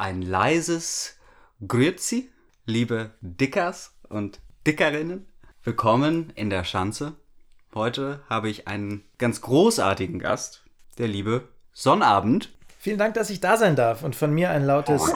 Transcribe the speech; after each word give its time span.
ein 0.00 0.22
leises 0.22 1.18
Grüezi, 1.66 2.30
liebe 2.64 3.10
Dickers 3.20 3.92
und 4.08 4.40
Dickerinnen. 4.66 5.26
Willkommen 5.62 6.32
in 6.34 6.48
der 6.48 6.64
Schanze. 6.64 7.16
Heute 7.74 8.22
habe 8.28 8.48
ich 8.48 8.66
einen 8.66 9.04
ganz 9.18 9.42
großartigen 9.42 10.18
Gast, 10.18 10.64
der 10.96 11.06
liebe 11.06 11.48
Sonnabend. 11.74 12.50
Vielen 12.78 12.96
Dank, 12.96 13.12
dass 13.12 13.28
ich 13.28 13.40
da 13.40 13.58
sein 13.58 13.76
darf 13.76 14.02
und 14.02 14.16
von 14.16 14.32
mir 14.32 14.48
ein 14.48 14.64
lautes 14.64 15.12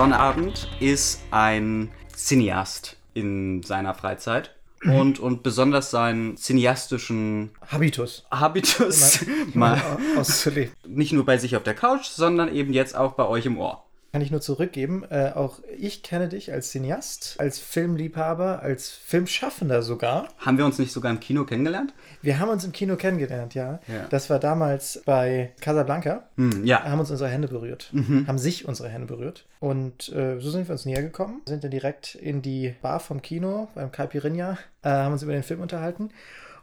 Sonnabend 0.00 0.66
ist 0.80 1.20
ein 1.30 1.90
Cineast 2.16 2.96
in 3.12 3.62
seiner 3.62 3.92
Freizeit. 3.92 4.56
Und, 4.82 5.18
und 5.18 5.42
besonders 5.42 5.90
seinen 5.90 6.38
cineastischen 6.38 7.50
Habitus 7.70 8.24
Habitus 8.30 9.26
mal 9.52 9.76
mal 9.84 9.98
auszuleben. 10.16 10.72
nicht 10.86 11.12
nur 11.12 11.26
bei 11.26 11.36
sich 11.36 11.54
auf 11.54 11.64
der 11.64 11.74
Couch, 11.74 12.06
sondern 12.06 12.50
eben 12.54 12.72
jetzt 12.72 12.96
auch 12.96 13.12
bei 13.12 13.26
euch 13.26 13.44
im 13.44 13.58
Ohr. 13.58 13.84
Kann 14.12 14.22
ich 14.22 14.30
nur 14.32 14.40
zurückgeben. 14.40 15.04
Äh, 15.08 15.32
auch 15.34 15.60
ich 15.78 16.02
kenne 16.02 16.28
dich 16.28 16.52
als 16.52 16.70
Cineast, 16.70 17.36
als 17.38 17.60
Filmliebhaber, 17.60 18.60
als 18.60 18.90
Filmschaffender 18.90 19.82
sogar. 19.82 20.28
Haben 20.38 20.58
wir 20.58 20.64
uns 20.66 20.78
nicht 20.80 20.92
sogar 20.92 21.12
im 21.12 21.20
Kino 21.20 21.44
kennengelernt? 21.44 21.94
Wir 22.20 22.40
haben 22.40 22.48
uns 22.48 22.64
im 22.64 22.72
Kino 22.72 22.96
kennengelernt, 22.96 23.54
ja. 23.54 23.78
Ja. 23.86 24.06
Das 24.10 24.28
war 24.28 24.40
damals 24.40 25.02
bei 25.04 25.52
Casablanca. 25.60 26.24
Hm, 26.36 26.64
ja. 26.64 26.82
haben 26.82 26.98
uns 26.98 27.10
unsere 27.10 27.30
Hände 27.30 27.48
berührt, 27.48 27.92
haben 28.26 28.38
sich 28.38 28.66
unsere 28.66 28.88
Hände 28.88 29.06
berührt. 29.06 29.46
Und 29.60 30.08
äh, 30.10 30.40
so 30.40 30.50
sind 30.50 30.68
wir 30.68 30.72
uns 30.72 30.86
näher 30.86 31.02
gekommen, 31.02 31.42
sind 31.46 31.62
dann 31.62 31.70
direkt 31.70 32.16
in 32.16 32.42
die 32.42 32.74
Bar 32.82 32.98
vom 32.98 33.22
Kino 33.22 33.68
beim 33.74 33.92
Caipirinha, 33.92 34.58
äh, 34.82 34.88
haben 34.88 35.12
uns 35.12 35.22
über 35.22 35.32
den 35.32 35.42
Film 35.44 35.60
unterhalten 35.60 36.10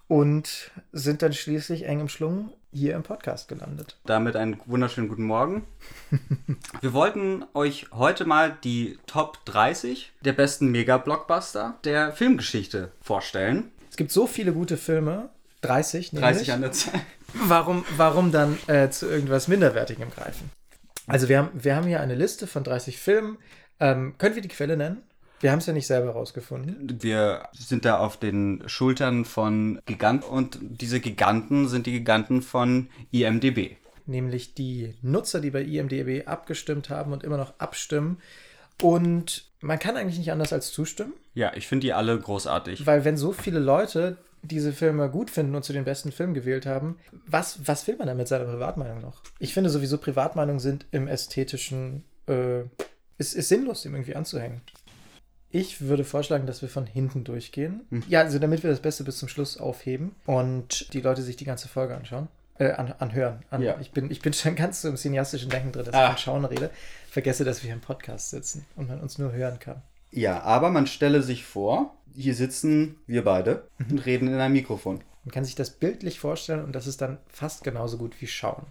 und 0.08 0.72
sind 0.92 1.22
dann 1.22 1.34
schließlich 1.34 1.86
eng 1.86 2.02
umschlungen 2.02 2.50
hier 2.78 2.96
im 2.96 3.04
Podcast 3.04 3.48
gelandet. 3.48 3.98
Damit 4.06 4.36
einen 4.36 4.60
wunderschönen 4.66 5.10
guten 5.10 5.24
Morgen. 5.24 5.66
Wir 6.82 6.94
wollten 6.94 7.44
euch 7.54 7.88
heute 7.92 8.26
mal 8.26 8.56
die 8.64 9.00
Top 9.08 9.44
30 9.46 10.14
der 10.22 10.34
besten 10.34 10.68
Mega-Blockbuster 10.68 11.80
der 11.84 12.12
Filmgeschichte 12.14 12.92
vorstellen. 13.02 13.72
Es 13.90 13.98
gibt 13.98 14.12
so 14.12 14.28
viele 14.28 14.54
gute 14.54 14.78
Filme, 14.78 15.30
30, 15.62 16.14
nämlich. 16.14 16.38
30 16.38 16.52
an 16.54 16.62
der 16.62 16.72
Zahl. 16.72 17.02
Warum, 17.34 17.84
warum 17.98 18.32
dann 18.32 18.58
äh, 18.68 18.90
zu 18.90 19.08
irgendwas 19.10 19.48
Minderwertigem 19.48 20.12
greifen? 20.12 20.50
Also 21.08 21.30
wir 21.30 21.40
haben, 21.40 21.50
wir 21.54 21.76
haben 21.76 21.88
hier 21.88 22.00
eine 22.00 22.16
Liste 22.16 22.48
von 22.48 22.64
30 22.64 22.98
Filmen. 22.98 23.38
Ähm, 23.80 24.16
können 24.18 24.36
wir 24.36 24.42
die 24.42 24.50
Quelle 24.50 24.78
nennen? 24.78 25.04
Wir 25.40 25.52
haben 25.52 25.60
es 25.60 25.66
ja 25.68 25.74
nicht 25.74 25.88
selber 25.88 26.12
rausgefunden. 26.12 26.98
Wir 27.02 27.44
sind 27.54 27.86
da 27.86 28.00
auf 28.00 28.18
den 28.18 28.64
Schultern 28.66 29.24
von 29.26 29.80
Giganten 29.86 30.28
und 30.28 30.58
diese 30.62 31.00
Giganten 31.00 31.68
sind 31.68 31.86
die 31.86 31.92
Giganten 31.92 32.42
von 32.42 32.90
IMDB. 33.12 33.76
nämlich 34.08 34.54
die 34.56 34.96
Nutzer, 35.02 35.40
die 35.42 35.52
bei 35.52 35.62
IMDb 35.64 36.28
abgestimmt 36.28 36.90
haben 36.90 37.12
und 37.14 37.24
immer 37.24 37.38
noch 37.38 37.54
abstimmen. 37.60 38.20
Und 38.82 39.46
man 39.60 39.80
kann 39.80 39.98
eigentlich 39.98 40.18
nicht 40.20 40.32
anders 40.32 40.54
als 40.54 40.72
zustimmen, 40.72 41.14
Ja, 41.34 41.52
ich 41.56 41.68
finde 41.68 41.86
die 41.88 41.94
alle 41.94 42.18
großartig. 42.20 42.86
weil 42.86 43.06
wenn 43.06 43.18
so 43.18 43.32
viele 43.34 43.60
Leute 43.60 44.18
diese 44.44 44.72
Filme 44.72 45.10
gut 45.10 45.30
finden 45.32 45.56
und 45.56 45.64
zu 45.64 45.74
den 45.74 45.84
besten 45.84 46.12
Filmen 46.12 46.34
gewählt 46.36 46.66
haben, 46.68 46.98
was, 47.26 47.60
was 47.68 47.86
will 47.88 47.98
man 47.98 48.08
dann 48.08 48.18
mit 48.18 48.28
seiner 48.28 48.46
Privatmeinung 48.46 49.02
noch? 49.02 49.22
Ich 49.40 49.54
finde 49.54 49.70
sowieso, 49.72 49.98
Privatmeinungen 49.98 50.60
sind 50.60 50.86
im 50.92 51.08
ästhetischen, 51.08 52.04
äh, 52.28 52.62
ist, 53.18 53.34
ist 53.34 53.50
sinnlos, 53.50 53.82
dem 53.82 53.94
irgendwie 53.96 54.16
anzuhängen. 54.16 54.62
Ich 55.50 55.82
würde 55.82 56.04
vorschlagen, 56.04 56.46
dass 56.46 56.62
wir 56.62 56.70
von 56.70 56.86
hinten 56.86 57.24
durchgehen. 57.24 57.82
Ja, 58.08 58.22
also 58.22 58.38
damit 58.40 58.64
wir 58.64 58.70
das 58.70 58.82
Beste 58.82 59.04
bis 59.04 59.18
zum 59.18 59.30
Schluss 59.30 59.58
aufheben 59.58 60.16
und 60.26 60.94
die 60.94 61.02
Leute 61.02 61.22
sich 61.22 61.38
die 61.38 61.46
ganze 61.46 61.68
Folge 61.68 61.96
anschauen. 61.96 62.28
Äh, 62.60 62.72
an, 62.72 62.92
anhören. 63.00 63.44
An, 63.52 63.62
Ja. 63.62 63.78
ich, 63.80 63.92
bin, 63.92 64.10
ich 64.10 64.20
bin 64.22 64.34
schon 64.34 64.56
ganz 64.56 64.82
so 64.82 64.90
im 64.90 64.98
cineastischen 64.98 65.50
Denken 65.50 65.72
drin, 65.72 65.86
dass 65.86 65.94
Ah. 65.94 66.06
ich 66.08 66.10
von 66.14 66.18
Schauen 66.18 66.46
rede. 66.46 66.70
Vergesse, 67.10 67.44
dass 67.46 67.62
wir 67.62 67.68
hier 67.68 67.76
im 67.76 67.82
Podcast 67.82 68.32
sitzen 68.32 68.66
und 68.76 68.88
man 68.88 69.00
uns 69.00 69.18
nur 69.20 69.32
hören 69.32 69.60
kann. 69.60 69.82
Ja, 70.12 70.42
aber 70.42 70.70
man 70.72 70.88
stelle 70.88 71.22
sich 71.22 71.46
vor, 71.46 71.96
hier 72.16 72.34
sitzen 72.34 72.96
wir 73.06 73.24
beide 73.24 73.68
und 73.90 74.06
reden 74.06 74.28
in 74.28 74.34
einem 74.36 74.54
Mikrofon. 74.54 75.02
Man 75.24 75.32
kann 75.34 75.46
sich 75.46 75.54
das 75.56 75.70
bildlich 75.70 76.20
vorstellen 76.20 76.64
und 76.64 76.74
das 76.74 76.88
ist 76.88 77.02
dann 77.02 77.20
fast 77.28 77.64
genauso 77.64 77.98
gut 77.98 78.16
wie 78.22 78.28
Schauen. 78.28 78.66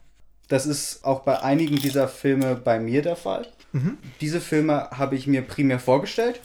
Das 0.49 0.67
ist 0.67 1.05
auch 1.05 1.21
bei 1.21 1.41
einigen 1.43 1.77
dieser 1.77 2.09
Filme 2.09 2.55
bei 2.57 2.81
mir 2.81 3.03
der 3.03 3.17
Fall. 3.17 3.47
Diese 4.21 4.41
Filme 4.41 4.89
habe 4.91 5.15
ich 5.17 5.27
mir 5.27 5.43
primär 5.43 5.79
vorgestellt 5.79 6.41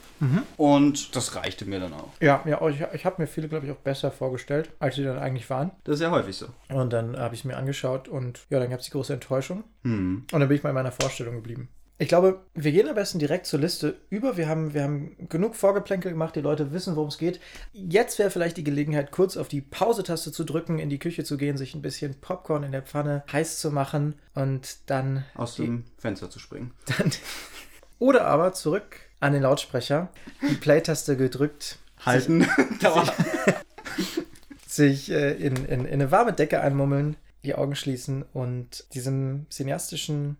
und 0.57 1.15
das 1.15 1.35
reichte 1.35 1.65
mir 1.65 1.79
dann 1.79 1.93
auch. 1.93 2.09
Ja, 2.19 2.43
ja 2.45 2.65
ich, 2.67 2.81
ich 2.93 3.05
habe 3.05 3.21
mir 3.21 3.27
viele, 3.27 3.47
glaube 3.47 3.65
ich, 3.65 3.71
auch 3.71 3.77
besser 3.77 4.11
vorgestellt, 4.11 4.69
als 4.79 4.95
sie 4.95 5.03
dann 5.03 5.19
eigentlich 5.19 5.49
waren. 5.49 5.71
Das 5.83 5.95
ist 5.95 6.01
ja 6.01 6.11
häufig 6.11 6.35
so. 6.35 6.47
Und 6.69 6.93
dann 6.93 7.17
habe 7.17 7.33
ich 7.33 7.41
es 7.41 7.45
mir 7.45 7.57
angeschaut 7.57 8.07
und 8.07 8.41
ja, 8.49 8.59
dann 8.59 8.69
gab 8.69 8.79
es 8.79 8.85
die 8.85 8.91
große 8.91 9.13
Enttäuschung. 9.13 9.63
Hm. 9.83 10.25
Und 10.31 10.39
dann 10.39 10.47
bin 10.47 10.57
ich 10.57 10.63
bei 10.63 10.73
meiner 10.73 10.91
Vorstellung 10.91 11.35
geblieben. 11.35 11.69
Ich 12.01 12.07
glaube, 12.07 12.41
wir 12.55 12.71
gehen 12.71 12.89
am 12.89 12.95
besten 12.95 13.19
direkt 13.19 13.45
zur 13.45 13.59
Liste 13.59 13.95
über. 14.09 14.35
Wir 14.35 14.47
haben, 14.47 14.73
wir 14.73 14.81
haben 14.81 15.15
genug 15.29 15.55
Vorgeplänkel 15.55 16.11
gemacht, 16.11 16.35
die 16.35 16.41
Leute 16.41 16.71
wissen, 16.71 16.95
worum 16.95 17.09
es 17.09 17.19
geht. 17.19 17.39
Jetzt 17.73 18.17
wäre 18.17 18.31
vielleicht 18.31 18.57
die 18.57 18.63
Gelegenheit, 18.63 19.11
kurz 19.11 19.37
auf 19.37 19.49
die 19.49 19.61
Pause-Taste 19.61 20.31
zu 20.31 20.43
drücken, 20.43 20.79
in 20.79 20.89
die 20.89 20.97
Küche 20.97 21.23
zu 21.23 21.37
gehen, 21.37 21.57
sich 21.57 21.75
ein 21.75 21.83
bisschen 21.83 22.19
Popcorn 22.19 22.63
in 22.63 22.71
der 22.71 22.81
Pfanne 22.81 23.23
heiß 23.31 23.59
zu 23.59 23.69
machen 23.69 24.15
und 24.33 24.89
dann 24.89 25.25
Aus 25.35 25.57
dem 25.57 25.83
Fenster 25.99 26.31
zu 26.31 26.39
springen. 26.39 26.71
dann 26.97 27.11
oder 27.99 28.25
aber 28.25 28.53
zurück 28.53 29.10
an 29.21 29.33
den 29.33 29.43
Lautsprecher, 29.43 30.09
die 30.41 30.55
Play-Taste 30.55 31.15
gedrückt, 31.15 31.77
Halten. 32.05 32.45
Dauer. 32.81 33.05
sich 34.67 35.11
äh, 35.11 35.33
in, 35.33 35.55
in, 35.65 35.85
in 35.85 35.87
eine 35.87 36.11
warme 36.11 36.33
Decke 36.33 36.61
einmummeln, 36.61 37.15
die 37.43 37.55
Augen 37.55 37.75
schließen 37.75 38.23
und 38.33 38.85
diesem 38.93 39.45
cineastischen 39.49 40.37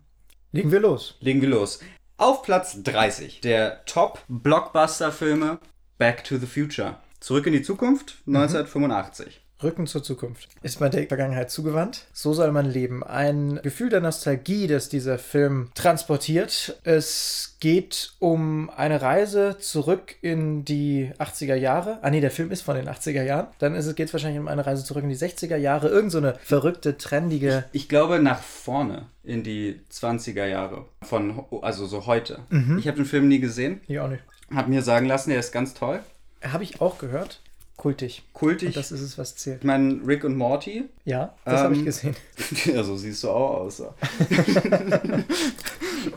legen 0.52 0.72
wir 0.72 0.80
los. 0.80 1.18
Legen 1.20 1.42
wir 1.42 1.50
los. 1.50 1.80
Auf 2.18 2.44
Platz 2.44 2.82
30 2.84 3.42
der 3.42 3.86
Top-Blockbuster-Filme 3.86 5.60
Back 5.98 6.24
to 6.24 6.38
the 6.38 6.46
Future. 6.46 6.98
Zurück 7.20 7.48
in 7.48 7.54
die 7.54 7.62
Zukunft 7.62 8.18
1985. 8.28 9.41
Rücken 9.64 9.88
zur 9.88 10.04
Zukunft. 10.04 10.50
Ist 10.62 10.80
man 10.80 10.92
der 10.92 11.08
Vergangenheit 11.08 11.52
zugewandt? 11.52 12.06
So 12.14 12.34
soll 12.34 12.52
man 12.52 12.66
leben. 12.66 13.04
Ein 13.04 13.60
Gefühl 13.64 13.90
der 13.90 14.02
Nostalgie, 14.02 14.68
das 14.68 14.90
dieser 14.90 15.18
Film 15.18 15.70
transportiert. 15.76 16.80
Es 16.84 17.58
geht 17.60 18.14
um 18.20 18.70
eine 18.70 19.02
Reise 19.02 19.58
zurück 19.60 20.16
in 20.22 20.66
die 20.66 21.12
80er 21.20 21.56
Jahre. 21.56 22.00
Ah 22.02 22.10
nee, 22.10 22.22
der 22.22 22.32
Film 22.32 22.52
ist 22.52 22.62
von 22.62 22.76
den 22.76 22.90
80er 22.90 23.24
Jahren. 23.24 23.48
Dann 23.60 23.76
ist 23.76 23.86
es, 23.86 23.96
geht 23.96 24.08
es 24.08 24.14
wahrscheinlich 24.14 24.40
um 24.40 24.48
eine 24.48 24.66
Reise 24.66 24.84
zurück 24.84 25.04
in 25.04 25.10
die 25.10 25.18
60er 25.18 25.58
Jahre. 25.58 25.90
Irgend 25.90 26.12
so 26.12 26.18
eine 26.18 26.36
verrückte, 26.44 26.98
trendige... 26.98 27.66
Ich 27.72 27.90
glaube 27.90 28.20
nach 28.20 28.42
vorne 28.42 29.08
in 29.24 29.44
die 29.44 29.82
20er 29.92 30.46
Jahre. 30.46 30.86
Von, 31.04 31.46
also 31.62 31.86
so 31.86 32.06
heute. 32.06 32.40
Ich 32.78 32.88
habe 32.88 32.98
den 32.98 33.06
Film 33.06 33.28
nie 33.28 33.40
gesehen. 33.40 33.82
Ich 33.88 34.00
auch 34.00 34.08
nicht. 34.08 34.24
Hab 34.54 34.68
mir 34.68 34.82
sagen 34.82 35.06
lassen, 35.06 35.32
er 35.32 35.40
ist 35.40 35.52
ganz 35.52 35.74
toll. 35.74 36.00
Habe 36.44 36.64
ich 36.64 36.82
auch 36.82 36.98
gehört. 36.98 37.40
Kultig. 37.82 38.22
Kultig. 38.34 38.68
Und 38.68 38.76
das 38.76 38.92
ist 38.92 39.02
es, 39.02 39.18
was 39.18 39.36
zählt. 39.36 39.62
ich 39.62 39.66
meine, 39.66 40.02
Rick 40.06 40.24
und 40.24 40.38
Morty. 40.38 40.84
Ja, 41.04 41.34
das 41.46 41.62
habe 41.62 41.74
ich 41.74 41.80
Ähm, 41.80 41.86
gesehen. 41.86 42.16
Ja, 42.66 42.84
so 42.84 42.96
siehst 42.96 43.24
du 43.24 43.32
auch 43.32 43.62
aus. 43.62 43.82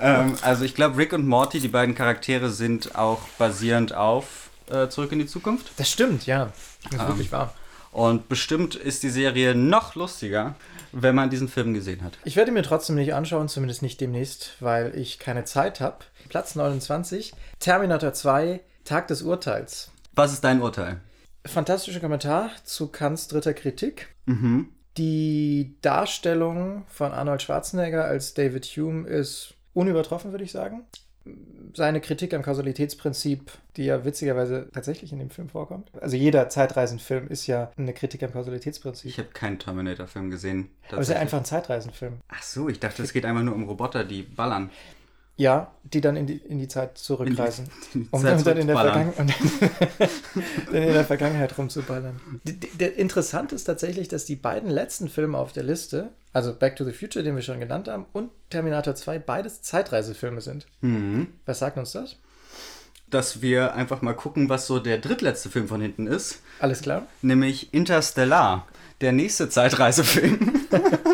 ähm, 0.01 0.35
also 0.43 0.65
ich 0.67 0.75
glaube, 0.75 0.99
Rick 0.99 1.15
und 1.15 1.27
Morty, 1.27 1.61
die 1.61 1.69
beiden 1.69 1.95
Charaktere, 1.95 2.51
sind 2.51 2.97
auch 2.97 3.21
basierend 3.39 3.95
auf 3.95 4.51
äh, 4.71 4.89
Zurück 4.89 5.13
in 5.13 5.21
die 5.21 5.27
Zukunft. 5.27 5.71
Das 5.79 5.91
stimmt, 5.91 6.27
ja. 6.27 6.53
Das 6.85 6.93
ist 6.95 7.01
Ähm, 7.01 7.09
wirklich 7.09 7.33
wahr. 7.33 7.55
Und 7.93 8.29
bestimmt 8.29 8.75
ist 8.75 9.03
die 9.03 9.09
Serie 9.09 9.55
noch 9.55 9.95
lustiger, 9.95 10.57
wenn 10.93 11.15
man 11.15 11.31
diesen 11.31 11.49
Film 11.49 11.73
gesehen 11.73 12.03
hat. 12.03 12.19
Ich 12.25 12.37
werde 12.37 12.53
mir 12.53 12.63
trotzdem 12.63 12.97
nicht 12.97 13.15
anschauen, 13.15 13.49
zumindest 13.49 13.81
nicht 13.81 14.03
demnächst, 14.03 14.57
weil 14.61 14.95
ich 14.99 15.19
keine 15.19 15.45
Zeit 15.45 15.81
habe. 15.81 15.97
Platz 16.29 16.57
29, 16.57 17.33
Terminator 17.61 18.13
2, 18.13 18.61
Tag 18.85 19.09
des 19.09 19.23
Urteils. 19.23 19.91
Was 20.15 20.33
ist 20.35 20.45
dein 20.45 20.61
Urteil? 20.61 21.01
Fantastischer 21.47 22.01
Kommentar 22.01 22.51
zu 22.65 22.89
Kants 22.89 23.29
dritter 23.29 23.55
Kritik. 23.55 24.15
Mhm. 24.27 24.69
Die 24.97 25.77
Darstellung 25.83 26.85
von 26.89 27.13
Arnold 27.13 27.43
Schwarzenegger 27.43 28.05
als 28.05 28.35
David 28.35 28.65
Hume 28.65 29.09
ist 29.09 29.55
unübertroffen, 29.73 30.31
würde 30.31 30.45
ich 30.45 30.53
sagen. 30.53 30.85
Seine 31.73 32.01
Kritik 32.01 32.35
am 32.35 32.43
Kausalitätsprinzip, 32.43 33.51
die 33.77 33.87
ja 33.87 34.05
witzigerweise 34.05 34.69
tatsächlich 34.73 35.11
in 35.13 35.19
dem 35.19 35.31
Film 35.31 35.49
vorkommt. 35.49 35.91
Also 36.01 36.17
jeder 36.17 36.49
Zeitreisenfilm 36.49 37.29
ist 37.29 37.47
ja 37.47 37.73
eine 37.77 37.95
Kritik 37.95 38.23
am 38.23 38.33
Kausalitätsprinzip. 38.33 39.11
Ich 39.11 39.19
habe 39.19 39.31
keinen 39.31 39.59
Terminator-Film 39.59 40.31
gesehen. 40.31 40.71
Aber 40.91 41.01
es 41.01 41.09
ist 41.09 41.15
ja 41.15 41.21
einfach 41.21 41.39
ein 41.39 41.45
Zeitreisenfilm. 41.45 42.19
Ach 42.29 42.43
so, 42.43 42.69
ich 42.69 42.79
dachte, 42.79 43.03
es 43.03 43.13
geht 43.13 43.25
einfach 43.25 43.43
nur 43.43 43.55
um 43.55 43.65
Roboter, 43.65 44.05
die 44.05 44.23
ballern. 44.23 44.71
Ja, 45.37 45.73
die 45.83 46.01
dann 46.01 46.15
in 46.15 46.27
die, 46.29 46.37
in 46.37 46.59
die 46.61 46.69
Zeit 46.69 46.97
zurückreisen. 46.97 47.67
In 47.93 48.03
die 48.05 48.09
um 48.13 48.23
Zeit 48.23 48.47
dann, 48.47 48.57
in 48.57 48.67
der 48.69 48.77
dann 49.17 49.29
in 50.73 50.93
der 50.93 51.05
Vergangenheit 51.05 51.59
rumzuballern. 51.59 52.21
Die- 52.45 52.59
die- 52.61 52.85
interessant 52.85 53.53
ist 53.53 53.65
tatsächlich, 53.65 54.07
dass 54.09 54.25
die 54.27 54.37
beiden 54.37 54.71
letzten 54.71 55.09
Filme 55.09 55.37
auf 55.39 55.53
der 55.53 55.65
Liste, 55.65 56.11
also 56.33 56.55
Back 56.55 56.77
to 56.77 56.85
the 56.85 56.93
Future, 56.93 57.25
den 57.25 57.35
wir 57.35 57.43
schon 57.43 57.59
genannt 57.59 57.89
haben, 57.89 58.07
und 58.13 58.31
Terminator 58.51 58.95
2, 58.95 59.19
beides 59.19 59.61
Zeitreisefilme 59.63 60.41
sind. 60.41 60.67
Mhm. 60.83 61.27
Was 61.47 61.59
sagt 61.59 61.79
uns 61.79 61.91
das? 61.93 62.15
Dass 63.11 63.43
wir 63.43 63.75
einfach 63.75 64.03
mal 64.03 64.15
gucken, 64.15 64.49
was 64.49 64.67
so 64.69 64.79
der 64.79 64.99
drittletzte 64.99 65.49
Film 65.51 65.67
von 65.67 65.81
hinten 65.81 66.07
ist. 66.07 66.43
Alles 66.61 66.81
klar? 66.83 67.07
Nämlich 67.23 67.75
Interstellar. 67.75 68.67
Der 69.01 69.11
nächste 69.13 69.49
Zeitreisefilm. 69.49 70.61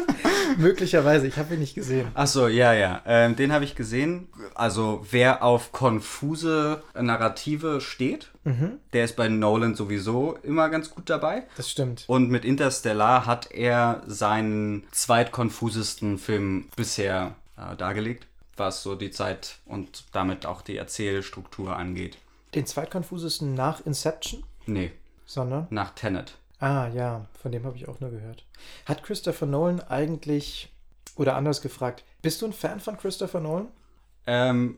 Möglicherweise, 0.61 1.27
ich 1.27 1.37
habe 1.37 1.55
ihn 1.55 1.61
nicht 1.61 1.75
gesehen. 1.75 2.09
Ach 2.15 2.27
so, 2.27 2.47
ja, 2.49 2.73
ja. 2.73 3.03
Ähm, 3.07 3.35
den 3.37 3.53
habe 3.53 3.65
ich 3.65 3.75
gesehen. 3.75 4.29
Also, 4.55 5.05
wer 5.11 5.43
auf 5.43 5.73
konfuse 5.73 6.83
Narrative 6.95 7.81
steht, 7.81 8.31
der 8.93 9.05
ist 9.05 9.17
bei 9.17 9.29
Nolan 9.29 9.75
sowieso 9.75 10.37
immer 10.43 10.69
ganz 10.71 10.91
gut 10.91 11.09
dabei. 11.11 11.45
Das 11.57 11.71
stimmt. 11.71 12.05
Und 12.07 12.31
mit 12.31 12.45
Interstellar 12.45 13.27
hat 13.27 13.51
er 13.53 14.03
seinen 14.07 14.85
zweitkonfusesten 14.93 16.19
Film 16.19 16.67
bisher 16.77 17.35
äh, 17.57 17.77
dargelegt, 17.77 18.27
was 18.57 18.83
so 18.83 18.95
die 18.97 19.11
Zeit 19.11 19.57
und 19.67 20.05
damit 20.13 20.47
auch 20.47 20.63
die 20.63 20.77
Erzählstruktur 20.77 21.77
angeht. 21.77 22.19
Den 22.55 22.67
zweitkonfusesten 22.67 23.55
nach 23.55 23.85
Inception, 23.87 24.43
Nee, 24.67 24.91
sondern. 25.27 25.67
nach 25.71 25.91
Tenet. 25.95 26.35
Ah 26.61 26.89
ja, 26.89 27.27
von 27.41 27.53
dem 27.53 27.65
habe 27.65 27.77
ich 27.77 27.89
auch 27.89 28.01
nur 28.01 28.11
gehört. 28.11 28.45
Hat 28.87 29.03
Christopher 29.03 29.47
Nolan 29.47 29.81
eigentlich, 29.81 30.71
oder 31.17 31.35
anders 31.37 31.63
gefragt, 31.63 32.05
bist 32.23 32.43
du 32.43 32.47
ein 32.47 32.53
Fan 32.53 32.81
von 32.81 32.99
Christopher 32.99 33.41
Nolan? 33.41 33.69
Ähm, 34.27 34.77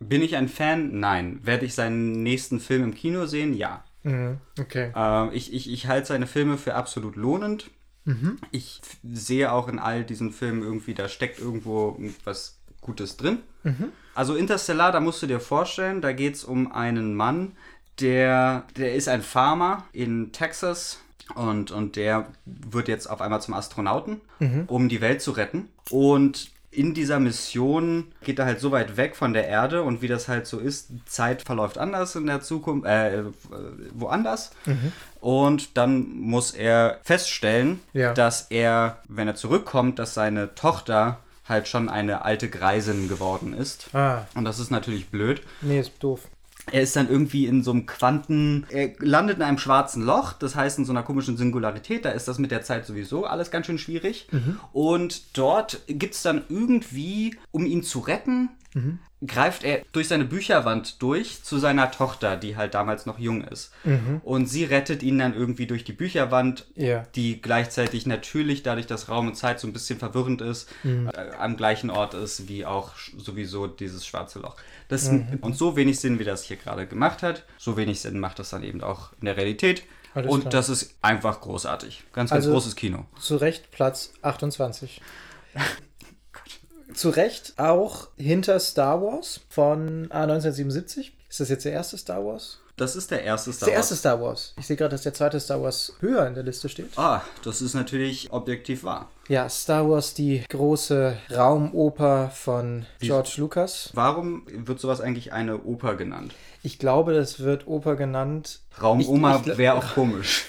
bin 0.00 0.22
ich 0.22 0.36
ein 0.36 0.48
Fan? 0.48 0.98
Nein. 0.98 1.40
Werde 1.42 1.66
ich 1.66 1.74
seinen 1.74 2.22
nächsten 2.22 2.60
Film 2.60 2.82
im 2.84 2.94
Kino 2.94 3.26
sehen? 3.26 3.52
Ja. 3.54 3.84
Mhm, 4.04 4.38
okay. 4.58 4.92
Ähm, 4.96 5.30
ich 5.32 5.52
ich, 5.52 5.70
ich 5.70 5.86
halte 5.86 6.06
seine 6.08 6.26
Filme 6.26 6.56
für 6.56 6.74
absolut 6.74 7.16
lohnend. 7.16 7.70
Ich 8.52 8.80
f- 8.82 8.96
sehe 9.12 9.52
auch 9.52 9.68
in 9.68 9.78
all 9.78 10.02
diesen 10.02 10.32
Filmen 10.32 10.62
irgendwie, 10.62 10.94
da 10.94 11.10
steckt 11.10 11.38
irgendwo 11.40 11.98
was 12.24 12.58
Gutes 12.80 13.18
drin. 13.18 13.40
Also 14.14 14.34
Interstellar, 14.34 14.92
da 14.92 15.00
musst 15.00 15.20
du 15.22 15.26
dir 15.26 15.40
vorstellen, 15.40 16.00
da 16.00 16.12
geht 16.12 16.36
es 16.36 16.44
um 16.44 16.72
einen 16.72 17.14
Mann, 17.14 17.52
der, 18.00 18.64
der 18.78 18.94
ist 18.94 19.08
ein 19.08 19.20
Farmer 19.20 19.84
in 19.92 20.32
Texas 20.32 21.00
und, 21.34 21.70
und 21.70 21.96
der 21.96 22.26
wird 22.46 22.88
jetzt 22.88 23.08
auf 23.08 23.20
einmal 23.20 23.40
zum 23.42 23.54
Astronauten, 23.54 24.20
um 24.66 24.88
die 24.88 25.00
Welt 25.00 25.20
zu 25.22 25.32
retten. 25.32 25.68
Und 25.90 26.50
in 26.70 26.92
dieser 26.94 27.18
Mission 27.18 28.12
geht 28.22 28.38
er 28.38 28.44
halt 28.44 28.60
so 28.60 28.70
weit 28.72 28.96
weg 28.98 29.16
von 29.16 29.32
der 29.32 29.48
Erde 29.48 29.82
und 29.82 30.02
wie 30.02 30.06
das 30.08 30.28
halt 30.28 30.46
so 30.46 30.58
ist, 30.58 30.90
Zeit 31.06 31.42
verläuft 31.42 31.78
anders 31.78 32.14
in 32.14 32.26
der 32.26 32.40
Zukunft, 32.42 32.86
äh, 32.86 33.20
äh, 33.20 33.24
woanders. 33.94 34.50
Und 35.20 35.76
dann 35.76 36.08
muss 36.20 36.50
er 36.52 37.00
feststellen, 37.02 37.80
Ja. 37.94 38.12
dass 38.14 38.42
er, 38.50 38.98
wenn 39.08 39.26
er 39.28 39.34
zurückkommt, 39.34 39.98
dass 39.98 40.14
seine 40.14 40.54
Tochter 40.54 41.18
halt 41.48 41.66
schon 41.68 41.88
eine 41.88 42.24
alte 42.26 42.50
Greisin 42.50 43.08
geworden 43.08 43.54
ist. 43.54 43.88
Ah, 43.94 44.26
Und 44.34 44.44
das 44.44 44.58
ist 44.58 44.70
natürlich 44.70 45.08
blöd. 45.08 45.40
nee, 45.62 45.80
ist 45.80 45.92
doof. 46.00 46.28
Er 46.72 46.82
ist 46.82 46.96
dann 46.96 47.08
irgendwie 47.08 47.46
in 47.46 47.62
so 47.62 47.70
einem 47.70 47.86
Quanten. 47.86 48.66
Er 48.70 48.92
landet 48.98 49.36
in 49.36 49.42
einem 49.42 49.58
schwarzen 49.58 50.02
Loch, 50.02 50.32
das 50.32 50.56
heißt 50.56 50.78
in 50.78 50.84
so 50.84 50.92
einer 50.92 51.02
komischen 51.02 51.36
Singularität. 51.36 52.04
Da 52.04 52.10
ist 52.10 52.28
das 52.28 52.38
mit 52.38 52.50
der 52.50 52.62
Zeit 52.62 52.86
sowieso 52.86 53.24
alles 53.26 53.50
ganz 53.50 53.66
schön 53.66 53.78
schwierig. 53.78 54.28
Und 54.72 55.36
dort 55.36 55.80
gibt 55.86 56.14
es 56.14 56.22
dann 56.22 56.42
irgendwie, 56.48 57.36
um 57.50 57.66
ihn 57.66 57.82
zu 57.82 58.00
retten, 58.00 58.50
greift 59.26 59.64
er 59.64 59.82
durch 59.92 60.06
seine 60.08 60.24
Bücherwand 60.24 61.02
durch 61.02 61.42
zu 61.42 61.58
seiner 61.58 61.90
Tochter, 61.90 62.36
die 62.36 62.56
halt 62.56 62.74
damals 62.74 63.06
noch 63.06 63.18
jung 63.18 63.42
ist. 63.42 63.72
Und 64.22 64.46
sie 64.46 64.64
rettet 64.64 65.02
ihn 65.02 65.18
dann 65.18 65.34
irgendwie 65.34 65.66
durch 65.66 65.82
die 65.84 65.92
Bücherwand, 65.92 66.66
Ja. 66.76 67.04
die 67.16 67.40
gleichzeitig 67.42 68.06
natürlich, 68.06 68.62
dadurch, 68.62 68.86
dass 68.86 69.08
Raum 69.08 69.26
und 69.28 69.34
Zeit 69.34 69.58
so 69.58 69.66
ein 69.66 69.72
bisschen 69.72 69.98
verwirrend 69.98 70.40
ist, 70.40 70.68
äh, 70.84 71.08
am 71.38 71.56
gleichen 71.56 71.90
Ort 71.90 72.14
ist 72.14 72.48
wie 72.48 72.64
auch 72.66 72.92
sowieso 73.16 73.66
dieses 73.66 74.06
schwarze 74.06 74.38
Loch. 74.38 74.56
Das, 74.88 75.08
Und 75.08 75.56
so 75.56 75.74
wenig 75.76 75.98
Sinn, 75.98 76.18
wie 76.20 76.24
das 76.24 76.44
hier 76.44 76.56
gerade 76.56 76.86
gemacht 76.86 77.22
hat, 77.22 77.44
so 77.58 77.76
wenig 77.76 78.00
Sinn 78.00 78.20
macht 78.20 78.38
das 78.38 78.50
dann 78.50 78.62
eben 78.62 78.82
auch 78.82 79.10
in 79.20 79.24
der 79.26 79.36
Realität. 79.36 79.82
Alles 80.14 80.30
und 80.30 80.40
klar. 80.42 80.50
das 80.52 80.68
ist 80.68 80.94
einfach 81.02 81.40
großartig. 81.40 82.04
Ganz, 82.12 82.30
ganz 82.30 82.44
Also- 82.44 82.52
großes 82.52 82.76
Kino. 82.76 83.04
Zu 83.20 83.36
Recht 83.36 83.70
Platz 83.70 84.12
28. 84.22 85.00
Zu 86.94 87.10
Recht 87.10 87.54
auch 87.58 88.08
hinter 88.16 88.58
Star 88.60 89.02
Wars 89.02 89.40
von 89.48 90.06
ah, 90.10 90.22
1977. 90.22 91.12
Ist 91.28 91.40
das 91.40 91.48
jetzt 91.50 91.64
der 91.64 91.72
erste 91.72 91.98
Star 91.98 92.24
Wars? 92.24 92.58
Das 92.78 92.94
ist 92.94 93.10
der 93.10 93.24
erste 93.24 93.52
Star 93.52 93.66
der 93.66 93.74
Wars. 93.74 93.90
erste 93.90 93.96
Star 93.96 94.20
Wars. 94.20 94.54
Ich 94.56 94.66
sehe 94.66 94.76
gerade, 94.76 94.92
dass 94.92 95.02
der 95.02 95.12
zweite 95.12 95.40
Star 95.40 95.60
Wars 95.60 95.94
höher 95.98 96.26
in 96.28 96.34
der 96.34 96.44
Liste 96.44 96.68
steht. 96.68 96.96
Ah, 96.96 97.22
das 97.42 97.60
ist 97.60 97.74
natürlich 97.74 98.32
objektiv 98.32 98.84
wahr. 98.84 99.10
Ja, 99.28 99.48
Star 99.48 99.90
Wars, 99.90 100.14
die 100.14 100.44
große 100.48 101.16
Raumoper 101.30 102.30
von 102.30 102.86
George 103.00 103.34
Lucas. 103.38 103.90
Warum 103.94 104.44
wird 104.46 104.78
sowas 104.78 105.00
eigentlich 105.00 105.32
eine 105.32 105.58
Oper 105.64 105.96
genannt? 105.96 106.34
Ich 106.62 106.78
glaube, 106.78 107.14
das 107.14 107.40
wird 107.40 107.66
Oper 107.66 107.96
genannt. 107.96 108.60
Raumoma 108.80 109.44
wäre 109.44 109.74
auch 109.74 109.94
komisch. 109.94 110.46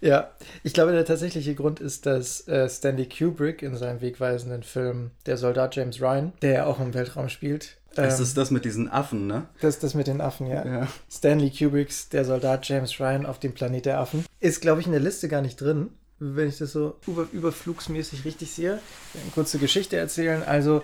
Ja, 0.00 0.30
ich 0.62 0.72
glaube, 0.74 0.92
der 0.92 1.04
tatsächliche 1.04 1.54
Grund 1.54 1.80
ist, 1.80 2.06
dass 2.06 2.46
äh, 2.48 2.68
Stanley 2.68 3.08
Kubrick 3.08 3.62
in 3.62 3.76
seinem 3.76 4.00
wegweisenden 4.00 4.62
Film 4.62 5.10
Der 5.26 5.36
Soldat 5.36 5.74
James 5.76 6.00
Ryan, 6.00 6.32
der 6.42 6.52
ja 6.52 6.66
auch 6.66 6.80
im 6.80 6.94
Weltraum 6.94 7.28
spielt, 7.28 7.76
Das 7.94 8.18
ähm, 8.18 8.24
ist 8.24 8.36
das 8.36 8.50
mit 8.50 8.64
diesen 8.64 8.88
Affen, 8.88 9.26
ne? 9.26 9.46
das, 9.60 9.78
das 9.78 9.94
mit 9.94 10.06
den 10.06 10.20
Affen, 10.20 10.46
ja. 10.46 10.64
Ja. 10.64 10.88
Stanley 11.10 11.50
Kubricks 11.50 12.08
Der 12.10 12.24
Soldat 12.24 12.68
James 12.68 12.98
Ryan 13.00 13.26
auf 13.26 13.38
dem 13.40 13.52
Planet 13.54 13.86
der 13.86 13.98
Affen. 14.00 14.24
Ist, 14.40 14.60
glaube 14.60 14.80
ich, 14.80 14.86
in 14.86 14.92
der 14.92 15.00
Liste 15.00 15.28
gar 15.28 15.42
nicht 15.42 15.60
drin, 15.60 15.90
wenn 16.20 16.48
ich 16.48 16.58
das 16.58 16.72
so 16.72 16.96
über, 17.06 17.26
überflugsmäßig 17.32 18.24
richtig 18.24 18.52
sehe. 18.52 18.78
Eine 19.14 19.30
kurze 19.34 19.58
Geschichte 19.58 19.96
erzählen. 19.96 20.42
Also, 20.44 20.82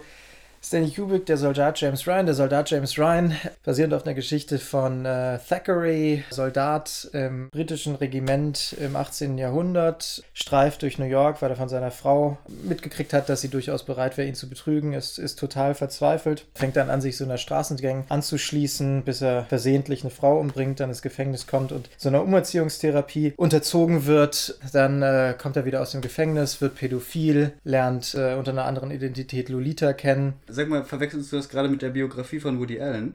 Stanley 0.65 0.93
Kubrick, 0.93 1.27
der 1.27 1.37
Soldat 1.37 1.79
James 1.79 2.07
Ryan. 2.07 2.25
Der 2.25 2.35
Soldat 2.35 2.71
James 2.71 2.99
Ryan, 2.99 3.37
basierend 3.65 3.93
auf 3.93 4.07
einer 4.07 4.15
Geschichte 4.15 4.59
von 4.59 5.05
äh, 5.05 5.39
Thackeray, 5.47 6.25
Soldat 6.31 7.11
im 7.13 7.51
britischen 7.51 7.97
Regiment 7.97 8.75
im 8.81 8.97
18. 8.97 9.37
Jahrhundert, 9.37 10.25
streift 10.33 10.81
durch 10.81 10.99
New 10.99 11.05
York, 11.05 11.43
weil 11.43 11.51
er 11.51 11.57
von 11.57 11.69
seiner 11.69 11.91
Frau 11.91 12.39
mitgekriegt 12.67 13.13
hat, 13.13 13.29
dass 13.29 13.43
sie 13.43 13.49
durchaus 13.49 13.85
bereit 13.85 14.17
wäre, 14.17 14.27
ihn 14.27 14.35
zu 14.35 14.49
betrügen. 14.49 14.95
Es 14.95 15.19
ist 15.19 15.39
total 15.39 15.75
verzweifelt, 15.75 16.47
fängt 16.55 16.77
dann 16.77 16.89
an, 16.89 17.03
sich 17.03 17.19
so 17.19 17.25
einer 17.25 17.37
Straßengang 17.37 18.07
anzuschließen, 18.09 19.03
bis 19.03 19.21
er 19.21 19.45
versehentlich 19.45 20.01
eine 20.01 20.11
Frau 20.11 20.41
umbringt, 20.41 20.81
dann 20.81 20.89
ins 20.89 21.03
Gefängnis 21.03 21.47
kommt 21.47 21.73
und 21.73 21.91
so 21.99 22.09
einer 22.09 22.23
Umerziehungstherapie 22.23 23.35
unterzogen 23.37 24.07
wird. 24.07 24.59
Dann 24.73 25.03
äh, 25.03 25.35
kommt 25.37 25.57
er 25.57 25.67
wieder 25.67 25.83
aus 25.83 25.91
dem 25.91 26.01
Gefängnis, 26.01 26.63
wird 26.63 26.77
pädophil, 26.77 27.53
lernt 27.65 28.15
äh, 28.15 28.33
unter 28.33 28.53
einer 28.53 28.65
anderen 28.65 28.91
Identität 28.91 29.51
Lolita 29.51 29.93
kennen. 29.93 30.33
Sag 30.55 30.69
mal, 30.69 30.85
verwechselst 30.85 31.33
du 31.33 31.37
das 31.37 31.49
gerade 31.49 31.69
mit 31.69 31.83
der 31.83 31.91
Biografie 31.91 32.41
von 32.41 32.59
Woody 32.59 32.81
Allen? 32.81 33.15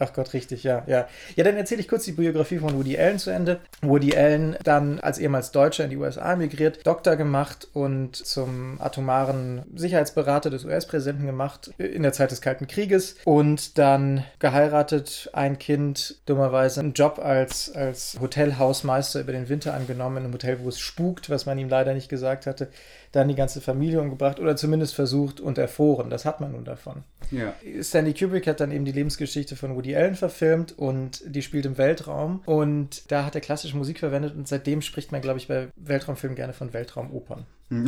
Ach 0.00 0.12
Gott, 0.12 0.32
richtig, 0.32 0.62
ja, 0.62 0.84
ja. 0.86 1.08
Ja, 1.34 1.44
dann 1.44 1.56
erzähle 1.56 1.80
ich 1.80 1.88
kurz 1.88 2.04
die 2.04 2.12
Biografie 2.12 2.58
von 2.58 2.76
Woody 2.76 2.96
Allen 2.96 3.18
zu 3.18 3.30
Ende. 3.30 3.58
Woody 3.82 4.16
Allen 4.16 4.56
dann 4.62 5.00
als 5.00 5.18
ehemals 5.18 5.50
Deutscher 5.50 5.84
in 5.84 5.90
die 5.90 5.96
USA 5.96 6.34
emigriert, 6.34 6.86
Doktor 6.86 7.16
gemacht 7.16 7.66
und 7.72 8.14
zum 8.14 8.80
atomaren 8.80 9.62
Sicherheitsberater 9.74 10.50
des 10.50 10.64
US-Präsidenten 10.64 11.26
gemacht 11.26 11.72
in 11.78 12.04
der 12.04 12.12
Zeit 12.12 12.30
des 12.30 12.40
Kalten 12.40 12.68
Krieges 12.68 13.16
und 13.24 13.76
dann 13.76 14.24
geheiratet, 14.38 15.30
ein 15.32 15.58
Kind, 15.58 16.20
dummerweise 16.26 16.78
einen 16.78 16.92
Job 16.92 17.18
als, 17.18 17.72
als 17.74 18.18
Hotelhausmeister 18.20 19.20
über 19.20 19.32
den 19.32 19.48
Winter 19.48 19.74
angenommen 19.74 20.18
in 20.18 20.24
einem 20.24 20.34
Hotel, 20.34 20.60
wo 20.60 20.68
es 20.68 20.78
spukt, 20.78 21.28
was 21.28 21.44
man 21.44 21.58
ihm 21.58 21.68
leider 21.68 21.92
nicht 21.94 22.08
gesagt 22.08 22.46
hatte. 22.46 22.68
Dann 23.12 23.28
die 23.28 23.34
ganze 23.34 23.60
Familie 23.60 24.00
umgebracht 24.00 24.38
oder 24.38 24.56
zumindest 24.56 24.94
versucht 24.94 25.40
und 25.40 25.58
erfroren. 25.58 26.10
Das 26.10 26.24
hat 26.24 26.40
man 26.40 26.52
nun 26.52 26.64
davon. 26.64 27.04
Ja. 27.30 27.54
Stanley 27.80 28.14
Kubrick 28.14 28.46
hat 28.46 28.60
dann 28.60 28.72
eben 28.72 28.84
die 28.84 28.92
Lebensgeschichte 28.92 29.56
von 29.56 29.74
Woody 29.74 29.96
Allen 29.96 30.14
verfilmt 30.14 30.76
und 30.78 31.22
die 31.26 31.42
spielt 31.42 31.66
im 31.66 31.78
Weltraum 31.78 32.42
und 32.46 33.10
da 33.10 33.24
hat 33.24 33.34
er 33.34 33.40
klassische 33.40 33.76
Musik 33.76 33.98
verwendet 33.98 34.34
und 34.34 34.48
seitdem 34.48 34.82
spricht 34.82 35.12
man, 35.12 35.20
glaube 35.20 35.38
ich, 35.38 35.48
bei 35.48 35.68
Weltraumfilmen 35.76 36.36
gerne 36.36 36.52
von 36.52 36.72
Weltraumopern. 36.72 37.46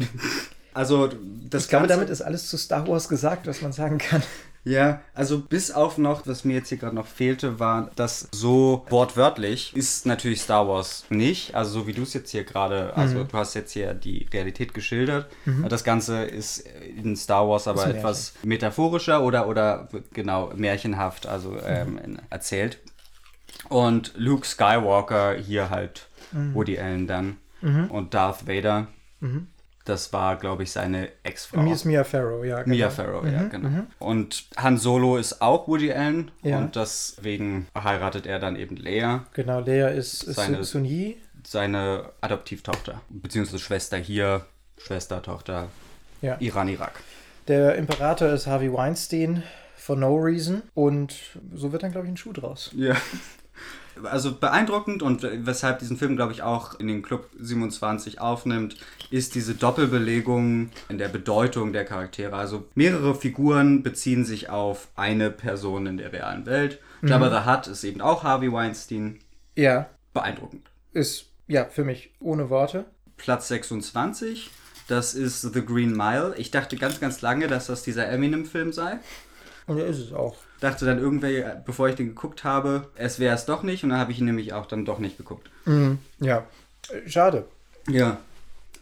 Also, 0.72 1.08
das 1.48 1.64
Ich 1.64 1.68
glaube, 1.68 1.88
damit 1.88 2.10
ist 2.10 2.22
alles 2.22 2.48
zu 2.48 2.56
Star 2.56 2.86
Wars 2.86 3.08
gesagt, 3.08 3.48
was 3.48 3.60
man 3.60 3.72
sagen 3.72 3.98
kann. 3.98 4.22
Ja, 4.62 5.00
also 5.14 5.40
bis 5.40 5.70
auf 5.70 5.96
noch, 5.96 6.26
was 6.26 6.44
mir 6.44 6.52
jetzt 6.54 6.68
hier 6.68 6.76
gerade 6.76 6.94
noch 6.94 7.06
fehlte, 7.06 7.58
war, 7.58 7.90
dass 7.96 8.28
so 8.30 8.84
wortwörtlich 8.90 9.74
ist 9.74 10.04
natürlich 10.04 10.42
Star 10.42 10.68
Wars 10.68 11.06
nicht. 11.08 11.54
Also 11.54 11.80
so 11.80 11.86
wie 11.86 11.94
du 11.94 12.02
es 12.02 12.12
jetzt 12.12 12.30
hier 12.30 12.44
gerade, 12.44 12.94
also 12.94 13.24
du 13.24 13.32
hast 13.38 13.54
jetzt 13.54 13.72
hier 13.72 13.94
die 13.94 14.28
Realität 14.32 14.74
geschildert. 14.74 15.30
Das 15.68 15.82
Ganze 15.82 16.24
ist 16.24 16.58
in 16.96 17.16
Star 17.16 17.48
Wars 17.48 17.68
aber 17.68 17.84
etwas 17.96 18.34
metaphorischer 18.42 19.22
oder, 19.24 19.48
oder 19.48 19.88
genau 20.12 20.52
märchenhaft, 20.54 21.26
also 21.26 21.56
ähm, 21.64 22.18
erzählt. 22.28 22.78
Und 23.70 24.12
Luke 24.16 24.46
Skywalker 24.46 25.36
hier 25.36 25.70
halt 25.70 26.08
Woody 26.54 26.78
Allen 26.78 27.06
dann 27.06 27.38
und 27.88 28.12
Darth 28.12 28.46
Vader. 28.46 28.88
Das 29.90 30.12
war, 30.12 30.36
glaube 30.36 30.62
ich, 30.62 30.70
seine 30.70 31.08
Ex-Frau. 31.24 31.62
Mir 31.62 31.74
ist 31.74 31.84
Mia 31.84 32.04
Farrow, 32.04 32.44
ja. 32.44 32.62
Genau. 32.62 32.76
Mia 32.76 32.90
Farrow, 32.90 33.26
ja, 33.26 33.42
genau. 33.48 33.68
Und 33.98 34.44
Han 34.56 34.78
Solo 34.78 35.16
ist 35.16 35.42
auch 35.42 35.66
Woody 35.66 35.92
Allen 35.92 36.30
Ja. 36.42 36.58
und 36.58 36.76
deswegen 36.76 37.66
heiratet 37.76 38.24
er 38.24 38.38
dann 38.38 38.54
eben 38.54 38.76
Leia, 38.76 39.24
Genau, 39.34 39.58
Lea 39.60 39.92
ist, 39.96 40.22
ist 40.22 40.36
Seine- 40.36 40.58
Sun- 40.58 40.64
Sun 40.64 40.84
Yi. 40.84 41.16
seine 41.44 42.10
Adoptivtochter, 42.20 43.00
beziehungsweise 43.08 43.58
Schwester 43.58 43.96
hier, 43.96 44.46
Schwester, 44.78 45.20
Tochter, 45.22 45.68
Ja. 46.22 46.36
Iran, 46.38 46.68
Irak. 46.68 46.92
Der 47.48 47.74
Imperator 47.74 48.28
ist 48.28 48.46
Harvey 48.46 48.72
Weinstein, 48.72 49.42
for 49.74 49.96
no 49.96 50.14
reason. 50.14 50.62
Und 50.74 51.14
so 51.52 51.72
wird 51.72 51.82
dann, 51.82 51.90
glaube 51.90 52.06
ich, 52.06 52.12
ein 52.12 52.16
Schuh 52.16 52.32
draus. 52.32 52.70
Ja. 52.76 52.94
Also 54.04 54.34
beeindruckend 54.34 55.02
und 55.02 55.22
weshalb 55.22 55.78
diesen 55.78 55.96
Film, 55.96 56.16
glaube 56.16 56.32
ich, 56.32 56.42
auch 56.42 56.78
in 56.78 56.88
den 56.88 57.02
Club 57.02 57.28
27 57.38 58.20
aufnimmt, 58.20 58.76
ist 59.10 59.34
diese 59.34 59.54
Doppelbelegung 59.54 60.70
in 60.88 60.98
der 60.98 61.08
Bedeutung 61.08 61.72
der 61.72 61.84
Charaktere. 61.84 62.36
Also 62.36 62.66
mehrere 62.74 63.14
Figuren 63.14 63.82
beziehen 63.82 64.24
sich 64.24 64.50
auf 64.50 64.88
eine 64.96 65.30
Person 65.30 65.86
in 65.86 65.96
der 65.96 66.12
realen 66.12 66.46
Welt. 66.46 66.80
Jabba 67.02 67.30
the 67.30 67.50
Hutt 67.50 67.66
ist 67.66 67.84
eben 67.84 68.00
auch 68.00 68.24
Harvey 68.24 68.52
Weinstein. 68.52 69.18
Ja, 69.56 69.88
Beeindruckend. 70.12 70.70
ist, 70.92 71.26
ja, 71.46 71.64
für 71.64 71.84
mich 71.84 72.12
ohne 72.20 72.50
Worte. 72.50 72.84
Platz 73.16 73.48
26, 73.48 74.50
das 74.88 75.14
ist 75.14 75.42
The 75.42 75.64
Green 75.64 75.92
Mile. 75.96 76.34
Ich 76.36 76.50
dachte 76.50 76.76
ganz, 76.76 77.00
ganz 77.00 77.20
lange, 77.20 77.46
dass 77.48 77.66
das 77.66 77.82
dieser 77.82 78.08
Eminem-Film 78.08 78.72
sei. 78.72 78.98
Und 79.66 79.78
er 79.78 79.86
ist 79.86 79.98
es 79.98 80.12
auch. 80.12 80.36
Dachte 80.60 80.84
dann 80.84 80.98
irgendwie, 80.98 81.42
bevor 81.64 81.88
ich 81.88 81.94
den 81.96 82.08
geguckt 82.08 82.44
habe, 82.44 82.88
es 82.96 83.18
wäre 83.18 83.34
es 83.34 83.46
doch 83.46 83.62
nicht. 83.62 83.82
Und 83.82 83.90
dann 83.90 83.98
habe 83.98 84.12
ich 84.12 84.18
ihn 84.18 84.26
nämlich 84.26 84.52
auch 84.52 84.66
dann 84.66 84.84
doch 84.84 84.98
nicht 84.98 85.16
geguckt. 85.16 85.50
Ja. 86.20 86.46
Äh, 86.90 87.08
Schade. 87.08 87.46
Ja. 87.88 88.18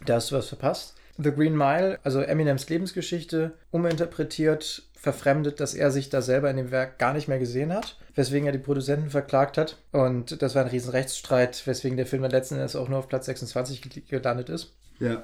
Da 0.05 0.15
hast 0.15 0.31
du 0.31 0.35
was 0.35 0.47
verpasst. 0.49 0.95
The 1.17 1.31
Green 1.31 1.55
Mile, 1.57 1.99
also 2.03 2.21
Eminems 2.21 2.69
Lebensgeschichte, 2.69 3.51
uminterpretiert, 3.71 4.83
verfremdet, 4.95 5.59
dass 5.59 5.73
er 5.73 5.91
sich 5.91 6.09
da 6.09 6.21
selber 6.21 6.49
in 6.49 6.57
dem 6.57 6.71
Werk 6.71 6.97
gar 6.99 7.13
nicht 7.13 7.27
mehr 7.27 7.39
gesehen 7.39 7.73
hat, 7.73 7.97
weswegen 8.15 8.45
er 8.45 8.51
die 8.51 8.57
Produzenten 8.59 9.09
verklagt 9.09 9.57
hat. 9.57 9.77
Und 9.91 10.41
das 10.41 10.55
war 10.55 10.63
ein 10.63 10.69
riesen 10.69 10.91
Rechtsstreit, 10.91 11.65
weswegen 11.65 11.97
der 11.97 12.05
Film 12.05 12.21
dann 12.21 12.31
letzten 12.31 12.55
Endes 12.55 12.75
auch 12.75 12.87
nur 12.89 12.99
auf 12.99 13.07
Platz 13.09 13.25
26 13.25 13.81
ge- 13.81 14.03
gelandet 14.07 14.49
ist. 14.49 14.73
Ja. 14.99 15.23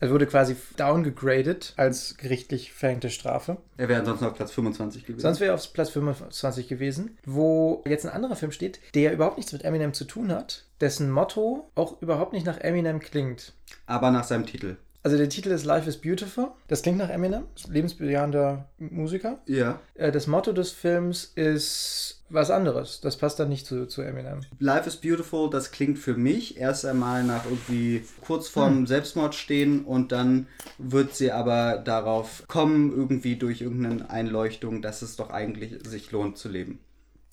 Er 0.00 0.10
wurde 0.10 0.26
quasi 0.26 0.56
downgegradet 0.76 1.72
als 1.76 2.16
gerichtlich 2.16 2.72
verhängte 2.72 3.10
Strafe. 3.10 3.58
Er 3.76 3.88
wäre 3.88 4.00
ansonsten 4.00 4.26
auf 4.26 4.34
Platz 4.34 4.52
25 4.52 5.06
gewesen. 5.06 5.20
Sonst 5.20 5.40
wäre 5.40 5.52
er 5.52 5.54
auf 5.54 5.72
Platz 5.72 5.90
25 5.90 6.68
gewesen, 6.68 7.16
wo 7.24 7.82
jetzt 7.86 8.04
ein 8.04 8.12
anderer 8.12 8.36
Film 8.36 8.52
steht, 8.52 8.80
der 8.94 9.12
überhaupt 9.12 9.36
nichts 9.36 9.52
mit 9.52 9.64
Eminem 9.64 9.94
zu 9.94 10.04
tun 10.04 10.32
hat, 10.32 10.64
dessen 10.80 11.10
Motto 11.10 11.70
auch 11.74 12.02
überhaupt 12.02 12.32
nicht 12.32 12.44
nach 12.44 12.58
Eminem 12.58 13.00
klingt. 13.00 13.52
Aber 13.86 14.10
nach 14.10 14.24
seinem 14.24 14.46
Titel. 14.46 14.76
Also 15.04 15.18
der 15.18 15.28
Titel 15.28 15.50
ist 15.50 15.64
Life 15.66 15.86
is 15.86 15.98
Beautiful. 16.00 16.48
Das 16.66 16.80
klingt 16.80 16.96
nach 16.96 17.10
Eminem, 17.10 17.44
lebensbejahender 17.68 18.70
Musiker. 18.78 19.38
Ja. 19.46 19.78
Äh, 19.94 20.10
Das 20.10 20.26
Motto 20.26 20.52
des 20.54 20.72
Films 20.72 21.24
ist 21.34 22.24
was 22.30 22.50
anderes. 22.50 23.02
Das 23.02 23.18
passt 23.18 23.38
dann 23.38 23.50
nicht 23.50 23.66
zu, 23.66 23.86
zu 23.86 24.00
Eminem. 24.00 24.40
Life 24.58 24.88
is 24.88 24.96
Beautiful, 24.96 25.50
das 25.50 25.72
klingt 25.72 25.98
für 25.98 26.14
mich 26.14 26.56
erst 26.58 26.86
einmal 26.86 27.22
nach 27.22 27.44
irgendwie 27.44 28.02
kurz 28.22 28.48
vorm 28.48 28.78
Hm. 28.78 28.86
Selbstmord 28.86 29.34
stehen 29.34 29.84
und 29.84 30.10
dann 30.10 30.46
wird 30.78 31.14
sie 31.14 31.30
aber 31.30 31.76
darauf 31.76 32.42
kommen, 32.48 32.90
irgendwie 32.90 33.36
durch 33.36 33.60
irgendeine 33.60 34.08
Einleuchtung, 34.08 34.80
dass 34.80 35.02
es 35.02 35.16
doch 35.16 35.28
eigentlich 35.30 35.86
sich 35.86 36.10
lohnt 36.12 36.38
zu 36.38 36.48
leben. 36.48 36.78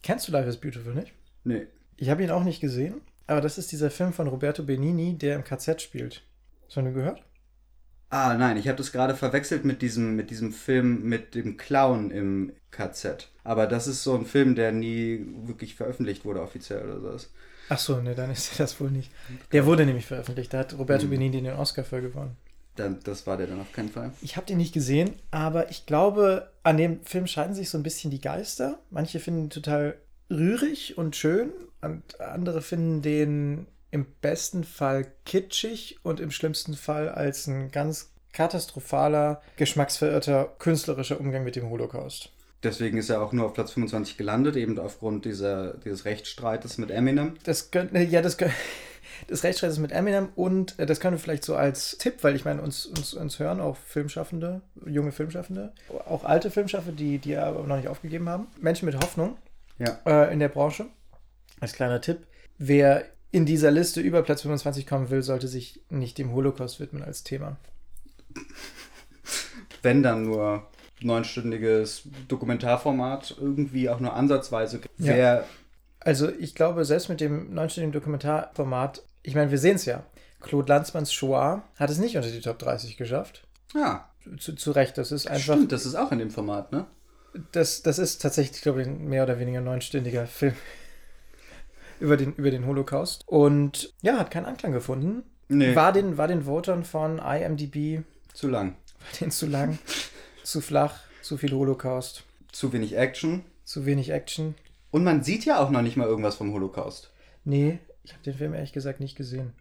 Kennst 0.03 0.27
du 0.27 0.33
Life 0.33 0.49
is 0.49 0.57
Beautiful 0.57 0.93
nicht? 0.93 1.13
Nee. 1.45 1.67
Ich 1.95 2.09
habe 2.09 2.21
ihn 2.21 2.31
auch 2.31 2.43
nicht 2.43 2.59
gesehen, 2.59 2.95
aber 3.27 3.39
das 3.39 3.57
ist 3.57 3.71
dieser 3.71 3.89
Film 3.91 4.11
von 4.11 4.27
Roberto 4.27 4.61
Benini, 4.63 5.17
der 5.17 5.35
im 5.37 5.45
KZ 5.45 5.81
spielt. 5.81 6.23
Hast 6.67 6.75
du 6.75 6.81
ihn 6.81 6.93
gehört? 6.93 7.23
Ah, 8.11 8.35
nein, 8.37 8.57
ich 8.57 8.67
habe 8.67 8.77
das 8.77 8.91
gerade 8.91 9.15
verwechselt 9.15 9.63
mit 9.63 9.81
diesem, 9.81 10.17
mit 10.17 10.29
diesem 10.31 10.51
Film 10.51 11.03
mit 11.03 11.33
dem 11.33 11.55
Clown 11.55 12.11
im 12.11 12.51
KZ. 12.69 13.29
Aber 13.45 13.67
das 13.67 13.87
ist 13.87 14.03
so 14.03 14.13
ein 14.15 14.25
Film, 14.25 14.53
der 14.53 14.73
nie 14.73 15.25
wirklich 15.45 15.75
veröffentlicht 15.75 16.25
wurde 16.25 16.41
offiziell 16.41 16.83
oder 16.83 16.99
sowas. 16.99 17.29
Ach 17.69 17.79
so, 17.79 18.01
ne, 18.01 18.13
dann 18.13 18.29
ist 18.29 18.51
das 18.59 18.79
wohl 18.81 18.91
nicht. 18.91 19.11
Der 19.53 19.65
wurde 19.65 19.85
nämlich 19.85 20.05
veröffentlicht. 20.05 20.53
Da 20.53 20.59
hat 20.59 20.77
Roberto 20.77 21.07
Benini 21.07 21.41
den 21.41 21.53
Oscar 21.53 21.85
für 21.85 22.01
gewonnen. 22.01 22.35
Dann, 22.75 22.99
das 23.05 23.27
war 23.27 23.37
der 23.37 23.47
dann 23.47 23.61
auf 23.61 23.71
keinen 23.71 23.89
Fall. 23.89 24.11
Ich 24.21 24.35
habe 24.35 24.45
den 24.45 24.57
nicht 24.57 24.73
gesehen, 24.73 25.13
aber 25.31 25.71
ich 25.71 25.85
glaube, 25.85 26.51
an 26.63 26.75
dem 26.75 27.03
Film 27.03 27.27
scheiden 27.27 27.55
sich 27.55 27.69
so 27.69 27.77
ein 27.77 27.83
bisschen 27.83 28.11
die 28.11 28.21
Geister. 28.21 28.79
Manche 28.89 29.21
finden 29.21 29.45
ihn 29.45 29.49
total 29.49 29.95
rührig 30.29 30.97
und 30.97 31.15
schön 31.15 31.51
und 31.81 32.19
andere 32.19 32.61
finden 32.61 33.01
den 33.01 33.67
im 33.91 34.05
besten 34.21 34.63
Fall 34.63 35.11
kitschig 35.25 35.99
und 36.03 36.19
im 36.19 36.31
schlimmsten 36.31 36.73
Fall 36.75 37.09
als 37.09 37.47
ein 37.47 37.71
ganz 37.71 38.11
katastrophaler, 38.33 39.41
geschmacksverirrter, 39.57 40.53
künstlerischer 40.59 41.19
Umgang 41.19 41.43
mit 41.43 41.55
dem 41.55 41.69
Holocaust. 41.69 42.29
Deswegen 42.63 42.97
ist 42.97 43.09
er 43.09 43.21
auch 43.21 43.33
nur 43.33 43.47
auf 43.47 43.53
Platz 43.53 43.71
25 43.71 44.17
gelandet, 44.17 44.55
eben 44.55 44.77
aufgrund 44.77 45.25
dieser, 45.25 45.73
dieses 45.77 46.05
Rechtsstreites 46.05 46.77
mit 46.77 46.91
Eminem. 46.91 47.33
Das 47.43 47.71
könnte, 47.71 47.99
ja, 47.99 48.21
das 48.21 48.37
könnte. 48.37 48.55
Das 49.27 49.43
Rechtsstreit 49.43 49.71
ist 49.71 49.77
mit 49.77 49.91
Eminem 49.91 50.29
und 50.35 50.79
äh, 50.79 50.85
das 50.87 50.99
können 50.99 51.15
wir 51.15 51.19
vielleicht 51.19 51.43
so 51.43 51.55
als 51.55 51.97
Tipp, 51.99 52.23
weil 52.23 52.35
ich 52.35 52.43
meine, 52.43 52.61
uns, 52.61 52.87
uns, 52.87 53.13
uns 53.13 53.37
hören 53.37 53.59
auch 53.59 53.77
Filmschaffende, 53.77 54.61
junge 54.85 55.11
Filmschaffende, 55.11 55.73
auch 56.07 56.23
alte 56.23 56.49
Filmschaffende, 56.49 56.95
die, 56.95 57.19
die 57.19 57.35
aber 57.37 57.61
noch 57.67 57.75
nicht 57.75 57.87
aufgegeben 57.87 58.29
haben. 58.29 58.47
Menschen 58.59 58.85
mit 58.87 58.95
Hoffnung 58.95 59.37
Ja. 59.77 59.99
äh, 60.07 60.33
in 60.33 60.39
der 60.39 60.49
Branche. 60.49 60.85
Als 61.59 61.73
kleiner 61.73 62.01
Tipp, 62.01 62.25
wer 62.57 63.03
in 63.31 63.45
dieser 63.45 63.71
Liste 63.71 64.01
über 64.01 64.23
Platz 64.23 64.41
25 64.41 64.85
kommen 64.85 65.09
will, 65.09 65.21
sollte 65.21 65.47
sich 65.47 65.81
nicht 65.89 66.17
dem 66.17 66.33
Holocaust 66.33 66.79
widmen 66.79 67.03
als 67.03 67.23
Thema. 67.23 67.57
Wenn 69.81 70.03
dann 70.03 70.23
nur 70.23 70.67
neunstündiges 71.01 72.03
Dokumentarformat 72.27 73.35
irgendwie 73.39 73.89
auch 73.89 73.99
nur 73.99 74.13
ansatzweise 74.13 74.81
Ja. 74.97 75.43
Also 75.99 76.29
ich 76.29 76.55
glaube, 76.55 76.83
selbst 76.85 77.09
mit 77.09 77.21
dem 77.21 77.53
neunstündigen 77.53 77.91
Dokumentarformat, 77.93 79.03
ich 79.23 79.35
meine, 79.35 79.51
wir 79.51 79.57
sehen 79.57 79.75
es 79.75 79.85
ja. 79.85 80.03
Claude 80.41 80.71
Lanzmanns 80.71 81.13
Shoah 81.13 81.63
hat 81.75 81.89
es 81.89 81.99
nicht 81.99 82.17
unter 82.17 82.29
die 82.29 82.41
Top 82.41 82.57
30 82.59 82.97
geschafft. 82.97 83.47
Ja, 83.75 84.09
Zu, 84.39 84.55
zu 84.55 84.71
Recht, 84.71 84.97
das 84.97 85.11
ist 85.11 85.27
einfach. 85.27 85.53
stimmt, 85.55 85.71
das 85.71 85.85
ist 85.85 85.95
auch 85.95 86.11
in 86.11 86.19
dem 86.19 86.31
Format, 86.31 86.71
ne? 86.71 86.85
Das, 87.53 87.81
das 87.81 87.97
ist 87.99 88.21
tatsächlich, 88.21 88.61
glaube 88.61 88.81
ich, 88.81 88.87
ein 88.87 89.07
mehr 89.07 89.23
oder 89.23 89.39
weniger 89.39 89.61
neunstündiger 89.61 90.25
Film 90.27 90.55
über 92.01 92.17
den, 92.17 92.33
über 92.35 92.51
den 92.51 92.65
Holocaust. 92.65 93.23
Und 93.27 93.93
ja, 94.01 94.17
hat 94.17 94.31
keinen 94.31 94.45
Anklang 94.45 94.71
gefunden. 94.73 95.23
Nee, 95.47 95.75
War, 95.75 95.91
den, 95.93 96.17
war 96.17 96.27
den 96.27 96.45
Votern 96.45 96.83
von 96.83 97.19
IMDb 97.19 98.03
zu 98.33 98.47
lang. 98.47 98.75
war 98.99 99.19
den 99.19 99.31
zu 99.31 99.45
lang, 99.47 99.77
zu 100.43 100.61
flach, 100.61 100.99
zu 101.21 101.37
viel 101.37 101.51
Holocaust, 101.53 102.23
Zu 102.51 102.73
wenig 102.73 102.95
Action. 102.97 103.43
zu 103.63 103.85
wenig 103.85 104.09
Action. 104.11 104.55
Und 104.91 105.03
man 105.03 105.23
sieht 105.23 105.45
ja 105.45 105.59
auch 105.59 105.69
noch 105.69 105.81
nicht 105.81 105.95
mal 105.97 106.07
irgendwas 106.07 106.35
vom 106.35 106.51
Holocaust. 106.53 107.11
Nee, 107.45 107.79
ich 108.03 108.11
habe 108.13 108.23
den 108.23 108.33
Film 108.33 108.53
ehrlich 108.53 108.73
gesagt 108.73 108.99
nicht 108.99 109.15
gesehen. 109.15 109.53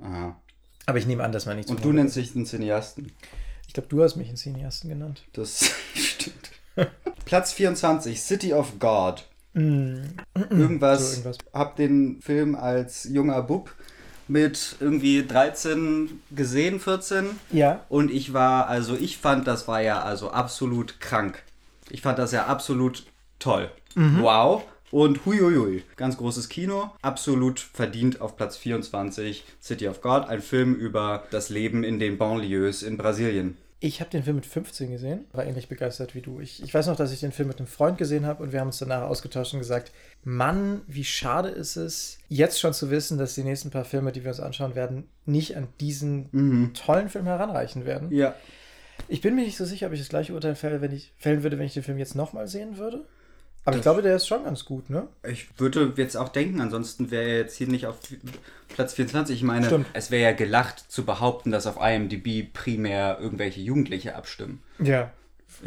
Aha. 0.00 0.40
Aber 0.86 0.98
ich 0.98 1.06
nehme 1.06 1.22
an, 1.24 1.32
dass 1.32 1.46
man 1.46 1.56
nicht 1.56 1.68
Und 1.68 1.84
du 1.84 1.92
nennst 1.92 2.16
dich 2.16 2.32
den 2.32 2.46
Cineasten. 2.46 3.12
Ich 3.66 3.74
glaube, 3.74 3.88
du 3.88 4.02
hast 4.02 4.16
mich 4.16 4.28
einen 4.28 4.36
Cineasten 4.36 4.88
genannt. 4.90 5.24
Das 5.32 5.70
stimmt. 5.94 6.50
Platz 7.24 7.52
24, 7.52 8.20
City 8.20 8.52
of 8.54 8.78
God. 8.78 9.28
Mm, 9.52 9.96
Irgendwas. 10.50 11.00
so 11.00 11.10
irgendwas. 11.20 11.38
Hab 11.52 11.76
den 11.76 12.20
Film 12.22 12.54
als 12.54 13.04
junger 13.04 13.42
Bub 13.42 13.72
mit 14.28 14.76
irgendwie 14.78 15.26
13 15.26 16.20
gesehen, 16.30 16.78
14. 16.78 17.26
Ja, 17.50 17.84
Und 17.88 18.10
ich 18.12 18.32
war, 18.32 18.68
also 18.68 18.94
ich 18.96 19.18
fand, 19.18 19.46
das 19.46 19.66
war 19.66 19.80
ja 19.82 20.02
also 20.02 20.30
absolut 20.30 21.00
krank. 21.00 21.42
Ich 21.90 22.02
fand 22.02 22.18
das 22.18 22.30
ja 22.32 22.46
absolut 22.46 23.04
toll. 23.40 23.70
Wow. 23.96 24.62
Und 24.92 25.24
huiuiui, 25.26 25.84
ganz 25.96 26.16
großes 26.16 26.48
Kino, 26.48 26.90
absolut 27.02 27.58
verdient 27.60 28.20
auf 28.20 28.36
Platz 28.36 28.56
24, 28.56 29.44
City 29.62 29.86
of 29.88 30.00
God, 30.00 30.28
ein 30.28 30.42
Film 30.42 30.74
über 30.74 31.24
das 31.30 31.48
Leben 31.48 31.84
in 31.84 31.98
den 32.00 32.18
Banlieues 32.18 32.82
in 32.82 32.96
Brasilien. 32.96 33.56
Ich 33.82 34.00
habe 34.00 34.10
den 34.10 34.22
Film 34.22 34.36
mit 34.36 34.44
15 34.44 34.90
gesehen, 34.90 35.24
war 35.32 35.46
ähnlich 35.46 35.68
begeistert 35.68 36.14
wie 36.14 36.20
du. 36.20 36.38
Ich, 36.38 36.62
ich 36.62 36.72
weiß 36.72 36.86
noch, 36.86 36.96
dass 36.96 37.12
ich 37.12 37.20
den 37.20 37.32
Film 37.32 37.48
mit 37.48 37.58
einem 37.58 37.66
Freund 37.66 37.96
gesehen 37.96 38.26
habe 38.26 38.42
und 38.42 38.52
wir 38.52 38.60
haben 38.60 38.66
uns 38.66 38.78
danach 38.78 39.08
ausgetauscht 39.08 39.54
und 39.54 39.60
gesagt, 39.60 39.90
Mann, 40.22 40.82
wie 40.86 41.04
schade 41.04 41.48
ist 41.48 41.76
es, 41.76 42.18
jetzt 42.28 42.60
schon 42.60 42.74
zu 42.74 42.90
wissen, 42.90 43.16
dass 43.16 43.34
die 43.34 43.42
nächsten 43.42 43.70
paar 43.70 43.86
Filme, 43.86 44.12
die 44.12 44.22
wir 44.22 44.32
uns 44.32 44.40
anschauen 44.40 44.74
werden, 44.74 45.08
nicht 45.24 45.56
an 45.56 45.66
diesen 45.80 46.74
tollen 46.74 47.08
Film 47.08 47.24
heranreichen 47.24 47.86
werden. 47.86 48.12
Ja. 48.12 48.34
Ich 49.08 49.22
bin 49.22 49.34
mir 49.34 49.44
nicht 49.44 49.56
so 49.56 49.64
sicher, 49.64 49.86
ob 49.86 49.94
ich 49.94 50.00
das 50.00 50.10
gleiche 50.10 50.34
Urteil 50.34 50.56
fälle, 50.56 50.82
wenn 50.82 50.92
ich, 50.92 51.14
fällen 51.16 51.42
würde, 51.42 51.58
wenn 51.58 51.64
ich 51.64 51.74
den 51.74 51.82
Film 51.82 51.96
jetzt 51.96 52.14
nochmal 52.14 52.48
sehen 52.48 52.76
würde. 52.76 53.06
Aber 53.64 53.76
ich 53.76 53.82
glaube, 53.82 54.02
der 54.02 54.16
ist 54.16 54.26
schon 54.26 54.44
ganz 54.44 54.64
gut, 54.64 54.88
ne? 54.88 55.06
Ich 55.28 55.48
würde 55.58 55.92
jetzt 55.96 56.16
auch 56.16 56.30
denken, 56.30 56.60
ansonsten 56.60 57.10
wäre 57.10 57.24
er 57.24 57.36
jetzt 57.38 57.56
hier 57.56 57.68
nicht 57.68 57.86
auf 57.86 57.98
Platz 58.68 58.94
24. 58.94 59.36
Ich 59.36 59.42
meine, 59.42 59.66
Stimmt. 59.66 59.86
es 59.92 60.10
wäre 60.10 60.22
ja 60.22 60.32
gelacht 60.32 60.90
zu 60.90 61.04
behaupten, 61.04 61.50
dass 61.50 61.66
auf 61.66 61.76
IMDb 61.80 62.52
primär 62.52 63.18
irgendwelche 63.20 63.60
Jugendliche 63.60 64.16
abstimmen. 64.16 64.62
Ja. 64.78 65.10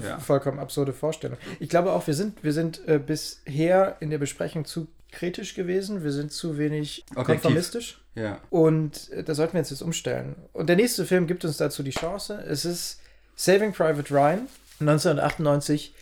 Ja. 0.02 0.18
Vollkommen 0.18 0.60
absurde 0.60 0.92
Vorstellung. 0.94 1.38
Ich 1.60 1.70
glaube 1.70 1.92
auch, 1.92 2.08
wir 2.08 2.14
sind, 2.14 2.44
wir 2.44 2.54
sind 2.54 2.88
äh, 2.88 2.98
bisher 2.98 3.98
in 4.00 4.10
der 4.10 4.18
Besprechung 4.18 4.66
zu 4.66 4.88
kritisch 5.12 5.54
gewesen. 5.54 6.04
Wir 6.04 6.12
sind 6.12 6.32
zu 6.32 6.58
wenig 6.58 7.06
Objektiv. 7.12 7.26
konformistisch. 7.26 8.02
Ja. 8.16 8.40
Und 8.50 9.12
äh, 9.12 9.24
da 9.24 9.36
sollten 9.36 9.54
wir 9.54 9.60
uns 9.60 9.70
jetzt 9.70 9.82
umstellen. 9.82 10.36
Und 10.54 10.68
der 10.68 10.76
nächste 10.78 11.06
Film 11.06 11.28
gibt 11.28 11.46
uns 11.46 11.58
dazu 11.58 11.84
die 11.84 11.92
Chance. 11.92 12.44
Es 12.48 12.66
ist 12.66 13.02
Saving 13.36 13.74
Private 13.74 14.12
Ryan, 14.12 14.48
1998. 14.80 15.94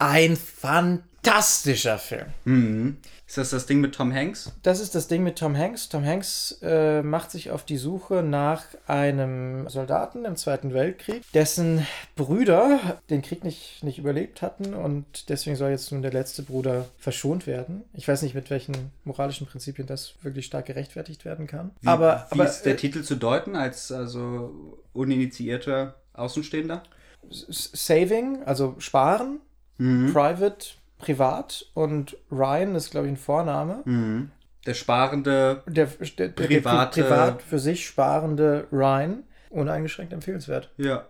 Ein 0.00 0.34
fantastischer 0.34 1.98
Film. 1.98 2.28
Mhm. 2.46 2.96
Ist 3.26 3.36
das 3.36 3.50
das 3.50 3.66
Ding 3.66 3.82
mit 3.82 3.94
Tom 3.94 4.14
Hanks? 4.14 4.50
Das 4.62 4.80
ist 4.80 4.94
das 4.94 5.08
Ding 5.08 5.22
mit 5.22 5.38
Tom 5.38 5.54
Hanks. 5.54 5.90
Tom 5.90 6.06
Hanks 6.06 6.58
äh, 6.62 7.02
macht 7.02 7.30
sich 7.30 7.50
auf 7.50 7.64
die 7.64 7.76
Suche 7.76 8.22
nach 8.22 8.64
einem 8.86 9.68
Soldaten 9.68 10.24
im 10.24 10.36
Zweiten 10.36 10.72
Weltkrieg, 10.72 11.22
dessen 11.32 11.86
Brüder 12.16 12.98
den 13.10 13.20
Krieg 13.20 13.44
nicht, 13.44 13.84
nicht 13.84 13.98
überlebt 13.98 14.40
hatten 14.40 14.72
und 14.72 15.28
deswegen 15.28 15.54
soll 15.54 15.70
jetzt 15.70 15.92
nun 15.92 16.00
der 16.00 16.12
letzte 16.12 16.44
Bruder 16.44 16.86
verschont 16.96 17.46
werden. 17.46 17.84
Ich 17.92 18.08
weiß 18.08 18.22
nicht, 18.22 18.34
mit 18.34 18.48
welchen 18.48 18.90
moralischen 19.04 19.46
Prinzipien 19.46 19.86
das 19.86 20.14
wirklich 20.22 20.46
stark 20.46 20.64
gerechtfertigt 20.64 21.26
werden 21.26 21.46
kann. 21.46 21.72
Wie, 21.82 21.88
aber 21.88 22.26
wie 22.30 22.40
aber, 22.40 22.48
ist 22.48 22.62
der 22.62 22.72
äh, 22.72 22.76
Titel 22.76 23.02
zu 23.02 23.16
deuten 23.16 23.54
als 23.54 23.92
also 23.92 24.78
uninitiierter 24.94 25.96
Außenstehender? 26.14 26.84
Saving, 27.30 28.42
also 28.44 28.76
sparen, 28.78 29.40
Mhm. 29.80 30.12
Private, 30.12 30.66
privat 30.98 31.64
und 31.74 32.16
Ryan 32.30 32.74
ist, 32.74 32.90
glaube 32.90 33.06
ich, 33.06 33.12
ein 33.14 33.16
Vorname. 33.16 33.80
Mhm. 33.84 34.30
Der 34.66 34.74
sparende. 34.74 35.62
Der, 35.66 35.86
der, 35.86 36.28
der 36.28 36.46
Private- 36.46 37.00
der 37.00 37.08
privat 37.08 37.42
für 37.42 37.58
sich 37.58 37.86
sparende 37.86 38.66
Ryan, 38.70 39.24
uneingeschränkt 39.48 40.12
empfehlenswert. 40.12 40.70
Ja. 40.76 41.06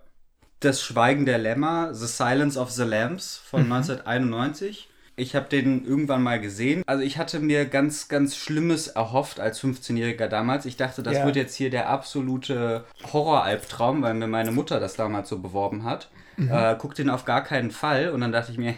Das 0.61 0.83
Schweigen 0.83 1.27
der 1.27 1.39
Lämmer, 1.39 1.93
The 1.95 2.07
Silence 2.07 2.59
of 2.59 2.71
the 2.71 2.85
Lambs 2.85 3.39
von 3.45 3.63
1991. 3.63 4.89
Ich 5.17 5.35
habe 5.35 5.49
den 5.49 5.85
irgendwann 5.85 6.23
mal 6.23 6.41
gesehen. 6.41 6.83
Also 6.87 7.03
ich 7.03 7.19
hatte 7.19 7.41
mir 7.41 7.65
ganz, 7.67 8.09
ganz 8.09 8.37
Schlimmes 8.37 8.87
erhofft 8.89 9.41
als 9.41 9.61
15-Jähriger 9.63 10.29
damals. 10.29 10.65
Ich 10.67 10.77
dachte, 10.77 11.03
das 11.03 11.15
Ja. 11.17 11.27
wird 11.27 11.37
jetzt 11.37 11.55
hier 11.55 11.71
der 11.71 11.89
absolute 11.89 12.85
Horroralbtraum, 13.13 14.03
weil 14.03 14.15
mir 14.15 14.29
meine 14.29 14.53
Mutter 14.53 14.81
das 14.81 14.95
damals 14.95 15.29
so 15.29 15.39
beworben 15.41 15.85
hat. 15.85 16.09
Äh, 16.49 16.77
guck 16.79 16.95
den 16.95 17.11
auf 17.11 17.25
gar 17.25 17.43
keinen 17.43 17.71
Fall. 17.71 18.11
Und 18.11 18.21
dann 18.21 18.33
dachte 18.33 18.53
ich 18.53 18.59
mir, 18.59 18.75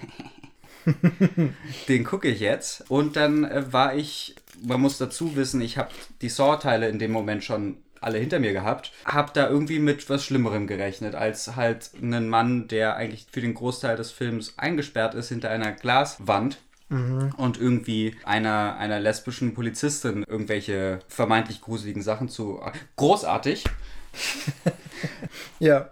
den 1.88 2.04
gucke 2.04 2.28
ich 2.28 2.40
jetzt. 2.40 2.90
Und 2.90 3.16
dann 3.16 3.44
äh, 3.44 3.72
war 3.72 3.94
ich, 3.94 4.36
man 4.62 4.80
muss 4.80 4.98
dazu 4.98 5.36
wissen, 5.36 5.60
ich 5.60 5.78
habe 5.78 5.90
die 6.20 6.28
Saw-Teile 6.28 6.88
in 6.88 6.98
dem 6.98 7.12
Moment 7.12 7.44
schon 7.44 7.76
alle 8.00 8.18
hinter 8.18 8.40
mir 8.40 8.52
gehabt, 8.52 8.92
habe 9.04 9.30
da 9.32 9.48
irgendwie 9.48 9.78
mit 9.78 10.10
was 10.10 10.24
Schlimmerem 10.24 10.66
gerechnet, 10.66 11.14
als 11.14 11.54
halt 11.54 11.90
einen 12.02 12.28
Mann, 12.28 12.66
der 12.66 12.96
eigentlich 12.96 13.26
für 13.30 13.40
den 13.40 13.54
Großteil 13.54 13.96
des 13.96 14.10
Films 14.10 14.54
eingesperrt 14.58 15.14
ist 15.14 15.28
hinter 15.28 15.50
einer 15.50 15.70
Glaswand 15.70 16.58
und 17.36 17.58
irgendwie 17.58 18.16
einer, 18.24 18.76
einer 18.76 19.00
lesbischen 19.00 19.54
Polizistin 19.54 20.24
irgendwelche 20.28 20.98
vermeintlich 21.08 21.60
gruseligen 21.60 22.02
Sachen 22.02 22.28
zu... 22.28 22.60
Großartig. 22.96 23.64
Ja. 25.58 25.90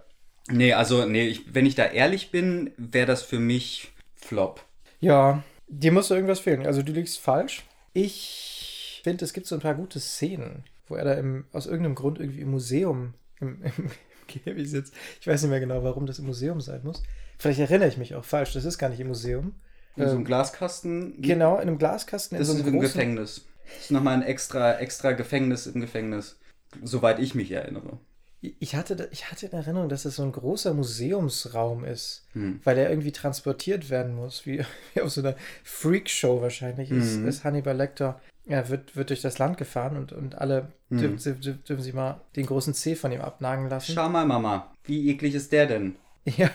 Nee, 0.52 0.73
also, 0.73 1.07
nee, 1.07 1.26
ich, 1.28 1.54
wenn 1.54 1.66
ich 1.66 1.75
da 1.75 1.87
ehrlich 1.87 2.30
bin, 2.30 2.73
wäre 2.76 3.07
das 3.07 3.23
für 3.23 3.38
mich 3.38 3.92
Flop. 4.16 4.64
Ja, 5.00 5.42
dir 5.69 5.92
muss 5.92 6.11
irgendwas 6.11 6.40
fehlen. 6.40 6.66
Also 6.66 6.83
du 6.83 6.92
liegst 6.92 7.19
falsch. 7.19 7.64
Ich 7.92 9.00
finde, 9.02 9.25
es 9.25 9.33
gibt 9.33 9.47
so 9.47 9.54
ein 9.54 9.61
paar 9.61 9.75
gute 9.75 9.99
Szenen, 9.99 10.64
wo 10.88 10.95
er 10.95 11.04
da 11.04 11.14
im, 11.14 11.47
aus 11.52 11.66
irgendeinem 11.66 11.95
Grund 11.95 12.21
irgendwie 12.21 12.40
im 12.40 12.50
Museum, 12.50 13.14
im, 13.40 13.62
im 13.62 13.90
Käfig 14.28 14.71
sitzt. 14.71 14.95
Ich 15.21 15.26
weiß 15.26 15.42
nicht 15.42 15.50
mehr 15.50 15.61
genau, 15.61 15.83
warum 15.83 16.07
das 16.07 16.19
im 16.19 16.26
Museum 16.26 16.61
sein 16.61 16.83
muss. 16.85 17.02
Vielleicht 17.38 17.61
erinnere 17.61 17.88
ich 17.88 17.97
mich 17.97 18.14
auch 18.14 18.25
falsch. 18.25 18.52
Das 18.52 18.64
ist 18.64 18.78
gar 18.78 18.90
nicht 18.90 19.00
im 19.00 19.09
Museum. 19.09 19.54
In 19.97 20.04
so 20.04 20.11
einem 20.11 20.19
Ähm, 20.19 20.25
Glaskasten. 20.25 21.21
Genau, 21.23 21.57
in 21.57 21.62
einem 21.62 21.78
Glaskasten, 21.78 22.37
in 22.37 22.40
Das 22.40 22.49
so 22.49 22.54
ist 22.54 22.61
einem 22.61 22.75
im 22.75 22.80
großen... 22.80 22.92
Gefängnis. 22.92 23.47
Das 23.64 23.85
ist 23.85 23.90
nochmal 23.90 24.14
ein 24.14 24.23
extra, 24.23 24.78
extra 24.78 25.12
Gefängnis 25.12 25.66
im 25.66 25.80
Gefängnis. 25.80 26.38
Soweit 26.83 27.19
ich 27.19 27.35
mich 27.35 27.50
erinnere. 27.50 27.99
Ich 28.42 28.75
hatte, 28.75 29.09
ich 29.12 29.30
hatte 29.30 29.47
in 29.47 29.52
Erinnerung, 29.52 29.90
dass 29.90 30.06
es 30.06 30.16
so 30.16 30.23
ein 30.23 30.32
großer 30.32 30.73
Museumsraum 30.73 31.85
ist, 31.85 32.25
Hm. 32.32 32.61
weil 32.64 32.78
er 32.78 32.88
irgendwie 32.88 33.12
transportiert 33.12 33.90
werden 33.90 34.14
muss, 34.14 34.47
wie, 34.47 34.64
wie 34.94 35.00
auf 35.02 35.11
so 35.11 35.20
einer 35.20 35.35
Freakshow 35.62 36.40
wahrscheinlich 36.40 36.90
ist, 36.90 37.18
Mhm. 37.18 37.28
ist 37.28 37.44
Hannibal 37.44 37.76
Lecter. 37.76 38.20
Ja, 38.47 38.68
wird, 38.68 38.97
wird 38.97 39.11
durch 39.11 39.20
das 39.20 39.38
Land 39.38 39.59
gefahren 39.59 39.97
und, 39.97 40.12
und 40.12 40.37
alle 40.38 40.73
Mhm. 40.88 40.99
dürfen, 40.99 41.18
dürfen, 41.42 41.64
dürfen 41.68 41.82
sie 41.82 41.92
mal 41.92 42.20
den 42.37 42.47
großen 42.47 42.73
C 42.75 42.97
von 42.97 43.12
ihm 43.12 43.20
abnagen 43.20 43.68
lassen. 43.68 43.92
Schau 43.92 44.09
mal, 44.09 44.25
Mama. 44.26 44.73
Wie 44.85 45.11
eklig 45.11 45.34
ist 45.34 45.52
der 45.52 45.67
denn? 45.67 45.97
Ja, 46.25 46.50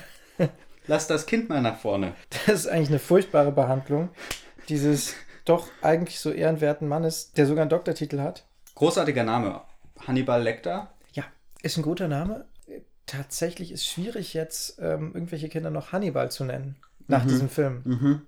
Lass 0.88 1.08
das 1.08 1.26
Kind 1.26 1.50
mal 1.50 1.62
nach 1.62 1.78
vorne. 1.80 2.14
das 2.46 2.62
ist 2.62 2.68
eigentlich 2.68 2.90
eine 2.90 3.00
furchtbare 3.00 3.52
Behandlung 3.52 4.10
dieses 4.70 5.14
doch 5.46 5.68
eigentlich 5.82 6.20
so 6.20 6.32
ehrenwerten 6.32 6.88
Mannes, 6.88 7.32
der 7.34 7.46
sogar 7.48 7.62
einen 7.64 7.70
Doktortitel 7.70 8.20
hat. 8.20 8.46
Großartiger 8.76 9.24
Name. 9.24 9.62
Hannibal 10.06 10.42
Lecter. 10.44 10.92
Ist 11.66 11.78
ein 11.78 11.82
guter 11.84 12.08
Name. 12.08 12.46
Tatsächlich 13.08 13.72
ist 13.72 13.88
schwierig 13.88 14.36
jetzt, 14.36 14.78
ähm, 14.80 15.12
irgendwelche 15.16 15.50
Kinder 15.50 15.72
noch 15.72 15.92
Hannibal 15.92 16.30
zu 16.30 16.44
nennen 16.44 16.76
nach 17.08 17.24
Mhm. 17.24 17.28
diesem 17.30 17.50
Film. 17.50 17.82
Mhm. 17.86 18.22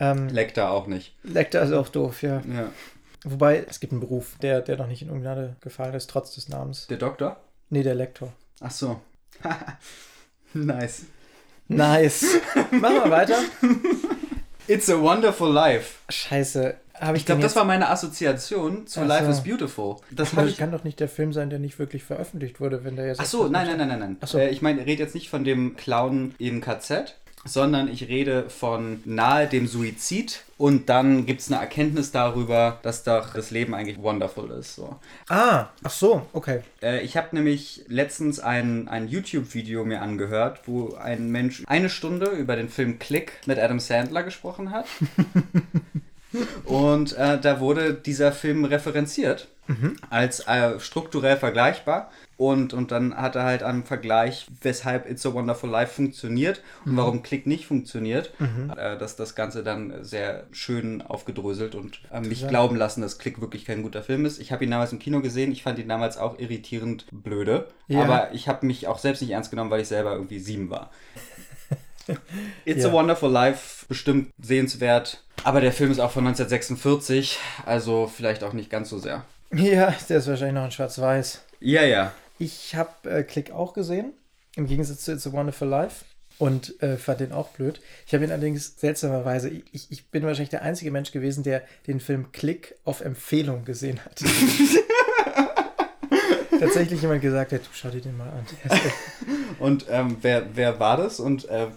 Ähm, 0.00 0.28
Lecter 0.28 0.70
auch 0.70 0.86
nicht. 0.86 1.16
Lecter 1.22 1.62
ist 1.62 1.72
auch 1.72 1.88
doof, 1.88 2.20
ja. 2.20 2.42
Ja. 2.42 2.70
Wobei, 3.24 3.64
es 3.66 3.80
gibt 3.80 3.92
einen 3.94 4.00
Beruf, 4.02 4.36
der, 4.42 4.60
der 4.60 4.76
noch 4.76 4.86
nicht 4.86 5.00
in 5.00 5.08
Ungnade 5.08 5.56
gefallen 5.62 5.94
ist, 5.94 6.10
trotz 6.10 6.34
des 6.34 6.50
Namens. 6.50 6.86
Der 6.88 6.98
Doktor? 6.98 7.40
Nee, 7.70 7.82
der 7.82 7.94
Lektor. 7.94 8.34
Ach 8.60 8.70
so. 8.70 9.00
nice. 10.52 11.04
Nice. 11.68 12.26
Machen 12.70 12.96
wir 13.04 13.10
weiter. 13.10 13.38
It's 14.66 14.88
a 14.88 15.00
Wonderful 15.00 15.52
Life. 15.52 15.98
Scheiße. 16.08 16.74
Habe 17.00 17.16
ich, 17.16 17.22
Ich 17.22 17.26
glaube, 17.26 17.42
das 17.42 17.56
war 17.56 17.64
meine 17.64 17.90
Assoziation 17.90 18.86
zu 18.86 19.02
Life 19.04 19.28
is 19.28 19.42
Beautiful. 19.42 19.96
Das 20.10 20.32
Aber 20.32 20.46
ich 20.46 20.56
kann 20.56 20.70
doch 20.70 20.84
nicht 20.84 21.00
der 21.00 21.08
Film 21.08 21.32
sein, 21.32 21.50
der 21.50 21.58
nicht 21.58 21.78
wirklich 21.78 22.04
veröffentlicht 22.04 22.60
wurde, 22.60 22.84
wenn 22.84 22.96
der 22.96 23.06
jetzt. 23.06 23.20
Ach 23.20 23.24
so, 23.24 23.48
nein, 23.48 23.66
nein, 23.66 23.78
nein, 23.78 23.88
nein, 23.88 24.16
nein. 24.20 24.40
Äh, 24.40 24.50
ich 24.50 24.62
meine, 24.62 24.86
rede 24.86 25.02
jetzt 25.02 25.14
nicht 25.14 25.28
von 25.28 25.44
dem 25.44 25.76
Clown 25.76 26.34
im 26.38 26.60
KZ, 26.60 27.16
sondern 27.44 27.88
ich 27.88 28.08
rede 28.08 28.48
von 28.48 29.00
nahe 29.04 29.46
dem 29.46 29.66
Suizid 29.66 30.44
und 30.56 30.88
dann 30.88 31.26
gibt 31.26 31.40
es 31.40 31.50
eine 31.50 31.60
Erkenntnis 31.60 32.10
darüber, 32.12 32.78
dass 32.82 33.04
doch 33.04 33.34
das 33.34 33.50
Leben 33.50 33.74
eigentlich 33.74 34.00
wonderful 34.02 34.50
ist. 34.50 34.76
So. 34.76 34.96
Ah, 35.28 35.66
ach 35.82 35.90
so, 35.90 36.26
okay. 36.32 36.60
Äh, 36.82 37.00
ich 37.02 37.16
habe 37.16 37.34
nämlich 37.36 37.84
letztens 37.88 38.40
ein, 38.40 38.88
ein 38.88 39.08
YouTube-Video 39.08 39.84
mir 39.84 40.00
angehört, 40.00 40.60
wo 40.66 40.94
ein 40.94 41.30
Mensch 41.30 41.62
eine 41.66 41.90
Stunde 41.90 42.26
über 42.26 42.56
den 42.56 42.68
Film 42.68 42.98
Click 42.98 43.32
mit 43.46 43.58
Adam 43.58 43.80
Sandler 43.80 44.22
gesprochen 44.22 44.70
hat. 44.70 44.86
Und 46.64 47.16
äh, 47.16 47.40
da 47.40 47.60
wurde 47.60 47.94
dieser 47.94 48.32
Film 48.32 48.64
referenziert 48.64 49.48
als 50.10 50.40
äh, 50.40 50.78
strukturell 50.78 51.36
vergleichbar. 51.36 52.10
Und, 52.36 52.72
und 52.72 52.90
dann 52.90 53.16
hat 53.16 53.36
er 53.36 53.44
halt 53.44 53.62
einen 53.62 53.84
Vergleich, 53.84 54.46
weshalb 54.60 55.08
It's 55.08 55.24
a 55.24 55.32
Wonderful 55.32 55.70
Life 55.70 55.94
funktioniert 55.94 56.62
und 56.84 56.96
warum 56.96 57.22
Click 57.22 57.46
nicht 57.46 57.66
funktioniert. 57.66 58.32
Äh, 58.76 58.98
dass 58.98 59.14
das 59.16 59.34
Ganze 59.36 59.62
dann 59.62 60.02
sehr 60.04 60.44
schön 60.50 61.00
aufgedröselt 61.02 61.74
und 61.74 62.00
äh, 62.12 62.20
mich 62.20 62.40
Ja. 62.42 62.48
glauben 62.48 62.76
lassen, 62.76 63.02
dass 63.02 63.18
Click 63.18 63.40
wirklich 63.40 63.64
kein 63.64 63.82
guter 63.82 64.02
Film 64.02 64.24
ist. 64.26 64.40
Ich 64.40 64.50
habe 64.52 64.64
ihn 64.64 64.70
damals 64.70 64.92
im 64.92 64.98
Kino 64.98 65.20
gesehen. 65.20 65.52
Ich 65.52 65.62
fand 65.62 65.78
ihn 65.78 65.88
damals 65.88 66.18
auch 66.18 66.38
irritierend 66.38 67.06
blöde. 67.12 67.68
Ja. 67.86 68.02
Aber 68.02 68.32
ich 68.32 68.48
habe 68.48 68.66
mich 68.66 68.88
auch 68.88 68.98
selbst 68.98 69.20
nicht 69.22 69.30
ernst 69.30 69.50
genommen, 69.50 69.70
weil 69.70 69.80
ich 69.82 69.88
selber 69.88 70.12
irgendwie 70.14 70.40
sieben 70.40 70.70
war. 70.70 70.90
It's 72.64 72.82
Ja. 72.82 72.90
a 72.90 72.92
Wonderful 72.92 73.30
Life, 73.30 73.86
bestimmt 73.86 74.30
sehenswert. 74.42 75.22
Aber 75.44 75.60
der 75.60 75.72
Film 75.72 75.90
ist 75.90 76.00
auch 76.00 76.10
von 76.10 76.26
1946, 76.26 77.38
also 77.64 78.10
vielleicht 78.14 78.44
auch 78.44 78.52
nicht 78.52 78.70
ganz 78.70 78.90
so 78.90 78.98
sehr. 78.98 79.24
Ja, 79.52 79.94
der 80.08 80.18
ist 80.18 80.26
wahrscheinlich 80.26 80.54
noch 80.54 80.64
in 80.64 80.70
Schwarz-Weiß. 80.70 81.42
Ja, 81.60 81.82
ja. 81.84 82.12
Ich 82.38 82.74
habe 82.74 83.10
äh, 83.10 83.22
Click 83.22 83.50
auch 83.52 83.72
gesehen, 83.74 84.12
im 84.56 84.66
Gegensatz 84.66 85.04
zu 85.04 85.12
It's 85.12 85.26
a 85.26 85.32
Wonderful 85.32 85.68
Life. 85.68 86.04
Und 86.36 86.82
äh, 86.82 86.96
fand 86.96 87.20
den 87.20 87.30
auch 87.30 87.50
blöd. 87.50 87.80
Ich 88.08 88.12
habe 88.14 88.24
ihn 88.24 88.32
allerdings 88.32 88.74
seltsamerweise, 88.76 89.50
ich, 89.70 89.92
ich 89.92 90.10
bin 90.10 90.24
wahrscheinlich 90.24 90.48
der 90.50 90.62
einzige 90.62 90.90
Mensch 90.90 91.12
gewesen, 91.12 91.44
der 91.44 91.62
den 91.86 92.00
Film 92.00 92.32
Click 92.32 92.74
auf 92.82 93.02
Empfehlung 93.02 93.64
gesehen 93.64 94.00
hat. 94.04 94.20
Tatsächlich 96.58 97.02
jemand 97.02 97.20
gesagt 97.22 97.52
hat, 97.52 97.60
du 97.60 97.68
schau 97.72 97.88
dir 97.90 98.00
den 98.00 98.16
mal 98.16 98.28
an. 98.30 98.46
Und 99.60 99.86
ähm, 99.90 100.16
wer, 100.22 100.46
wer 100.54 100.80
war 100.80 100.96
das? 100.96 101.20
Und 101.20 101.48
äh, 101.48 101.68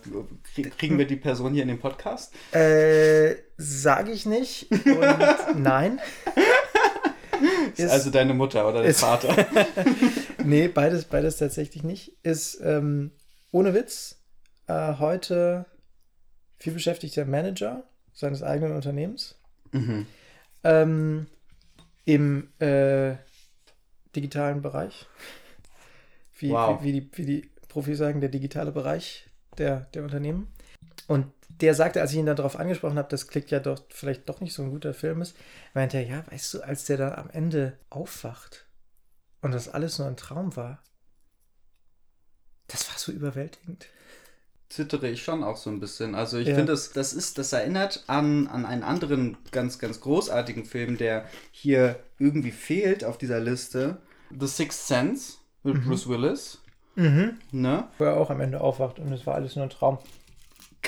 krie- 0.55 0.69
kriegen 0.77 0.97
wir 0.97 1.05
die 1.05 1.15
Person 1.17 1.53
hier 1.53 1.61
in 1.63 1.67
den 1.67 1.79
Podcast? 1.79 2.33
äh, 2.53 3.35
sage 3.57 4.11
ich 4.11 4.25
nicht. 4.25 4.71
Und 4.71 5.55
nein. 5.61 5.99
Ist 7.79 7.91
also 7.91 8.09
deine 8.09 8.33
Mutter 8.33 8.67
oder 8.67 8.81
der 8.81 8.89
ist- 8.91 8.99
Vater? 9.01 9.45
Nee, 10.43 10.67
beides, 10.69 11.05
beides 11.05 11.37
tatsächlich 11.37 11.83
nicht. 11.83 12.13
Ist 12.23 12.59
ähm, 12.63 13.11
ohne 13.51 13.73
Witz 13.73 14.15
äh, 14.67 14.93
heute 14.97 15.65
viel 16.57 16.73
beschäftigter 16.73 17.25
Manager 17.25 17.83
seines 18.13 18.43
eigenen 18.43 18.73
Unternehmens. 18.73 19.35
mhm. 19.71 20.05
Ähm, 20.63 21.27
Im 22.05 22.49
äh, 22.59 23.15
digitalen 24.15 24.61
Bereich. 24.61 25.05
Wie, 26.39 26.49
Wow. 26.51 26.81
wie, 26.81 26.85
wie, 26.85 26.91
die, 27.01 27.09
wie 27.17 27.25
die 27.25 27.51
Profis 27.67 27.97
sagen, 27.97 28.21
der 28.21 28.29
digitale 28.29 28.71
Bereich 28.71 29.29
der, 29.57 29.81
der 29.93 30.03
Unternehmen. 30.03 30.47
Und 31.07 31.31
der 31.49 31.73
sagte, 31.73 32.01
als 32.01 32.11
ich 32.11 32.17
ihn 32.17 32.25
dann 32.25 32.35
darauf 32.35 32.59
angesprochen 32.59 32.97
habe, 32.97 33.09
das 33.09 33.27
klingt 33.27 33.49
ja 33.49 33.59
doch 33.59 33.81
vielleicht 33.89 34.27
doch 34.29 34.41
nicht 34.41 34.53
so 34.53 34.61
ein 34.61 34.69
guter 34.69 34.93
Film 34.93 35.21
ist, 35.21 35.35
meinte 35.73 35.97
er, 35.97 36.05
ja, 36.05 36.23
weißt 36.29 36.53
du, 36.53 36.61
als 36.61 36.85
der 36.85 36.97
dann 36.97 37.13
am 37.13 37.29
Ende 37.29 37.77
aufwacht 37.89 38.65
und 39.41 39.53
das 39.53 39.69
alles 39.69 39.97
nur 39.97 40.07
ein 40.07 40.17
Traum 40.17 40.55
war, 40.55 40.83
das 42.67 42.89
war 42.89 42.97
so 42.97 43.11
überwältigend. 43.11 43.87
Zittere 44.69 45.07
ich 45.07 45.23
schon 45.23 45.45
auch 45.45 45.55
so 45.55 45.69
ein 45.69 45.79
bisschen. 45.79 46.13
Also 46.13 46.37
ich 46.37 46.49
Ja. 46.49 46.55
finde, 46.55 46.73
das, 46.73 46.91
das 46.91 47.13
ist, 47.13 47.37
das 47.37 47.53
erinnert 47.53 48.03
an, 48.07 48.47
an 48.47 48.65
einen 48.65 48.83
anderen 48.83 49.37
ganz, 49.51 49.79
ganz 49.79 50.01
großartigen 50.01 50.65
Film, 50.65 50.97
der 50.97 51.25
hier 51.51 51.97
irgendwie 52.19 52.51
fehlt 52.51 53.05
auf 53.05 53.17
dieser 53.17 53.39
Liste. 53.39 54.01
The 54.37 54.47
Sixth 54.47 54.87
Sense 54.87 55.37
mit 55.63 55.81
Bruce 55.85 56.09
Willis. 56.09 56.61
Mhm. 56.95 57.39
Ne? 57.51 57.87
Wo 57.97 58.03
er 58.03 58.17
auch 58.17 58.29
am 58.29 58.41
Ende 58.41 58.59
aufwacht 58.59 58.99
und 58.99 59.13
es 59.13 59.25
war 59.25 59.35
alles 59.35 59.55
nur 59.55 59.63
ein 59.63 59.69
Traum. 59.69 59.99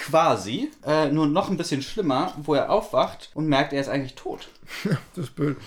Quasi. 0.06 0.72
Äh, 0.86 1.12
nur 1.12 1.28
noch 1.28 1.50
ein 1.50 1.58
bisschen 1.58 1.82
schlimmer, 1.82 2.34
wo 2.38 2.54
er 2.54 2.70
aufwacht 2.70 3.30
und 3.34 3.48
merkt, 3.48 3.74
er 3.74 3.82
ist 3.82 3.90
eigentlich 3.90 4.16
tot. 4.16 4.50
Das 5.16 5.26
ist 5.26 5.36
blöd. 5.36 5.58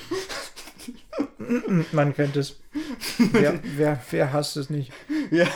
Man 1.92 2.14
kennt 2.14 2.36
es. 2.36 2.56
Wer, 3.32 3.60
wer, 3.76 4.00
wer 4.10 4.32
hasst 4.32 4.56
es 4.56 4.70
nicht? 4.70 4.92
Ja. 5.30 5.46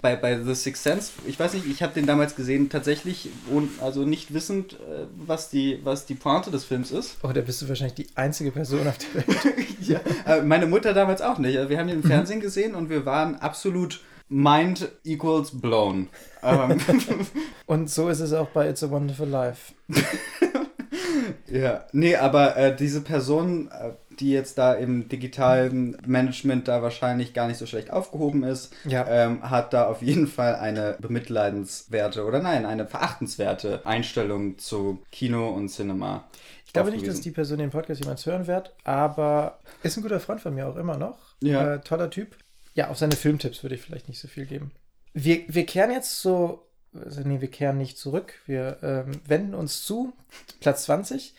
Bei, 0.00 0.16
bei 0.16 0.42
The 0.42 0.54
Sixth 0.54 0.82
Sense, 0.82 1.12
ich 1.26 1.38
weiß 1.38 1.54
nicht, 1.54 1.66
ich 1.66 1.82
habe 1.82 1.92
den 1.92 2.06
damals 2.06 2.36
gesehen, 2.36 2.68
tatsächlich, 2.68 3.28
und, 3.50 3.70
also 3.82 4.04
nicht 4.04 4.32
wissend, 4.32 4.74
äh, 4.74 5.06
was 5.16 5.50
die, 5.50 5.80
was 5.84 6.06
die 6.06 6.14
Pointe 6.14 6.50
des 6.50 6.64
Films 6.64 6.90
ist. 6.90 7.18
Oh, 7.22 7.32
da 7.32 7.40
bist 7.40 7.62
du 7.62 7.68
wahrscheinlich 7.68 7.94
die 7.94 8.06
einzige 8.14 8.50
Person 8.52 8.86
auf 8.88 8.98
der 8.98 9.26
Welt. 9.26 9.56
ja. 9.80 10.00
äh, 10.26 10.42
meine 10.42 10.66
Mutter 10.66 10.94
damals 10.94 11.20
auch 11.20 11.38
nicht. 11.38 11.56
Also 11.56 11.68
Wir 11.68 11.78
haben 11.78 11.88
den 11.88 12.02
im 12.02 12.04
Fernsehen 12.04 12.40
gesehen 12.40 12.74
und 12.74 12.88
wir 12.88 13.04
waren 13.04 13.36
absolut 13.36 14.00
mind 14.28 14.90
equals 15.04 15.50
blown. 15.60 16.08
Ähm, 16.42 16.78
Und 17.66 17.90
so 17.90 18.08
ist 18.08 18.20
es 18.20 18.32
auch 18.32 18.48
bei 18.48 18.68
It's 18.68 18.82
a 18.82 18.90
Wonderful 18.90 19.28
Life. 19.28 19.74
ja, 21.50 21.84
nee, 21.92 22.16
aber 22.16 22.56
äh, 22.56 22.74
diese 22.76 23.00
Person, 23.00 23.68
äh, 23.70 23.92
die 24.18 24.30
jetzt 24.30 24.58
da 24.58 24.72
im 24.74 25.08
digitalen 25.08 25.96
Management 26.06 26.68
da 26.68 26.82
wahrscheinlich 26.82 27.34
gar 27.34 27.46
nicht 27.46 27.58
so 27.58 27.66
schlecht 27.66 27.90
aufgehoben 27.90 28.42
ist, 28.44 28.72
Ja. 28.84 29.06
ähm, 29.08 29.48
hat 29.48 29.72
da 29.72 29.86
auf 29.86 30.02
jeden 30.02 30.26
Fall 30.26 30.54
eine 30.56 30.96
bemitleidenswerte 31.00 32.24
oder 32.24 32.40
nein, 32.40 32.64
eine 32.66 32.86
verachtenswerte 32.86 33.84
Einstellung 33.84 34.58
zu 34.58 35.02
Kino 35.12 35.50
und 35.50 35.68
Cinema. 35.68 36.24
Ich 36.66 36.72
glaube 36.72 36.90
nicht, 36.90 37.06
dass 37.06 37.20
die 37.22 37.30
Person 37.30 37.58
den 37.58 37.70
Podcast 37.70 38.00
jemals 38.00 38.26
hören 38.26 38.46
wird, 38.46 38.74
aber 38.84 39.58
ist 39.82 39.96
ein 39.96 40.02
guter 40.02 40.20
Freund 40.20 40.40
von 40.42 40.54
mir 40.54 40.66
auch 40.68 40.76
immer 40.76 40.98
noch. 40.98 41.16
Ja. 41.40 41.74
Äh, 41.74 41.80
toller 41.80 42.10
Typ. 42.10 42.36
Ja, 42.76 42.88
auf 42.88 42.98
seine 42.98 43.16
Filmtipps 43.16 43.62
würde 43.62 43.74
ich 43.74 43.80
vielleicht 43.80 44.08
nicht 44.08 44.20
so 44.20 44.28
viel 44.28 44.44
geben. 44.44 44.70
Wir, 45.14 45.44
wir 45.48 45.64
kehren 45.64 45.90
jetzt 45.90 46.20
so, 46.20 46.68
also 46.92 47.22
nee, 47.22 47.40
wir 47.40 47.50
kehren 47.50 47.78
nicht 47.78 47.96
zurück. 47.96 48.34
Wir 48.44 48.78
ähm, 48.82 49.20
wenden 49.26 49.54
uns 49.54 49.82
zu 49.82 50.12
Platz 50.60 50.84
20, 50.84 51.34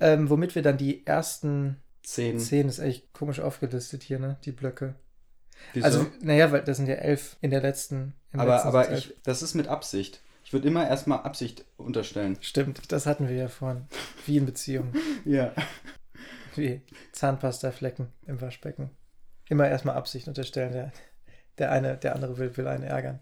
ähm, 0.00 0.28
womit 0.28 0.54
wir 0.54 0.60
dann 0.60 0.76
die 0.76 1.06
ersten 1.06 1.78
Zehn. 2.02 2.38
zehn, 2.38 2.68
ist 2.68 2.78
echt 2.78 3.10
komisch 3.14 3.40
aufgelistet 3.40 4.02
hier, 4.02 4.18
ne? 4.18 4.36
Die 4.44 4.52
Blöcke. 4.52 4.94
Wieso? 5.72 5.86
Also, 5.86 6.06
naja, 6.20 6.52
weil 6.52 6.62
das 6.62 6.76
sind 6.76 6.88
ja 6.88 6.96
elf 6.96 7.36
in 7.40 7.50
der 7.50 7.62
letzten. 7.62 8.12
aber 8.32 8.56
letzten 8.56 8.68
aber 8.68 8.92
ich, 8.92 9.14
das 9.22 9.42
ist 9.42 9.54
mit 9.54 9.68
Absicht. 9.68 10.20
Ich 10.44 10.52
würde 10.52 10.68
immer 10.68 10.86
erstmal 10.86 11.20
Absicht 11.20 11.64
unterstellen. 11.78 12.36
Stimmt, 12.42 12.92
das 12.92 13.06
hatten 13.06 13.28
wir 13.28 13.36
ja 13.36 13.48
vorhin. 13.48 13.86
Wie 14.26 14.36
in 14.36 14.44
Beziehungen. 14.46 14.94
Ja. 15.24 15.54
Wie 16.56 16.82
Zahnpastaflecken 17.12 18.08
im 18.26 18.40
Waschbecken. 18.42 18.90
Immer 19.52 19.68
erstmal 19.68 19.96
Absicht 19.96 20.26
unterstellen. 20.28 20.72
Der, 20.72 20.92
der 21.58 21.70
eine, 21.70 21.96
der 21.98 22.14
andere 22.14 22.38
will, 22.38 22.56
will 22.56 22.66
einen 22.66 22.84
ärgern. 22.84 23.18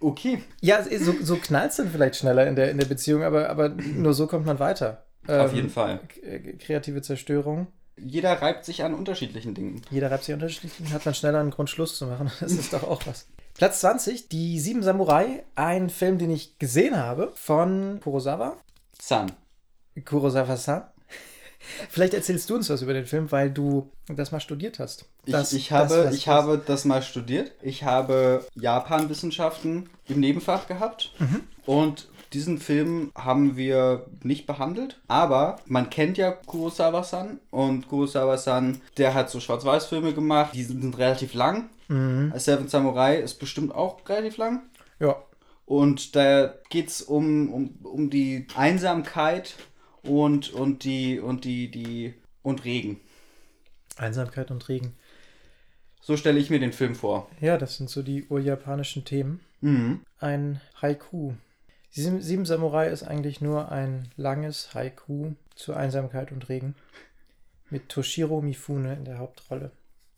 Okay. 0.00 0.42
Ja, 0.60 0.82
so, 0.84 1.12
so 1.22 1.36
knallt 1.36 1.70
es 1.70 1.76
dann 1.76 1.90
vielleicht 1.90 2.16
schneller 2.16 2.46
in 2.46 2.56
der, 2.56 2.70
in 2.70 2.78
der 2.78 2.86
Beziehung, 2.86 3.22
aber, 3.22 3.48
aber 3.48 3.68
nur 3.68 4.14
so 4.14 4.26
kommt 4.26 4.46
man 4.46 4.58
weiter. 4.58 5.04
Auf 5.26 5.50
Ähm, 5.50 5.54
jeden 5.56 5.70
Fall. 5.70 6.00
k- 6.08 6.56
Kreative 6.58 7.02
Zerstörung. 7.02 7.66
Jeder 7.96 8.32
reibt 8.40 8.64
sich 8.64 8.84
an 8.84 8.94
unterschiedlichen 8.94 9.54
Dingen. 9.54 9.82
Jeder 9.90 10.10
reibt 10.10 10.22
sich 10.24 10.34
unterschiedlich, 10.34 10.72
dann 10.78 10.92
hat 10.92 11.04
man 11.04 11.14
schneller 11.14 11.40
einen 11.40 11.50
Grund, 11.50 11.68
Schluss 11.70 11.96
zu 11.96 12.06
machen. 12.06 12.30
Das 12.40 12.52
ist 12.52 12.72
doch 12.72 12.84
auch 12.84 13.04
was. 13.06 13.26
Platz 13.54 13.80
20, 13.80 14.28
Die 14.28 14.60
Sieben 14.60 14.82
Samurai, 14.84 15.44
ein 15.56 15.90
Film, 15.90 16.18
den 16.18 16.30
ich 16.30 16.58
gesehen 16.60 16.96
habe 16.96 17.32
von 17.34 17.98
Kurosawa. 18.02 18.56
Sun. 19.00 19.32
Kurosawa-san. 20.04 20.84
Vielleicht 21.90 22.14
erzählst 22.14 22.48
du 22.50 22.54
uns 22.54 22.70
was 22.70 22.82
über 22.82 22.92
den 22.94 23.06
Film, 23.06 23.30
weil 23.32 23.50
du 23.50 23.90
das 24.08 24.30
mal 24.32 24.40
studiert 24.40 24.78
hast. 24.78 25.06
Ich, 25.26 25.32
Das- 25.32 25.52
ich, 25.52 25.68
das, 25.68 25.78
habe, 25.92 26.04
was- 26.06 26.14
ich 26.14 26.28
habe 26.28 26.62
das 26.64 26.84
mal 26.84 27.02
studiert. 27.02 27.52
Ich 27.62 27.84
habe 27.84 28.44
Japan-Wissenschaften 28.54 29.88
im 30.08 30.20
Nebenfach 30.20 30.66
gehabt. 30.66 31.12
Mhm. 31.18 31.40
Und 31.66 32.08
diesen 32.32 32.58
Film 32.58 33.10
haben 33.16 33.56
wir 33.56 34.06
nicht 34.22 34.46
behandelt. 34.46 35.00
Aber 35.08 35.56
man 35.66 35.90
kennt 35.90 36.18
ja 36.18 36.30
Kurosawa-san. 36.32 37.40
Und 37.50 37.88
Kurosawa-san, 37.88 38.80
der 38.96 39.14
hat 39.14 39.30
so 39.30 39.40
Schwarz-Weiß-Filme 39.40 40.12
gemacht. 40.14 40.54
Die 40.54 40.64
sind 40.64 40.96
relativ 40.98 41.34
lang. 41.34 41.68
Mhm. 41.88 42.32
Seven 42.36 42.68
Samurai 42.68 43.16
ist 43.16 43.38
bestimmt 43.38 43.74
auch 43.74 43.98
relativ 44.08 44.36
lang. 44.36 44.62
Ja, 45.00 45.16
Und 45.64 46.16
da 46.16 46.54
geht 46.70 46.88
es 46.88 47.02
um, 47.02 47.52
um, 47.52 47.70
um 47.82 48.10
die 48.10 48.46
Einsamkeit 48.56 49.54
und, 50.08 50.52
und 50.52 50.84
die 50.84 51.20
und 51.20 51.44
die, 51.44 51.70
die 51.70 52.14
und 52.42 52.64
Regen. 52.64 53.00
Einsamkeit 53.96 54.50
und 54.50 54.68
Regen. 54.68 54.94
So 56.00 56.16
stelle 56.16 56.38
ich 56.38 56.50
mir 56.50 56.60
den 56.60 56.72
Film 56.72 56.94
vor. 56.94 57.28
Ja, 57.40 57.58
das 57.58 57.76
sind 57.76 57.90
so 57.90 58.02
die 58.02 58.24
urjapanischen 58.28 59.04
Themen. 59.04 59.40
Mhm. 59.60 60.00
Ein 60.18 60.60
Haiku. 60.80 61.32
Sieben, 61.90 62.22
Sieben 62.22 62.46
Samurai 62.46 62.88
ist 62.88 63.02
eigentlich 63.02 63.40
nur 63.40 63.72
ein 63.72 64.08
langes 64.16 64.74
Haiku 64.74 65.32
zur 65.54 65.76
Einsamkeit 65.76 66.32
und 66.32 66.48
Regen. 66.48 66.74
Mit 67.70 67.88
Toshiro 67.88 68.40
Mifune 68.40 68.94
in 68.94 69.04
der 69.04 69.18
Hauptrolle. 69.18 69.72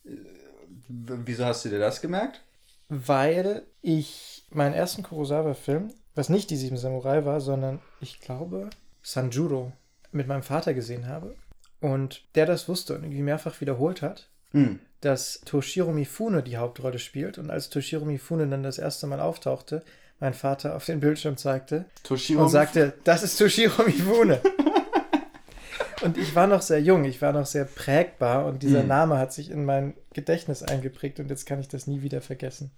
W- 0.05 1.19
Wieso 1.25 1.45
hast 1.45 1.65
du 1.65 1.69
dir 1.71 1.79
das 1.79 2.01
gemerkt? 2.01 2.43
Weil 2.89 3.63
ich 3.83 4.45
meinen 4.51 4.75
ersten 4.75 5.03
Kurosawa-Film, 5.03 5.93
was 6.15 6.29
nicht 6.29 6.51
die 6.51 6.57
Sieben 6.57 6.77
Samurai 6.77 7.25
war, 7.25 7.41
sondern 7.41 7.81
ich 8.01 8.21
glaube 8.21 8.71
Sanjuro, 9.03 9.73
mit 10.13 10.27
meinem 10.27 10.43
Vater 10.43 10.75
gesehen 10.75 11.07
habe. 11.09 11.35
Und 11.81 12.23
der 12.35 12.47
das 12.47 12.69
wusste 12.69 12.95
und 12.95 13.05
irgendwie 13.05 13.23
mehrfach 13.23 13.61
wiederholt 13.61 14.03
hat, 14.03 14.29
Hm. 14.53 14.81
dass 15.01 15.41
Toshiro 15.47 15.93
Mifune 15.93 16.43
die 16.43 16.57
Hauptrolle 16.59 16.99
spielt. 16.99 17.39
Und 17.39 17.51
als 17.51 17.71
Toshiro 17.71 18.05
Mifune 18.05 18.47
dann 18.49 18.63
das 18.63 18.79
erste 18.79 19.07
Mal 19.07 19.21
auftauchte, 19.21 19.83
mein 20.19 20.35
Vater 20.35 20.77
auf 20.77 20.85
den 20.85 21.01
Bildschirm 21.01 21.37
zeigte 21.39 21.87
Toshiro 22.03 22.43
und 22.43 22.49
sagte, 22.51 22.93
das 23.05 23.23
ist 23.23 23.39
Toshiro 23.39 23.83
Mifune. 23.85 24.41
und 26.03 26.19
ich 26.19 26.35
war 26.35 26.47
noch 26.47 26.63
sehr 26.63 26.81
jung, 26.81 27.05
ich 27.05 27.21
war 27.23 27.33
noch 27.33 27.47
sehr 27.47 27.65
prägbar 27.65 28.47
und 28.47 28.63
dieser 28.63 28.83
Mhm. 28.83 28.89
Name 28.89 29.19
hat 29.19 29.33
sich 29.33 29.51
in 29.51 29.65
mein 29.65 29.95
Gedächtnis 30.13 30.63
eingeprägt 30.63 31.21
und 31.21 31.29
jetzt 31.31 31.47
kann 31.47 31.61
ich 31.61 31.69
das 31.69 31.87
nie 31.87 32.03
wieder 32.03 32.21
vergessen. 32.21 32.71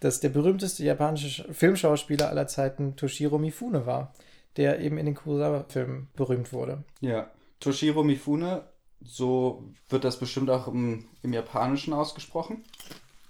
Dass 0.00 0.20
der 0.20 0.28
berühmteste 0.30 0.84
japanische 0.84 1.42
Sch- 1.44 1.52
Filmschauspieler 1.54 2.28
aller 2.28 2.46
Zeiten 2.46 2.96
Toshiro 2.96 3.38
Mifune 3.38 3.86
war, 3.86 4.12
der 4.56 4.80
eben 4.80 4.98
in 4.98 5.06
den 5.06 5.14
Kurosawa-Filmen 5.14 6.08
berühmt 6.16 6.52
wurde. 6.52 6.84
Ja. 7.00 7.30
Toshiro 7.60 8.04
Mifune, 8.04 8.64
so 9.02 9.64
wird 9.88 10.04
das 10.04 10.18
bestimmt 10.18 10.50
auch 10.50 10.68
im, 10.68 11.06
im 11.22 11.32
Japanischen 11.32 11.92
ausgesprochen. 11.92 12.64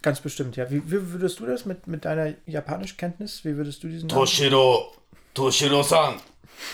Ganz 0.03 0.21
bestimmt, 0.21 0.57
ja. 0.57 0.71
Wie, 0.71 0.91
wie 0.91 1.12
würdest 1.12 1.41
du 1.41 1.47
das 1.47 1.65
mit, 1.65 1.87
mit 1.87 2.05
deiner 2.05 2.35
Japanischkenntnis? 2.47 3.45
Wie 3.45 3.57
würdest 3.57 3.83
du 3.83 3.89
diesen 3.89 4.09
Namen? 4.09 4.21
Toshiro, 4.21 4.93
Toshiro-san. 5.35 6.17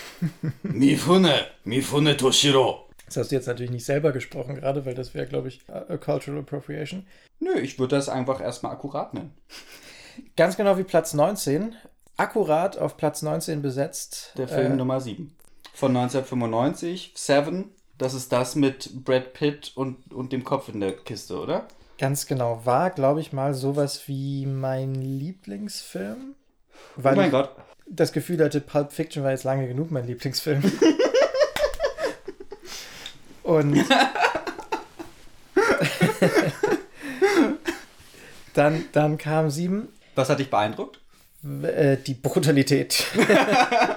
Mifune, 0.63 1.47
Mifune 1.65 2.17
Toshiro. 2.17 2.89
Das 3.07 3.17
hast 3.17 3.31
du 3.31 3.37
jetzt 3.37 3.47
natürlich 3.47 3.73
nicht 3.73 3.85
selber 3.85 4.13
gesprochen, 4.13 4.55
gerade, 4.55 4.87
weil 4.87 4.95
das 4.95 5.15
wäre, 5.15 5.27
glaube 5.27 5.49
ich, 5.49 5.61
a 5.69 5.85
a 5.89 5.97
Cultural 5.99 6.41
Appropriation. 6.41 7.07
Nö, 7.41 7.59
ich 7.59 7.79
würde 7.79 7.97
das 7.97 8.09
einfach 8.09 8.41
erstmal 8.41 8.73
akkurat 8.73 9.13
nennen. 9.13 9.35
Ganz 10.37 10.57
genau 10.57 10.79
wie 10.79 10.85
Platz 10.85 11.15
19. 11.15 11.75
Akkurat 12.23 12.79
auf 12.79 12.97
Platz 12.97 13.23
19 13.23 13.63
besetzt. 13.63 14.33
Der 14.37 14.47
Film 14.47 14.75
äh, 14.75 14.77
Nummer 14.77 15.01
7. 15.01 15.35
Von 15.75 15.97
1995. 15.97 17.15
Seven. 17.17 17.71
Das 17.99 18.15
ist 18.15 18.31
das 18.31 18.55
mit 18.55 19.05
Brad 19.05 19.33
Pitt 19.33 19.73
und, 19.75 20.13
und 20.13 20.33
dem 20.33 20.45
Kopf 20.45 20.69
in 20.69 20.79
der 20.79 20.93
Kiste, 20.93 21.37
oder? 21.37 21.67
Ganz 21.99 22.27
genau. 22.27 22.65
War, 22.65 22.91
glaube 22.91 23.19
ich, 23.19 23.33
mal 23.33 23.55
sowas 23.55 24.07
wie 24.07 24.47
mein 24.47 24.95
Lieblingsfilm. 24.95 26.37
Oh 26.97 27.03
Weil 27.03 27.17
mein 27.17 27.27
ich 27.27 27.33
Gott. 27.33 27.57
das 27.87 28.13
Gefühl 28.13 28.45
hatte, 28.45 28.61
Pulp 28.61 28.93
Fiction 28.93 29.25
war 29.25 29.33
jetzt 29.33 29.43
lange 29.43 29.67
genug 29.67 29.91
mein 29.91 30.07
Lieblingsfilm. 30.07 30.63
Und 33.43 33.85
dann, 38.55 38.85
dann 38.93 39.19
kam 39.19 39.51
sieben, 39.51 39.89
Was 40.15 40.29
hat 40.29 40.39
dich 40.39 40.51
beeindruckt? 40.51 41.02
Äh, 41.45 41.97
die 41.97 42.15
Brutalität. 42.15 43.07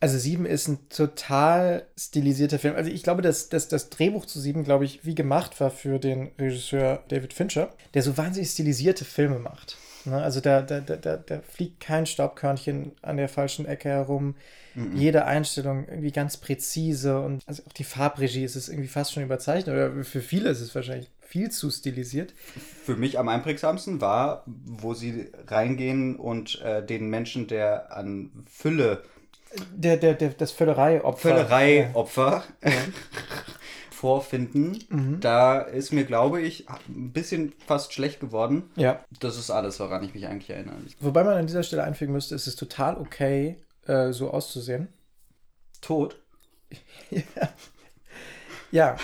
also 0.00 0.18
sieben 0.18 0.46
ist 0.46 0.68
ein 0.68 0.88
total 0.88 1.86
stilisierter 1.96 2.58
Film. 2.58 2.74
Also 2.74 2.90
ich 2.90 3.02
glaube, 3.02 3.22
dass, 3.22 3.48
dass 3.48 3.68
das 3.68 3.90
Drehbuch 3.90 4.26
zu 4.26 4.40
sieben, 4.40 4.64
glaube 4.64 4.84
ich, 4.84 5.04
wie 5.04 5.14
gemacht 5.14 5.60
war 5.60 5.70
für 5.70 5.98
den 5.98 6.32
Regisseur 6.38 7.04
David 7.08 7.32
Fincher, 7.32 7.70
der 7.94 8.02
so 8.02 8.16
wahnsinnig 8.16 8.50
stilisierte 8.50 9.04
Filme 9.04 9.38
macht. 9.38 9.76
Ne? 10.04 10.20
Also 10.20 10.40
da, 10.40 10.62
da, 10.62 10.80
da, 10.80 10.96
da, 10.96 11.40
fliegt 11.40 11.80
kein 11.80 12.06
Staubkörnchen 12.06 12.92
an 13.02 13.16
der 13.16 13.28
falschen 13.28 13.66
Ecke 13.66 13.88
herum. 13.88 14.34
Jede 14.94 15.26
Einstellung 15.26 15.86
irgendwie 15.86 16.12
ganz 16.12 16.38
präzise 16.38 17.20
und 17.20 17.42
also 17.46 17.62
auch 17.68 17.74
die 17.74 17.84
Farbregie 17.84 18.42
ist 18.42 18.56
es 18.56 18.70
irgendwie 18.70 18.88
fast 18.88 19.12
schon 19.12 19.22
überzeichnet 19.22 19.74
oder 19.74 20.02
für 20.02 20.22
viele 20.22 20.48
ist 20.48 20.62
es 20.62 20.74
wahrscheinlich 20.74 21.10
viel 21.32 21.50
zu 21.50 21.70
stilisiert. 21.70 22.34
Für 22.84 22.94
mich 22.94 23.18
am 23.18 23.26
einprägsamsten 23.30 24.02
war, 24.02 24.44
wo 24.46 24.92
sie 24.92 25.30
reingehen 25.46 26.16
und 26.16 26.60
äh, 26.60 26.84
den 26.84 27.08
Menschen, 27.08 27.46
der 27.46 27.96
an 27.96 28.44
Fülle, 28.50 29.02
Der, 29.74 29.96
der, 29.96 30.12
der, 30.12 30.28
das 30.34 30.52
Völlerei-Opfer. 30.52 31.30
Völlerei-Opfer 31.30 32.44
vorfinden. 33.90 35.20
Da 35.20 35.60
ist 35.60 35.90
mir, 35.90 36.04
glaube 36.04 36.42
ich, 36.42 36.68
ein 36.68 37.12
bisschen 37.12 37.54
fast 37.66 37.94
schlecht 37.94 38.20
geworden. 38.20 38.64
Ja. 38.76 39.02
Das 39.18 39.38
ist 39.38 39.50
alles, 39.50 39.80
woran 39.80 40.04
ich 40.04 40.12
mich 40.12 40.26
eigentlich 40.26 40.50
erinnere. 40.50 40.76
Wobei 41.00 41.24
man 41.24 41.38
an 41.38 41.46
dieser 41.46 41.62
Stelle 41.62 41.84
einfügen 41.84 42.12
müsste, 42.12 42.34
es 42.34 42.46
ist 42.46 42.56
total 42.56 42.98
okay, 42.98 43.56
äh, 43.86 44.12
so 44.12 44.30
auszusehen. 44.30 44.88
Tot? 45.80 46.20
Ja. 48.70 48.96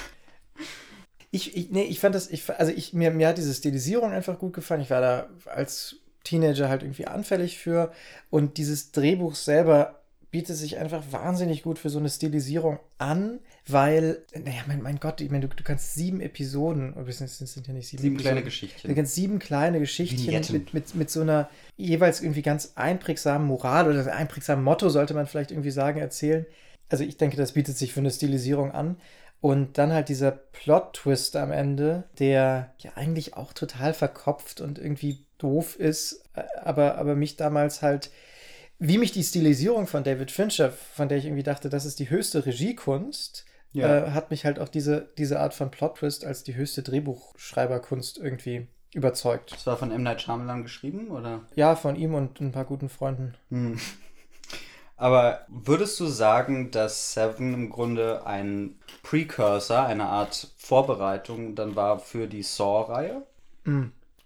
Ich, 1.31 1.57
ich, 1.57 1.71
nee, 1.71 1.85
ich 1.85 2.01
fand 2.01 2.15
das, 2.15 2.31
ich, 2.31 2.49
also 2.51 2.73
ich, 2.73 2.93
mir, 2.93 3.11
mir 3.11 3.29
hat 3.29 3.39
diese 3.39 3.53
Stilisierung 3.53 4.13
einfach 4.13 4.39
gut 4.39 4.55
gefallen. 4.55 4.81
Ich 4.81 4.91
war 4.91 5.01
da 5.01 5.29
als 5.47 5.97
Teenager 6.25 6.69
halt 6.69 6.83
irgendwie 6.83 7.07
anfällig 7.07 7.59
für. 7.59 7.93
Und 8.31 8.57
dieses 8.57 8.93
Drehbuch 8.93 9.35
selber 9.35 9.99
bietet 10.31 10.57
sich 10.57 10.77
einfach 10.77 11.03
wahnsinnig 11.11 11.63
gut 11.63 11.79
für 11.79 11.89
so 11.89 11.99
eine 11.99 12.11
Stilisierung 12.11 12.79
an, 12.99 13.39
weil, 13.67 14.25
naja, 14.35 14.61
mein, 14.67 14.83
mein 14.83 15.01
Gott, 15.01 15.21
ich 15.23 15.31
meine, 15.31 15.49
du, 15.49 15.57
du 15.57 15.65
kannst 15.65 15.95
sieben 15.95 16.21
Episoden, 16.21 16.93
oder 16.93 17.09
es 17.09 17.19
sind, 17.19 17.67
ja 17.67 17.73
nicht 17.73 17.89
sieben 17.89 18.03
Sieben 18.03 18.17
kleine 18.19 18.43
Geschichtchen. 18.43 18.91
Du 18.91 18.95
kannst 18.95 19.15
sieben 19.15 19.39
kleine 19.39 19.81
Geschichtchen 19.81 20.27
Vignetten. 20.27 20.53
mit, 20.53 20.75
mit, 20.75 20.95
mit 20.95 21.11
so 21.11 21.23
einer 21.23 21.49
jeweils 21.77 22.21
irgendwie 22.21 22.43
ganz 22.43 22.73
einprägsamen 22.75 23.47
Moral 23.47 23.91
oder 23.91 24.15
einprägsamen 24.15 24.63
Motto, 24.63 24.91
sollte 24.91 25.15
man 25.15 25.27
vielleicht 25.27 25.51
irgendwie 25.51 25.71
sagen, 25.71 25.99
erzählen. 25.99 26.45
Also 26.91 27.05
ich 27.05 27.17
denke, 27.17 27.37
das 27.37 27.53
bietet 27.53 27.79
sich 27.79 27.95
für 27.95 28.01
eine 28.01 28.11
Stilisierung 28.11 28.73
an. 28.73 28.97
Und 29.41 29.79
dann 29.79 29.93
halt 29.93 30.09
dieser 30.09 30.33
Plot-Twist 30.33 31.37
am 31.37 31.53
Ende, 31.53 32.05
der 32.19 32.75
ja 32.79 32.93
eigentlich 32.97 33.37
auch 33.37 33.53
total 33.53 33.95
verkopft 33.95 34.61
und 34.61 34.79
irgendwie 34.79 35.25
doof 35.39 35.77
ist, 35.77 36.25
äh, 36.35 36.43
aber, 36.63 36.97
aber 36.99 37.15
mich 37.15 37.37
damals 37.37 37.81
halt, 37.83 38.11
wie 38.81 38.99
mich 38.99 39.13
die 39.13 39.23
Stilisierung 39.23 39.87
von 39.87 40.03
David 40.03 40.31
Fincher, 40.33 40.71
von 40.73 41.09
der 41.09 41.19
ich 41.19 41.25
irgendwie 41.27 41.43
dachte, 41.45 41.69
das 41.69 41.85
ist 41.85 41.99
die 42.01 42.11
höchste 42.11 42.47
Regiekunst, 42.47 43.45
Ja. 43.73 44.07
äh, 44.07 44.11
hat 44.11 44.31
mich 44.31 44.45
halt 44.45 44.59
auch 44.59 44.69
diese, 44.69 45.09
diese 45.19 45.39
Art 45.39 45.55
von 45.55 45.71
Plot-Twist 45.71 46.25
als 46.25 46.43
die 46.43 46.57
höchste 46.57 46.83
Drehbuchschreiberkunst 46.83 48.19
irgendwie 48.19 48.67
überzeugt. 48.95 49.53
Das 49.53 49.67
war 49.67 49.77
von 49.77 49.93
M. 49.93 50.03
Night 50.03 50.23
Shyamalan 50.23 50.63
geschrieben, 50.63 51.11
oder? 51.11 51.43
Ja, 51.55 51.77
von 51.77 51.95
ihm 51.95 52.15
und 52.15 52.41
ein 52.41 52.51
paar 52.53 52.65
guten 52.65 52.89
Freunden. 52.89 53.35
Aber 54.99 55.47
würdest 55.47 55.99
du 56.01 56.07
sagen, 56.07 56.73
dass 56.73 57.15
Seven 57.15 57.55
im 57.55 57.71
Grunde 57.71 58.27
ein 58.27 58.75
Precursor, 59.05 59.87
eine 59.87 60.07
Art 60.07 60.49
Vorbereitung 60.59 61.55
dann 61.55 61.77
war 61.77 62.01
für 62.01 62.27
die 62.27 62.43
Saw-Reihe? 62.43 63.23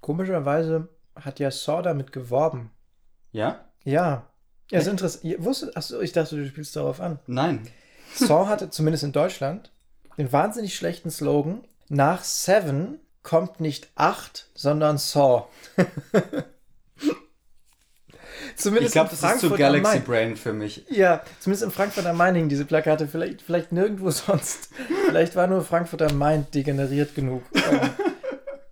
Komischerweise 0.01 0.89
hat 1.15 1.39
ja 1.41 1.51
Saw 1.51 1.83
damit 1.83 2.11
geworben. 2.11 2.71
Ja? 3.33 3.67
Ja. 3.85 4.27
Ja, 4.71 4.79
ist 4.79 4.87
interessant. 4.87 5.77
Achso, 5.77 6.01
ich 6.01 6.13
dachte, 6.13 6.37
du 6.37 6.47
spielst 6.49 6.75
darauf 6.75 7.01
an. 7.01 7.19
Nein. 7.27 7.69
Saw 8.15 8.47
hatte 8.47 8.71
zumindest 8.71 9.05
in 9.05 9.13
Deutschland 9.13 9.71
den 10.17 10.33
wahnsinnig 10.33 10.75
schlechten 10.75 11.11
Slogan: 11.11 11.65
Nach 11.91 12.25
Seven 12.25 12.99
kommt 13.23 13.61
nicht 13.61 13.91
acht, 13.95 14.49
sondern 14.55 14.97
Saw. 14.97 15.49
zumindest 18.57 18.89
Ich 18.89 18.93
glaube, 18.93 19.11
in 19.11 19.21
das 19.21 19.33
ist 19.35 19.41
zu 19.41 19.49
Frankfurt 19.49 19.59
Galaxy. 19.59 19.99
Brain 20.01 20.37
für 20.37 20.53
mich. 20.53 20.85
Ja, 20.91 21.21
zumindest 21.41 21.65
in 21.65 21.71
Frankfurt 21.71 22.07
am 22.07 22.17
Main 22.17 22.35
hingen 22.35 22.49
diese 22.49 22.65
Plakate. 22.65 23.07
Vielleicht, 23.09 23.43
vielleicht 23.43 23.73
nirgendwo 23.73 24.11
sonst. 24.11 24.69
Vielleicht 25.07 25.37
war 25.37 25.47
nur 25.47 25.63
Frankfurt 25.63 26.03
am 26.03 26.19
Main 26.19 26.47
degeneriert 26.55 27.15
genug, 27.15 27.43
ähm, 27.55 27.81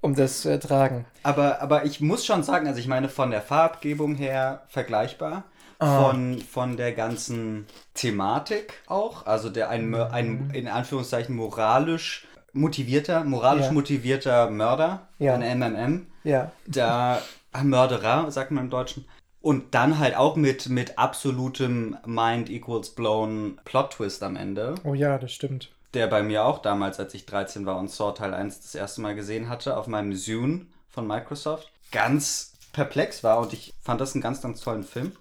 um 0.01 0.15
das 0.15 0.41
zu 0.43 0.49
ertragen. 0.49 1.05
Aber, 1.23 1.61
aber 1.63 1.85
ich 1.85 2.01
muss 2.01 2.25
schon 2.25 2.43
sagen, 2.43 2.67
also 2.67 2.79
ich 2.79 2.87
meine 2.89 3.09
von 3.09 3.31
der 3.31 3.43
Farbgebung 3.43 4.15
her 4.15 4.63
vergleichbar. 4.69 5.45
Von, 5.83 6.39
von 6.41 6.77
der 6.77 6.93
ganzen 6.93 7.67
Thematik 7.95 8.75
auch. 8.87 9.25
Also 9.25 9.49
der 9.49 9.71
ein, 9.71 9.95
ein 9.95 10.51
in 10.53 10.69
Anführungszeichen 10.69 11.35
moralisch 11.35 12.27
motivierter, 12.53 13.25
moralisch 13.25 13.67
Ja. 13.67 13.73
motivierter 13.73 14.51
Mörder, 14.51 15.09
Ja. 15.19 15.35
ein 15.37 15.41
MMM. 15.59 16.07
Ja. 16.23 16.53
da 16.67 17.23
ah, 17.53 17.63
Mörderer, 17.65 18.31
sagt 18.31 18.51
man 18.51 18.65
im 18.65 18.71
Deutschen. 18.71 19.07
Und 19.43 19.75
dann 19.75 19.99
halt 19.99 20.17
auch 20.17 20.37
mit, 20.37 20.69
mit 20.69 20.99
absolutem 20.99 21.97
Mind 22.05 22.51
equals 22.51 22.91
blown 22.91 23.59
Plot 23.65 23.93
Twist 23.95 24.23
am 24.23 24.37
Ende, 24.37 24.75
Oh 24.85 24.93
ja, 24.95 25.17
das 25.19 25.33
stimmt. 25.33 25.71
der 25.95 26.07
bei 26.09 26.23
mir 26.23 26.45
auch 26.45 26.59
damals, 26.61 27.01
als 27.01 27.15
ich 27.15 27.25
13 27.27 27.65
war 27.65 27.79
und 27.79 27.91
Saw 27.91 28.13
Teil 28.15 28.35
1 28.35 28.61
das 28.61 28.75
erste 28.75 29.01
Mal 29.01 29.15
gesehen 29.15 29.49
hatte, 29.49 29.77
auf 29.77 29.87
meinem 29.87 30.15
Zune 30.15 30.67
von 30.91 31.07
Microsoft, 31.07 31.71
ganz 31.91 32.53
perplex 32.73 33.25
war 33.25 33.39
und 33.39 33.53
ich 33.55 33.73
fand 33.81 34.01
das 34.01 34.15
einen 34.15 34.23
ganz, 34.23 34.43
ganz 34.43 34.61
tollen 34.61 34.85
Film. 34.85 35.13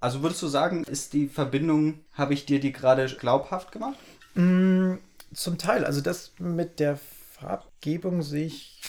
Also 0.00 0.22
würdest 0.22 0.40
du 0.42 0.46
sagen, 0.46 0.84
ist 0.84 1.12
die 1.12 1.26
Verbindung, 1.28 2.00
habe 2.14 2.32
ich 2.32 2.46
dir 2.46 2.60
die 2.60 2.72
gerade 2.72 3.06
glaubhaft 3.06 3.72
gemacht? 3.72 3.96
Zum 4.34 5.58
Teil. 5.58 5.84
Also 5.84 6.00
das 6.00 6.32
mit 6.38 6.78
der 6.80 6.98
Farbgebung 7.32 8.22
sehe 8.22 8.46
ich 8.46 8.80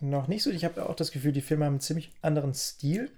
noch 0.00 0.28
nicht 0.28 0.42
so. 0.42 0.50
Ich 0.50 0.64
habe 0.64 0.88
auch 0.88 0.94
das 0.96 1.10
Gefühl, 1.10 1.32
die 1.32 1.40
Filme 1.40 1.64
haben 1.66 1.74
einen 1.74 1.80
ziemlich 1.80 2.12
anderen 2.22 2.54
Stil. 2.54 3.10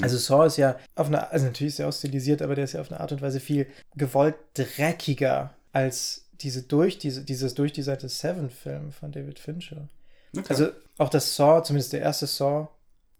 Also 0.00 0.18
Saw 0.18 0.46
ist 0.46 0.56
ja 0.56 0.76
auf 0.94 1.06
eine, 1.06 1.30
also 1.30 1.46
natürlich 1.46 1.78
ist 1.78 1.84
auch 1.84 1.92
stilisiert, 1.92 2.42
aber 2.42 2.54
der 2.54 2.64
ist 2.64 2.72
ja 2.72 2.80
auf 2.80 2.90
eine 2.90 3.00
Art 3.00 3.12
und 3.12 3.22
Weise 3.22 3.40
viel 3.40 3.66
gewollt 3.96 4.36
dreckiger 4.54 5.54
als 5.72 6.26
diese 6.40 6.62
durch, 6.62 6.98
diese, 6.98 7.22
dieses 7.22 7.54
durchdesignte 7.54 8.08
Seven-Film 8.08 8.92
von 8.92 9.12
David 9.12 9.38
Fincher. 9.38 9.88
Okay. 10.36 10.46
Also 10.48 10.68
auch 10.98 11.08
das 11.08 11.36
Saw, 11.36 11.62
zumindest 11.62 11.92
der 11.92 12.00
erste 12.00 12.26
Saw 12.26 12.68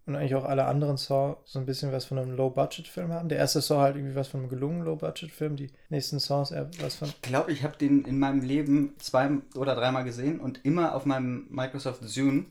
und 0.05 0.15
eigentlich 0.15 0.35
auch 0.35 0.45
alle 0.45 0.65
anderen 0.65 0.97
Saw 0.97 1.37
so 1.45 1.59
ein 1.59 1.65
bisschen 1.65 1.91
was 1.91 2.05
von 2.05 2.17
einem 2.17 2.35
Low-Budget-Film 2.35 3.11
haben. 3.11 3.29
Der 3.29 3.37
erste 3.37 3.61
Saw 3.61 3.81
halt 3.81 3.95
irgendwie 3.95 4.15
was 4.15 4.27
von 4.27 4.41
einem 4.41 4.49
gelungenen 4.49 4.85
Low-Budget-Film, 4.85 5.55
die 5.55 5.69
nächsten 5.89 6.19
Saws 6.19 6.51
eher 6.51 6.69
was 6.79 6.95
von 6.95 7.09
Ich 7.09 7.21
glaube, 7.21 7.51
ich 7.51 7.63
habe 7.63 7.77
den 7.77 8.05
in 8.05 8.17
meinem 8.17 8.41
Leben 8.41 8.95
zwei 8.99 9.29
oder 9.55 9.75
dreimal 9.75 10.03
gesehen 10.03 10.39
und 10.39 10.63
immer 10.65 10.95
auf 10.95 11.05
meinem 11.05 11.47
Microsoft 11.49 12.07
Zune. 12.07 12.45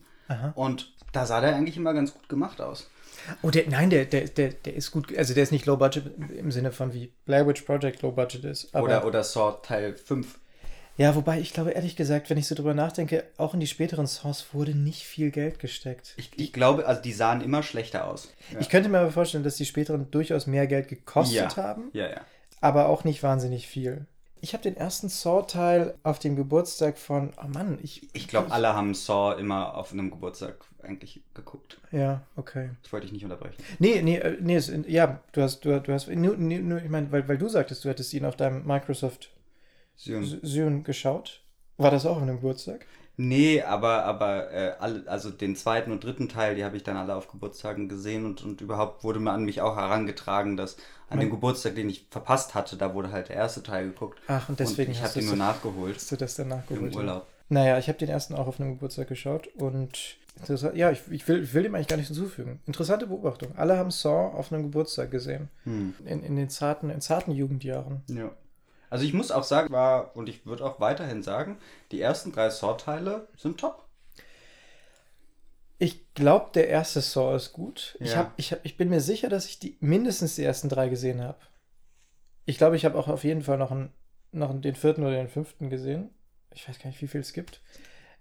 Und 0.55 0.90
da 1.11 1.25
sah 1.25 1.41
der 1.41 1.55
eigentlich 1.55 1.77
immer 1.77 1.93
ganz 1.93 2.13
gut 2.13 2.27
gemacht 2.29 2.61
aus. 2.61 2.89
Oh, 3.43 3.51
der, 3.51 3.67
nein, 3.69 3.89
der, 3.89 4.05
der, 4.05 4.25
der, 4.27 4.49
der 4.49 4.73
ist 4.75 4.91
gut, 4.91 5.15
also 5.15 5.33
der 5.33 5.43
ist 5.43 5.51
nicht 5.51 5.65
Low 5.67 5.77
Budget 5.77 6.05
im 6.35 6.51
Sinne 6.51 6.71
von 6.71 6.93
wie 6.93 7.11
Blair 7.25 7.47
Witch 7.47 7.61
Project 7.61 8.01
Low 8.01 8.11
Budget 8.11 8.43
ist. 8.45 8.73
Aber, 8.73 8.85
Oder, 8.85 9.05
oder 9.05 9.23
Saw 9.23 9.57
Teil 9.61 9.95
5. 9.95 10.39
ja, 10.97 11.13
wobei 11.15 11.39
ich 11.39 11.53
glaube, 11.53 11.71
ehrlich 11.71 11.95
gesagt, 11.95 12.29
wenn 12.31 12.37
ich 12.37 12.47
so 12.47 12.55
drüber 12.55 12.73
nachdenke, 12.73 13.25
auch 13.37 13.53
in 13.53 13.59
die 13.59 13.67
späteren 13.67 14.07
Saws 14.07 14.47
wurde 14.53 14.73
nicht 14.73 15.03
viel 15.03 15.29
Geld 15.29 15.59
gesteckt. 15.59 16.13
Ich, 16.17 16.31
ich 16.35 16.51
glaube, 16.51 16.87
also 16.87 16.99
die 17.01 17.13
sahen 17.13 17.41
immer 17.41 17.61
schlechter 17.61 18.07
aus. 18.07 18.33
Ja. 18.53 18.59
Ich 18.59 18.69
könnte 18.69 18.89
mir 18.89 18.99
aber 18.99 19.11
vorstellen, 19.11 19.43
dass 19.43 19.55
die 19.55 19.65
späteren 19.65 20.09
durchaus 20.09 20.47
mehr 20.47 20.65
Geld 20.65 20.87
gekostet 20.87 21.35
ja. 21.35 21.55
haben, 21.57 21.91
Ja, 21.93 22.09
ja. 22.09 22.21
aber 22.59 22.89
auch 22.89 23.03
nicht 23.03 23.21
wahnsinnig 23.21 23.67
viel. 23.67 24.07
Ich 24.43 24.53
habe 24.53 24.63
den 24.63 24.75
ersten 24.75 25.07
Saw-Teil 25.07 25.93
auf 26.01 26.17
dem 26.17 26.35
Geburtstag 26.35 26.97
von, 26.97 27.31
oh 27.37 27.47
Mann, 27.47 27.77
ich. 27.83 28.09
Ich 28.13 28.27
glaube, 28.27 28.51
alle 28.51 28.73
haben 28.73 28.95
Saw 28.95 29.39
immer 29.39 29.77
auf 29.77 29.93
einem 29.93 30.09
Geburtstag 30.09 30.65
eigentlich 30.81 31.21
geguckt. 31.35 31.79
Ja, 31.91 32.23
okay. 32.35 32.71
Das 32.81 32.91
wollte 32.91 33.05
ich 33.05 33.11
nicht 33.11 33.23
unterbrechen. 33.23 33.63
Nee, 33.77 34.01
nee, 34.01 34.17
äh, 34.17 34.37
nee, 34.41 34.55
es, 34.55 34.71
ja, 34.87 35.19
du 35.31 35.43
hast, 35.43 35.63
du, 35.63 35.79
du 35.79 35.93
hast, 35.93 36.07
nur, 36.07 36.35
nur, 36.37 36.81
ich 36.81 36.89
meine, 36.89 37.11
weil, 37.11 37.27
weil 37.27 37.37
du 37.37 37.47
sagtest, 37.47 37.85
du 37.85 37.89
hättest 37.89 38.13
ihn 38.13 38.25
auf 38.25 38.35
deinem 38.35 38.65
Microsoft. 38.65 39.29
Zune 39.95 40.81
geschaut. 40.81 41.41
War 41.77 41.91
das 41.91 42.07
auch 42.07 42.15
auf 42.17 42.23
einem 42.23 42.37
Geburtstag? 42.37 42.87
Nee, 43.17 43.61
aber, 43.61 44.05
aber 44.05 44.51
äh, 44.51 44.73
alle, 44.79 45.03
also 45.07 45.29
den 45.29 45.55
zweiten 45.55 45.91
und 45.91 46.03
dritten 46.03 46.29
Teil, 46.29 46.55
die 46.55 46.63
habe 46.63 46.77
ich 46.77 46.83
dann 46.83 46.97
alle 46.97 47.15
auf 47.15 47.27
Geburtstagen 47.27 47.87
gesehen 47.87 48.25
und, 48.25 48.43
und 48.43 48.61
überhaupt 48.61 49.03
wurde 49.03 49.19
mir 49.19 49.31
an 49.31 49.43
mich 49.43 49.61
auch 49.61 49.75
herangetragen, 49.75 50.57
dass 50.57 50.77
an 51.11 51.19
dem 51.19 51.29
Geburtstag, 51.29 51.75
den 51.75 51.89
ich 51.89 52.05
verpasst 52.09 52.55
hatte, 52.55 52.77
da 52.77 52.93
wurde 52.93 53.11
halt 53.11 53.29
der 53.29 53.35
erste 53.35 53.61
Teil 53.61 53.85
geguckt. 53.85 54.19
Ach, 54.27 54.47
und 54.49 54.59
deswegen 54.59 54.91
und 54.91 54.97
ich 54.97 55.01
hast 55.03 55.11
habe 55.11 55.19
den 55.19 55.27
nur 55.27 55.35
so- 55.37 55.43
nachgeholt 55.43 55.95
Hast 55.95 56.11
du 56.11 56.15
das 56.15 56.35
dann 56.35 56.47
nachgeholt? 56.49 56.91
im 56.93 56.97
Urlaub. 56.97 57.27
Naja, 57.49 57.77
ich 57.77 57.87
habe 57.89 57.97
den 57.97 58.09
ersten 58.09 58.33
auch 58.35 58.47
auf 58.47 58.59
einem 58.59 58.71
Geburtstag 58.75 59.07
geschaut 59.09 59.47
und 59.57 60.17
ja, 60.73 60.89
ich, 60.91 61.01
ich, 61.11 61.27
will, 61.27 61.43
ich 61.43 61.53
will 61.53 61.63
dem 61.63 61.75
eigentlich 61.75 61.89
gar 61.89 61.97
nicht 61.97 62.07
hinzufügen. 62.07 62.61
Interessante 62.65 63.05
Beobachtung. 63.05 63.49
Alle 63.57 63.77
haben 63.77 63.91
Saw 63.91 64.33
auf 64.33 64.51
einem 64.51 64.63
Geburtstag 64.63 65.11
gesehen. 65.11 65.49
Hm. 65.65 65.93
In, 66.05 66.23
in 66.23 66.35
den 66.37 66.49
zarten, 66.49 66.89
in 66.89 67.01
zarten 67.01 67.31
Jugendjahren. 67.33 68.01
Ja. 68.07 68.31
Also 68.89 69.03
ich 69.05 69.13
muss 69.13 69.31
auch 69.31 69.43
sagen, 69.43 69.71
war, 69.71 70.15
und 70.15 70.29
ich 70.29 70.45
würde 70.45 70.65
auch 70.65 70.79
weiterhin 70.79 71.21
sagen, 71.21 71.57
die 71.91 72.01
ersten 72.01 72.31
drei 72.31 72.49
Saw-Teile 72.49 73.27
sind 73.37 73.59
top. 73.59 73.80
Ich 75.83 76.13
glaube, 76.13 76.51
der 76.53 76.67
erste 76.69 77.01
Saw 77.01 77.35
ist 77.35 77.53
gut. 77.53 77.97
Ich, 77.99 78.11
Ja. 78.11 78.17
hab, 78.17 78.33
ich, 78.37 78.51
hab, 78.51 78.63
ich 78.63 78.77
bin 78.77 78.89
mir 78.89 79.01
sicher, 79.01 79.29
dass 79.29 79.47
ich 79.47 79.57
die 79.57 79.77
mindestens 79.79 80.35
die 80.35 80.43
ersten 80.43 80.69
drei 80.69 80.89
gesehen 80.89 81.21
habe. 81.21 81.39
Ich 82.45 82.59
glaube, 82.59 82.75
ich 82.75 82.85
habe 82.85 82.99
auch 82.99 83.07
auf 83.07 83.23
jeden 83.23 83.41
Fall 83.41 83.57
noch, 83.57 83.71
einen, 83.71 83.91
noch 84.31 84.53
den 84.61 84.75
vierten 84.75 85.01
oder 85.03 85.15
den 85.15 85.27
fünften 85.27 85.71
gesehen. 85.71 86.11
Ich 86.53 86.69
weiß 86.69 86.77
gar 86.77 86.89
nicht, 86.91 87.01
wie 87.01 87.07
viel 87.07 87.21
es 87.21 87.33
gibt. 87.33 87.61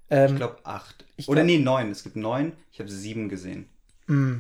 Ähm, 0.08 0.30
Ich 0.32 0.36
glaube 0.36 0.56
acht. 0.64 1.04
Ich 1.18 1.28
Oder 1.28 1.42
glaub- 1.42 1.46
nee, 1.54 1.58
neun. 1.62 1.90
Es 1.90 2.02
gibt 2.02 2.16
neun. 2.16 2.54
Ich 2.72 2.80
habe 2.80 2.90
sieben 2.90 3.28
gesehen. 3.28 3.68
mm. 4.06 4.38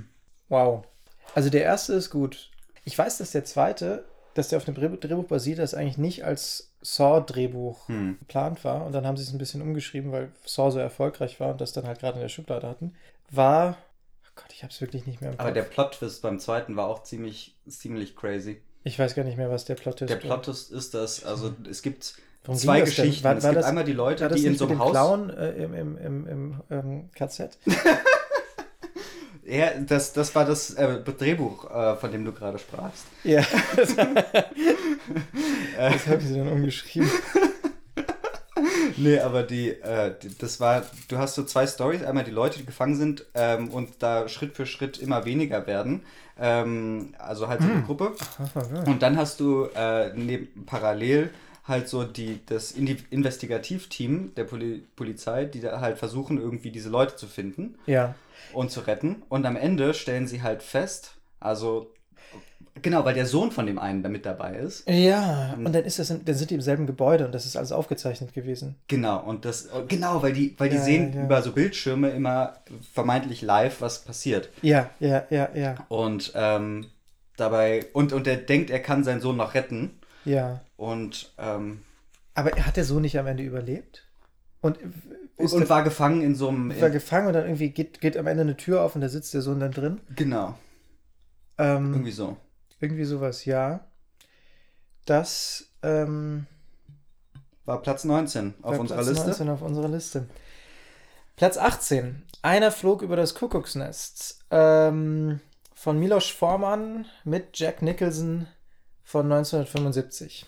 Wow. 0.48 0.86
Also 1.34 1.50
der 1.50 1.62
erste 1.62 1.92
ist 1.92 2.08
gut. 2.08 2.50
Ich 2.84 2.96
weiß, 2.96 3.18
dass 3.18 3.32
der 3.32 3.44
zweite, 3.44 4.06
dass 4.32 4.48
der 4.48 4.56
auf 4.56 4.64
dem 4.64 4.74
Dreh- 4.74 4.96
Drehbuch 4.96 5.26
basiert, 5.28 5.58
das 5.58 5.74
eigentlich 5.74 5.98
nicht 5.98 6.24
als 6.24 6.69
Saw-Drehbuch 6.82 7.88
Hm. 7.88 8.18
geplant 8.20 8.64
war. 8.64 8.84
Und 8.86 8.92
dann 8.92 9.06
haben 9.06 9.16
sie 9.16 9.22
es 9.24 9.32
ein 9.32 9.38
bisschen 9.38 9.62
umgeschrieben, 9.62 10.12
weil 10.12 10.32
Saw 10.44 10.70
so 10.70 10.78
erfolgreich 10.78 11.38
war 11.40 11.50
und 11.50 11.60
das 11.60 11.72
dann 11.72 11.86
halt 11.86 12.00
gerade 12.00 12.14
in 12.16 12.22
der 12.22 12.28
Schublade 12.28 12.66
hatten. 12.68 12.94
War. 13.30 13.76
Oh 14.26 14.30
Gott, 14.36 14.52
ich 14.52 14.62
habe 14.62 14.72
es 14.72 14.80
wirklich 14.80 15.06
nicht 15.06 15.20
mehr 15.20 15.30
im 15.30 15.36
Kopf. 15.36 15.44
Aber 15.46 15.52
der 15.54 15.62
Plot-Twist 15.62 16.22
beim 16.22 16.38
zweiten 16.38 16.76
war 16.76 16.86
auch 16.88 17.02
ziemlich, 17.02 17.56
ziemlich 17.68 18.16
crazy. 18.16 18.62
ich 18.84 18.98
weiß 18.98 19.14
gar 19.14 19.24
nicht 19.24 19.36
mehr, 19.36 19.50
was 19.50 19.64
der 19.66 19.74
Plot 19.74 20.00
ist. 20.02 20.10
Der 20.10 20.16
Plot-Twist 20.16 20.70
ist 20.72 20.94
das, 20.94 21.24
also 21.24 21.52
es 21.68 21.82
gibt 21.82 22.14
ging 22.44 22.54
zwei? 22.56 22.80
Geschichten. 22.80 23.22
War- 23.24 23.36
es 23.36 23.44
war 23.44 23.50
gibt 23.50 23.60
das- 23.62 23.66
einmal 23.68 23.84
die 23.84 23.92
Leute, 23.92 24.28
die 24.28 24.46
in 24.46 24.56
so 24.56 24.66
einem 24.66 24.78
Haus. 24.78 24.90
Clown 24.92 25.30
äh, 25.30 25.50
im, 25.62 25.74
im, 25.74 25.96
im, 25.98 26.26
im 26.26 26.60
ähm, 26.70 27.10
KZ? 27.14 27.58
Ja, 29.42 29.70
das, 29.80 30.12
das 30.12 30.32
war 30.36 30.44
das 30.44 30.74
äh, 30.74 31.00
Drehbuch, 31.02 31.68
äh, 31.68 31.96
von 31.96 32.12
dem 32.12 32.24
du 32.24 32.30
gerade 32.32 32.56
sprachst. 32.58 33.04
ja. 33.24 33.40
Das, 35.76 35.92
das 35.94 36.06
habe 36.06 36.22
ich 36.22 36.32
dann 36.34 36.48
umgeschrieben. 36.48 37.10
Nee, 38.96 39.18
aber 39.20 39.42
die, 39.44 39.70
äh, 39.70 40.14
die, 40.22 40.36
das 40.36 40.60
war, 40.60 40.84
du 41.08 41.16
hast 41.16 41.34
so 41.34 41.44
zwei 41.44 41.66
Stories, 41.66 42.02
einmal 42.02 42.24
die 42.24 42.30
Leute, 42.30 42.58
die 42.58 42.66
gefangen 42.66 42.96
sind 42.96 43.24
ähm, 43.34 43.70
und 43.70 44.02
da 44.02 44.28
Schritt 44.28 44.54
für 44.56 44.66
Schritt 44.66 44.98
immer 44.98 45.24
weniger 45.24 45.66
werden. 45.66 46.02
Ähm, 46.38 47.14
also 47.18 47.48
halt 47.48 47.62
so 47.62 47.68
eine 47.70 47.82
Gruppe. 47.82 48.12
Und 48.86 49.00
dann 49.00 49.16
hast 49.16 49.40
du 49.40 49.64
äh, 49.74 50.12
neben, 50.14 50.66
parallel 50.66 51.30
halt 51.66 51.88
so 51.88 52.04
die, 52.04 52.40
das 52.46 52.72
Investigativteam 52.72 54.34
der 54.34 54.44
Poli 54.44 54.84
Polizei, 54.96 55.44
die 55.46 55.60
da 55.60 55.80
halt 55.80 55.96
versuchen, 55.98 56.38
irgendwie 56.38 56.70
diese 56.70 56.90
Leute 56.90 57.16
zu 57.16 57.26
finden 57.26 57.76
Ja. 57.86 58.14
und 58.52 58.70
zu 58.70 58.80
retten. 58.80 59.22
Und 59.28 59.46
am 59.46 59.56
Ende 59.56 59.94
stellen 59.94 60.26
sie 60.26 60.42
halt 60.42 60.62
fest, 60.62 61.14
also 61.38 61.90
genau, 62.82 63.04
weil 63.04 63.14
der 63.14 63.26
Sohn 63.26 63.50
von 63.52 63.66
dem 63.66 63.78
einen 63.78 64.02
da 64.02 64.08
mit 64.08 64.24
dabei 64.26 64.56
ist. 64.56 64.88
Ja, 64.88 65.54
und 65.64 65.72
dann 65.74 65.84
ist 65.84 65.98
das, 65.98 66.10
in, 66.10 66.24
dann 66.24 66.34
sind 66.34 66.50
die 66.50 66.54
im 66.54 66.60
selben 66.60 66.86
Gebäude 66.86 67.24
und 67.26 67.32
das 67.32 67.46
ist 67.46 67.56
alles 67.56 67.72
aufgezeichnet 67.72 68.32
gewesen. 68.32 68.76
Genau, 68.88 69.22
und 69.24 69.44
das, 69.44 69.68
genau, 69.88 70.22
weil 70.22 70.32
die, 70.32 70.54
weil 70.58 70.68
die 70.68 70.76
Ja, 70.76 70.82
sehen 70.82 71.12
ja. 71.14 71.24
über 71.24 71.42
so 71.42 71.52
Bildschirme 71.52 72.10
immer 72.10 72.54
vermeintlich 72.92 73.42
live, 73.42 73.80
was 73.80 74.00
passiert. 74.04 74.50
Ja, 74.62 74.90
ja, 75.00 75.24
ja, 75.30 75.48
ja, 75.54 75.86
Und 75.88 76.32
ähm, 76.34 76.86
dabei, 77.36 77.86
und, 77.92 78.12
und 78.12 78.26
er 78.26 78.36
denkt, 78.36 78.70
er 78.70 78.80
kann 78.80 79.04
seinen 79.04 79.20
Sohn 79.20 79.36
noch 79.36 79.54
retten. 79.54 79.98
ja. 80.24 80.60
Und, 80.76 81.32
ähm, 81.38 81.80
Aber 82.34 82.50
hat 82.52 82.76
der 82.76 82.84
Sohn 82.84 83.02
nicht 83.02 83.18
am 83.18 83.26
Ende 83.26 83.42
überlebt? 83.42 84.06
Und 84.62 84.78
ist 85.36 85.52
und 85.52 85.60
der, 85.60 85.68
war 85.70 85.84
gefangen 85.84 86.20
in 86.22 86.34
so 86.34 86.48
einem. 86.48 86.78
war 86.80 86.90
gefangen 86.90 87.26
und 87.28 87.32
dann 87.34 87.44
irgendwie 87.44 87.70
geht, 87.70 88.00
geht 88.00 88.16
am 88.16 88.26
Ende 88.26 88.42
eine 88.42 88.56
Tür 88.56 88.82
auf 88.82 88.94
und 88.94 89.00
da 89.00 89.08
sitzt 89.08 89.32
der 89.34 89.40
Sohn 89.42 89.60
dann 89.60 89.72
drin? 89.72 90.00
genau, 90.16 90.54
Ähm, 91.58 91.92
irgendwie 91.92 92.12
so. 92.12 92.36
Irgendwie 92.80 93.04
sowas, 93.04 93.44
ja. 93.44 93.86
Das 95.06 95.70
ähm, 95.82 96.46
War 97.64 97.82
Platz 97.82 98.04
19 98.04 98.54
auf 98.62 98.78
unserer 98.78 98.98
Platz 98.98 99.08
Liste. 99.08 99.26
19 99.26 99.48
auf 99.50 99.62
unserer 99.62 99.88
Liste. 99.88 100.26
Platz 101.36 101.56
18. 101.56 102.22
Einer 102.42 102.70
flog 102.70 103.02
über 103.02 103.16
das 103.16 103.34
Kuckucksnest. 103.34 104.44
Ähm, 104.50 105.40
von 105.74 105.98
Milos 105.98 106.28
Forman 106.28 107.06
mit 107.24 107.58
Jack 107.58 107.82
Nicholson 107.82 108.46
von 109.02 109.24
1975. 109.32 110.46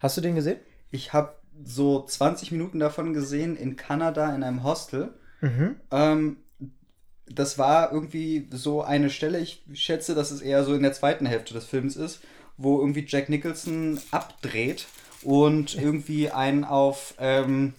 Hast 0.00 0.16
du 0.16 0.20
den 0.20 0.34
gesehen? 0.34 0.58
Ich 0.90 1.12
habe 1.12 1.34
so 1.64 2.04
20 2.04 2.52
Minuten 2.52 2.80
davon 2.80 3.14
gesehen 3.14 3.56
in 3.56 3.76
Kanada 3.76 4.34
in 4.34 4.42
einem 4.42 4.64
Hostel. 4.64 5.14
Mhm. 5.40 5.76
Ähm, 5.90 6.36
das 7.26 7.58
war 7.58 7.92
irgendwie 7.92 8.48
so 8.50 8.82
eine 8.82 9.10
Stelle, 9.10 9.38
ich 9.40 9.62
schätze, 9.72 10.14
dass 10.14 10.30
es 10.30 10.40
eher 10.40 10.64
so 10.64 10.74
in 10.74 10.82
der 10.82 10.92
zweiten 10.92 11.26
Hälfte 11.26 11.54
des 11.54 11.64
Films 11.64 11.96
ist, 11.96 12.20
wo 12.56 12.80
irgendwie 12.80 13.04
Jack 13.06 13.28
Nicholson 13.28 14.00
abdreht 14.10 14.86
und 15.22 15.74
irgendwie 15.74 16.30
einen 16.30 16.64
auf 16.64 17.14
ähm, 17.18 17.74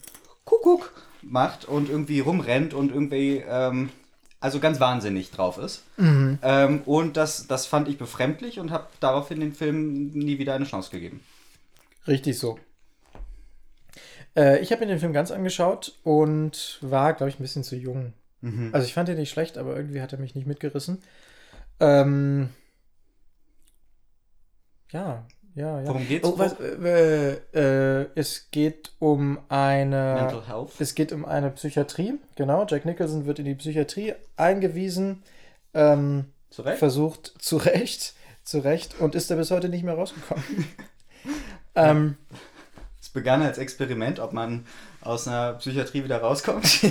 Kuckuck 0.46 0.94
macht 1.22 1.66
und 1.66 1.90
irgendwie 1.90 2.20
rumrennt 2.20 2.74
und 2.74 2.92
irgendwie, 2.92 3.44
ähm, 3.48 3.90
also 4.40 4.60
ganz 4.60 4.80
wahnsinnig 4.80 5.32
drauf 5.32 5.58
ist. 5.58 5.84
Ähm, 6.42 6.82
und 6.86 7.18
das, 7.18 7.48
das 7.48 7.66
fand 7.66 7.88
ich 7.88 7.98
befremdlich 7.98 8.60
und 8.60 8.72
habe 8.72 8.88
daraufhin 9.00 9.40
den 9.40 9.54
Film 9.54 10.10
nie 10.10 10.38
wieder 10.40 10.56
eine 10.56 10.66
Chance 10.66 10.92
gegeben. 10.92 11.22
Richtig 12.08 12.38
so. 12.38 12.60
Äh, 14.36 14.60
ich 14.60 14.72
habe 14.72 14.82
mir 14.82 14.92
den 14.92 15.00
Film 15.00 15.14
ganz 15.14 15.32
angeschaut 15.32 15.98
und 16.04 16.80
war, 16.82 17.14
glaube 17.14 17.30
ich, 17.30 17.40
ein 17.40 17.44
bisschen 17.44 17.64
zu 17.64 17.76
jung. 17.76 18.14
Also 18.72 18.86
ich 18.86 18.94
fand 18.94 19.10
ihn 19.10 19.16
nicht 19.18 19.32
schlecht, 19.32 19.58
aber 19.58 19.76
irgendwie 19.76 20.02
hat 20.02 20.14
er 20.14 20.20
mich 20.20 20.36
nicht 20.36 20.46
mitgerissen. 20.46 21.02
Ähm, 21.80 22.50
ja, 24.92 25.26
ja, 25.56 25.82
ja. 25.82 25.88
Worum 25.88 26.08
geht's? 26.08 26.28
Oh, 26.28 26.38
was, 26.38 26.60
äh, 26.60 27.34
äh, 27.54 28.10
es 28.16 28.52
geht 28.52 28.92
um 29.00 29.40
eine. 29.50 30.16
Mental 30.22 30.48
Health. 30.48 30.72
Es 30.80 30.96
geht 30.96 31.12
um 31.12 31.26
eine 31.26 31.50
Psychiatrie, 31.52 32.20
genau. 32.36 32.66
Jack 32.68 32.86
Nicholson 32.86 33.26
wird 33.26 33.40
in 33.40 33.46
die 33.46 33.56
Psychiatrie 33.56 34.14
eingewiesen, 34.36 35.24
ähm, 35.74 36.26
Zu 36.50 36.62
Recht? 36.64 36.78
versucht 36.78 37.34
zu 37.40 37.58
Recht, 37.58 38.14
zu 38.44 38.60
Recht 38.60 39.00
und 39.00 39.16
ist 39.16 39.32
da 39.32 39.36
bis 39.36 39.50
heute 39.50 39.70
nicht 39.70 39.84
mehr 39.84 39.96
rausgekommen. 39.96 40.44
ähm, 41.76 42.18
Es 43.02 43.10
begann 43.10 43.42
als 43.42 43.58
Experiment, 43.58 44.20
ob 44.20 44.34
man 44.34 44.66
aus 45.06 45.28
einer 45.28 45.54
Psychiatrie 45.54 46.04
wieder 46.04 46.18
rauskommt. 46.18 46.66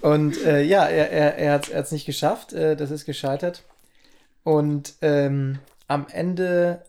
und 0.00 0.42
äh, 0.44 0.62
ja, 0.62 0.86
er, 0.86 1.10
er, 1.10 1.36
er 1.36 1.52
hat 1.54 1.68
es 1.68 1.92
nicht 1.92 2.06
geschafft, 2.06 2.52
äh, 2.52 2.76
das 2.76 2.90
ist 2.90 3.04
gescheitert. 3.04 3.62
Und 4.42 4.94
ähm, 5.02 5.58
am 5.88 6.06
Ende 6.10 6.82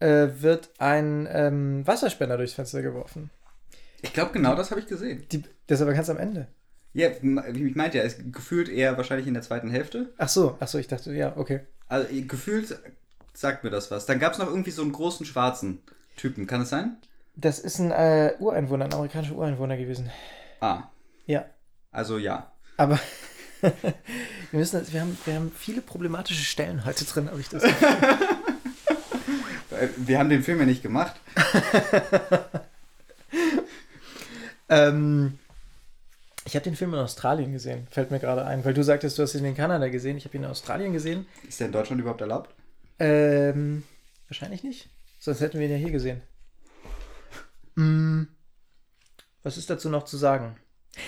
äh, 0.00 0.28
wird 0.38 0.70
ein 0.78 1.28
ähm, 1.30 1.86
Wasserspender 1.86 2.36
durchs 2.36 2.54
Fenster 2.54 2.82
geworfen. 2.82 3.30
Ich 4.02 4.12
glaube, 4.12 4.32
genau 4.32 4.54
das 4.54 4.70
habe 4.70 4.80
ich 4.80 4.86
gesehen. 4.86 5.24
Die, 5.32 5.42
das 5.66 5.78
ist 5.78 5.82
aber 5.82 5.94
ganz 5.94 6.10
am 6.10 6.18
Ende. 6.18 6.48
Ja, 6.92 7.08
ich 7.08 7.22
meinte 7.74 7.98
ja, 7.98 8.04
es 8.04 8.18
gefühlt 8.30 8.68
eher 8.68 8.96
wahrscheinlich 8.96 9.26
in 9.26 9.34
der 9.34 9.42
zweiten 9.42 9.70
Hälfte. 9.70 10.12
Ach 10.18 10.28
so, 10.28 10.56
ach 10.60 10.68
so, 10.68 10.78
ich 10.78 10.86
dachte, 10.86 11.12
ja, 11.12 11.36
okay. 11.36 11.60
Also 11.88 12.08
gefühlt 12.26 12.78
sagt 13.32 13.64
mir 13.64 13.70
das 13.70 13.90
was. 13.90 14.06
Dann 14.06 14.20
gab 14.20 14.32
es 14.32 14.38
noch 14.38 14.48
irgendwie 14.48 14.70
so 14.70 14.82
einen 14.82 14.92
großen 14.92 15.26
schwarzen 15.26 15.82
Typen. 16.16 16.46
Kann 16.46 16.60
es 16.60 16.68
sein? 16.68 16.96
Das 17.36 17.58
ist 17.58 17.80
ein 17.80 17.90
äh, 17.90 18.34
Ureinwohner, 18.38 18.84
ein 18.84 18.94
amerikanischer 18.94 19.34
Ureinwohner 19.34 19.76
gewesen. 19.76 20.10
Ah, 20.60 20.84
Ja, 21.26 21.44
also 21.90 22.18
ja. 22.18 22.52
aber 22.76 22.98
wir 23.60 23.72
müssen, 24.52 24.92
wir 24.92 25.00
haben, 25.00 25.18
wir 25.24 25.34
haben 25.34 25.52
viele 25.56 25.80
problematische 25.80 26.44
Stellen 26.44 26.84
heute 26.84 27.04
drin, 27.04 27.28
habe 27.30 27.40
ich 27.40 27.48
das. 27.48 27.64
Wir 29.96 30.20
haben 30.20 30.28
den 30.28 30.44
Film 30.44 30.60
ja 30.60 30.66
nicht 30.66 30.84
gemacht. 30.84 31.16
ähm, 34.68 35.38
ich 36.44 36.54
habe 36.54 36.62
den 36.64 36.76
Film 36.76 36.94
in 36.94 37.00
Australien 37.00 37.52
gesehen, 37.52 37.88
fällt 37.90 38.12
mir 38.12 38.20
gerade 38.20 38.44
ein, 38.44 38.64
weil 38.64 38.72
du 38.72 38.84
sagtest, 38.84 39.18
du 39.18 39.22
hast 39.22 39.34
ihn 39.34 39.44
in 39.44 39.56
Kanada 39.56 39.88
gesehen. 39.88 40.16
Ich 40.16 40.26
habe 40.26 40.36
ihn 40.36 40.44
in 40.44 40.50
Australien 40.50 40.92
gesehen. 40.92 41.26
Ist 41.48 41.58
der 41.58 41.66
in 41.66 41.72
Deutschland 41.72 42.00
überhaupt 42.00 42.20
erlaubt? 42.20 42.54
Ähm, 43.00 43.82
wahrscheinlich 44.28 44.62
nicht. 44.62 44.88
Sonst 45.18 45.40
hätten 45.40 45.58
wir 45.58 45.66
ihn 45.66 45.72
ja 45.72 45.78
hier 45.78 45.90
gesehen. 45.90 46.22
Mm, 47.74 48.24
was 49.42 49.56
ist 49.56 49.70
dazu 49.70 49.88
noch 49.88 50.04
zu 50.04 50.16
sagen? 50.16 50.56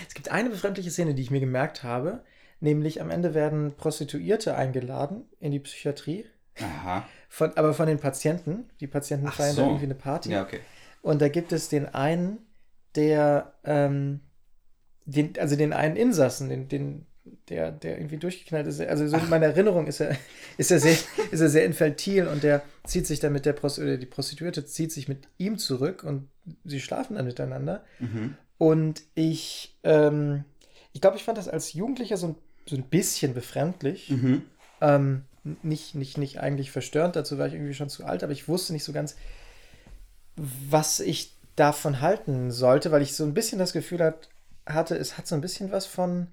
Es 0.08 0.14
gibt 0.14 0.30
eine 0.30 0.50
befremdliche 0.50 0.90
Szene, 0.90 1.14
die 1.14 1.22
ich 1.22 1.30
mir 1.30 1.40
gemerkt 1.40 1.82
habe, 1.82 2.24
nämlich 2.60 3.00
am 3.00 3.10
Ende 3.10 3.34
werden 3.34 3.74
Prostituierte 3.76 4.56
eingeladen 4.56 5.24
in 5.38 5.52
die 5.52 5.60
Psychiatrie, 5.60 6.26
Aha. 6.60 7.06
von, 7.28 7.56
aber 7.56 7.74
von 7.74 7.86
den 7.86 7.98
Patienten. 7.98 8.68
Die 8.80 8.86
Patienten 8.86 9.28
feiern 9.28 9.54
so. 9.54 9.62
da 9.62 9.66
irgendwie 9.68 9.84
eine 9.84 9.94
Party. 9.94 10.30
Ja, 10.30 10.42
okay. 10.42 10.60
Und 11.02 11.20
da 11.22 11.28
gibt 11.28 11.52
es 11.52 11.68
den 11.68 11.86
einen, 11.86 12.38
der, 12.94 13.54
ähm, 13.64 14.20
den, 15.04 15.38
also 15.38 15.54
den 15.54 15.72
einen 15.72 15.96
Insassen, 15.96 16.48
den, 16.48 16.68
den, 16.68 17.06
der, 17.48 17.70
der 17.72 17.98
irgendwie 17.98 18.16
durchgeknallt 18.16 18.66
ist. 18.66 18.80
Also 18.80 19.06
so 19.06 19.16
in 19.16 19.28
meiner 19.28 19.46
Erinnerung 19.46 19.86
ist 19.86 20.00
er, 20.00 20.16
ist 20.58 20.70
er 20.70 20.80
sehr, 20.80 20.96
ist 21.30 21.40
er 21.40 21.48
sehr 21.48 21.64
infantil 21.64 22.26
und 22.26 22.42
der 22.42 22.62
zieht 22.84 23.06
sich 23.06 23.20
dann 23.20 23.32
mit 23.32 23.46
der 23.46 23.52
Prost 23.52 23.78
oder 23.78 23.96
die 23.96 24.06
Prostituierte 24.06 24.64
zieht 24.64 24.92
sich 24.92 25.08
mit 25.08 25.28
ihm 25.38 25.58
zurück 25.58 26.04
und 26.04 26.28
sie 26.64 26.80
schlafen 26.80 27.16
dann 27.16 27.26
miteinander. 27.26 27.84
Mhm. 27.98 28.36
Und 28.58 29.02
ich, 29.14 29.76
ähm, 29.84 30.44
ich 30.92 31.00
glaube, 31.00 31.16
ich 31.16 31.24
fand 31.24 31.38
das 31.38 31.48
als 31.48 31.72
Jugendlicher 31.72 32.16
so 32.16 32.28
ein, 32.28 32.34
so 32.66 32.76
ein 32.76 32.84
bisschen 32.84 33.34
befremdlich. 33.34 34.10
Mhm. 34.10 34.42
Ähm, 34.80 35.22
nicht, 35.62 35.94
nicht, 35.94 36.18
nicht 36.18 36.40
eigentlich 36.40 36.70
verstörend, 36.70 37.14
dazu 37.14 37.38
war 37.38 37.46
ich 37.46 37.54
irgendwie 37.54 37.74
schon 37.74 37.88
zu 37.88 38.04
alt, 38.04 38.24
aber 38.24 38.32
ich 38.32 38.48
wusste 38.48 38.72
nicht 38.72 38.84
so 38.84 38.92
ganz, 38.92 39.16
was 40.36 41.00
ich 41.00 41.32
davon 41.54 42.00
halten 42.00 42.50
sollte, 42.50 42.90
weil 42.90 43.02
ich 43.02 43.14
so 43.14 43.24
ein 43.24 43.34
bisschen 43.34 43.58
das 43.58 43.72
Gefühl 43.72 44.00
hat, 44.00 44.28
hatte, 44.66 44.96
es 44.96 45.16
hat 45.16 45.26
so 45.26 45.34
ein 45.34 45.40
bisschen 45.40 45.70
was 45.70 45.86
von 45.86 46.26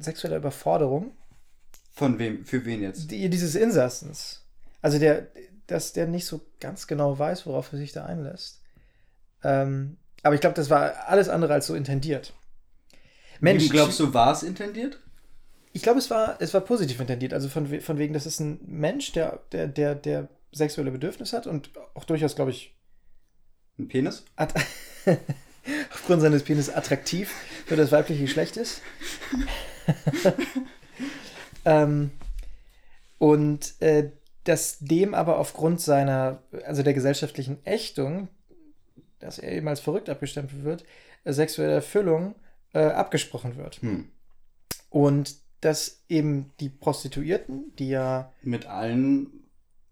sexueller 0.00 0.36
Überforderung. 0.36 1.12
Von 1.92 2.18
wem? 2.18 2.44
Für 2.44 2.64
wen 2.64 2.82
jetzt? 2.82 3.10
Die, 3.10 3.28
dieses 3.28 3.54
Insassens. 3.54 4.44
Also 4.82 4.98
der, 4.98 5.26
dass 5.66 5.92
der 5.92 6.06
nicht 6.06 6.26
so 6.26 6.40
ganz 6.60 6.86
genau 6.86 7.18
weiß, 7.18 7.46
worauf 7.46 7.72
er 7.72 7.78
sich 7.78 7.92
da 7.92 8.04
einlässt. 8.06 8.60
Ähm, 9.42 9.96
aber 10.22 10.34
ich 10.34 10.40
glaube, 10.40 10.54
das 10.54 10.70
war 10.70 11.08
alles 11.08 11.28
andere 11.28 11.54
als 11.54 11.66
so 11.66 11.74
intendiert. 11.74 12.32
Mensch, 13.40 13.64
Wie 13.64 13.68
glaubst 13.68 13.98
du, 14.00 14.12
war 14.12 14.32
es 14.32 14.42
intendiert? 14.42 14.98
ich 15.72 15.82
glaube, 15.82 15.98
es 15.98 16.10
war, 16.10 16.36
es 16.40 16.52
war 16.52 16.60
positiv 16.62 17.00
intendiert. 17.00 17.32
Also 17.32 17.48
von, 17.48 17.80
von 17.80 17.98
wegen, 17.98 18.12
das 18.12 18.26
ist 18.26 18.40
ein 18.40 18.60
Mensch, 18.66 19.12
der, 19.12 19.40
der, 19.52 19.68
der, 19.68 19.94
der 19.94 20.28
sexuelle 20.52 20.90
Bedürfnisse 20.90 21.36
hat 21.36 21.46
und 21.46 21.70
auch 21.94 22.04
durchaus, 22.04 22.34
glaube 22.34 22.50
ich, 22.50 22.74
Ein 23.78 23.88
Penis? 23.88 24.24
aufgrund 25.92 26.22
seines 26.22 26.42
Penis 26.42 26.70
attraktiv 26.70 27.32
für 27.70 27.76
das 27.76 27.92
weibliche 27.92 28.22
Geschlecht 28.22 28.56
ist. 28.56 28.82
ähm, 31.64 32.10
und 33.18 33.80
äh, 33.80 34.10
dass 34.42 34.80
dem 34.80 35.14
aber 35.14 35.38
aufgrund 35.38 35.80
seiner, 35.80 36.42
also 36.66 36.82
der 36.82 36.94
gesellschaftlichen 36.94 37.64
Ächtung, 37.64 38.26
dass 39.20 39.38
er 39.38 39.52
eben 39.52 39.68
als 39.68 39.78
verrückt 39.78 40.08
abgestempelt 40.08 40.64
wird, 40.64 40.84
äh, 41.22 41.32
sexuelle 41.32 41.74
Erfüllung 41.74 42.34
äh, 42.72 42.80
abgesprochen 42.80 43.56
wird. 43.56 43.76
Hm. 43.82 44.08
Und 44.88 45.36
dass 45.60 46.02
eben 46.08 46.50
die 46.58 46.70
Prostituierten, 46.70 47.72
die 47.78 47.90
ja, 47.90 48.32
Mit 48.42 48.66
allen. 48.66 49.28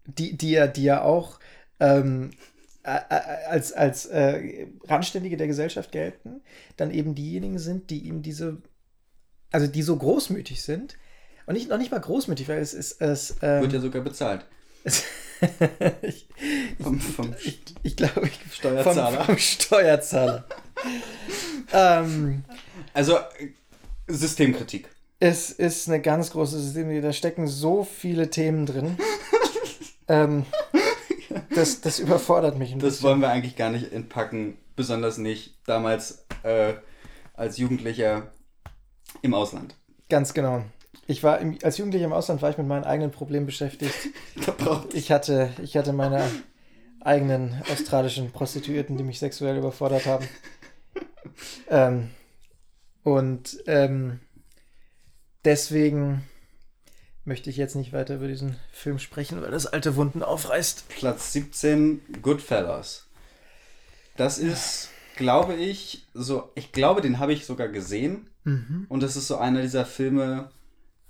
die, 0.05 0.35
die 0.35 0.51
ja, 0.51 0.67
die 0.67 0.83
ja 0.83 1.01
auch 1.01 1.39
ähm, 1.79 2.31
äh, 2.31 2.35
äh, 2.35 2.58
als, 2.89 3.73
als 3.73 4.05
äh, 4.07 4.67
Randständige 4.85 5.37
der 5.37 5.47
Gesellschaft 5.47 5.91
gelten, 5.91 6.41
dann 6.77 6.91
eben 6.91 7.15
diejenigen 7.15 7.59
sind, 7.59 7.89
die 7.89 7.99
ihm 7.99 8.21
diese, 8.21 8.61
also 9.51 9.67
die 9.67 9.83
so 9.83 9.95
großmütig 9.95 10.61
sind. 10.63 10.97
Und 11.45 11.55
nicht, 11.55 11.69
noch 11.69 11.77
nicht 11.77 11.91
mal 11.91 11.99
großmütig, 11.99 12.47
weil 12.47 12.59
es 12.59 12.73
ist 12.73 13.01
es. 13.01 13.35
Ähm, 13.41 13.61
Wird 13.61 13.73
ja 13.73 13.79
sogar 13.79 14.03
bezahlt. 14.03 14.45
es 14.83 15.03
ich 16.01 16.27
Vom, 16.81 16.99
vom 16.99 17.35
ich, 17.43 17.61
ich 17.83 17.95
glaube, 17.95 18.27
ich, 18.27 18.55
Steuerzahler. 18.55 19.17
Vom, 19.17 19.25
vom 19.25 19.37
Steuerzahler. 19.37 20.45
ähm, 21.73 22.43
Also 22.93 23.17
äh, 23.17 23.49
Systemkritik. 24.07 24.89
Es 25.19 25.51
ist 25.51 25.87
eine 25.87 26.01
ganz 26.01 26.31
große 26.31 26.59
System, 26.59 27.01
da 27.01 27.11
stecken 27.11 27.47
so 27.47 27.83
viele 27.83 28.29
Themen 28.29 28.65
drin. 28.65 28.97
ähm, 30.07 30.45
das, 31.53 31.81
das 31.81 31.99
überfordert 31.99 32.57
mich 32.57 32.71
ein 32.71 32.79
Das 32.79 32.93
bisschen. 32.95 33.07
wollen 33.09 33.21
wir 33.21 33.29
eigentlich 33.29 33.55
gar 33.55 33.69
nicht 33.69 33.91
entpacken, 33.91 34.57
besonders 34.75 35.17
nicht 35.17 35.57
damals 35.65 36.25
äh, 36.43 36.73
als 37.33 37.57
Jugendlicher 37.57 38.31
im 39.21 39.33
Ausland. 39.33 39.75
Ganz 40.09 40.33
genau. 40.33 40.63
Ich 41.07 41.23
war 41.23 41.39
im, 41.39 41.57
als 41.63 41.77
Jugendlicher 41.77 42.05
im 42.05 42.13
Ausland 42.13 42.41
war 42.41 42.49
ich 42.49 42.57
mit 42.57 42.67
meinen 42.67 42.83
eigenen 42.83 43.11
Problemen 43.11 43.45
beschäftigt. 43.45 43.93
Ich 44.93 45.11
hatte, 45.11 45.49
ich 45.61 45.75
hatte 45.77 45.93
meine 45.93 46.23
eigenen 47.01 47.61
australischen 47.71 48.31
Prostituierten, 48.31 48.97
die 48.97 49.03
mich 49.03 49.19
sexuell 49.19 49.57
überfordert 49.57 50.05
haben. 50.05 50.27
Ähm, 51.69 52.09
und 53.03 53.59
ähm, 53.67 54.19
deswegen 55.45 56.23
möchte 57.29 57.49
ich 57.49 57.57
jetzt 57.57 57.75
nicht 57.75 57.93
weiter 57.93 58.15
über 58.15 58.27
diesen 58.27 58.57
Film 58.73 58.99
sprechen, 58.99 59.41
weil 59.41 59.51
das 59.51 59.67
alte 59.67 59.95
Wunden 59.95 60.23
aufreißt. 60.23 60.89
Platz 60.89 61.31
17, 61.31 62.01
Goodfellas. 62.21 63.05
Das 64.17 64.39
ist, 64.39 64.89
glaube 65.15 65.53
ich, 65.53 66.07
so, 66.13 66.51
ich 66.55 66.71
glaube, 66.71 67.01
den 67.01 67.19
habe 67.19 67.31
ich 67.31 67.45
sogar 67.45 67.69
gesehen. 67.69 68.27
Mhm. 68.43 68.87
Und 68.89 69.03
das 69.03 69.15
ist 69.15 69.27
so 69.27 69.37
einer 69.37 69.61
dieser 69.61 69.85
Filme, 69.85 70.49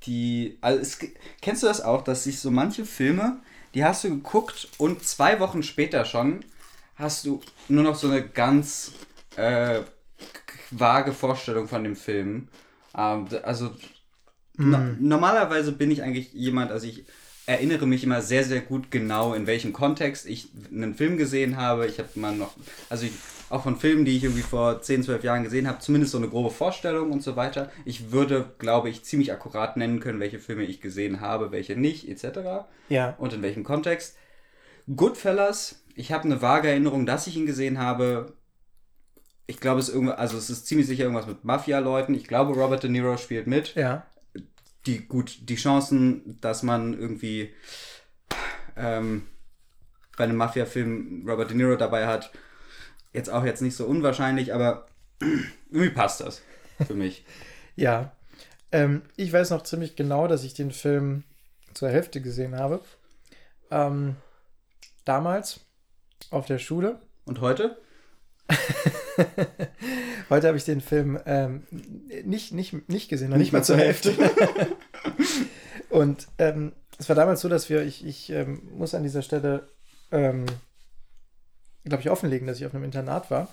die. 0.03 0.57
Also 0.61 0.81
es, 0.81 0.99
kennst 1.41 1.63
du 1.63 1.67
das 1.67 1.81
auch, 1.81 2.03
dass 2.03 2.25
sich 2.25 2.39
so 2.39 2.51
manche 2.51 2.85
Filme, 2.85 3.37
die 3.73 3.85
hast 3.85 4.03
du 4.03 4.09
geguckt 4.09 4.67
und 4.77 5.03
zwei 5.03 5.39
Wochen 5.39 5.63
später 5.63 6.03
schon 6.03 6.43
hast 6.95 7.25
du 7.25 7.39
nur 7.69 7.83
noch 7.83 7.95
so 7.95 8.07
eine 8.07 8.27
ganz 8.27 8.91
äh, 9.37 9.83
vage 10.69 11.13
Vorstellung 11.13 11.69
von 11.69 11.85
dem 11.85 11.95
Film. 11.95 12.49
Ähm, 12.93 13.27
also 13.43 13.71
no 14.59 14.79
normalerweise 14.99 15.71
bin 15.71 15.91
ich 15.91 16.03
eigentlich 16.03 16.33
jemand, 16.33 16.71
also 16.71 16.87
ich 16.87 17.05
erinnere 17.49 17.87
mich 17.87 18.03
immer 18.03 18.21
sehr, 18.21 18.43
sehr 18.43 18.61
gut 18.61 18.91
genau, 18.91 19.33
in 19.33 19.47
welchem 19.47 19.73
Kontext 19.73 20.27
ich 20.27 20.49
einen 20.71 20.93
Film 20.93 21.17
gesehen 21.17 21.57
habe. 21.57 21.87
Ich 21.87 21.97
habe 21.97 22.07
mal 22.13 22.35
noch, 22.35 22.53
also 22.89 23.07
ich, 23.07 23.13
auch 23.49 23.63
von 23.63 23.77
Filmen, 23.77 24.05
die 24.05 24.15
ich 24.15 24.23
irgendwie 24.23 24.43
vor 24.43 24.81
10, 24.81 25.03
12 25.03 25.23
Jahren 25.23 25.43
gesehen 25.43 25.67
habe, 25.67 25.79
zumindest 25.79 26.11
so 26.11 26.19
eine 26.19 26.29
grobe 26.29 26.51
Vorstellung 26.51 27.11
und 27.11 27.23
so 27.23 27.35
weiter. 27.35 27.71
Ich 27.85 28.11
würde, 28.11 28.51
glaube 28.59 28.89
ich, 28.89 29.03
ziemlich 29.03 29.31
akkurat 29.31 29.77
nennen 29.77 29.99
können, 29.99 30.19
welche 30.19 30.37
Filme 30.37 30.63
ich 30.63 30.79
gesehen 30.79 31.21
habe, 31.21 31.51
welche 31.51 31.75
nicht, 31.75 32.07
etc. 32.07 32.67
Ja. 32.89 33.15
Und 33.17 33.33
in 33.33 33.41
welchem 33.41 33.63
Kontext. 33.63 34.15
Goodfellas, 34.95 35.81
ich 35.95 36.11
habe 36.11 36.25
eine 36.25 36.43
vage 36.43 36.69
Erinnerung, 36.69 37.07
dass 37.07 37.25
ich 37.25 37.35
ihn 37.35 37.47
gesehen 37.47 37.79
habe. 37.79 38.33
Ich 39.47 39.59
glaube, 39.59 39.79
es 39.79 39.89
ist 39.89 39.95
irgendwas, 39.95 40.19
also 40.19 40.37
es 40.37 40.51
ist 40.51 40.67
ziemlich 40.67 40.85
sicher 40.85 41.03
irgendwas 41.03 41.25
mit 41.25 41.43
Mafia-Leuten. 41.43 42.13
Ich 42.13 42.27
glaube, 42.27 42.53
Robert 42.53 42.83
De 42.83 42.91
Niro 42.91 43.17
spielt 43.17 43.47
mit 43.47 43.73
Ja. 43.73 44.05
Die 44.85 45.07
gut 45.07 45.49
die 45.49 45.55
Chancen, 45.55 46.39
dass 46.41 46.63
man 46.63 46.93
irgendwie 46.93 47.53
ähm, 48.75 49.27
bei 50.17 50.23
einem 50.25 50.37
Mafia-Film 50.37 51.23
Robert 51.27 51.49
De 51.49 51.57
Niro 51.57 51.75
dabei 51.75 52.07
hat, 52.07 52.31
jetzt 53.13 53.29
auch 53.29 53.43
jetzt 53.43 53.61
nicht 53.61 53.75
so 53.75 53.85
unwahrscheinlich, 53.85 54.53
aber 54.53 54.87
irgendwie 55.69 55.89
passt 55.89 56.21
das 56.21 56.41
für 56.85 56.95
mich. 56.95 57.25
Ja. 57.75 58.11
Ähm, 58.73 59.03
ich 59.15 59.31
weiß 59.31 59.51
noch 59.51 59.63
ziemlich 59.63 59.95
genau, 59.95 60.27
dass 60.27 60.43
ich 60.43 60.53
den 60.53 60.71
Film 60.71 61.23
zur 61.73 61.87
Hälfte 61.87 62.19
gesehen 62.19 62.57
habe. 62.57 62.81
Ähm, 63.71 64.17
damals 65.05 65.61
auf 66.29 66.45
der 66.45 66.59
Schule. 66.59 66.99
Und 67.23 67.39
heute? 67.39 67.77
Heute 70.29 70.47
habe 70.47 70.57
ich 70.57 70.65
den 70.65 70.81
Film 70.81 71.19
ähm, 71.25 71.63
nicht, 72.23 72.53
nicht, 72.53 72.89
nicht 72.89 73.09
gesehen, 73.09 73.29
noch 73.31 73.37
nicht, 73.37 73.51
mal 73.51 73.63
zur 73.63 73.77
Hälfte. 73.77 74.13
Und 75.89 76.27
ähm, 76.37 76.73
es 76.97 77.09
war 77.09 77.15
damals 77.15 77.41
so, 77.41 77.49
dass 77.49 77.69
wir, 77.69 77.83
ich, 77.83 78.05
ich 78.05 78.29
ähm, 78.29 78.61
muss 78.73 78.93
an 78.93 79.03
dieser 79.03 79.21
Stelle, 79.21 79.67
ähm, 80.11 80.45
glaube 81.85 82.01
ich, 82.01 82.09
offenlegen, 82.09 82.47
dass 82.47 82.59
ich 82.59 82.65
auf 82.65 82.75
einem 82.75 82.83
Internat 82.83 83.31
war. 83.31 83.47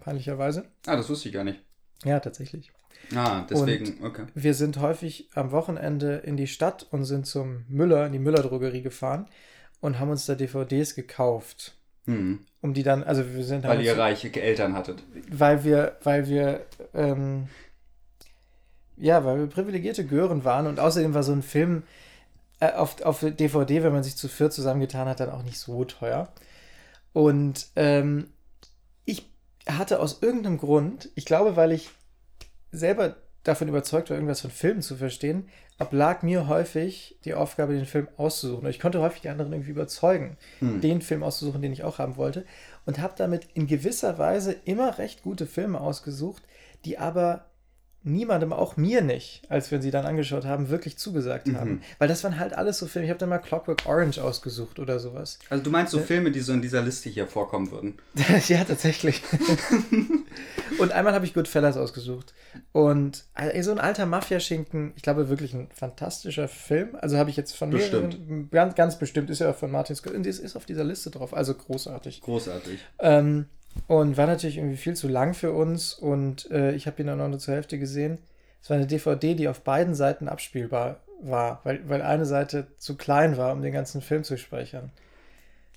Peinlicherweise. 0.00 0.64
Ah, 0.86 0.96
das 0.96 1.08
wusste 1.08 1.28
ich 1.28 1.34
gar 1.34 1.44
nicht. 1.44 1.60
Ja, 2.04 2.20
tatsächlich. 2.20 2.70
Ah, 3.14 3.46
deswegen, 3.48 4.04
okay. 4.04 4.26
Wir 4.34 4.54
sind 4.54 4.78
häufig 4.78 5.30
am 5.34 5.52
Wochenende 5.52 6.16
in 6.16 6.36
die 6.36 6.46
Stadt 6.46 6.86
und 6.90 7.04
sind 7.04 7.26
zum 7.26 7.64
Müller, 7.68 8.06
in 8.06 8.12
die 8.12 8.18
Müller-Drogerie 8.18 8.82
gefahren 8.82 9.26
und 9.80 9.98
haben 9.98 10.10
uns 10.10 10.26
da 10.26 10.34
DVDs 10.34 10.94
gekauft. 10.94 11.75
Hm. 12.06 12.40
Um 12.60 12.74
die 12.74 12.82
dann, 12.82 13.04
also 13.04 13.24
wir 13.34 13.44
sind 13.44 13.64
Weil 13.64 13.78
haben 13.78 13.84
ihr 13.84 13.98
reiche 13.98 14.32
Eltern 14.40 14.74
hattet. 14.74 15.02
weil 15.30 15.64
wir, 15.64 15.96
weil 16.02 16.28
wir, 16.28 16.64
ähm, 16.94 17.48
ja, 18.96 19.24
weil 19.24 19.38
wir 19.38 19.46
privilegierte 19.46 20.04
Gören 20.06 20.44
waren 20.44 20.66
und 20.66 20.80
außerdem 20.80 21.14
war 21.14 21.22
so 21.22 21.32
ein 21.32 21.42
Film 21.42 21.82
äh, 22.60 22.72
auf, 22.72 23.02
auf 23.02 23.20
DVD, 23.20 23.82
wenn 23.82 23.92
man 23.92 24.02
sich 24.02 24.16
zu 24.16 24.28
viert 24.28 24.52
zusammengetan 24.52 25.08
hat, 25.08 25.20
dann 25.20 25.30
auch 25.30 25.42
nicht 25.42 25.58
so 25.58 25.84
teuer. 25.84 26.32
Und 27.12 27.68
ähm, 27.76 28.30
ich 29.04 29.30
hatte 29.68 30.00
aus 30.00 30.22
irgendeinem 30.22 30.58
Grund, 30.58 31.10
ich 31.14 31.24
glaube, 31.24 31.56
weil 31.56 31.72
ich 31.72 31.90
selber 32.72 33.16
davon 33.48 33.68
überzeugt 33.68 34.10
war, 34.10 34.16
irgendwas 34.16 34.40
von 34.40 34.50
Filmen 34.50 34.82
zu 34.82 34.96
verstehen, 34.96 35.48
oblag 35.78 36.22
mir 36.22 36.48
häufig 36.48 37.18
die 37.24 37.34
Aufgabe, 37.34 37.74
den 37.74 37.86
Film 37.86 38.08
auszusuchen. 38.16 38.64
Und 38.64 38.70
ich 38.70 38.80
konnte 38.80 39.00
häufig 39.00 39.20
die 39.20 39.28
anderen 39.28 39.52
irgendwie 39.52 39.70
überzeugen, 39.72 40.36
Hm. 40.60 40.80
den 40.80 41.00
Film 41.02 41.22
auszusuchen, 41.22 41.62
den 41.62 41.72
ich 41.72 41.84
auch 41.84 41.98
haben 41.98 42.16
wollte. 42.16 42.44
Und 42.86 42.98
habe 42.98 43.14
damit 43.16 43.48
in 43.54 43.66
gewisser 43.66 44.18
Weise 44.18 44.56
immer 44.64 44.98
recht 44.98 45.22
gute 45.22 45.46
Filme 45.46 45.80
ausgesucht, 45.80 46.42
die 46.84 46.98
aber 46.98 47.46
niemandem, 48.06 48.52
auch 48.52 48.76
mir 48.76 49.02
nicht, 49.02 49.42
als 49.48 49.70
wir 49.70 49.82
sie 49.82 49.90
dann 49.90 50.06
angeschaut 50.06 50.44
haben, 50.44 50.68
wirklich 50.68 50.96
zugesagt 50.96 51.52
haben. 51.54 51.70
Mhm. 51.70 51.80
Weil 51.98 52.08
das 52.08 52.24
waren 52.24 52.38
halt 52.38 52.54
alles 52.54 52.78
so 52.78 52.86
Filme. 52.86 53.06
Ich 53.06 53.10
habe 53.10 53.18
dann 53.18 53.28
mal 53.28 53.38
Clockwork 53.38 53.84
Orange 53.86 54.18
ausgesucht 54.20 54.78
oder 54.78 54.98
sowas. 54.98 55.38
Also 55.50 55.64
du 55.64 55.70
meinst 55.70 55.92
so 55.92 55.98
Filme, 55.98 56.30
die 56.30 56.40
so 56.40 56.52
in 56.52 56.62
dieser 56.62 56.82
Liste 56.82 57.08
hier 57.10 57.26
vorkommen 57.26 57.70
würden. 57.70 57.94
ja, 58.48 58.64
tatsächlich. 58.64 59.22
und 60.78 60.92
einmal 60.92 61.14
habe 61.14 61.24
ich 61.24 61.34
Goodfellas 61.34 61.76
ausgesucht. 61.76 62.32
Und 62.72 63.24
ey, 63.34 63.62
so 63.62 63.72
ein 63.72 63.78
alter 63.80 64.06
Mafia-Schinken, 64.06 64.92
ich 64.96 65.02
glaube 65.02 65.28
wirklich 65.28 65.52
ein 65.54 65.68
fantastischer 65.74 66.48
Film. 66.48 66.90
Also 67.00 67.18
habe 67.18 67.30
ich 67.30 67.36
jetzt 67.36 67.56
von 67.56 67.70
Bestimmt. 67.70 68.18
mehreren- 68.28 68.50
ganz, 68.50 68.74
ganz 68.74 68.98
bestimmt, 68.98 69.30
ist 69.30 69.40
ja 69.40 69.50
auch 69.50 69.56
von 69.56 69.70
Martin 69.70 69.96
Scott, 69.96 70.14
und 70.14 70.26
ist, 70.26 70.38
ist 70.38 70.56
auf 70.56 70.66
dieser 70.66 70.84
Liste 70.84 71.10
drauf, 71.10 71.34
also 71.34 71.54
großartig. 71.54 72.20
Großartig. 72.20 72.78
Ähm, 72.98 73.46
und 73.86 74.16
war 74.16 74.26
natürlich 74.26 74.56
irgendwie 74.58 74.76
viel 74.76 74.94
zu 74.94 75.08
lang 75.08 75.34
für 75.34 75.52
uns 75.52 75.94
und 75.94 76.50
äh, 76.50 76.72
ich 76.72 76.86
habe 76.86 77.00
ihn 77.02 77.06
dann 77.08 77.20
auch 77.20 77.28
nur 77.28 77.38
zur 77.38 77.54
Hälfte 77.54 77.78
gesehen. 77.78 78.18
Es 78.62 78.70
war 78.70 78.76
eine 78.76 78.86
DVD, 78.86 79.34
die 79.34 79.48
auf 79.48 79.60
beiden 79.60 79.94
Seiten 79.94 80.28
abspielbar 80.28 81.00
war, 81.22 81.60
weil, 81.64 81.88
weil 81.88 82.02
eine 82.02 82.26
Seite 82.26 82.66
zu 82.78 82.96
klein 82.96 83.36
war, 83.36 83.52
um 83.52 83.62
den 83.62 83.72
ganzen 83.72 84.02
Film 84.02 84.24
zu 84.24 84.36
speichern. 84.36 84.90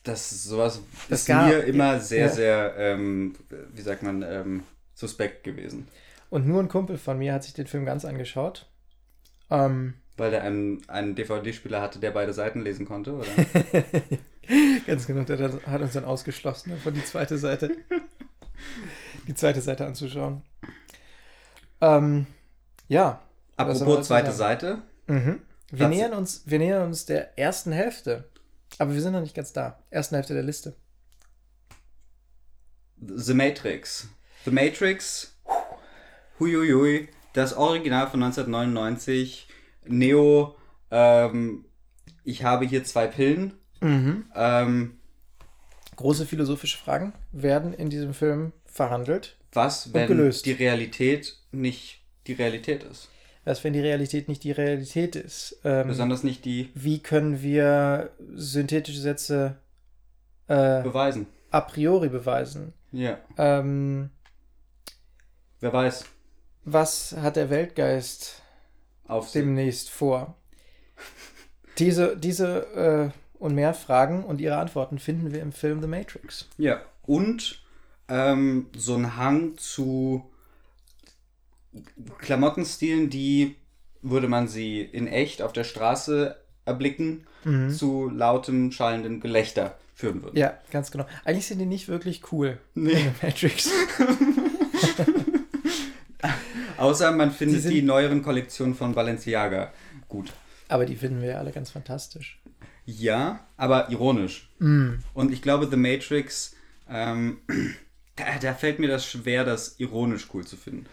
Das 0.04 0.44
sowas 0.44 0.82
Das 1.10 1.22
ist 1.22 1.28
gab- 1.28 1.48
mir 1.48 1.60
immer 1.66 2.00
sehr, 2.00 2.28
ja. 2.28 2.30
sehr, 2.30 2.74
ähm, 2.78 3.36
wie 3.74 3.82
sagt 3.82 4.02
man, 4.02 4.24
ähm, 4.24 4.64
suspekt 4.96 5.44
gewesen. 5.44 5.88
Und 6.30 6.48
nur 6.48 6.62
ein 6.62 6.68
Kumpel 6.70 6.98
von 6.98 7.18
mir 7.18 7.34
hat 7.34 7.44
sich 7.44 7.54
den 7.54 7.68
Film 7.68 7.86
ganz 7.86 8.06
angeschaut. 8.06 8.68
Ähm, 9.52 9.96
Weil 10.18 10.32
der 10.32 10.44
einen, 10.44 10.82
einen 10.90 11.16
DVD-Spieler 11.16 11.82
hatte, 11.82 12.00
der 12.00 12.12
beide 12.12 12.34
Seiten 12.34 12.62
lesen 12.62 12.86
konnte, 12.86 13.14
oder? 13.14 13.28
Ganz 14.88 15.06
genau, 15.08 15.24
der 15.24 15.52
hat- 15.66 15.82
uns 15.82 15.94
dann 15.94 16.06
ausgeschlossen, 16.06 16.78
von 16.80 16.94
die 16.94 17.04
zweite 17.06 17.38
Seite, 17.38 17.70
die 19.28 19.36
zweite 19.36 19.62
Seite 19.62 19.86
anzuschauen. 19.86 20.42
Ähm, 21.82 22.26
ja, 22.88 23.22
Apropos 23.56 24.08
zweite? 24.08 24.32
Seite. 24.32 24.82
Mhm. 25.08 25.42
Wir, 25.72 25.88
nähern 25.88 26.14
uns, 26.14 26.44
wir 26.46 26.58
nähern 26.60 26.88
uns 26.88 27.06
der 27.06 27.38
ersten 27.38 27.72
Hälfte. 27.72 28.28
Aber 28.80 28.94
wir 28.94 29.02
sind 29.02 29.14
noch 29.14 29.22
nicht 29.22 29.36
ganz 29.36 29.54
da. 29.54 29.84
Ersten 29.92 30.16
Hälfte 30.16 30.34
der 30.34 30.44
Liste. 30.44 30.76
The 33.02 33.34
Matrix. 33.34 34.08
The 34.46 34.52
Matrix. 34.52 35.38
Huiuiui. 36.40 37.10
Das 37.34 37.54
Original 37.56 38.08
von 38.08 38.24
1999. 38.24 39.48
Neo. 39.86 40.56
Ähm, 40.92 41.66
ich 42.24 42.44
habe 42.44 42.66
hier 42.66 42.84
zwei 42.84 43.08
Pillen. 43.08 43.54
Ähm, 43.82 44.98
Große 45.96 46.26
philosophische 46.26 46.78
Fragen 46.78 47.14
werden 47.32 47.74
in 47.74 47.90
diesem 47.90 48.14
Film 48.14 48.54
verhandelt. 48.66 49.38
was, 49.54 49.94
wenn 49.94 50.32
die 50.44 50.52
Realität 50.52 51.36
nicht 51.52 52.02
die 52.28 52.34
Realität 52.34 52.84
ist? 52.84 53.10
Was, 53.46 53.64
wenn 53.64 53.74
die 53.74 53.80
Realität 53.82 54.28
nicht 54.28 54.44
die 54.44 54.52
Realität 54.52 55.16
ist? 55.16 55.60
Ähm, 55.64 55.88
Besonders 55.88 56.24
nicht 56.24 56.46
die 56.46 56.70
wie 56.76 57.00
können 57.00 57.42
wir 57.42 58.12
synthetische 58.36 59.00
Sätze 59.02 59.56
äh, 60.48 60.82
beweisen. 60.84 61.26
a 61.52 61.62
priori 61.62 62.10
beweisen? 62.10 62.74
Ja. 62.92 63.18
Ähm, 63.38 64.10
Wer 65.62 65.74
weiß. 65.74 66.06
was 66.64 67.16
hat 67.18 67.36
der 67.36 67.50
Weltgeist 67.50 68.42
Auf 69.08 69.32
demnächst 69.32 69.90
vor? 69.90 70.36
Diese, 71.78 72.16
diese 72.18 73.12
äh, 73.14 73.29
und 73.40 73.56
mehr 73.56 73.74
Fragen 73.74 74.24
und 74.24 74.42
ihre 74.42 74.58
Antworten 74.58 75.00
finden 75.00 75.34
wir 75.34 75.42
im 75.42 75.52
Film 75.52 75.82
The 75.82 75.88
Matrix. 75.88 76.48
Ja, 76.58 76.82
und 77.04 77.62
ähm, 78.08 78.68
so 78.76 78.96
ein 78.96 79.18
Hang 79.18 79.58
zu 79.58 80.30
Klamottenstilen, 82.20 83.10
die, 83.10 83.56
würde 84.02 84.28
man 84.28 84.48
sie 84.48 84.82
in 84.82 85.08
echt 85.08 85.42
auf 85.42 85.54
der 85.54 85.64
Straße 85.64 86.36
erblicken, 86.66 87.26
zu 87.70 88.10
lautem, 88.10 88.72
schallendem 88.72 89.22
Gelächter 89.22 89.78
führen 89.96 90.22
würden. 90.24 90.38
Ja, 90.38 90.58
ganz 90.72 90.92
genau. 90.92 91.06
Eigentlich 91.24 91.48
sind 91.48 91.60
die 91.60 91.66
nicht 91.66 91.88
wirklich 91.88 92.32
cool. 92.32 92.58
Nee. 92.76 92.92
in 92.92 92.98
The 92.98 93.26
Matrix. 93.26 93.72
Außer 96.78 97.12
man 97.12 97.32
findet 97.32 97.66
Die 97.66 97.82
neueren 97.82 98.22
Kollektionen 98.22 98.76
von 98.76 98.94
Balenciaga 98.94 99.74
gut. 100.08 100.32
Aber 100.68 100.86
die 100.86 100.96
finden 100.96 101.22
wir 101.22 101.30
ja 101.30 101.38
alle 101.38 101.52
ganz 101.52 101.72
fantastisch. 101.72 102.42
Ja, 102.92 103.46
aber 103.58 103.90
ironisch. 103.92 104.50
Und 105.14 105.32
ich 105.32 105.42
glaube, 105.42 105.68
The 105.70 105.78
Matrix, 105.78 106.56
ähm, 106.90 107.38
da, 108.16 108.26
da 108.42 108.54
fällt 108.56 108.80
mir 108.80 108.88
das 108.88 109.06
schwer, 109.06 109.44
das 109.46 109.80
ironisch 109.80 110.28
cool 110.34 110.46
zu 110.46 110.58
finden. 110.58 110.86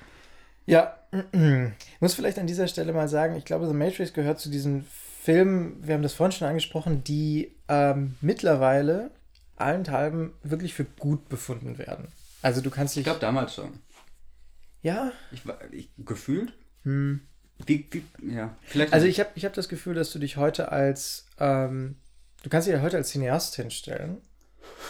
Ja, 0.67 0.99
ich 1.13 2.01
muss 2.01 2.15
vielleicht 2.15 2.39
an 2.39 2.47
dieser 2.47 2.69
Stelle 2.69 2.93
mal 2.93 3.09
sagen, 3.09 3.37
ich 3.37 3.45
glaube, 3.45 3.67
The 3.67 3.73
Matrix 3.75 4.13
gehört 4.13 4.41
zu 4.41 4.51
diesen 4.51 4.85
Filmen, 5.23 5.79
wir 5.87 5.95
haben 5.95 6.03
das 6.03 6.13
vorhin 6.13 6.33
schon 6.37 6.49
angesprochen, 6.49 7.03
die 7.05 7.53
ähm, 7.69 8.17
mittlerweile 8.21 9.11
allenthalben 9.57 10.33
wirklich 10.43 10.75
für 10.75 10.85
gut 10.85 11.29
befunden 11.29 11.79
werden. 11.79 12.09
Also 12.43 12.61
du 12.61 12.71
kannst 12.71 12.95
dich. 12.97 13.01
Ich 13.01 13.05
glaube 13.05 13.21
damals 13.21 13.55
schon. 13.55 13.79
ja, 14.83 15.13
Ich, 15.33 15.47
war- 15.47 15.59
ich, 15.73 15.89
gefühlt? 15.99 16.53
Wie, 17.65 17.87
wie, 17.91 18.35
ja, 18.35 18.55
vielleicht. 18.63 18.93
also 18.93 19.07
ich 19.07 19.19
habe 19.19 19.31
ich 19.35 19.45
hab 19.45 19.55
das 19.55 19.69
Gefühl, 19.69 19.95
dass 19.95 20.11
du 20.11 20.19
dich 20.19 20.37
heute 20.37 20.73
als, 20.73 21.27
ähm, 21.39 21.97
du 22.43 22.51
kannst 22.51 22.69
dich 22.69 22.75
ja 22.75 22.83
heute 22.83 22.99
als 22.99 23.11
Cineast 23.11 23.57
hinstellen 23.57 24.19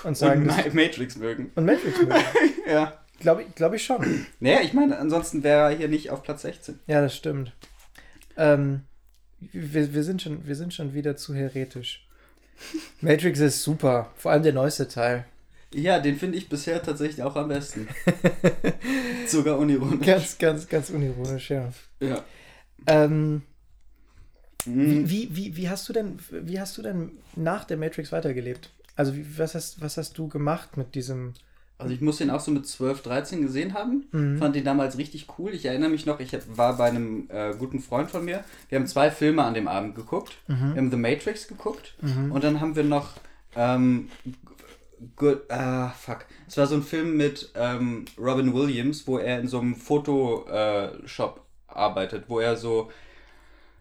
und 0.03 0.17
sagen, 0.17 0.43
und 0.43 0.47
Ma 0.49 0.57
Matrix 0.73 1.17
mögen. 1.17 1.53
und 1.55 1.65
Matrix 1.65 1.99
mögen. 1.99 2.15
Ja. 2.67 3.01
Glaube 3.21 3.43
ich, 3.43 3.55
glaub 3.55 3.73
ich 3.73 3.85
schon. 3.85 4.27
Naja, 4.41 4.61
ich 4.63 4.73
meine, 4.73 4.99
ansonsten 4.99 5.43
wäre 5.43 5.71
er 5.71 5.77
hier 5.77 5.89
nicht 5.89 6.11
auf 6.11 6.23
Platz 6.23 6.43
16. 6.43 6.81
Ja, 6.87 7.01
das 7.01 7.17
stimmt. 7.17 7.53
Ähm, 8.37 8.83
wir, 9.39 9.95
wir, 9.95 10.03
sind 10.03 10.21
schon, 10.21 10.47
wir 10.47 10.57
sind 10.57 10.75
schon 10.75 10.95
wieder 10.95 11.17
zu 11.17 11.35
heretisch. 11.35 12.07
Matrix 13.01 13.41
ist 13.41 13.63
super, 13.63 14.13
vor 14.17 14.33
allem 14.33 14.43
der 14.43 14.53
neueste 14.53 14.89
Teil. 14.89 15.25
Ja, 15.73 15.99
den 15.99 16.17
finde 16.17 16.39
ich 16.39 16.49
bisher 16.49 16.83
tatsächlich 16.83 17.23
auch 17.23 17.37
am 17.37 17.49
besten. 17.49 17.89
Sogar 19.27 19.59
unironisch. 19.59 20.07
Ganz, 20.07 20.39
ganz, 20.39 20.69
ganz 20.69 20.91
unironisch, 20.91 21.51
ja. 21.51 21.71
Ja. 22.01 22.25
Ähm, 22.87 23.43
Mhm. 24.67 25.09
wie, 25.09 25.29
wie, 25.31 25.57
wie, 25.57 25.69
hast 25.71 25.89
du 25.89 25.93
denn, 25.93 26.19
wie 26.31 26.59
hast 26.59 26.77
du 26.77 26.83
denn 26.83 27.13
nach 27.37 27.65
der 27.65 27.77
Matrix 27.77 28.11
weitergelebt? 28.11 28.71
Also 28.97 29.15
wie, 29.15 29.25
was, 29.39 29.55
hast, 29.55 29.81
was 29.81 29.97
hast 29.97 30.19
du 30.19 30.29
gemacht 30.29 30.77
mit 30.77 30.95
diesem... 30.97 31.35
Also 31.79 31.95
ich 31.95 32.01
muss 32.01 32.17
den 32.17 32.31
auch 32.31 32.41
so 32.41 32.51
mit 32.51 32.67
12, 32.67 33.03
13 33.03 33.43
gesehen 33.43 33.75
haben. 33.75 34.07
Fand 34.39 34.57
den 34.57 34.65
damals 34.65 34.97
richtig 34.99 35.27
cool. 35.39 35.53
Ich 35.53 35.67
erinnere 35.67 35.91
mich 35.91 36.07
noch, 36.07 36.19
ich 36.21 36.33
war 36.57 36.79
bei 36.79 36.87
einem 36.87 37.29
äh, 37.31 37.55
guten 37.57 37.81
Freund 37.81 38.11
von 38.11 38.25
mir. 38.25 38.43
Wir 38.71 38.79
haben 38.79 38.87
zwei 38.87 39.11
Filme 39.11 39.45
an 39.45 39.53
dem 39.55 39.69
Abend 39.69 39.95
geguckt. 39.95 40.33
Wir 40.73 40.79
haben 40.79 40.91
The 40.91 40.97
Matrix 40.97 41.47
geguckt. 41.47 41.95
Und 42.33 42.43
dann 42.43 42.61
haben 42.61 42.75
wir 42.77 42.83
noch 42.85 43.13
ähm, 43.55 44.09
Good, 45.17 45.51
ah, 45.51 45.91
fuck. 45.91 46.25
Es 46.49 46.57
war 46.57 46.67
so 46.67 46.75
ein 46.77 46.83
Film 46.83 47.19
mit 47.19 47.53
ähm, 47.55 48.07
Robin 48.19 48.55
Williams, 48.55 49.07
wo 49.07 49.19
er 49.19 49.39
in 49.39 49.47
so 49.47 49.61
einem 49.61 49.77
Fotoshop 49.77 51.46
arbeitet, 51.77 52.25
wo 52.29 52.41
er 52.41 52.57
so 52.57 52.91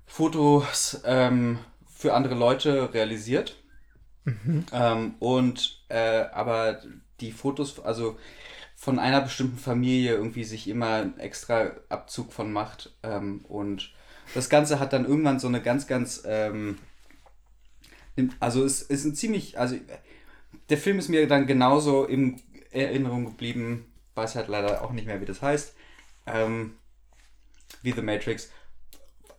Fotos 0.06 1.02
ähm, 1.06 1.60
für 1.88 2.14
andere 2.14 2.36
Leute 2.36 2.94
realisiert. 2.94 3.58
Ähm, 4.72 5.16
und 5.20 5.84
äh, 5.90 6.26
aber 6.34 6.82
die 7.20 7.32
Fotos, 7.32 7.80
also 7.80 8.18
von 8.76 9.00
einer 9.00 9.22
bestimmten 9.22 9.58
Familie 9.58 10.14
irgendwie 10.14 10.44
sich 10.44 10.68
immer 10.68 10.96
einen 10.96 11.20
extra 11.20 11.72
Abzug 11.90 12.34
von 12.34 12.52
macht. 12.52 12.94
Ähm, 13.04 13.46
und 13.48 13.94
das 14.34 14.50
Ganze 14.50 14.80
hat 14.80 14.94
dann 14.94 15.06
irgendwann 15.06 15.40
so 15.40 15.48
eine 15.48 15.62
ganz, 15.62 15.88
ganz, 15.88 16.24
ähm, 16.26 16.78
also 18.40 18.64
es 18.64 18.82
ist 18.82 19.06
ein 19.06 19.16
ziemlich, 19.16 19.60
also 19.60 19.76
der 20.70 20.78
Film 20.78 21.00
ist 21.00 21.10
mir 21.10 21.28
dann 21.28 21.48
genauso 21.48 22.06
in 22.06 22.42
Erinnerung 22.72 23.26
geblieben, 23.26 23.92
weiß 24.16 24.36
halt 24.36 24.48
leider 24.48 24.84
auch 24.84 24.92
nicht 24.92 25.08
mehr, 25.08 25.22
wie 25.22 25.26
das 25.26 25.42
heißt, 25.42 25.76
ähm, 26.28 26.74
wie 27.86 27.94
The 27.94 28.02
Matrix. 28.02 28.50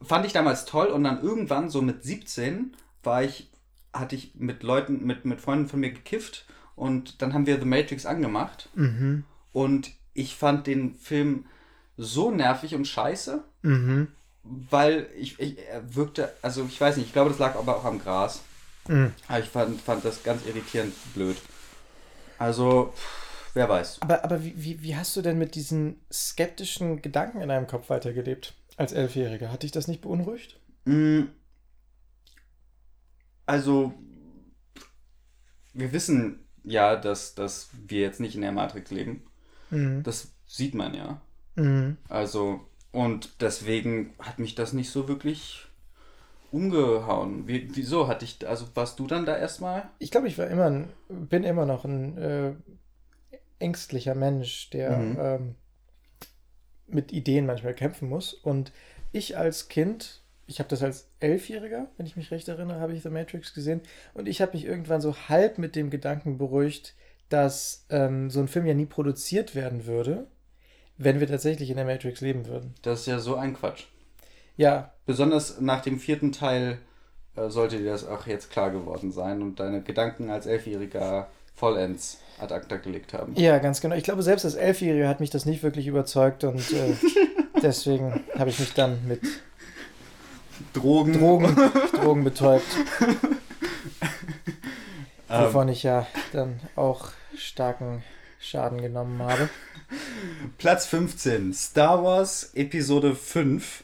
Fand 0.03 0.25
ich 0.27 0.33
damals 0.33 0.65
toll 0.65 0.87
und 0.89 1.05
dann 1.05 1.23
irgendwann, 1.23 1.69
so 1.71 1.83
mit 1.83 2.03
17, 2.03 2.75
war 3.03 3.23
ich, 3.23 3.51
hatte 3.93 4.15
ich 4.17 4.35
mit 4.35 4.63
Leuten, 4.63 5.05
mit, 5.05 5.25
mit 5.25 5.41
Freunden 5.41 5.69
von 5.69 5.81
mir 5.81 5.91
gekifft 5.93 6.47
und 6.75 7.21
dann 7.23 7.33
haben 7.35 7.47
wir 7.47 7.59
The 7.59 7.67
Matrix 7.67 8.07
angemacht 8.07 8.69
und 9.53 9.91
ich 10.15 10.37
fand 10.37 10.67
den 10.67 10.95
Film 10.95 11.47
so 11.97 12.31
nervig 12.31 12.75
und 12.75 12.87
scheiße, 12.87 13.43
Mhm. 13.63 14.09
weil 14.43 15.09
ich, 15.19 15.41
ich 15.41 15.59
er 15.59 15.95
wirkte, 15.95 16.33
also 16.43 16.65
ich 16.69 16.81
weiß 16.81 16.97
nicht, 16.99 17.07
ich 17.07 17.13
glaube, 17.13 17.31
das 17.31 17.39
lag 17.39 17.57
aber 17.57 17.77
auch 17.77 17.85
am 17.85 17.99
Gras. 17.99 18.43
Mhm. 18.87 19.13
Aber 19.29 19.41
ich 19.41 19.49
fand, 19.49 19.81
fand 19.81 20.05
das 20.05 20.23
ganz 20.23 20.45
irritierend 20.47 20.95
blöd. 21.15 21.37
Also, 22.39 22.93
pff, 22.95 23.26
wer 23.57 23.69
weiß. 23.69 24.03
Aber, 24.03 24.23
aber 24.25 24.45
wie, 24.45 24.55
wie, 24.57 24.83
wie 24.83 24.97
hast 24.97 25.17
du 25.17 25.23
denn 25.23 25.39
mit 25.39 25.55
diesen 25.55 25.97
skeptischen 26.13 27.03
Gedanken 27.03 27.41
in 27.41 27.49
deinem 27.49 27.67
Kopf 27.67 27.91
weitergelebt 27.91 28.55
als 28.77 28.93
Elfjähriger? 28.93 29.51
Hat 29.51 29.63
dich 29.65 29.73
das 29.73 29.89
nicht 29.89 30.03
beunruhigt? 30.03 30.61
Mm, 30.85 31.23
Also, 33.47 33.95
wir 35.73 35.93
wissen 35.93 36.47
ja, 36.65 36.97
dass, 36.97 37.35
dass 37.35 37.71
wir 37.87 38.01
jetzt 38.01 38.21
nicht 38.21 38.35
in 38.35 38.41
der 38.43 38.53
Matrix 38.53 38.91
leben. 38.91 39.23
Mhm. 39.71 40.03
Das 40.03 40.33
sieht 40.47 40.75
man 40.75 40.95
ja. 40.95 41.21
Mhm. 41.55 41.97
Also, 42.09 42.61
und 42.93 43.41
deswegen 43.41 44.15
hat 44.19 44.39
mich 44.39 44.55
das 44.55 44.73
nicht 44.73 44.91
so 44.91 45.07
wirklich 45.09 45.67
umgehauen. 46.51 47.47
Wie, 47.47 47.69
wieso 47.75 48.09
hatte 48.09 48.25
ich, 48.25 48.47
also 48.49 48.67
warst 48.75 48.99
du 48.99 49.07
dann 49.07 49.27
da 49.27 49.37
erstmal? 49.37 49.91
Ich 49.99 50.11
glaube, 50.11 50.29
ich 50.29 50.39
war 50.39 50.47
immer 50.49 50.67
ein, 50.67 50.89
bin 51.09 51.45
immer 51.45 51.67
noch 51.67 51.85
ein 51.85 52.19
äh, 52.19 52.55
ängstlicher 53.59 54.15
Mensch, 54.15 54.71
der 54.71 54.99
Mhm. 54.99 55.19
ähm, 55.21 55.55
mit 56.89 57.13
Ideen 57.13 57.47
manchmal 57.47 57.75
kämpfen 57.75 58.09
muss. 58.09 58.33
Und 58.35 58.73
ich 59.13 59.37
als 59.37 59.69
Kind, 59.69 60.23
ich 60.47 60.59
habe 60.61 60.69
das 60.69 60.83
als 60.83 61.09
Elfjähriger, 61.21 61.89
wenn 61.97 62.07
ich 62.07 62.17
mich 62.17 62.31
recht 62.31 62.47
erinnere, 62.49 62.81
habe 62.81 62.93
ich 62.95 63.03
The 63.03 63.11
Matrix 63.11 63.55
gesehen. 63.55 63.81
Und 64.15 64.29
ich 64.29 64.41
habe 64.41 64.53
mich 64.53 64.65
irgendwann 64.65 65.01
so 65.01 65.17
halb 65.29 65.59
mit 65.59 65.75
dem 65.75 65.91
Gedanken 65.91 66.39
beruhigt, 66.39 66.95
dass 67.29 67.87
ähm, 67.91 68.31
so 68.31 68.39
ein 68.41 68.47
Film 68.49 68.67
ja 68.67 68.75
nie 68.75 68.87
produziert 68.87 69.55
werden 69.57 69.87
würde, 69.87 70.29
wenn 70.97 71.19
wir 71.19 71.27
tatsächlich 71.27 71.71
in 71.71 71.77
der 71.77 71.85
Matrix 71.85 72.21
leben 72.21 72.47
würden. 72.47 72.75
Das 72.83 73.01
ist 73.01 73.07
ja 73.07 73.19
so 73.19 73.35
ein 73.35 73.55
Quatsch. 73.55 73.85
Ja, 74.57 74.93
Besonders 75.07 75.61
nach 75.61 75.83
dem 75.83 75.99
vierten 76.01 76.33
Teil 76.33 76.79
äh, 77.37 77.49
sollte 77.49 77.79
dir 77.79 77.91
das 77.91 78.07
auch 78.07 78.27
jetzt 78.27 78.51
klar 78.51 78.71
geworden 78.71 79.13
sein 79.13 79.41
und 79.43 79.61
deine 79.61 79.83
Gedanken 79.83 80.31
als 80.31 80.47
Elfjähriger 80.47 81.29
vollends 81.55 82.19
ad 82.39 82.53
acta 82.53 82.77
gelegt 82.77 83.15
haben. 83.15 83.35
Ja, 83.37 83.59
ganz 83.59 83.81
genau. 83.81 83.95
Ich 83.97 84.05
glaube, 84.05 84.23
selbst 84.23 84.45
als 84.45 84.55
Elfjähriger 84.55 85.09
hat 85.09 85.21
mich 85.21 85.31
das 85.31 85.47
nicht 85.47 85.63
wirklich 85.63 85.87
überzeugt 85.87 86.45
und 86.45 86.73
äh, 86.73 86.95
deswegen 87.63 88.25
habe 88.39 88.51
ich 88.51 88.59
mich 88.59 88.75
dann 88.75 89.07
mit 89.07 89.21
Drogen. 90.73 91.15
Drogen, 91.15 91.57
Drogen 92.03 92.25
betäubt, 92.25 92.67
Ähm, 95.29 95.45
wovon 95.47 95.69
ich 95.69 95.83
ja 95.83 96.07
dann 96.33 96.61
auch 96.77 97.09
starken 97.37 98.05
Schaden 98.39 98.81
genommen 98.81 99.21
habe. 99.21 99.49
Platz 100.57 100.87
15. 100.87 101.53
Star 101.53 102.05
Wars 102.05 102.53
Episode 102.55 103.15
5. 103.17 103.83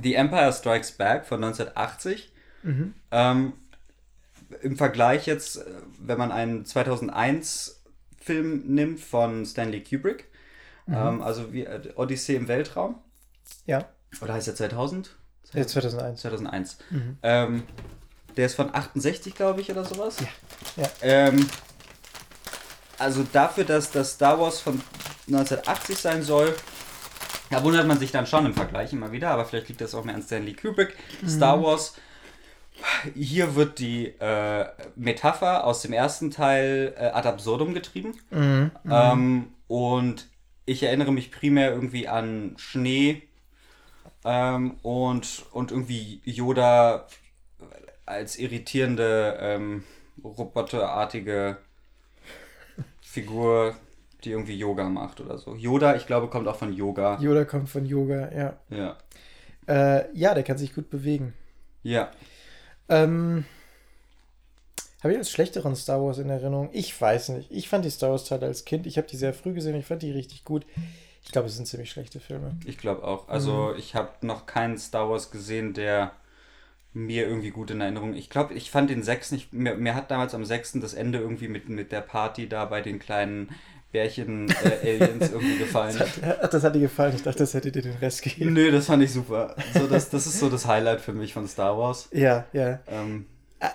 The 0.00 0.14
Empire 0.14 0.52
Strikes 0.52 0.92
Back 0.92 1.26
von 1.26 1.42
1980. 1.42 2.32
Ähm, 3.10 3.52
Im 4.62 4.76
Vergleich 4.76 5.26
jetzt, 5.26 5.56
äh, 5.58 5.64
wenn 5.98 6.18
man 6.18 6.32
einen 6.32 6.64
2001 6.64 7.80
Film 8.20 8.62
nimmt 8.66 9.00
von 9.00 9.44
Stanley 9.44 9.82
Kubrick, 9.82 10.26
ähm, 10.88 11.22
also 11.22 11.52
wie 11.52 11.64
äh, 11.64 11.92
Odyssee 11.96 12.36
im 12.36 12.48
Weltraum, 12.48 12.96
Ja, 13.66 13.88
oder 14.20 14.34
heißt 14.34 14.46
der 14.48 14.54
2000? 14.54 15.14
ja 15.52 15.66
2001. 15.66 16.20
2001. 16.20 16.78
Ähm, 17.22 17.62
der 18.36 18.46
ist 18.46 18.54
von 18.54 18.74
68, 18.74 19.34
glaube 19.34 19.60
ich, 19.60 19.70
oder 19.70 19.84
sowas. 19.84 20.16
Ja, 20.20 20.82
ja. 20.82 20.90
Ähm, 21.02 21.48
also 22.98 23.24
dafür, 23.32 23.64
dass 23.64 23.90
das 23.90 24.12
Star 24.12 24.40
Wars 24.40 24.60
von 24.60 24.80
1980 25.28 25.96
sein 25.98 26.22
soll, 26.22 26.54
da 27.50 27.62
wundert 27.62 27.86
man 27.86 27.98
sich 27.98 28.10
dann 28.10 28.26
schon 28.26 28.46
im 28.46 28.54
Vergleich 28.54 28.92
immer 28.92 29.12
wieder, 29.12 29.30
aber 29.30 29.44
vielleicht 29.44 29.68
liegt 29.68 29.80
das 29.80 29.94
auch 29.94 30.04
mehr 30.04 30.14
an 30.14 30.22
Stanley 30.22 30.54
Kubrick. 30.54 30.96
Star 31.28 31.62
Wars, 31.62 31.94
hier 33.14 33.54
wird 33.54 33.78
die 33.78 34.06
äh, 34.18 34.66
Metapher 34.96 35.64
aus 35.64 35.82
dem 35.82 35.92
ersten 35.92 36.30
Teil 36.30 36.94
äh, 36.96 37.06
ad 37.06 37.28
absurdum 37.28 37.74
getrieben. 37.74 38.14
Ähm, 38.90 39.48
und 39.68 40.28
ich 40.66 40.82
erinnere 40.82 41.12
mich 41.12 41.30
primär 41.30 41.72
irgendwie 41.72 42.08
an 42.08 42.54
Schnee 42.56 43.22
ähm, 44.24 44.76
und, 44.82 45.44
und 45.52 45.70
irgendwie 45.70 46.20
Yoda 46.24 47.06
als 48.06 48.38
irritierende, 48.38 49.36
ähm, 49.40 49.84
roboterartige 50.22 51.58
Figur, 53.00 53.76
die 54.24 54.30
irgendwie 54.30 54.58
Yoga 54.58 54.88
macht 54.88 55.20
oder 55.20 55.38
so. 55.38 55.54
Yoda, 55.54 55.94
ich 55.96 56.06
glaube, 56.06 56.28
kommt 56.28 56.48
auch 56.48 56.56
von 56.56 56.72
Yoga. 56.72 57.18
Yoda 57.20 57.44
kommt 57.44 57.68
von 57.68 57.86
Yoga, 57.86 58.30
ja. 58.32 58.56
Ja. 58.70 58.96
Äh, 59.66 60.16
ja, 60.16 60.34
der 60.34 60.42
kann 60.42 60.58
sich 60.58 60.74
gut 60.74 60.90
bewegen. 60.90 61.34
Ja. 61.82 62.10
Ähm, 62.88 63.44
habe 65.02 65.12
ich 65.12 65.18
als 65.18 65.30
schlechteren 65.30 65.76
Star 65.76 66.02
Wars 66.02 66.18
in 66.18 66.30
Erinnerung? 66.30 66.70
Ich 66.72 66.98
weiß 66.98 67.30
nicht. 67.30 67.50
Ich 67.50 67.68
fand 67.68 67.84
die 67.84 67.90
Star 67.90 68.10
Wars-Teile 68.10 68.46
als 68.46 68.64
Kind, 68.64 68.86
ich 68.86 68.96
habe 68.96 69.06
die 69.06 69.16
sehr 69.16 69.34
früh 69.34 69.52
gesehen, 69.52 69.74
ich 69.74 69.86
fand 69.86 70.02
die 70.02 70.10
richtig 70.10 70.44
gut. 70.44 70.64
Ich 71.24 71.32
glaube, 71.32 71.48
es 71.48 71.56
sind 71.56 71.66
ziemlich 71.66 71.90
schlechte 71.90 72.20
Filme. 72.20 72.56
Ich 72.64 72.78
glaube 72.78 73.04
auch. 73.04 73.28
Also 73.28 73.74
ich 73.76 73.94
habe 73.94 74.10
noch 74.20 74.46
keinen 74.46 74.78
Star 74.78 75.08
Wars 75.08 75.30
gesehen, 75.30 75.72
der 75.72 76.12
mir 76.92 77.26
irgendwie 77.26 77.50
gut 77.50 77.70
in 77.70 77.80
Erinnerung. 77.80 78.14
Ich 78.14 78.30
glaube, 78.30 78.54
ich 78.54 78.70
fand 78.70 78.88
den 78.88 79.02
sechs 79.02 79.32
nicht. 79.32 79.52
Mir, 79.52 79.74
mir 79.74 79.94
hat 79.94 80.10
damals 80.10 80.34
am 80.34 80.44
sechsten 80.44 80.80
das 80.80 80.94
Ende 80.94 81.18
irgendwie 81.18 81.48
mit, 81.48 81.68
mit 81.68 81.92
der 81.92 82.02
Party 82.02 82.48
da 82.48 82.64
bei 82.66 82.82
den 82.82 82.98
kleinen 82.98 83.50
Bärchen 83.94 84.48
äh, 84.48 85.00
Aliens 85.00 85.30
irgendwie 85.30 85.56
gefallen. 85.56 85.96
Das 85.96 86.20
hat, 86.20 86.38
ach, 86.42 86.48
das 86.48 86.64
hat 86.64 86.74
dir 86.74 86.80
gefallen. 86.80 87.14
Ich 87.14 87.22
dachte, 87.22 87.38
das 87.38 87.54
hätte 87.54 87.70
dir 87.70 87.80
den 87.80 87.94
Rest 87.94 88.22
gegeben. 88.22 88.52
Nö, 88.52 88.72
das 88.72 88.86
fand 88.86 89.04
ich 89.04 89.12
super. 89.12 89.54
So, 89.72 89.86
das, 89.86 90.10
das 90.10 90.26
ist 90.26 90.40
so 90.40 90.50
das 90.50 90.66
Highlight 90.66 91.00
für 91.00 91.12
mich 91.12 91.32
von 91.32 91.46
Star 91.46 91.78
Wars. 91.78 92.08
Ja, 92.10 92.44
ja. 92.52 92.80
Ähm, 92.88 93.26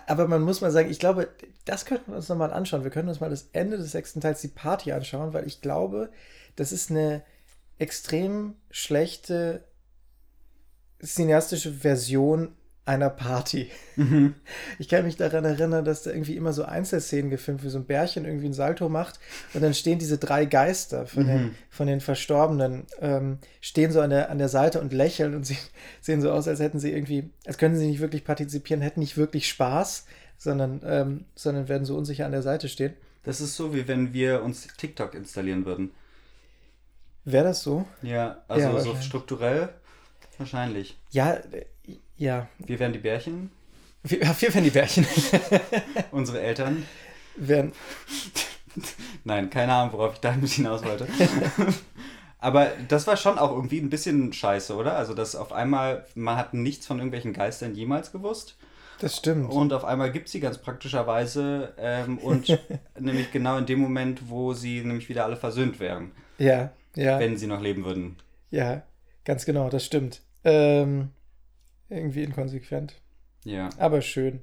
Aber 0.08 0.28
man 0.28 0.42
muss 0.42 0.60
mal 0.60 0.72
sagen, 0.72 0.92
ich 0.92 1.00
glaube, 1.00 1.30
das 1.64 1.86
könnten 1.86 2.12
wir 2.12 2.18
uns 2.18 2.28
nochmal 2.28 2.52
anschauen. 2.52 2.84
Wir 2.84 2.92
können 2.92 3.08
uns 3.08 3.22
mal 3.22 3.30
das 3.30 3.48
Ende 3.54 3.78
des 3.78 3.94
sechsten 3.94 4.20
Teils, 4.20 4.42
die 4.42 4.50
Party, 4.50 4.92
anschauen, 4.92 5.32
weil 5.32 5.48
ich 5.48 5.62
glaube, 5.62 6.10
das 6.58 6.74
ist 6.74 6.92
eine 6.92 7.24
extrem 7.78 8.56
schlechte 8.70 9.64
cineastische 11.02 11.72
Version 11.72 12.58
einer 12.90 13.12
Party. 13.12 13.70
Ich 14.80 14.90
kann 14.90 15.06
mich 15.06 15.16
daran 15.16 15.46
erinnern, 15.46 15.86
dass 15.86 16.04
da 16.04 16.10
irgendwie 16.10 16.36
immer 16.36 16.54
so 16.54 16.64
Einzelszenen 16.64 17.30
gefilmt, 17.30 17.64
wie 17.64 17.70
so 17.70 17.78
ein 17.78 17.86
Bärchen 17.86 18.26
irgendwie 18.26 18.48
ein 18.48 18.54
Salto 18.54 18.90
macht 18.90 19.20
und 19.54 19.62
dann 19.62 19.76
stehen 19.76 20.00
diese 20.00 20.18
drei 20.18 20.46
Geister 20.46 21.06
von, 21.06 21.28
den, 21.28 21.56
von 21.70 21.86
den 21.86 22.02
Verstorbenen, 22.02 22.88
ähm, 23.00 23.38
stehen 23.62 23.92
so 23.92 24.02
an 24.02 24.10
der, 24.10 24.32
an 24.32 24.40
der 24.40 24.50
Seite 24.50 24.82
und 24.82 24.92
lächeln 24.92 25.36
und 25.36 25.46
sie 25.46 25.58
sehen 26.02 26.22
so 26.22 26.32
aus, 26.32 26.48
als 26.48 26.60
hätten 26.60 26.80
sie 26.80 26.92
irgendwie, 26.92 27.30
als 27.46 27.60
könnten 27.60 27.78
sie 27.78 27.88
nicht 27.88 28.00
wirklich 28.00 28.24
partizipieren, 28.24 28.82
hätten 28.82 29.02
nicht 29.02 29.18
wirklich 29.18 29.48
Spaß, 29.48 30.06
sondern, 30.38 30.82
ähm, 30.84 31.26
sondern 31.36 31.68
werden 31.68 31.86
so 31.86 31.96
unsicher 31.96 32.26
an 32.26 32.32
der 32.32 32.42
Seite 32.42 32.70
stehen. 32.70 32.94
das 33.24 33.40
ist 33.40 33.56
so, 33.56 33.76
wie 33.76 33.88
wenn 33.88 34.14
wir 34.14 34.42
uns 34.42 34.68
TikTok 34.78 35.14
installieren 35.14 35.66
würden. 35.66 35.92
Wäre 37.26 37.44
das 37.44 37.62
so? 37.62 37.86
Ja, 38.02 38.42
also 38.48 38.68
Ja, 38.68 38.80
so 38.80 38.96
strukturell 38.96 39.70
wahrscheinlich. 40.40 40.98
Ja, 41.12 41.38
ja. 42.20 42.48
Wir 42.60 42.78
wären 42.80 42.94
die 42.94 43.00
Bärchen, 43.00 43.50
Wir, 44.04 44.22
ja, 44.22 44.36
wir 44.40 44.54
wären 44.54 44.64
die 44.64 44.70
Bärchen. 44.70 45.08
unsere 46.12 46.40
Eltern. 46.42 46.86
wären, 47.36 47.74
Nein, 49.24 49.50
keine 49.50 49.74
Ahnung, 49.74 49.94
worauf 49.94 50.14
ich 50.14 50.20
damit 50.20 50.50
hinaus 50.50 50.84
wollte. 50.84 51.08
Aber 52.40 52.72
das 52.88 53.06
war 53.08 53.18
schon 53.18 53.38
auch 53.38 53.52
irgendwie 53.52 53.80
ein 53.80 53.90
bisschen 53.90 54.32
scheiße, 54.32 54.76
oder? 54.76 54.96
Also, 54.96 55.14
dass 55.14 55.36
auf 55.36 55.52
einmal, 55.52 56.06
man 56.16 56.38
hat 56.38 56.54
nichts 56.54 56.88
von 56.88 56.98
irgendwelchen 56.98 57.34
Geistern 57.34 57.76
jemals 57.76 58.12
gewusst. 58.12 58.58
das 59.02 59.18
stimmt. 59.18 59.52
Und 59.52 59.74
auf 59.74 59.84
einmal 59.84 60.12
gibt 60.12 60.28
es 60.28 60.32
sie 60.32 60.40
ganz 60.40 60.58
praktischerweise. 60.58 61.74
Ähm, 61.78 62.18
und 62.20 62.58
nämlich 63.00 63.32
genau 63.32 63.58
in 63.58 63.66
dem 63.66 63.80
Moment, 63.80 64.30
wo 64.30 64.54
sie 64.54 64.82
nämlich 64.82 65.10
wieder 65.10 65.26
alle 65.26 65.36
versöhnt 65.36 65.80
wären, 65.80 66.12
ja, 66.38 66.72
ja. 66.96 67.20
wenn 67.20 67.38
sie 67.38 67.48
noch 67.48 67.62
leben 67.62 67.84
würden. 67.84 68.16
Ja, 68.52 68.84
ganz 69.26 69.46
genau, 69.46 69.70
das 69.70 69.86
stimmt. 69.86 70.22
Ähm, 70.46 71.10
irgendwie 71.90 72.24
inkonsequent, 72.24 72.96
Ja. 73.44 73.70
aber 73.78 74.02
schön. 74.02 74.42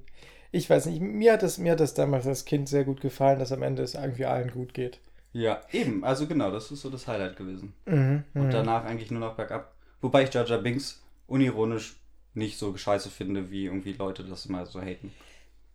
Ich 0.52 0.70
weiß 0.70 0.86
nicht, 0.86 1.00
mir 1.02 1.34
hat, 1.34 1.42
das, 1.42 1.58
mir 1.58 1.72
hat 1.72 1.80
das 1.80 1.94
damals 1.94 2.26
als 2.26 2.44
Kind 2.44 2.68
sehr 2.68 2.84
gut 2.84 3.00
gefallen, 3.00 3.38
dass 3.38 3.52
am 3.52 3.62
Ende 3.62 3.82
es 3.82 3.94
irgendwie 3.94 4.24
allen 4.24 4.50
gut 4.50 4.72
geht. 4.74 5.00
Ja, 5.32 5.60
eben. 5.72 6.02
Also 6.04 6.26
genau, 6.26 6.50
das 6.50 6.70
ist 6.70 6.80
so 6.80 6.88
das 6.88 7.06
Highlight 7.06 7.36
gewesen. 7.36 7.74
Mhm, 7.84 8.24
Und 8.32 8.50
danach 8.52 8.84
eigentlich 8.84 9.10
nur 9.10 9.20
noch 9.20 9.34
bergab. 9.36 9.74
Wobei 10.00 10.22
ich 10.22 10.32
Jar 10.32 10.46
Binks 10.58 11.02
unironisch 11.26 11.96
nicht 12.32 12.58
so 12.58 12.74
scheiße 12.76 13.10
finde, 13.10 13.50
wie 13.50 13.66
irgendwie 13.66 13.92
Leute 13.92 14.24
das 14.24 14.46
immer 14.46 14.64
so 14.66 14.80
haten. 14.80 15.12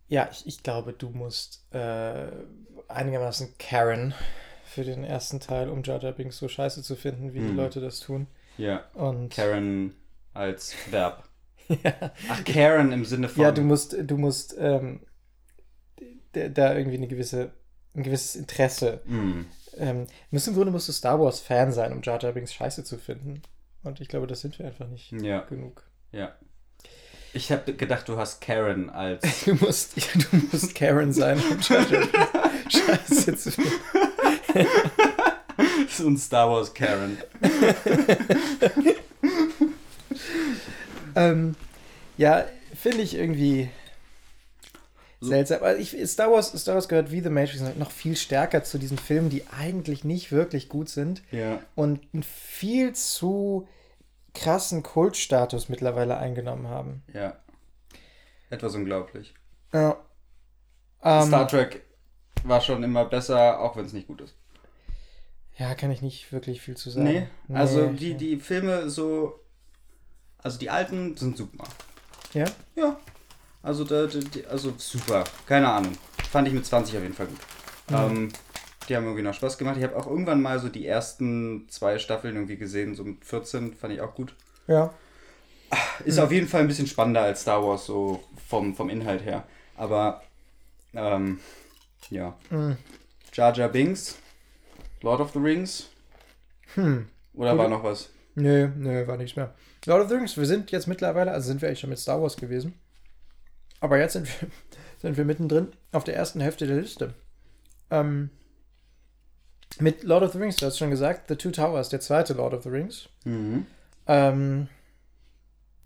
Ja, 0.08 0.28
ich, 0.32 0.46
ich 0.46 0.62
glaube, 0.62 0.92
du 0.92 1.10
musst 1.10 1.64
äh, 1.72 2.26
einigermaßen 2.88 3.54
Karen 3.58 4.14
für 4.64 4.84
den 4.84 5.04
ersten 5.04 5.38
Teil, 5.38 5.68
um 5.68 5.82
Jar 5.84 6.00
Binks 6.12 6.38
so 6.38 6.48
scheiße 6.48 6.82
zu 6.82 6.96
finden, 6.96 7.34
wie 7.34 7.40
die 7.40 7.44
Mhm. 7.46 7.56
Leute 7.56 7.80
das 7.80 8.00
tun. 8.00 8.26
Ja. 8.58 8.84
Und 8.94 9.34
Karen 9.34 9.94
als 10.34 10.74
Verb. 10.90 11.24
Ach, 12.28 12.44
Karen 12.44 12.92
im 12.92 13.04
Sinne 13.04 13.28
von. 13.28 13.42
ja, 13.42 13.50
du 13.52 13.62
musst, 13.62 13.96
du 13.98 14.16
musst 14.16 14.54
ähm, 14.58 15.00
da 16.32 16.74
irgendwie 16.76 16.96
eine 16.96 17.08
gewisse, 17.08 17.52
ein 17.94 18.02
gewisses 18.02 18.36
Interesse 18.36 19.00
Mm, 19.06 19.42
Ähm, 19.78 20.06
Im 20.30 20.38
Grunde 20.54 20.70
musst 20.70 20.88
du 20.88 20.92
Star 20.92 21.18
Wars-Fan 21.20 21.72
sein, 21.72 21.92
um 21.92 22.02
Jar 22.02 22.20
Jar 22.20 22.32
Binks 22.32 22.52
scheiße 22.52 22.84
zu 22.84 22.98
finden. 22.98 23.42
Und 23.82 24.00
ich 24.00 24.08
glaube, 24.08 24.26
das 24.26 24.40
sind 24.42 24.58
wir 24.58 24.66
einfach 24.66 24.86
nicht 24.88 25.12
Ja. 25.12 25.40
genug. 25.40 25.82
ja. 26.12 26.32
Ich 27.34 27.50
habe 27.50 27.72
gedacht, 27.72 28.06
du 28.08 28.18
hast 28.18 28.42
Karen 28.42 28.90
als. 28.90 29.22
Du 29.46 29.54
musst, 29.54 29.96
ja, 29.96 30.04
du 30.30 30.36
musst 30.52 30.74
Karen 30.74 31.14
sein, 31.14 31.38
um 31.50 31.58
Jar 31.60 31.80
Jar 31.90 32.06
Binks 32.06 32.72
scheiße 32.86 33.36
zu 33.36 33.50
finden. 33.52 33.70
so 35.88 36.06
ein 36.08 36.18
Star 36.18 36.50
Wars 36.50 36.74
Karen. 36.74 37.16
Ähm, 41.16 41.54
ja, 42.16 42.44
finde 42.74 43.02
ich 43.02 43.14
irgendwie 43.14 43.70
seltsam. 45.20 45.58
Aber 45.58 45.76
ich, 45.76 45.96
Star, 46.08 46.30
Wars, 46.32 46.52
Star 46.60 46.74
Wars 46.74 46.88
gehört 46.88 47.10
wie 47.12 47.20
The 47.20 47.30
Matrix 47.30 47.62
noch 47.76 47.90
viel 47.90 48.16
stärker 48.16 48.64
zu 48.64 48.78
diesen 48.78 48.98
Filmen, 48.98 49.30
die 49.30 49.44
eigentlich 49.48 50.04
nicht 50.04 50.32
wirklich 50.32 50.68
gut 50.68 50.88
sind 50.88 51.22
Ja. 51.30 51.60
und 51.74 52.00
einen 52.12 52.22
viel 52.22 52.92
zu 52.94 53.68
krassen 54.34 54.82
Kultstatus 54.82 55.68
mittlerweile 55.68 56.16
eingenommen 56.16 56.68
haben. 56.68 57.02
Ja. 57.12 57.36
Etwas 58.50 58.74
unglaublich. 58.74 59.34
Ja. 59.72 59.96
Ähm, 61.02 61.28
Star 61.28 61.48
Trek 61.48 61.82
war 62.44 62.60
schon 62.60 62.82
immer 62.82 63.04
besser, 63.04 63.60
auch 63.60 63.76
wenn 63.76 63.84
es 63.84 63.92
nicht 63.92 64.06
gut 64.08 64.20
ist. 64.22 64.34
Ja, 65.58 65.74
kann 65.74 65.90
ich 65.90 66.02
nicht 66.02 66.32
wirklich 66.32 66.60
viel 66.62 66.76
zu 66.76 66.90
sagen. 66.90 67.04
Nee. 67.06 67.26
Also 67.54 67.90
Nee. 67.90 67.96
die, 67.96 68.14
die 68.14 68.36
Filme 68.38 68.88
so. 68.90 69.38
Also 70.42 70.58
die 70.58 70.70
alten 70.70 71.16
sind 71.16 71.36
super. 71.36 71.64
Ja? 72.32 72.46
Ja. 72.74 72.96
Also, 73.62 73.84
da, 73.84 74.06
da, 74.06 74.18
die, 74.18 74.44
also 74.46 74.74
super. 74.76 75.24
Keine 75.46 75.68
Ahnung. 75.70 75.92
Fand 76.30 76.48
ich 76.48 76.54
mit 76.54 76.66
20 76.66 76.96
auf 76.96 77.02
jeden 77.02 77.14
Fall 77.14 77.26
gut. 77.26 77.38
Ähm, 77.90 78.32
die 78.88 78.96
haben 78.96 79.04
irgendwie 79.04 79.22
noch 79.22 79.34
Spaß 79.34 79.58
gemacht. 79.58 79.76
Ich 79.76 79.84
habe 79.84 79.96
auch 79.96 80.06
irgendwann 80.06 80.42
mal 80.42 80.58
so 80.58 80.68
die 80.68 80.86
ersten 80.86 81.68
zwei 81.68 81.98
Staffeln 81.98 82.34
irgendwie 82.34 82.56
gesehen, 82.56 82.94
so 82.94 83.04
mit 83.04 83.24
14, 83.24 83.74
fand 83.74 83.92
ich 83.92 84.00
auch 84.00 84.14
gut. 84.14 84.34
Ja. 84.66 84.92
Ist 86.04 86.18
auf 86.18 86.32
jeden 86.32 86.48
Fall 86.48 86.62
ein 86.62 86.68
bisschen 86.68 86.86
spannender 86.86 87.22
als 87.22 87.42
Star 87.42 87.64
Wars, 87.64 87.86
so 87.86 88.22
vom, 88.48 88.74
vom 88.74 88.90
Inhalt 88.90 89.24
her. 89.24 89.44
Aber, 89.76 90.22
ähm, 90.94 91.40
ja. 92.10 92.36
Mhm. 92.50 92.76
Jar 93.32 93.54
Jar 93.54 93.68
Binks, 93.68 94.18
Lord 95.00 95.20
of 95.20 95.32
the 95.32 95.38
Rings. 95.38 95.88
Hm. 96.74 97.08
Oder 97.34 97.56
war 97.56 97.68
noch 97.68 97.84
was? 97.84 98.10
Nö, 98.34 98.68
nö, 98.76 99.06
war 99.06 99.16
nichts 99.16 99.36
mehr. 99.36 99.54
Lord 99.86 100.02
of 100.02 100.08
the 100.08 100.14
Rings, 100.14 100.36
wir 100.36 100.46
sind 100.46 100.70
jetzt 100.70 100.86
mittlerweile, 100.86 101.32
also 101.32 101.48
sind 101.48 101.60
wir 101.60 101.68
eigentlich 101.68 101.80
schon 101.80 101.90
mit 101.90 101.98
Star 101.98 102.20
Wars 102.20 102.36
gewesen. 102.36 102.74
Aber 103.80 103.98
jetzt 103.98 104.12
sind 104.12 104.26
wir, 104.26 104.48
sind 104.98 105.16
wir 105.16 105.24
mittendrin 105.24 105.72
auf 105.90 106.04
der 106.04 106.16
ersten 106.16 106.40
Hälfte 106.40 106.66
der 106.66 106.80
Liste. 106.80 107.14
Ähm, 107.90 108.30
mit 109.78 110.02
Lord 110.02 110.22
of 110.22 110.32
the 110.32 110.38
Rings, 110.38 110.56
du 110.56 110.66
hast 110.66 110.78
schon 110.78 110.90
gesagt, 110.90 111.28
The 111.28 111.36
Two 111.36 111.50
Towers, 111.50 111.88
der 111.88 112.00
zweite 112.00 112.34
Lord 112.34 112.54
of 112.54 112.62
the 112.62 112.68
Rings. 112.68 113.08
Mhm. 113.24 113.66
Ähm, 114.06 114.68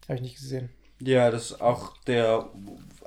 Habe 0.09 0.17
ich 0.17 0.23
nicht 0.23 0.37
gesehen. 0.37 0.71
Ja, 1.01 1.31
das 1.31 1.51
ist 1.51 1.61
auch 1.61 1.97
der 2.05 2.49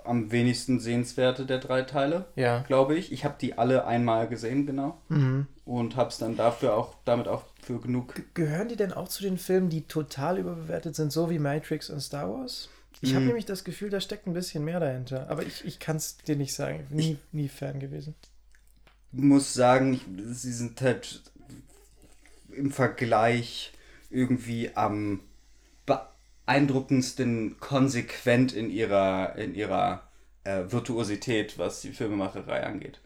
am 0.09 0.31
wenigsten 0.31 0.79
sehenswerte 0.79 1.45
der 1.45 1.59
drei 1.59 1.83
Teile, 1.83 2.25
Ja. 2.35 2.59
glaube 2.67 2.95
ich. 2.95 3.11
Ich 3.11 3.23
habe 3.25 3.35
die 3.39 3.57
alle 3.57 3.85
einmal 3.85 4.27
gesehen, 4.27 4.65
genau. 4.65 4.97
Mhm. 5.09 5.47
Und 5.65 5.95
habe 5.95 6.09
es 6.09 6.17
dann 6.17 6.35
dafür 6.35 6.75
auch, 6.75 6.95
damit 7.05 7.27
auch 7.27 7.43
für 7.61 7.79
genug. 7.79 8.15
Gehören 8.33 8.67
die 8.69 8.75
denn 8.75 8.91
auch 8.91 9.07
zu 9.07 9.21
den 9.23 9.37
Filmen, 9.37 9.69
die 9.69 9.83
total 9.83 10.39
überbewertet 10.39 10.95
sind, 10.95 11.11
so 11.13 11.29
wie 11.29 11.39
Matrix 11.39 11.89
und 11.89 12.01
Star 12.01 12.29
Wars? 12.29 12.69
Ich 13.01 13.11
habe 13.11 13.21
Mhm. 13.21 13.27
nämlich 13.27 13.45
das 13.45 13.63
Gefühl, 13.63 13.89
da 13.89 14.01
steckt 14.01 14.27
ein 14.27 14.33
bisschen 14.33 14.65
mehr 14.65 14.79
dahinter. 14.79 15.29
Aber 15.29 15.43
ich, 15.43 15.63
ich 15.63 15.79
kann 15.79 15.95
es 15.97 16.17
dir 16.17 16.35
nicht 16.35 16.53
sagen. 16.53 16.85
Nie, 16.89 17.17
nie 17.31 17.47
Fan 17.47 17.79
gewesen. 17.79 18.15
muss 19.11 19.53
sagen, 19.53 19.93
ich, 19.93 20.01
sie 20.35 20.51
sind 20.51 20.81
halt 20.81 21.21
im 22.51 22.71
Vergleich 22.71 23.71
irgendwie 24.09 24.75
am 24.75 25.21
beeindruckendsten 26.49 27.59
konsequent 27.59 28.53
in 28.53 28.71
ihrer, 28.71 29.35
in 29.35 29.53
ihrer 29.53 30.01
äh, 30.43 30.63
Virtuosität, 30.67 31.59
was 31.59 31.81
die 31.81 31.91
Filmemacherei 31.91 32.65
angeht. 32.65 32.99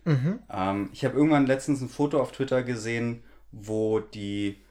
Ähm, 0.50 0.90
ich 0.94 1.04
habe 1.04 1.18
irgendwann 1.18 1.46
letztens 1.46 1.82
ein 1.82 1.90
Foto 1.90 2.22
auf 2.22 2.32
Twitter 2.32 2.64
gesehen, 2.64 3.22
wo 3.52 4.00
die 4.00 4.62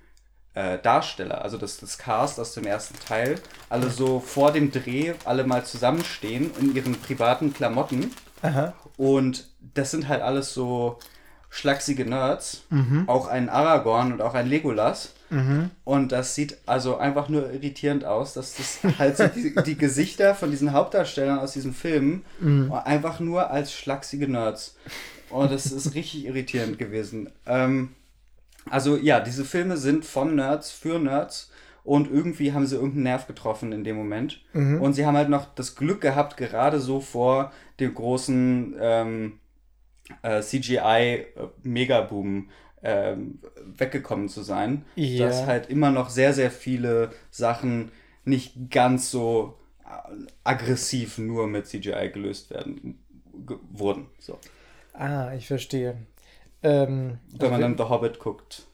äh, 0.54 0.78
Darsteller, 0.78 1.42
also 1.42 1.58
das, 1.58 1.76
das 1.78 1.98
Cast 1.98 2.40
aus 2.40 2.54
dem 2.54 2.64
ersten 2.64 2.98
Teil, 2.98 3.34
alle 3.68 3.90
so 3.90 4.20
vor 4.20 4.52
dem 4.52 4.72
Dreh 4.72 5.12
alle 5.26 5.44
mal 5.44 5.66
zusammenstehen 5.66 6.50
in 6.58 6.74
ihren 6.74 6.94
privaten 6.94 7.52
Klamotten. 7.52 8.10
Aha. 8.40 8.72
Und 8.96 9.50
das 9.74 9.90
sind 9.90 10.08
halt 10.08 10.22
alles 10.22 10.54
so 10.54 10.98
schlachsige 11.54 12.06
Nerds. 12.06 12.62
Auch 13.06 13.28
ein 13.28 13.50
Aragorn 13.50 14.10
und 14.12 14.22
auch 14.22 14.32
ein 14.32 14.48
Legolas. 14.48 15.12
Und 15.84 16.10
das 16.12 16.34
sieht 16.34 16.56
also 16.66 16.96
einfach 16.96 17.28
nur 17.28 17.52
irritierend 17.52 18.04
aus, 18.06 18.32
dass 18.32 18.56
das 18.56 18.80
halt 18.98 19.16
so 19.18 19.26
die, 19.28 19.54
die 19.66 19.76
Gesichter 19.76 20.34
von 20.34 20.50
diesen 20.50 20.72
Hauptdarstellern 20.72 21.38
aus 21.38 21.52
diesen 21.52 21.74
Filmen 21.74 22.24
einfach 22.84 23.20
nur 23.20 23.50
als 23.50 23.72
schlachsige 23.74 24.28
Nerds. 24.28 24.76
Und 25.28 25.52
das 25.52 25.66
ist 25.66 25.94
richtig 25.94 26.24
irritierend 26.26 26.78
gewesen. 26.78 27.30
Ähm, 27.46 27.90
also 28.70 28.96
ja, 28.96 29.20
diese 29.20 29.44
Filme 29.44 29.76
sind 29.76 30.04
von 30.04 30.34
Nerds 30.34 30.70
für 30.70 30.98
Nerds 30.98 31.50
und 31.84 32.10
irgendwie 32.10 32.52
haben 32.52 32.66
sie 32.66 32.76
irgendeinen 32.76 33.02
Nerv 33.04 33.26
getroffen 33.26 33.72
in 33.72 33.84
dem 33.84 33.96
Moment. 33.96 34.40
Und 34.80 34.92
sie 34.94 35.04
haben 35.04 35.16
halt 35.16 35.28
noch 35.28 35.46
das 35.54 35.74
Glück 35.74 36.00
gehabt, 36.00 36.36
gerade 36.36 36.78
so 36.80 37.00
vor 37.00 37.52
dem 37.80 37.92
großen 37.94 38.76
ähm, 38.80 39.32
äh, 40.22 40.42
CGI-Megaboom 40.42 42.50
ähm, 42.82 43.38
weggekommen 43.64 44.28
zu 44.28 44.42
sein. 44.42 44.84
Ja. 44.96 45.26
Dass 45.26 45.46
halt 45.46 45.70
immer 45.70 45.90
noch 45.90 46.10
sehr, 46.10 46.32
sehr 46.32 46.50
viele 46.50 47.10
Sachen 47.30 47.92
nicht 48.24 48.70
ganz 48.70 49.10
so 49.10 49.58
äh, 49.84 50.14
aggressiv 50.44 51.18
nur 51.18 51.46
mit 51.46 51.66
CGI 51.66 52.10
gelöst 52.12 52.50
werden 52.50 52.98
wurden. 53.70 54.06
So. 54.18 54.38
Ah, 54.92 55.32
ich 55.34 55.46
verstehe. 55.46 55.96
Ähm, 56.62 57.18
Wenn 57.38 57.50
man 57.50 57.60
dann 57.60 57.76
The 57.76 57.84
Hobbit 57.84 58.18
guckt. 58.18 58.66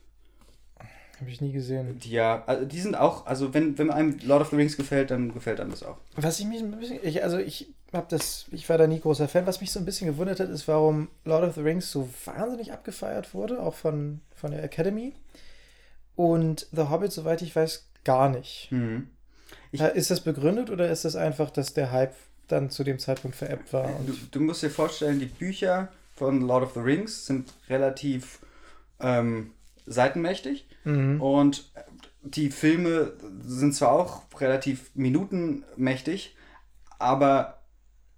Habe 1.19 1.31
ich 1.31 1.41
nie 1.41 1.51
gesehen. 1.51 1.99
Ja, 2.03 2.43
also 2.45 2.65
die 2.65 2.79
sind 2.79 2.95
auch, 2.95 3.25
also 3.25 3.53
wenn, 3.53 3.77
wenn 3.77 3.91
einem 3.91 4.17
Lord 4.23 4.41
of 4.41 4.49
the 4.51 4.55
Rings 4.55 4.77
gefällt, 4.77 5.11
dann 5.11 5.33
gefällt 5.33 5.59
einem 5.59 5.71
das 5.71 5.83
auch. 5.83 5.97
Was 6.15 6.39
ich 6.39 6.45
mich 6.45 6.61
ein 6.61 6.71
bisschen, 6.79 6.99
ich, 7.03 7.23
also 7.23 7.37
ich 7.37 7.73
habe 7.93 8.07
das, 8.09 8.45
ich 8.51 8.67
war 8.69 8.77
da 8.77 8.85
nie 8.87 8.99
großer 8.99 9.27
Fan. 9.27 9.47
Was 9.47 9.61
mich 9.61 9.71
so 9.71 9.79
ein 9.79 9.85
bisschen 9.85 10.07
gewundert 10.07 10.39
hat, 10.39 10.49
ist, 10.49 10.67
warum 10.67 11.07
Lord 11.25 11.43
of 11.47 11.55
the 11.55 11.61
Rings 11.61 11.91
so 11.91 12.07
wahnsinnig 12.25 12.71
abgefeiert 12.71 13.33
wurde, 13.33 13.59
auch 13.61 13.73
von, 13.73 14.21
von 14.35 14.51
der 14.51 14.63
Academy. 14.63 15.13
Und 16.15 16.67
The 16.71 16.83
Hobbit, 16.89 17.11
soweit 17.11 17.41
ich 17.41 17.55
weiß, 17.55 17.87
gar 18.03 18.29
nicht. 18.29 18.71
Ich- 19.71 19.81
Äh, 19.81 19.97
ist 19.97 20.11
das 20.11 20.21
begründet 20.21 20.69
oder 20.69 20.89
ist 20.89 21.05
das 21.05 21.15
einfach, 21.15 21.49
dass 21.49 21.73
der 21.73 21.91
Hype 21.91 22.13
dann 22.47 22.69
zu 22.69 22.83
dem 22.83 22.99
Zeitpunkt 22.99 23.35
veräppt 23.37 23.71
war? 23.73 23.89
Du, 24.05 24.13
du 24.31 24.39
musst 24.39 24.63
dir 24.63 24.69
vorstellen, 24.69 25.19
die 25.19 25.25
Bücher 25.27 25.89
von 26.15 26.41
Lord 26.41 26.63
of 26.63 26.73
the 26.73 26.79
Rings 26.81 27.25
sind 27.25 27.53
relativ 27.69 28.39
ähm, 28.99 29.51
seitenmächtig 29.85 30.65
Mhm. 30.85 31.21
und 31.21 31.69
die 32.21 32.49
Filme 32.51 33.13
sind 33.45 33.73
zwar 33.75 33.91
auch 33.91 34.21
relativ 34.39 34.91
minutenmächtig, 34.95 36.35
aber 36.97 37.58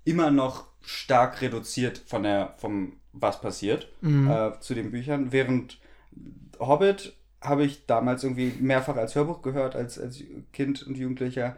immer 0.03 0.31
noch 0.31 0.65
stark 0.81 1.41
reduziert 1.41 2.01
von 2.05 2.23
der, 2.23 2.53
vom 2.57 2.93
was 3.13 3.41
passiert 3.41 3.89
äh, 4.29 4.59
zu 4.59 4.73
den 4.73 4.91
Büchern, 4.91 5.31
während 5.31 5.79
Hobbit 6.59 7.13
habe 7.41 7.63
ich 7.63 7.85
damals 7.85 8.23
irgendwie 8.23 8.53
mehrfach 8.59 8.95
als 8.95 9.15
Hörbuch 9.15 9.41
gehört, 9.41 9.75
als, 9.75 9.99
als 9.99 10.23
Kind 10.53 10.83
und 10.83 10.97
Jugendlicher. 10.97 11.55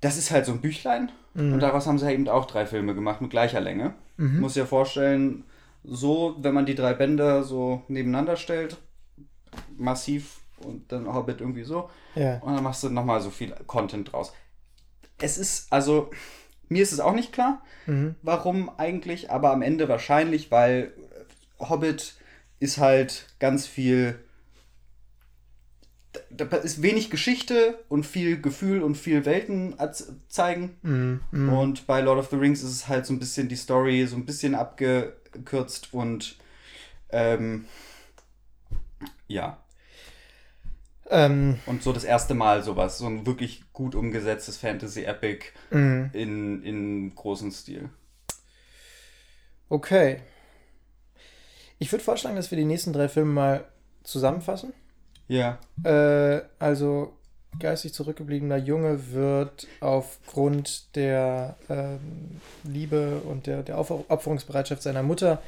Das 0.00 0.18
ist 0.18 0.30
halt 0.30 0.46
so 0.46 0.52
ein 0.52 0.60
Büchlein 0.60 1.10
und 1.34 1.60
daraus 1.60 1.86
haben 1.86 1.98
sie 1.98 2.12
eben 2.12 2.28
auch 2.28 2.46
drei 2.46 2.66
Filme 2.66 2.94
gemacht 2.94 3.20
mit 3.20 3.30
gleicher 3.30 3.60
Länge. 3.60 3.94
Muss 4.40 4.54
dir 4.54 4.66
vorstellen, 4.66 5.44
so, 5.84 6.36
wenn 6.40 6.54
man 6.54 6.66
die 6.66 6.74
drei 6.74 6.94
Bände 6.94 7.42
so 7.42 7.82
nebeneinander 7.88 8.36
stellt, 8.36 8.76
massiv 9.76 10.40
und 10.58 10.92
dann 10.92 11.12
Hobbit 11.12 11.40
irgendwie 11.40 11.64
so, 11.64 11.90
ja. 12.14 12.38
und 12.38 12.54
dann 12.54 12.62
machst 12.62 12.82
du 12.82 12.90
nochmal 12.90 13.20
so 13.20 13.30
viel 13.30 13.54
Content 13.66 14.12
draus. 14.12 14.32
Es 15.18 15.38
ist, 15.38 15.72
also, 15.72 16.10
mir 16.72 16.82
ist 16.82 16.92
es 16.92 17.00
auch 17.00 17.14
nicht 17.14 17.32
klar, 17.32 17.62
Mhm. 17.86 18.14
warum 18.22 18.70
eigentlich, 18.78 19.30
aber 19.30 19.52
am 19.52 19.62
Ende 19.62 19.88
wahrscheinlich, 19.88 20.50
weil 20.50 20.92
Hobbit 21.58 22.14
ist 22.60 22.78
halt 22.78 23.26
ganz 23.38 23.66
viel. 23.66 24.18
Da 26.30 26.44
ist 26.44 26.82
wenig 26.82 27.10
Geschichte 27.10 27.78
und 27.88 28.04
viel 28.04 28.40
Gefühl 28.40 28.82
und 28.82 28.96
viel 28.96 29.24
Welten 29.24 29.74
zeigen. 30.28 30.76
Mhm. 30.82 31.48
Und 31.52 31.86
bei 31.86 32.00
Lord 32.02 32.18
of 32.18 32.28
the 32.30 32.36
Rings 32.36 32.62
ist 32.62 32.70
es 32.70 32.88
halt 32.88 33.06
so 33.06 33.14
ein 33.14 33.18
bisschen 33.18 33.48
die 33.48 33.56
Story 33.56 34.06
so 34.06 34.16
ein 34.16 34.26
bisschen 34.26 34.54
abgekürzt 34.54 35.92
und 35.94 36.36
ähm, 37.10 37.64
ja. 39.26 39.61
Ähm, 41.12 41.58
Und 41.66 41.82
so 41.82 41.92
das 41.92 42.04
erste 42.04 42.32
Mal 42.32 42.62
sowas, 42.62 42.96
so 42.96 43.06
ein 43.06 43.26
wirklich 43.26 43.62
gut 43.74 43.94
umgesetztes 43.94 44.56
Fantasy-Epic 44.56 45.44
mhm. 45.70 46.10
in, 46.14 46.62
in 46.64 47.14
großem 47.14 47.50
Stil. 47.50 47.90
Okay. 49.68 50.20
Ich 51.78 51.92
würde 51.92 52.02
vorschlagen, 52.02 52.36
dass 52.36 52.50
wir 52.50 52.56
die 52.56 52.64
nächsten 52.64 52.94
drei 52.94 53.08
Filme 53.08 53.32
mal 53.32 53.64
zusammenfassen. 54.04 54.72
Ja. 55.28 55.58
Äh, 55.84 56.40
also 56.58 57.12
geistig 57.58 57.92
zurückgebliebener 57.92 58.56
Junge 58.56 59.12
wird 59.12 59.66
aufgrund 59.80 60.96
der 60.96 61.56
ähm, 61.68 62.40
Liebe 62.64 63.20
und 63.20 63.46
der, 63.46 63.62
der 63.62 63.78
Opferungsbereitschaft 63.78 64.82
seiner 64.82 65.02
Mutter 65.02 65.42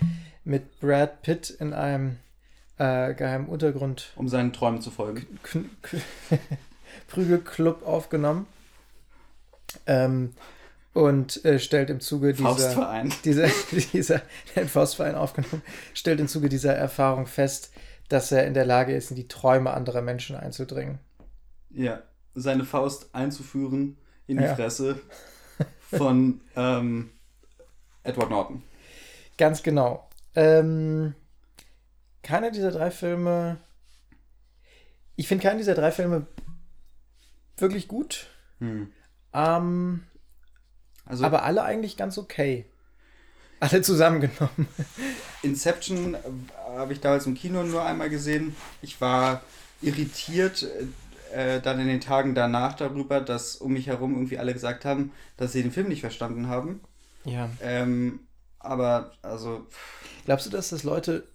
mit 0.44 0.80
Brad 0.80 1.22
Pitt 1.22 1.48
in 1.48 1.72
einem 1.72 2.18
äh, 2.78 3.14
geheimen 3.14 3.46
Untergrund 3.46 4.12
Um 4.16 4.28
seinen 4.28 4.52
Träumen 4.52 4.80
zu 4.80 4.90
folgen. 4.90 5.26
Prügelclub 7.08 7.86
aufgenommen 7.86 8.46
ähm, 9.86 10.34
und 10.92 11.44
äh, 11.44 11.58
stellt 11.58 11.90
im 11.90 12.00
Zuge 12.00 12.32
dieser 12.32 12.48
Faustverein. 12.48 13.12
dieser, 13.24 13.48
dieser 13.92 14.22
den 14.56 14.68
Faustverein 14.68 15.14
aufgenommen, 15.14 15.62
stellt 15.92 16.20
im 16.20 16.28
Zuge 16.28 16.48
dieser 16.48 16.74
Erfahrung 16.74 17.26
fest, 17.26 17.72
dass 18.08 18.30
er 18.32 18.46
in 18.46 18.54
der 18.54 18.64
Lage 18.64 18.94
ist, 18.94 19.10
in 19.10 19.16
die 19.16 19.28
Träume 19.28 19.72
anderer 19.72 20.02
Menschen 20.02 20.36
einzudringen. 20.36 20.98
Ja. 21.70 22.02
Seine 22.34 22.64
Faust 22.64 23.14
einzuführen 23.14 23.96
in 24.26 24.38
die 24.38 24.44
Ja. 24.44 24.54
Fresse 24.54 25.00
von 25.90 26.40
ähm, 26.56 27.10
Edward 28.02 28.30
Norton. 28.30 28.62
Ganz 29.38 29.62
genau. 29.62 30.08
Ähm, 30.34 31.14
keiner 32.24 32.50
dieser 32.50 32.72
drei 32.72 32.90
Filme. 32.90 33.58
Ich 35.16 35.28
finde 35.28 35.44
keinen 35.44 35.58
dieser 35.58 35.74
drei 35.74 35.92
Filme 35.92 36.26
wirklich 37.56 37.86
gut. 37.86 38.26
Hm. 38.58 38.92
Ähm, 39.32 40.04
Also 41.04 41.24
aber 41.24 41.44
alle 41.44 41.62
eigentlich 41.62 41.96
ganz 41.96 42.18
okay. 42.18 42.66
Alle 43.60 43.82
zusammengenommen. 43.82 44.66
Inception 45.42 46.14
äh, 46.14 46.18
habe 46.76 46.92
ich 46.92 47.00
damals 47.00 47.26
im 47.26 47.34
Kino 47.34 47.62
nur 47.62 47.84
einmal 47.84 48.10
gesehen. 48.10 48.56
Ich 48.82 49.00
war 49.00 49.42
irritiert 49.80 50.66
äh, 51.32 51.60
dann 51.60 51.78
in 51.80 51.86
den 51.86 52.00
Tagen 52.00 52.34
danach 52.34 52.74
darüber, 52.74 53.20
dass 53.20 53.56
um 53.56 53.72
mich 53.72 53.86
herum 53.86 54.14
irgendwie 54.14 54.38
alle 54.38 54.52
gesagt 54.52 54.84
haben, 54.84 55.12
dass 55.36 55.52
sie 55.52 55.62
den 55.62 55.72
Film 55.72 55.88
nicht 55.88 56.00
verstanden 56.00 56.48
haben. 56.48 56.80
Ja. 57.24 57.50
Ähm, 57.60 58.20
aber 58.58 59.12
also 59.22 59.66
Glaubst 60.24 60.46
du, 60.46 60.50
dass 60.50 60.70
das 60.70 60.82
Leute 60.84 61.26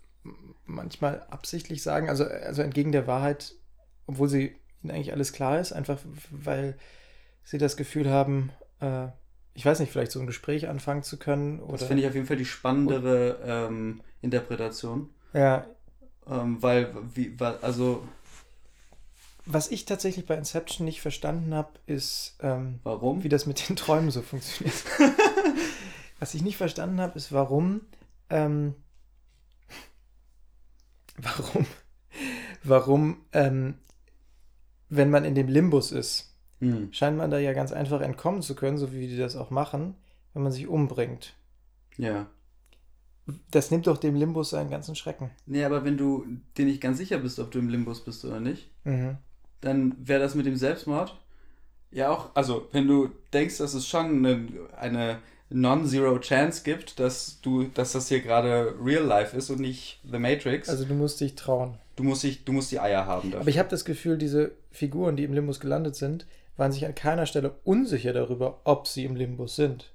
manchmal 0.70 1.26
absichtlich 1.30 1.84
sagen, 1.84 2.09
also, 2.09 2.26
also 2.26 2.61
entgegen 2.61 2.91
der 2.91 3.07
Wahrheit, 3.07 3.55
obwohl 4.07 4.30
sie 4.30 4.55
ihnen 4.82 4.91
eigentlich 4.91 5.11
alles 5.13 5.34
klar 5.34 5.59
ist, 5.59 5.72
einfach 5.74 5.99
weil 6.32 6.78
sie 7.43 7.57
das 7.57 7.76
Gefühl 7.78 8.09
haben, 8.09 8.51
äh, 8.80 9.07
ich 9.53 9.65
weiß 9.65 9.80
nicht, 9.80 9.91
vielleicht 9.91 10.11
so 10.11 10.20
ein 10.20 10.28
Gespräch 10.28 10.67
anfangen 10.70 11.03
zu 11.03 11.17
können 11.17 11.59
oder 11.59 11.78
das 11.78 11.88
finde 11.88 12.03
ich 12.03 12.07
auf 12.07 12.15
jeden 12.15 12.28
Fall 12.28 12.38
die 12.38 12.45
spannendere 12.45 13.39
ähm, 13.43 14.01
Interpretation. 14.22 15.09
ja, 15.34 15.65
Ähm, 16.28 16.61
weil, 16.61 16.93
wie, 17.15 17.38
weil, 17.39 17.57
also, 17.61 18.07
Was 19.45 19.72
ich 19.72 19.86
tatsächlich 19.86 20.26
bei 20.28 20.36
Inception 20.36 20.86
nicht 20.86 21.01
verstanden 21.01 21.53
habe, 21.55 21.72
ist, 21.88 22.38
ähm, 22.41 22.80
Warum? 22.84 23.24
wie 23.24 23.30
das 23.30 23.45
mit 23.47 23.67
den 23.67 23.76
Träumen 23.76 24.11
so 24.11 24.22
funktioniert. 24.22 24.76
Was 26.20 26.34
ich 26.36 26.41
nicht 26.41 26.57
verstanden 26.57 26.99
habe, 27.01 27.17
ist, 27.17 27.32
warum, 27.32 27.82
ähm, 28.30 28.76
warum, 31.38 31.65
warum, 32.63 33.17
ähm, 33.34 33.76
wenn 34.89 35.09
man 35.09 35.26
in 35.26 35.36
dem 35.36 35.47
Limbus 35.47 35.91
ist, 35.91 36.26
Hm. 36.61 36.91
scheint 36.91 37.17
man 37.17 37.32
da 37.32 37.39
ja 37.39 37.53
ganz 37.53 37.72
einfach 37.72 38.01
entkommen 38.01 38.41
zu 38.41 38.53
können, 38.53 38.78
so 38.78 38.91
wie 38.91 39.07
die 39.07 39.17
das 39.17 39.36
auch 39.38 39.49
machen, 39.49 39.95
wenn 40.34 40.43
man 40.43 40.51
sich 40.51 40.67
umbringt. 40.67 41.36
Ja. 41.97 42.28
Das 43.51 43.72
nimmt 43.72 43.88
doch 43.88 43.97
dem 43.97 44.15
Limbus 44.15 44.49
seinen 44.49 44.70
ganzen 44.70 44.95
Schrecken. 44.95 45.30
Nee, 45.45 45.63
aber 45.63 45.86
wenn 45.86 45.97
du 45.97 46.26
dir 46.57 46.65
nicht 46.65 46.82
ganz 46.82 46.97
sicher 46.97 47.20
bist, 47.20 47.39
ob 47.39 47.51
du 47.51 47.59
im 47.59 47.70
Limbus 47.70 48.03
bist 48.03 48.26
oder 48.26 48.39
nicht, 48.39 48.70
Mhm. 48.84 49.17
dann 49.61 49.95
wäre 49.99 50.20
das 50.20 50.36
mit 50.36 50.45
dem 50.47 50.55
Selbstmord 50.55 51.15
ja 51.91 52.09
auch, 52.09 52.36
also 52.36 52.67
wenn 52.72 52.88
du 52.88 53.09
denkst, 53.34 53.57
dass 53.59 53.74
es 53.74 53.88
schon 53.88 54.26
eine, 54.26 54.47
eine 54.78 55.20
Non-Zero 55.50 56.20
Chance 56.20 56.62
gibt, 56.64 57.00
dass 57.00 57.41
du, 57.41 57.64
dass 57.64 57.93
das 57.93 58.08
hier 58.08 58.22
gerade 58.22 58.76
Real 58.84 59.04
Life 59.04 59.36
ist 59.36 59.50
und 59.50 59.60
nicht 59.60 60.00
The 60.10 60.20
Matrix, 60.20 60.70
Also 60.70 60.86
du 60.86 60.93
musst 60.93 61.20
dich 61.22 61.36
trauen. 61.36 61.78
du 61.95 62.04
musst 62.04 62.24
dich, 62.24 62.45
du 62.45 62.52
musst 62.52 62.72
die 62.72 62.80
Eier 62.80 63.06
haben 63.08 63.32
dafür. 63.32 63.41
Aber 63.41 63.50
ich 63.50 63.58
habe 63.58 63.70
das 63.70 63.84
Gefühl, 63.86 64.18
diese 64.18 64.52
Figuren, 64.72 65.16
die 65.16 65.24
im 65.24 65.34
Limbus 65.34 65.60
gelandet 65.60 65.95
sind, 65.95 66.28
waren 66.56 66.72
sich 66.72 66.86
an 66.86 66.93
keiner 66.93 67.26
Stelle 67.26 67.56
unsicher 67.64 68.14
darüber, 68.14 68.60
ob 68.64 68.88
sie 68.88 69.06
im 69.06 69.16
Limbus 69.16 69.56
sind. 69.56 69.91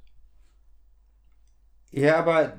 Ja, 1.92 2.16
aber, 2.16 2.59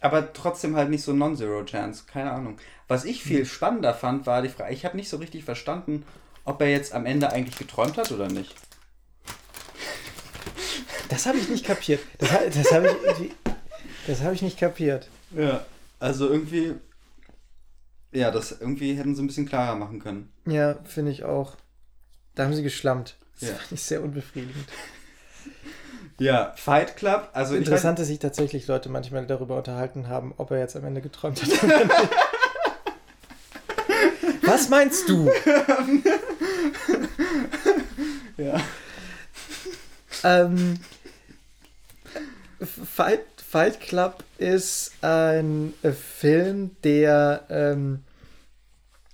aber 0.00 0.32
trotzdem 0.32 0.76
halt 0.76 0.88
nicht 0.88 1.02
so 1.02 1.12
Non-Zero 1.12 1.64
Chance, 1.64 2.04
keine 2.06 2.30
Ahnung. 2.30 2.56
Was 2.88 3.04
ich 3.04 3.22
viel 3.22 3.44
spannender 3.44 3.92
fand, 3.92 4.26
war 4.26 4.40
die 4.40 4.48
Frage, 4.48 4.72
ich 4.72 4.84
habe 4.84 4.96
nicht 4.96 5.08
so 5.10 5.18
richtig 5.18 5.44
verstanden, 5.44 6.04
ob 6.44 6.60
er 6.62 6.70
jetzt 6.70 6.94
am 6.94 7.04
Ende 7.06 7.32
eigentlich 7.32 7.58
geträumt 7.58 7.98
hat 7.98 8.12
oder 8.12 8.28
nicht. 8.28 8.54
Das 11.08 11.26
habe 11.26 11.38
ich 11.38 11.48
nicht 11.48 11.64
kapiert. 11.64 12.00
Das, 12.18 12.30
das 12.54 12.72
habe 12.72 12.88
ich. 13.20 13.30
Das 14.06 14.20
habe 14.22 14.34
ich 14.34 14.42
nicht 14.42 14.58
kapiert. 14.58 15.08
Ja, 15.36 15.64
also 15.98 16.28
irgendwie, 16.28 16.74
ja, 18.12 18.30
das 18.30 18.52
irgendwie 18.52 18.94
hätten 18.94 19.14
sie 19.14 19.22
ein 19.22 19.26
bisschen 19.26 19.48
klarer 19.48 19.74
machen 19.76 19.98
können. 20.00 20.32
Ja, 20.46 20.76
finde 20.84 21.10
ich 21.12 21.24
auch. 21.24 21.56
Da 22.34 22.44
haben 22.44 22.54
sie 22.54 22.62
geschlammt. 22.62 23.16
Das 23.40 23.48
Ja. 23.50 23.54
fand 23.56 23.72
ich 23.72 23.82
sehr 23.82 24.02
unbefriedigend. 24.02 24.66
Ja, 26.18 26.54
Fight 26.56 26.96
Club, 26.96 27.28
also 27.34 27.54
Interessant, 27.56 27.98
dass 27.98 28.06
sich 28.06 28.18
tatsächlich 28.18 28.66
Leute 28.66 28.88
manchmal 28.88 29.26
darüber 29.26 29.58
unterhalten 29.58 30.08
haben, 30.08 30.32
ob 30.38 30.50
er 30.50 30.58
jetzt 30.60 30.74
am 30.76 30.84
Ende 30.84 31.02
geträumt 31.02 31.42
hat. 31.42 31.50
Was 34.42 34.68
meinst 34.68 35.08
du? 35.08 35.30
Ja. 38.38 38.60
Ähm, 40.24 40.78
Fight, 42.60 43.20
Fight 43.36 43.80
Club 43.80 44.24
ist 44.38 44.92
ein 45.02 45.74
äh, 45.82 45.92
Film, 45.92 46.70
der 46.84 47.44
ähm, 47.50 48.00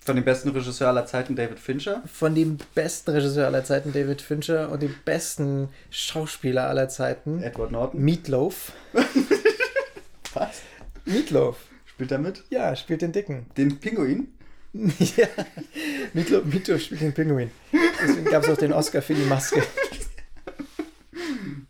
Von 0.05 0.17
dem 0.17 0.25
besten 0.25 0.51
Regisseur 0.51 0.89
aller 0.89 1.07
Zeiten, 1.07 1.35
David 1.35 1.59
Fincher. 1.59 2.03
von 2.13 2.35
dem 2.35 2.59
besten 2.75 3.11
Regisseur 3.11 3.47
aller 3.47 3.65
Zeiten, 3.65 3.93
David 3.93 4.21
Fincher, 4.21 4.71
und 4.71 4.83
dem 4.83 4.95
besten 5.05 5.69
Schauspieler 5.91 6.69
aller 6.69 6.89
Zeiten, 6.89 7.43
Edward 7.43 7.73
Norton. 7.73 8.01
Meatloaf. 8.01 8.73
Was? 10.35 10.63
Meatloaf. 11.05 11.57
Spielt 11.85 12.11
er 12.13 12.19
mit? 12.19 12.43
Ja, 12.51 12.75
spielt 12.77 13.03
den 13.03 13.13
Dicken. 13.13 13.47
Den 13.57 13.79
Pinguin? 13.79 14.29
ja, 14.73 15.27
Meatloaf, 16.15 16.45
Meatloaf 16.45 16.81
spielt 16.81 17.01
den 17.03 17.13
Pinguin. 17.13 17.51
Deswegen 18.03 18.25
gab 18.25 18.45
es 18.45 18.51
auch 18.51 18.57
den 18.57 18.73
Oscar 18.73 19.03
für 19.03 19.15
die 19.15 19.25
Maske. 19.25 19.63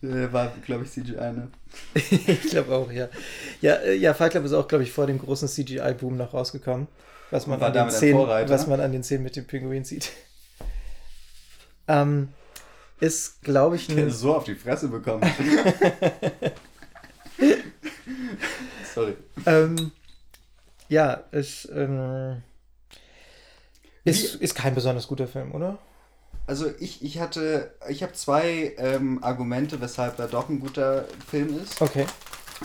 Der 0.02 0.32
war, 0.32 0.52
glaube 0.64 0.84
ich, 0.84 0.90
CGI, 0.90 1.14
ne? 1.14 1.48
ich 1.94 2.42
glaube 2.42 2.74
auch, 2.74 2.90
ja. 2.92 3.08
Ja, 3.60 3.74
äh, 3.76 3.94
ja 3.94 4.14
Fight 4.14 4.32
Club 4.32 4.44
ist 4.44 4.52
auch, 4.52 4.68
glaube 4.68 4.84
ich, 4.84 4.92
vor 4.92 5.06
dem 5.06 5.18
großen 5.18 5.48
CGI-Boom 5.48 6.16
noch 6.16 6.32
rausgekommen. 6.34 6.86
Was 7.30 7.46
man, 7.46 7.62
an 7.62 7.72
den 7.72 7.90
Szenen, 7.90 8.18
was 8.48 8.66
man 8.66 8.80
an 8.80 8.92
den 8.92 9.02
Szenen 9.02 9.24
mit 9.24 9.36
dem 9.36 9.46
Pinguin 9.46 9.84
sieht. 9.84 10.12
Ähm, 11.88 12.28
ist, 13.00 13.42
glaube 13.42 13.74
ich, 13.74 13.88
Der 13.88 13.96
ein, 13.96 14.06
ist 14.06 14.20
so 14.20 14.36
auf 14.36 14.44
die 14.44 14.54
Fresse 14.54 14.86
bekommen. 14.86 15.20
Sorry. 18.94 19.16
ähm, 19.44 19.90
ja, 20.88 21.24
ist, 21.32 21.68
ähm, 21.74 22.40
ist, 24.04 24.36
ist 24.36 24.54
kein 24.54 24.76
besonders 24.76 25.08
guter 25.08 25.26
Film, 25.26 25.52
oder? 25.52 25.80
Also 26.46 26.70
ich, 26.80 27.02
ich 27.04 27.20
hatte, 27.20 27.72
ich 27.88 28.02
habe 28.02 28.12
zwei 28.14 28.74
ähm, 28.76 29.22
Argumente, 29.22 29.80
weshalb 29.80 30.18
er 30.18 30.28
doch 30.28 30.48
ein 30.48 30.60
guter 30.60 31.06
Film 31.30 31.58
ist. 31.62 31.80
Okay. 31.80 32.06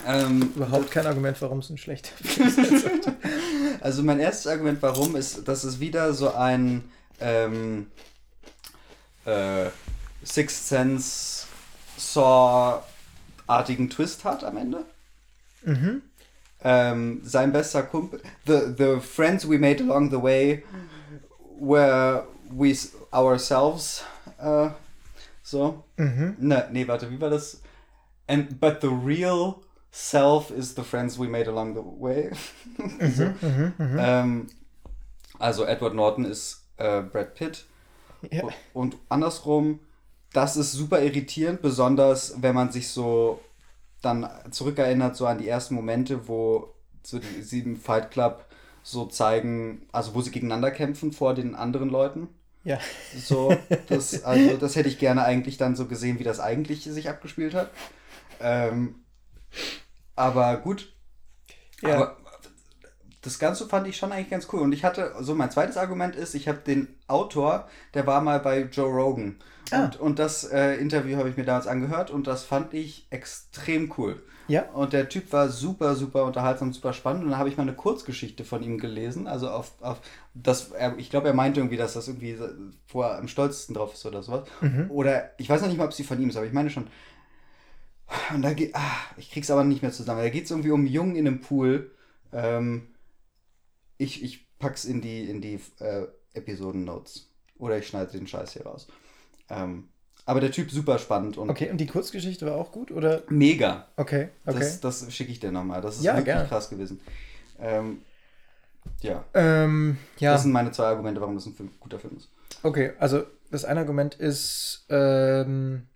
Ähm, 0.06 0.52
Überhaupt 0.54 0.90
kein 0.90 1.06
Argument, 1.06 1.40
warum 1.40 1.60
es 1.60 1.70
ein 1.70 1.78
schlechter 1.78 2.10
Film 2.22 2.48
ist. 2.48 3.10
Also 3.80 4.02
mein 4.02 4.20
erstes 4.20 4.46
Argument, 4.46 4.82
warum, 4.82 5.16
ist, 5.16 5.46
dass 5.46 5.64
es 5.64 5.80
wieder 5.80 6.12
so 6.12 6.34
ein 6.34 6.84
ähm, 7.20 7.86
äh, 9.24 9.66
Sixth 10.24 10.68
Sense 10.68 11.46
Saw-artigen 11.96 13.90
Twist 13.90 14.24
hat 14.24 14.44
am 14.44 14.56
Ende. 14.56 14.84
mhm. 15.62 16.02
Ähm, 16.60 17.20
sein 17.22 17.52
bester 17.52 17.84
Kumpel, 17.84 18.20
the, 18.44 18.74
the 18.76 18.98
friends 19.00 19.48
we 19.48 19.58
made 19.58 19.80
along 19.80 20.10
the 20.10 20.20
way 20.20 20.64
were 21.60 22.24
we 22.50 22.76
ourselves, 23.12 24.04
äh, 24.38 24.70
so. 25.42 25.84
Mhm. 25.96 26.36
Ne, 26.38 26.68
nee, 26.72 26.86
warte, 26.86 27.10
wie 27.10 27.20
war 27.20 27.30
das? 27.30 27.62
And, 28.26 28.60
but 28.60 28.80
the 28.80 28.88
real 28.88 29.56
self 29.90 30.50
is 30.50 30.74
the 30.74 30.82
friends 30.82 31.18
we 31.18 31.28
made 31.28 31.48
along 31.48 31.74
the 31.74 31.82
way. 31.82 32.30
so. 33.10 33.24
Mhm. 33.24 33.72
Mhm. 33.78 33.96
Ähm, 33.98 34.46
also 35.38 35.64
Edward 35.64 35.94
Norton 35.94 36.24
ist 36.24 36.64
äh, 36.76 37.02
Brad 37.02 37.34
Pitt. 37.34 37.64
Ja. 38.30 38.44
Und 38.74 38.96
andersrum, 39.08 39.80
das 40.32 40.56
ist 40.56 40.72
super 40.72 41.00
irritierend, 41.00 41.62
besonders 41.62 42.42
wenn 42.42 42.54
man 42.54 42.72
sich 42.72 42.88
so 42.88 43.40
dann 44.02 44.28
zurückerinnert, 44.50 45.16
so 45.16 45.26
an 45.26 45.38
die 45.38 45.48
ersten 45.48 45.74
Momente, 45.74 46.28
wo 46.28 46.74
so 47.02 47.18
die 47.18 47.42
sieben 47.42 47.76
Fight 47.76 48.10
Club 48.10 48.44
so 48.82 49.06
zeigen, 49.06 49.86
also 49.92 50.14
wo 50.14 50.20
sie 50.20 50.30
gegeneinander 50.30 50.70
kämpfen 50.70 51.12
vor 51.12 51.34
den 51.34 51.54
anderen 51.54 51.88
Leuten. 51.88 52.28
Ja. 52.64 52.78
So, 53.16 53.56
das, 53.88 54.24
also 54.24 54.56
das 54.56 54.76
hätte 54.76 54.88
ich 54.88 54.98
gerne 54.98 55.24
eigentlich 55.24 55.56
dann 55.56 55.76
so 55.76 55.86
gesehen, 55.86 56.18
wie 56.18 56.24
das 56.24 56.40
eigentlich 56.40 56.84
sich 56.84 57.08
abgespielt 57.08 57.54
hat. 57.54 57.70
Ähm, 58.40 58.96
aber 60.16 60.56
gut. 60.58 60.92
Ja. 61.82 61.94
Aber 61.94 62.16
das 63.22 63.38
Ganze 63.38 63.66
fand 63.68 63.86
ich 63.86 63.96
schon 63.96 64.12
eigentlich 64.12 64.30
ganz 64.30 64.48
cool. 64.52 64.60
Und 64.60 64.72
ich 64.72 64.84
hatte, 64.84 65.14
so 65.20 65.34
mein 65.34 65.50
zweites 65.50 65.76
Argument 65.76 66.16
ist, 66.16 66.34
ich 66.34 66.48
habe 66.48 66.58
den 66.58 66.88
Autor, 67.06 67.68
der 67.94 68.06
war 68.06 68.20
mal 68.20 68.40
bei 68.40 68.62
Joe 68.62 68.90
Rogan. 68.90 69.38
Ah. 69.70 69.84
Und, 69.84 70.00
und 70.00 70.18
das 70.18 70.44
äh, 70.44 70.74
Interview 70.74 71.16
habe 71.18 71.28
ich 71.28 71.36
mir 71.36 71.44
damals 71.44 71.66
angehört 71.66 72.10
und 72.10 72.26
das 72.26 72.44
fand 72.44 72.74
ich 72.74 73.06
extrem 73.10 73.92
cool. 73.98 74.22
Ja. 74.48 74.62
Und 74.70 74.94
der 74.94 75.08
Typ 75.08 75.32
war 75.32 75.48
super, 75.48 75.94
super 75.94 76.24
unterhaltsam, 76.24 76.72
super 76.72 76.92
spannend. 76.92 77.24
Und 77.24 77.30
dann 77.30 77.38
habe 77.38 77.50
ich 77.50 77.56
mal 77.56 77.62
eine 77.62 77.74
Kurzgeschichte 77.74 78.44
von 78.44 78.62
ihm 78.62 78.78
gelesen. 78.78 79.26
Also 79.26 79.50
auf, 79.50 79.72
auf 79.80 80.00
das, 80.34 80.72
er, 80.72 80.96
ich 80.98 81.10
glaube, 81.10 81.28
er 81.28 81.34
meinte 81.34 81.60
irgendwie, 81.60 81.76
dass 81.76 81.92
das 81.92 82.08
irgendwie, 82.08 82.38
wo 82.88 83.02
er 83.02 83.18
am 83.18 83.28
stolzesten 83.28 83.74
drauf 83.74 83.92
ist 83.92 84.06
oder 84.06 84.22
sowas. 84.22 84.48
Mhm. 84.60 84.90
Oder 84.90 85.38
ich 85.38 85.48
weiß 85.48 85.60
noch 85.60 85.68
nicht 85.68 85.76
mal, 85.76 85.84
ob 85.84 85.92
sie 85.92 86.04
von 86.04 86.20
ihm 86.20 86.30
ist, 86.30 86.36
aber 86.36 86.46
ich 86.46 86.52
meine 86.52 86.70
schon. 86.70 86.88
Und 88.34 88.42
da 88.42 88.54
geht, 88.54 88.74
ah, 88.74 88.96
ich 89.18 89.30
krieg's 89.30 89.50
aber 89.50 89.64
nicht 89.64 89.82
mehr 89.82 89.92
zusammen. 89.92 90.22
Da 90.22 90.30
geht 90.30 90.44
es 90.46 90.50
irgendwie 90.50 90.70
um 90.70 90.80
einen 90.80 90.88
Jungen 90.88 91.14
in 91.14 91.26
einem 91.26 91.40
Pool. 91.40 91.90
Ähm, 92.32 92.88
ich, 93.98 94.22
ich 94.22 94.48
pack's 94.58 94.86
in 94.86 95.02
die, 95.02 95.28
in 95.28 95.42
die 95.42 95.60
äh, 95.78 96.06
Episoden-Notes. 96.32 97.30
Oder 97.58 97.78
ich 97.78 97.86
schneide 97.86 98.12
den 98.12 98.26
Scheiß 98.26 98.54
hier 98.54 98.64
raus. 98.64 98.88
Ähm, 99.50 99.88
aber 100.28 100.40
der 100.40 100.50
Typ 100.52 100.70
super 100.70 100.98
spannend 100.98 101.38
und 101.38 101.48
Okay, 101.48 101.70
und 101.70 101.78
die 101.78 101.86
Kurzgeschichte 101.86 102.44
war 102.44 102.56
auch 102.56 102.70
gut, 102.70 102.90
oder? 102.90 103.22
mega. 103.28 103.86
Okay, 103.96 104.28
okay. 104.44 104.58
Das, 104.58 104.80
das 104.80 105.12
schicke 105.14 105.32
ich 105.32 105.40
dir 105.40 105.50
nochmal. 105.50 105.80
Das 105.80 105.96
ist 105.96 106.04
Ja, 106.04 106.12
wirklich 106.12 106.26
gerne. 106.26 106.48
krass 106.48 106.68
gewesen. 106.68 107.00
Ähm, 107.58 108.02
ja, 109.00 109.24
ähm, 109.34 109.96
ja. 110.18 110.32
das 110.32 110.42
sind 110.42 110.52
meine 110.52 110.70
zwei 110.70 110.84
Argumente, 110.84 111.20
warum 111.20 111.34
das 111.34 111.46
ein 111.46 111.54
Film, 111.54 111.70
guter 111.80 111.98
Film 111.98 112.16
ist. 112.18 112.28
Okay, 112.62 112.92
also 112.98 113.24
das 113.50 113.64
eine 113.64 113.80
Argument 113.80 114.14
ist, 114.16 114.84
ähm, 114.90 115.86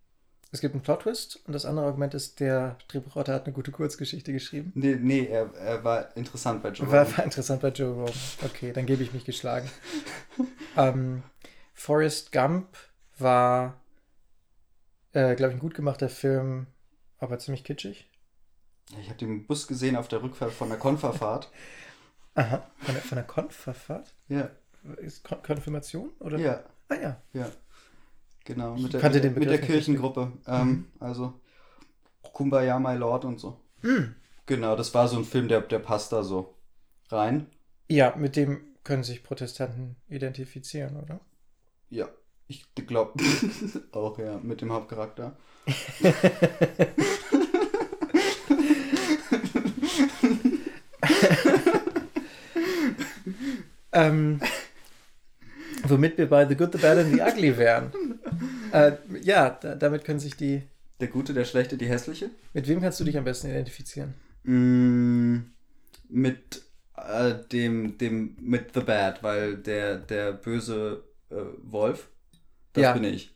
es 0.50 0.60
gibt 0.60 0.74
einen 0.74 0.82
Plot-Twist 0.82 1.40
und 1.46 1.52
das 1.52 1.64
andere 1.66 1.86
Argument 1.86 2.14
ist, 2.14 2.40
der 2.40 2.76
Drehbuchautor 2.88 3.34
hat 3.34 3.44
eine 3.44 3.52
gute 3.54 3.70
Kurzgeschichte 3.70 4.32
geschrieben. 4.32 4.72
Nee, 4.74 4.96
nee 5.00 5.26
er, 5.26 5.52
er 5.54 5.84
war 5.84 6.16
interessant 6.16 6.62
bei 6.62 6.70
Joe 6.70 6.90
War, 6.90 7.00
Rogan. 7.00 7.18
war 7.18 7.24
interessant 7.24 7.60
bei 7.62 7.68
Joe 7.68 7.92
Rogan. 7.92 8.14
Okay, 8.44 8.72
dann 8.72 8.86
gebe 8.86 9.02
ich 9.02 9.12
mich 9.12 9.24
geschlagen. 9.24 9.68
ähm, 10.76 11.22
Forrest 11.74 12.32
Gump 12.32 12.66
war, 13.18 13.80
äh, 15.12 15.34
glaube 15.34 15.52
ich, 15.52 15.56
ein 15.56 15.60
gut 15.60 15.74
gemachter 15.74 16.08
Film, 16.08 16.66
aber 17.18 17.38
ziemlich 17.38 17.64
kitschig. 17.64 18.08
Ich 19.00 19.08
habe 19.08 19.18
den 19.18 19.46
Bus 19.46 19.66
gesehen 19.66 19.96
auf 19.96 20.08
der 20.08 20.22
Rückfahrt 20.22 20.52
von 20.52 20.68
der 20.68 20.78
Konferfahrt. 20.78 21.50
Aha, 22.34 22.66
von 22.80 22.94
der, 22.94 23.02
von 23.04 23.16
der 23.16 23.24
Konferfahrt? 23.26 24.14
Ja. 24.28 24.50
ist 24.98 25.22
Kon 25.24 25.42
Konfirmation? 25.42 26.10
Oder? 26.20 26.38
Ja, 26.38 26.64
Ah 26.88 26.94
ja. 26.94 27.22
ja. 27.32 27.50
Genau, 28.44 28.74
Ich 28.74 28.82
mit 28.84 28.92
der, 28.94 29.02
mit, 29.02 29.14
der- 29.14 29.20
den 29.22 29.34
mit 29.38 29.48
der. 29.50 29.60
Kirchengruppe. 29.60 30.32
Ähm, 30.46 30.88
Also 30.98 31.40
Kumbaya, 32.22 32.78
My 32.78 32.94
Lord 32.96 33.24
und 33.24 33.38
so. 33.38 33.60
Hm. 33.82 34.14
Genau, 34.46 34.76
das 34.76 34.92
war 34.94 35.08
so 35.08 35.16
ein 35.18 35.24
Film, 35.24 35.48
der, 35.48 35.60
der 35.60 35.78
passt 35.78 36.12
da 36.12 36.22
so 36.22 36.56
rein. 37.10 37.46
Ja, 37.88 38.14
mit 38.16 38.36
dem 38.36 38.60
können 38.84 39.04
sich 39.04 39.22
Protestanten 39.22 39.96
identifizieren, 40.08 40.96
oder? 40.96 41.20
Ja, 41.90 42.08
ich 42.52 42.86
glaube 42.86 43.12
auch, 43.92 44.18
ja, 44.18 44.38
mit 44.42 44.60
dem 44.60 44.72
Hauptcharakter. 44.72 45.36
ähm, 53.92 54.40
womit 55.84 56.18
wir 56.18 56.28
bei 56.28 56.46
The 56.46 56.56
Good, 56.56 56.72
The 56.72 56.78
Bad 56.78 56.98
and 56.98 57.14
The 57.14 57.22
Ugly 57.22 57.56
wären. 57.56 57.92
Äh, 58.72 58.92
ja, 59.22 59.50
da, 59.50 59.74
damit 59.74 60.04
können 60.04 60.20
sich 60.20 60.36
die. 60.36 60.62
Der 61.00 61.08
Gute, 61.08 61.32
der 61.32 61.44
Schlechte, 61.44 61.76
die 61.76 61.88
Hässliche. 61.88 62.30
Mit 62.52 62.68
wem 62.68 62.80
kannst 62.80 63.00
du 63.00 63.04
dich 63.04 63.16
am 63.16 63.24
besten 63.24 63.48
identifizieren? 63.48 64.14
Mm, 64.44 65.38
mit 66.08 66.62
äh, 66.96 67.34
dem, 67.50 67.98
dem, 67.98 68.36
mit 68.40 68.74
The 68.74 68.80
Bad, 68.80 69.22
weil 69.22 69.56
der, 69.56 69.96
der 69.96 70.32
böse 70.32 71.04
äh, 71.30 71.36
Wolf, 71.62 72.08
das 72.72 72.82
Ja. 72.82 72.92
bin 72.92 73.04
ich. 73.04 73.34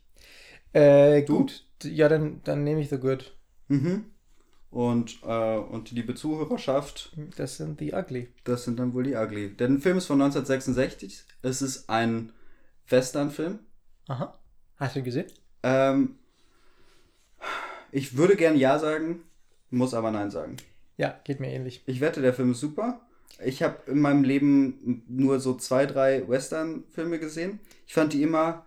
Äh, 0.73 1.23
Du? 1.23 1.37
gut. 1.39 1.65
Ja, 1.83 2.09
dann, 2.09 2.41
dann 2.43 2.63
nehme 2.63 2.81
ich 2.81 2.89
The 2.89 2.97
Good. 2.97 3.35
Mhm. 3.67 4.05
Und, 4.69 5.19
äh, 5.23 5.57
und 5.57 5.89
die 5.91 5.95
liebe 5.95 6.13
Zuhörerschaft, 6.15 7.15
Das 7.37 7.57
sind 7.57 7.79
The 7.79 7.93
Ugly. 7.93 8.27
das 8.43 8.65
sind 8.65 8.77
dann 8.79 8.93
wohl 8.93 9.03
die 9.03 9.15
Ugly. 9.15 9.55
Der 9.55 9.69
Film 9.79 9.97
ist 9.97 10.05
von 10.07 10.21
1966. 10.21 11.23
Es 11.41 11.61
ist 11.61 11.89
ein 11.89 12.31
Western-Film. 12.89 13.59
Aha. 14.07 14.37
Hast 14.77 14.95
du 14.95 14.99
ihn 14.99 15.05
gesehen? 15.05 15.27
Ähm, 15.63 16.17
ich 17.91 18.17
würde 18.17 18.35
gern 18.35 18.57
Ja 18.57 18.77
sagen, 18.79 19.23
muss 19.69 19.93
aber 19.93 20.11
Nein 20.11 20.31
sagen. 20.31 20.57
Ja, 20.97 21.19
geht 21.23 21.39
mir 21.39 21.51
ähnlich. 21.51 21.83
Ich 21.85 22.01
wette, 22.01 22.21
der 22.21 22.33
Film 22.33 22.51
ist 22.51 22.59
super. 22.59 23.01
Ich 23.43 23.61
habe 23.63 23.77
in 23.91 23.99
meinem 23.99 24.23
Leben 24.23 25.03
nur 25.07 25.39
so 25.39 25.53
zwei, 25.55 25.85
drei 25.85 26.27
Western-Filme 26.27 27.19
gesehen. 27.19 27.59
Ich 27.85 27.93
fand 27.93 28.13
die 28.13 28.23
immer 28.23 28.65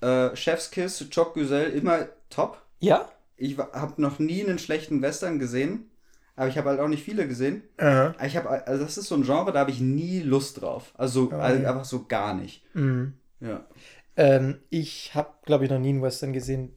äh, 0.00 0.34
Chef's 0.36 0.70
Kiss, 0.70 1.04
Choc 1.10 1.34
Güzel 1.34 1.70
immer 1.70 2.06
top. 2.30 2.60
Ja? 2.80 3.08
Ich 3.36 3.56
habe 3.58 4.00
noch 4.02 4.18
nie 4.18 4.44
einen 4.46 4.58
schlechten 4.58 5.00
Western 5.02 5.38
gesehen, 5.38 5.90
aber 6.36 6.48
ich 6.48 6.58
habe 6.58 6.68
halt 6.70 6.80
auch 6.80 6.88
nicht 6.88 7.02
viele 7.04 7.26
gesehen. 7.26 7.62
Aha. 7.78 8.14
Aber 8.16 8.26
Ich 8.26 8.36
habe, 8.36 8.48
also 8.66 8.84
das 8.84 8.98
ist 8.98 9.08
so 9.08 9.14
ein 9.14 9.22
Genre, 9.24 9.52
da 9.52 9.60
habe 9.60 9.70
ich 9.70 9.80
nie 9.80 10.20
Lust 10.20 10.60
drauf. 10.60 10.92
Also, 10.96 11.30
Oh, 11.32 11.36
also 11.36 11.62
ja. 11.62 11.70
einfach 11.70 11.84
so 11.84 12.04
gar 12.06 12.34
nicht. 12.34 12.62
Mhm. 12.74 13.14
Ja. 13.40 13.64
Ähm, 14.16 14.58
ich 14.68 15.14
habe, 15.14 15.30
glaube 15.46 15.64
ich, 15.64 15.70
noch 15.70 15.78
nie 15.78 15.88
einen 15.90 16.02
Western 16.02 16.32
gesehen. 16.34 16.74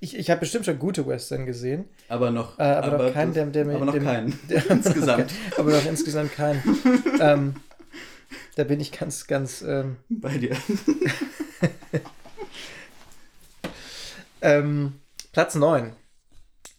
Ich, 0.00 0.16
ich 0.16 0.30
habe 0.30 0.40
bestimmt 0.40 0.64
schon 0.64 0.78
gute 0.78 1.06
Western 1.06 1.44
gesehen, 1.44 1.86
Aber 2.08 2.30
noch, 2.30 2.58
äh, 2.58 2.62
aber, 2.62 3.06
noch 3.08 3.12
keinen, 3.12 3.34
der, 3.34 3.46
der 3.46 3.64
mir. 3.64 3.74
aber 3.74 3.84
noch 3.86 3.92
der, 3.94 4.02
keinen. 4.02 4.38
Der, 4.48 4.70
Insgesamt. 4.70 5.30
aber 5.58 5.72
noch 5.72 5.84
insgesamt 5.84 6.32
keinen. 6.34 6.62
ähm, 7.20 7.56
da 8.56 8.64
bin 8.64 8.78
ich 8.80 8.92
ganz, 8.92 9.26
ganz. 9.26 9.60
Ähm, 9.62 9.96
Bei 10.08 10.38
dir. 10.38 10.56
Ähm, 14.42 14.94
Platz 15.32 15.54
9. 15.54 15.92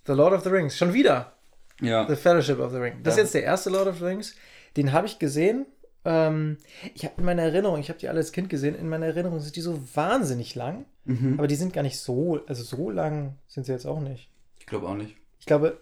The 0.05 0.14
Lord 0.14 0.34
of 0.34 0.43
the 0.43 0.49
Rings. 0.49 0.78
Schon 0.78 0.93
wieder. 0.93 1.34
Ja. 1.82 2.07
The 2.07 2.16
Fellowship 2.16 2.60
of 2.60 2.72
the 2.72 2.78
Ring. 2.78 2.95
Das 3.03 3.16
Ja. 3.16 3.24
ist 3.24 3.28
jetzt 3.28 3.34
der 3.36 3.43
erste 3.43 3.70
Lord 3.70 3.88
of 3.88 3.99
the 3.99 4.05
Rings. 4.05 4.36
Den 4.78 4.91
habe 4.91 5.07
ich 5.07 5.20
gesehen. 5.20 5.66
Ähm, 6.05 6.57
ich 6.95 7.03
habe 7.05 7.16
in 7.18 7.26
meiner 7.26 7.43
Erinnerung, 7.43 7.80
ich 7.80 7.89
habe 7.89 7.99
die 7.99 8.07
alle 8.07 8.20
als 8.20 8.32
Kind 8.32 8.49
gesehen, 8.49 8.76
in 8.76 8.88
meiner 8.89 9.07
Erinnerung 9.07 9.39
sind 9.39 9.55
die 9.55 9.62
so 9.62 9.80
wahnsinnig 9.95 10.55
lang. 10.55 10.86
Mhm. 11.05 11.36
Aber 11.38 11.47
die 11.47 11.55
sind 11.55 11.74
gar 11.74 11.84
nicht 11.84 11.99
so, 11.99 12.39
also 12.47 12.64
so 12.64 12.89
lang 12.89 13.36
sind 13.47 13.66
sie 13.66 13.72
jetzt 13.74 13.86
auch 13.86 13.99
nicht. 13.99 14.30
Ich 14.60 14.66
glaube 14.66 14.88
auch 14.88 14.95
nicht. 14.95 15.16
Ich 15.39 15.45
glaube, 15.45 15.80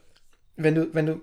wenn 0.55 0.75
du, 0.75 0.93
wenn 0.93 1.05
du 1.05 1.21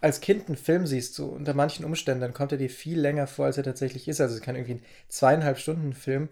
als 0.00 0.20
Kind 0.20 0.48
einen 0.48 0.56
Film 0.56 0.86
siehst, 0.86 1.14
so 1.14 1.26
unter 1.26 1.54
manchen 1.54 1.84
Umständen, 1.84 2.20
dann 2.20 2.34
kommt 2.34 2.50
er 2.52 2.58
dir 2.58 2.70
viel 2.70 2.98
länger 2.98 3.28
vor, 3.28 3.46
als 3.46 3.56
er 3.58 3.62
tatsächlich 3.64 4.08
ist. 4.08 4.20
Also 4.20 4.34
es 4.34 4.40
kann 4.40 4.56
irgendwie 4.56 4.74
ein 4.74 4.82
zweieinhalb 5.08 5.58
Stunden 5.58 5.92
Film, 5.92 6.28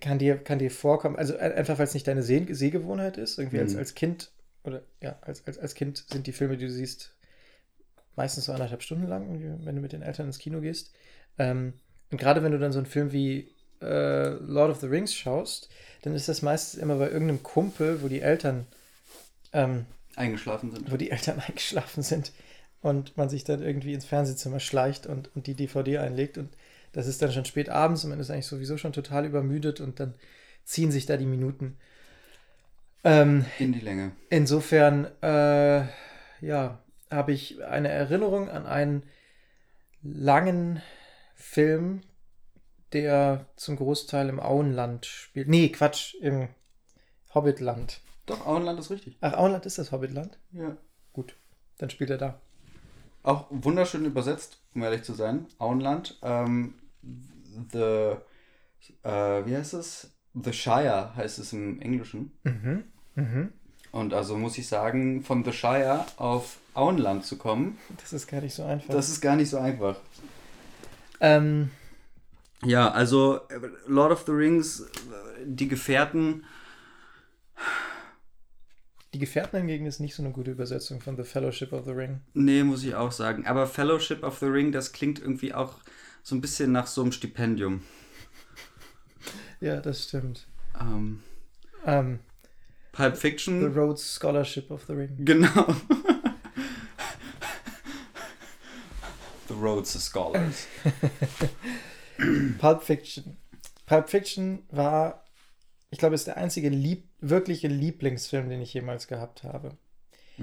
kann 0.00 0.18
dir, 0.18 0.38
kann 0.38 0.58
dir 0.58 0.70
vorkommen, 0.70 1.16
also 1.16 1.36
ein- 1.36 1.52
einfach 1.52 1.78
weil 1.78 1.86
es 1.86 1.94
nicht 1.94 2.06
deine 2.06 2.22
Seh 2.22 2.52
Sehgewohnheit 2.52 3.16
ist. 3.16 3.38
Irgendwie 3.38 3.60
als, 3.60 3.74
Mhm. 3.74 3.78
als 3.78 3.94
Kind, 3.94 4.32
oder 4.64 4.82
ja, 5.02 5.18
als, 5.22 5.46
als, 5.46 5.58
als 5.58 5.74
Kind 5.74 6.04
sind 6.10 6.26
die 6.26 6.32
Filme, 6.32 6.56
die 6.56 6.66
du 6.66 6.72
siehst, 6.72 7.14
meistens 8.16 8.44
so 8.46 8.52
anderthalb 8.52 8.82
Stunden 8.82 9.06
lang, 9.06 9.58
wenn 9.64 9.76
du 9.76 9.80
mit 9.82 9.92
den 9.92 10.02
Eltern 10.02 10.26
ins 10.26 10.38
Kino 10.38 10.60
gehst. 10.60 10.92
Ähm, 11.38 11.74
und 12.10 12.18
gerade 12.18 12.42
wenn 12.42 12.52
du 12.52 12.58
dann 12.58 12.72
so 12.72 12.78
einen 12.78 12.86
Film 12.86 13.12
wie 13.12 13.48
äh, 13.80 14.28
Lord 14.30 14.70
of 14.70 14.80
the 14.80 14.86
Rings 14.86 15.14
schaust, 15.14 15.68
dann 16.02 16.14
ist 16.14 16.28
das 16.28 16.42
meistens 16.42 16.80
immer 16.80 16.96
bei 16.96 17.10
irgendeinem 17.10 17.42
Kumpel, 17.42 18.02
wo 18.02 18.08
die 18.08 18.20
Eltern 18.20 18.66
ähm, 19.52 19.86
Eingeschlafen 20.16 20.70
sind. 20.70 20.90
wo 20.90 20.96
die 20.96 21.10
Eltern 21.10 21.40
eingeschlafen 21.46 22.02
sind 22.02 22.32
und 22.82 23.16
man 23.16 23.28
sich 23.28 23.44
dann 23.44 23.62
irgendwie 23.62 23.94
ins 23.94 24.04
Fernsehzimmer 24.04 24.60
schleicht 24.60 25.06
und, 25.06 25.34
und 25.36 25.46
die 25.46 25.54
DVD 25.54 25.98
einlegt 25.98 26.38
und 26.38 26.48
das 26.92 27.06
ist 27.06 27.22
dann 27.22 27.32
schon 27.32 27.44
spät 27.44 27.68
abends 27.68 28.04
und 28.04 28.10
man 28.10 28.20
ist 28.20 28.30
eigentlich 28.30 28.46
sowieso 28.46 28.76
schon 28.76 28.92
total 28.92 29.24
übermüdet 29.26 29.80
und 29.80 30.00
dann 30.00 30.14
ziehen 30.64 30.90
sich 30.90 31.06
da 31.06 31.16
die 31.16 31.26
Minuten. 31.26 31.76
Ähm, 33.04 33.46
In 33.58 33.72
die 33.72 33.80
Länge. 33.80 34.12
insofern, 34.28 35.06
äh, 35.22 35.84
ja, 36.40 36.78
habe 37.10 37.32
ich 37.32 37.62
eine 37.64 37.88
Erinnerung 37.88 38.48
an 38.50 38.66
einen 38.66 39.02
langen 40.02 40.82
Film, 41.34 42.02
der 42.92 43.46
zum 43.56 43.76
Großteil 43.76 44.28
im 44.28 44.40
Auenland 44.40 45.06
spielt. 45.06 45.48
Nee, 45.48 45.68
Quatsch, 45.70 46.14
im 46.20 46.48
Hobbitland. 47.34 48.00
Doch, 48.26 48.46
Auenland 48.46 48.78
ist 48.78 48.90
richtig. 48.90 49.16
Ach, 49.20 49.32
Auenland 49.34 49.66
ist 49.66 49.78
das 49.78 49.92
Hobbitland? 49.92 50.38
Ja. 50.52 50.76
Gut, 51.12 51.34
dann 51.78 51.90
spielt 51.90 52.10
er 52.10 52.18
da. 52.18 52.40
Auch 53.22 53.46
wunderschön 53.50 54.04
übersetzt, 54.04 54.58
um 54.74 54.82
ehrlich 54.82 55.02
zu 55.02 55.14
sein. 55.14 55.46
Auenland. 55.58 56.18
Ähm, 56.22 56.74
the, 57.72 58.16
äh, 59.02 59.44
wie 59.46 59.56
heißt 59.56 59.74
es? 59.74 60.12
The 60.34 60.52
Shire 60.52 61.14
heißt 61.16 61.38
es 61.38 61.52
im 61.52 61.80
Englischen. 61.80 62.32
Mhm. 62.44 62.84
Mhm. 63.16 63.52
Und 63.92 64.14
also 64.14 64.36
muss 64.36 64.56
ich 64.58 64.68
sagen, 64.68 65.22
von 65.22 65.44
The 65.44 65.52
Shire 65.52 66.04
auf 66.16 66.58
Auenland 66.74 67.24
zu 67.24 67.36
kommen, 67.36 67.76
Das 68.00 68.12
ist 68.12 68.28
gar 68.28 68.40
nicht 68.40 68.54
so 68.54 68.62
einfach. 68.64 68.94
das 68.94 69.08
ist 69.10 69.20
gar 69.20 69.34
nicht 69.36 69.50
so 69.50 69.58
einfach. 69.58 69.96
ähm, 71.20 71.70
Ja, 72.64 72.90
also 72.92 73.40
Lord 73.88 74.12
of 74.12 74.22
the 74.26 74.32
Rings, 74.32 74.86
die 75.44 75.66
Gefährten, 75.66 76.44
die 79.12 79.18
Gefährten 79.18 79.58
hingegen 79.58 79.86
ist 79.86 79.98
nicht 79.98 80.14
so 80.14 80.22
eine 80.22 80.30
gute 80.32 80.52
Übersetzung 80.52 81.00
von 81.00 81.16
The 81.16 81.24
Fellowship 81.24 81.72
of 81.72 81.84
the 81.84 81.90
Ring. 81.90 82.20
nee, 82.34 82.62
muss 82.62 82.84
ich 82.84 82.94
auch 82.94 83.10
sagen. 83.10 83.44
Aber 83.46 83.66
Fellowship 83.66 84.22
of 84.22 84.38
the 84.38 84.46
Ring, 84.46 84.70
das 84.70 84.92
klingt 84.92 85.18
irgendwie 85.18 85.52
auch 85.52 85.78
so 86.22 86.34
ein 86.34 86.40
bisschen 86.40 86.72
nach 86.72 86.86
so 86.86 87.02
einem 87.02 87.12
Stipendium. 87.12 87.82
Ja, 89.60 89.80
das 89.80 90.04
stimmt. 90.04 90.46
Ähm, 90.80 91.22
Ähm, 91.84 92.20
Pulp 92.92 93.14
the 93.14 93.20
Fiction, 93.20 93.72
Rhodes 93.74 94.14
Scholarship 94.16 94.70
of 94.70 94.84
the 94.86 94.92
Ring. 94.94 95.16
genau. 95.24 95.48
the 99.48 99.54
Rhodes 99.54 99.92
Scholars. 100.04 100.66
Pulp 102.58 102.82
Fiction. 102.82 103.36
Pulp 103.86 104.08
Fiction 104.08 104.62
war, 104.70 105.24
ich 105.90 105.98
glaube, 105.98 106.14
ist 106.14 106.26
der 106.26 106.36
einzige 106.36 106.68
lieb 106.68 107.08
wirkliche 107.20 107.68
Lieblingsfilm, 107.68 108.48
den 108.48 108.60
ich 108.62 108.72
jemals 108.72 109.08
gehabt 109.08 109.42
habe. 109.44 109.76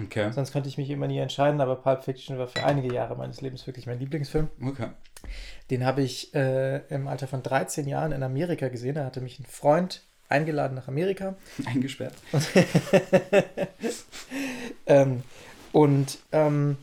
Okay. 0.03 0.31
Sonst 0.31 0.51
konnte 0.51 0.69
ich 0.69 0.77
mich 0.77 0.89
immer 0.89 1.07
nie 1.07 1.17
entscheiden, 1.17 1.61
aber 1.61 1.75
Pulp 1.75 2.03
Fiction 2.03 2.37
war 2.37 2.47
für 2.47 2.63
einige 2.63 2.93
Jahre 2.93 3.15
meines 3.15 3.41
Lebens 3.41 3.65
wirklich 3.65 3.87
mein 3.87 3.99
Lieblingsfilm. 3.99 4.49
Okay. 4.61 4.89
Den 5.71 5.85
habe 5.85 6.01
ich 6.01 6.33
äh, 6.35 6.85
im 6.87 7.07
Alter 7.07 7.27
von 7.27 7.41
13 7.41 7.87
Jahren 7.87 8.11
in 8.11 8.23
Amerika 8.23 8.67
gesehen. 8.67 8.95
Da 8.95 9.05
hatte 9.05 9.21
mich 9.21 9.39
ein 9.39 9.45
Freund 9.45 10.03
eingeladen 10.29 10.75
nach 10.75 10.87
Amerika. 10.87 11.35
Eingesperrt. 11.65 12.13
ähm, 14.85 15.23
und 15.71 16.19
ähm, 16.31 16.77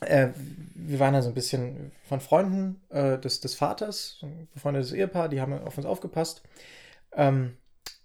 äh, 0.00 0.28
wir 0.74 1.00
waren 1.00 1.14
da 1.14 1.22
so 1.22 1.28
ein 1.28 1.34
bisschen 1.34 1.92
von 2.08 2.20
Freunden 2.20 2.80
äh, 2.90 3.18
des, 3.18 3.40
des 3.40 3.54
Vaters, 3.54 4.18
ein 4.22 4.48
befreundetes 4.52 4.92
Ehepaar, 4.92 5.28
die 5.28 5.40
haben 5.40 5.52
auf 5.52 5.76
uns 5.76 5.86
aufgepasst. 5.86 6.42
Ähm, 7.12 7.56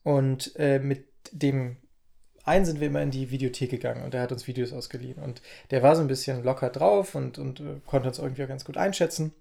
und 0.04 0.56
äh, 0.58 0.80
mit 0.80 1.08
dem 1.32 1.78
einen 2.50 2.66
sind 2.66 2.80
wir 2.80 2.88
immer 2.88 3.02
in 3.02 3.12
die 3.12 3.32
Videothek 3.32 3.70
gegangen 3.70 4.04
und 4.04 4.14
der 4.14 4.22
hat 4.22 4.32
uns 4.32 4.48
Videos 4.48 4.74
ausgeliehen. 4.74 5.22
Und 5.22 5.42
der 5.72 5.84
war 5.84 5.96
so 5.96 6.02
ein 6.02 6.08
bisschen 6.08 6.44
locker 6.44 6.70
drauf 6.70 7.16
und, 7.16 7.38
und 7.38 7.60
äh, 7.60 7.80
konnte 7.86 8.08
uns 8.10 8.20
irgendwie 8.20 8.44
auch 8.44 8.48
ganz 8.48 8.66
gut 8.66 8.78
einschätzen 8.78 9.34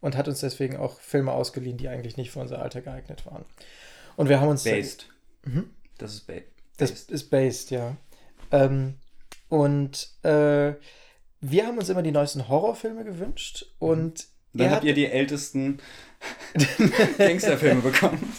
und 0.00 0.16
hat 0.16 0.28
uns 0.28 0.40
deswegen 0.40 0.76
auch 0.76 1.00
Filme 1.00 1.32
ausgeliehen, 1.32 1.76
die 1.76 1.88
eigentlich 1.88 2.16
nicht 2.16 2.30
für 2.30 2.40
unser 2.40 2.62
Alter 2.62 2.80
geeignet 2.80 3.26
waren. 3.26 3.44
Und 4.16 4.28
wir 4.28 4.40
haben 4.40 4.48
uns. 4.48 4.64
Based. 4.64 5.08
Mhm. 5.44 5.70
Das 5.98 6.14
ist 6.14 6.26
ba 6.26 6.34
Das 6.78 6.90
based. 6.90 7.10
ist 7.10 7.30
based, 7.30 7.70
ja. 7.70 7.96
Ähm, 8.52 8.94
und 9.48 10.10
äh, 10.22 10.74
wir 11.40 11.66
haben 11.66 11.78
uns 11.78 11.88
immer 11.88 12.02
die 12.02 12.12
neuesten 12.12 12.48
Horrorfilme 12.48 13.04
gewünscht 13.04 13.66
und 13.78 14.26
Dann 14.52 14.70
habt 14.70 14.84
ihr 14.84 14.94
die 14.94 15.06
ältesten 15.06 15.78
Gangsterfilme 17.18 17.82
bekommen. 17.82 18.32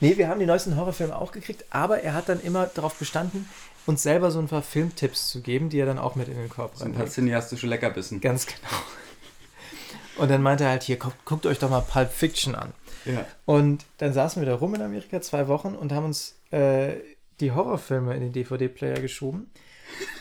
Nee, 0.00 0.16
wir 0.16 0.28
haben 0.28 0.40
die 0.40 0.46
neuesten 0.46 0.76
Horrorfilme 0.76 1.16
auch 1.16 1.32
gekriegt, 1.32 1.64
aber 1.70 2.02
er 2.02 2.14
hat 2.14 2.28
dann 2.28 2.40
immer 2.40 2.66
darauf 2.66 2.94
bestanden, 2.98 3.48
uns 3.86 4.02
selber 4.02 4.30
so 4.30 4.38
ein 4.38 4.48
paar 4.48 4.62
Filmtipps 4.62 5.28
zu 5.28 5.40
geben, 5.40 5.70
die 5.70 5.78
er 5.78 5.86
dann 5.86 5.98
auch 5.98 6.16
mit 6.16 6.28
in 6.28 6.36
den 6.36 6.48
Korb 6.48 6.76
So 6.76 6.84
ein 6.84 6.92
paar 6.92 7.06
cineastische 7.06 7.66
Leckerbissen. 7.66 8.20
Ganz 8.20 8.46
genau. 8.46 8.58
Und 10.16 10.30
dann 10.30 10.42
meinte 10.42 10.64
er 10.64 10.70
halt, 10.70 10.82
hier, 10.82 10.96
guckt, 10.96 11.24
guckt 11.24 11.46
euch 11.46 11.58
doch 11.58 11.70
mal 11.70 11.82
Pulp 11.82 12.10
Fiction 12.10 12.54
an. 12.54 12.72
Ja. 13.04 13.26
Und 13.44 13.84
dann 13.98 14.12
saßen 14.12 14.42
wir 14.42 14.48
da 14.48 14.56
rum 14.56 14.74
in 14.74 14.82
Amerika 14.82 15.20
zwei 15.20 15.46
Wochen 15.46 15.74
und 15.74 15.92
haben 15.92 16.06
uns 16.06 16.36
äh, 16.50 16.94
die 17.40 17.52
Horrorfilme 17.52 18.14
in 18.14 18.20
den 18.20 18.32
DVD-Player 18.32 19.00
geschoben. 19.00 19.50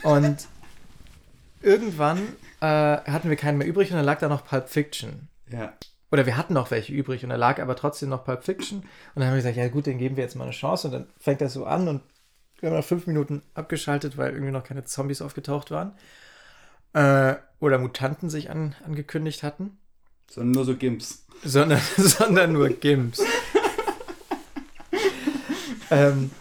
Und 0.03 0.47
irgendwann 1.61 2.19
äh, 2.59 2.65
hatten 2.65 3.29
wir 3.29 3.37
keinen 3.37 3.57
mehr 3.57 3.67
übrig 3.67 3.89
und 3.89 3.97
dann 3.97 4.05
lag 4.05 4.19
da 4.19 4.27
noch 4.27 4.45
Pulp 4.45 4.69
Fiction. 4.69 5.29
Ja. 5.49 5.73
Oder 6.15 6.25
wir 6.25 6.37
hatten 6.37 6.53
noch 6.53 6.71
welche 6.71 6.93
übrig 6.93 7.25
und 7.25 7.29
da 7.29 7.35
lag 7.35 7.61
aber 7.61 7.75
trotzdem 7.75 8.07
noch 8.07 8.23
Pulp 8.23 8.45
Fiction. 8.45 8.79
Und 8.79 8.87
dann 9.15 9.25
haben 9.25 9.33
wir 9.33 9.39
gesagt, 9.39 9.57
ja 9.57 9.67
gut, 9.67 9.85
den 9.85 9.97
geben 9.97 10.15
wir 10.15 10.23
jetzt 10.23 10.37
mal 10.37 10.45
eine 10.45 10.53
Chance. 10.53 10.87
Und 10.87 10.93
dann 10.93 11.07
fängt 11.19 11.41
das 11.41 11.51
so 11.51 11.65
an 11.65 11.89
und 11.89 12.03
wir 12.61 12.69
haben 12.69 12.77
nach 12.77 12.85
fünf 12.85 13.05
Minuten 13.05 13.41
abgeschaltet, 13.53 14.15
weil 14.15 14.31
irgendwie 14.31 14.53
noch 14.53 14.63
keine 14.63 14.85
Zombies 14.85 15.21
aufgetaucht 15.21 15.71
waren. 15.71 15.91
Äh, 16.93 17.35
oder 17.59 17.79
Mutanten 17.79 18.29
sich 18.29 18.49
an, 18.49 18.75
angekündigt 18.85 19.43
hatten. 19.43 19.77
Sondern 20.31 20.51
nur 20.51 20.63
so 20.63 20.77
Gimps. 20.77 21.25
sondern, 21.43 21.81
sondern 21.97 22.53
nur 22.53 22.69
Gimps. 22.69 23.21
ähm, 25.91 26.31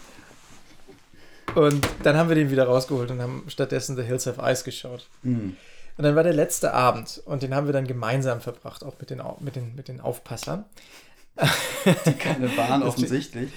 und 1.56 1.88
dann 2.04 2.16
haben 2.16 2.28
wir 2.28 2.36
den 2.36 2.52
wieder 2.52 2.66
rausgeholt 2.66 3.10
und 3.10 3.20
haben 3.20 3.42
stattdessen 3.48 3.96
The 3.96 4.04
Hills 4.04 4.28
of 4.28 4.38
Ice 4.38 4.62
geschaut. 4.62 5.08
Hm. 5.24 5.56
Und 5.96 6.04
dann 6.04 6.16
war 6.16 6.24
der 6.24 6.32
letzte 6.32 6.74
Abend 6.74 7.22
und 7.24 7.42
den 7.42 7.54
haben 7.54 7.66
wir 7.66 7.72
dann 7.72 7.86
gemeinsam 7.86 8.40
verbracht, 8.40 8.84
auch 8.84 8.98
mit 8.98 9.10
den, 9.10 9.22
mit 9.40 9.56
den, 9.56 9.74
mit 9.74 9.88
den 9.88 10.00
Aufpassern. 10.00 10.64
Keine 12.18 12.48
Bahn 12.48 12.82
offensichtlich. 12.84 13.52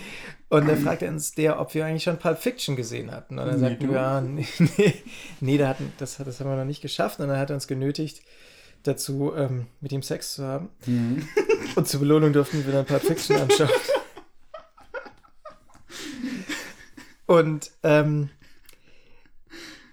Und 0.49 0.67
dann 0.67 0.77
fragte 0.77 1.07
uns 1.07 1.33
der, 1.33 1.59
ob 1.59 1.73
wir 1.73 1.85
eigentlich 1.85 2.03
schon 2.03 2.19
Pulp 2.19 2.39
Fiction 2.39 2.75
gesehen 2.75 3.11
hatten. 3.11 3.37
Und 3.37 3.47
dann 3.47 3.59
Nee, 3.59 3.69
sagten 3.69 3.89
wir, 3.89 3.95
ja, 3.95 4.21
nee, 4.21 4.47
nee, 4.77 4.93
nee 5.41 5.57
da 5.57 5.67
hatten, 5.69 5.91
das, 5.97 6.17
das 6.17 6.39
haben 6.39 6.49
wir 6.49 6.55
noch 6.55 6.65
nicht 6.65 6.81
geschafft. 6.81 7.19
Und 7.19 7.27
dann 7.27 7.37
hat 7.37 7.49
er 7.49 7.55
uns 7.55 7.67
genötigt, 7.67 8.21
dazu 8.83 9.33
ähm, 9.35 9.67
mit 9.81 9.91
ihm 9.91 10.03
Sex 10.03 10.35
zu 10.35 10.45
haben. 10.45 10.69
Hm. 10.85 11.27
Und 11.75 11.87
zur 11.87 11.99
Belohnung 11.99 12.33
durften 12.33 12.65
wir 12.65 12.73
dann 12.73 12.85
Pulp 12.85 13.01
Fiction 13.01 13.37
anschauen. 13.37 13.69
Und 17.25 17.71
ähm, 17.83 18.29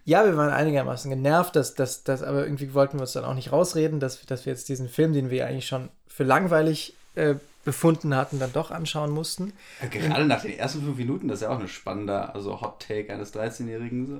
ja, 0.04 0.24
wir 0.24 0.36
waren 0.36 0.50
einigermaßen 0.50 1.10
genervt, 1.10 1.56
dass, 1.56 1.74
dass, 1.74 2.04
dass, 2.04 2.22
aber 2.22 2.44
irgendwie 2.44 2.74
wollten 2.74 2.98
wir 2.98 3.02
uns 3.02 3.12
dann 3.12 3.24
auch 3.24 3.34
nicht 3.34 3.52
rausreden, 3.52 4.00
dass, 4.00 4.24
dass 4.26 4.44
wir 4.44 4.52
jetzt 4.52 4.68
diesen 4.68 4.88
Film, 4.88 5.12
den 5.12 5.30
wir 5.30 5.46
eigentlich 5.46 5.66
schon 5.66 5.88
für 6.06 6.24
langweilig 6.24 6.94
äh, 7.14 7.36
befunden 7.64 8.14
hatten, 8.14 8.38
dann 8.38 8.52
doch 8.52 8.70
anschauen 8.70 9.10
mussten. 9.10 9.54
Ja, 9.80 9.88
Gerade 9.88 10.26
nach 10.26 10.42
den 10.42 10.58
ersten 10.58 10.82
fünf 10.82 10.98
Minuten, 10.98 11.28
das 11.28 11.38
ist 11.38 11.42
ja 11.42 11.48
auch 11.48 11.58
eine 11.58 11.68
spannende, 11.68 12.34
also 12.34 12.60
Hot 12.60 12.86
Take 12.86 13.12
eines 13.12 13.34
13-Jährigen. 13.34 14.06
So. 14.06 14.14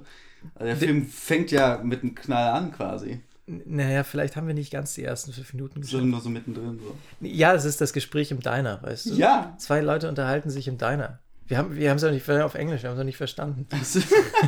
Also 0.54 0.64
der 0.66 0.76
Film 0.76 1.06
fängt 1.06 1.50
ja 1.50 1.80
mit 1.82 2.02
einem 2.02 2.14
Knall 2.14 2.48
an 2.54 2.72
quasi. 2.72 3.20
Naja, 3.46 4.04
vielleicht 4.04 4.36
haben 4.36 4.46
wir 4.46 4.54
nicht 4.54 4.72
ganz 4.72 4.94
die 4.94 5.04
ersten 5.04 5.32
fünf 5.32 5.52
Minuten 5.52 5.82
gesehen. 5.82 6.08
nur 6.08 6.20
so 6.22 6.30
mittendrin. 6.30 6.78
So. 6.78 6.96
Ja, 7.20 7.52
es 7.52 7.66
ist 7.66 7.82
das 7.82 7.92
Gespräch 7.92 8.30
im 8.30 8.40
Diner, 8.40 8.82
weißt 8.82 9.06
du? 9.06 9.14
Ja. 9.14 9.54
Zwei 9.58 9.82
Leute 9.82 10.08
unterhalten 10.08 10.48
sich 10.48 10.66
im 10.66 10.78
Diner. 10.78 11.18
Wir 11.46 11.58
haben 11.58 11.76
wir 11.76 11.94
es 11.94 12.00
ja 12.00 12.10
nicht 12.10 12.28
auf 12.30 12.54
Englisch, 12.54 12.82
wir 12.82 12.88
haben 12.88 12.94
es 12.94 12.98
noch 13.00 13.04
nicht 13.04 13.18
verstanden. 13.18 13.66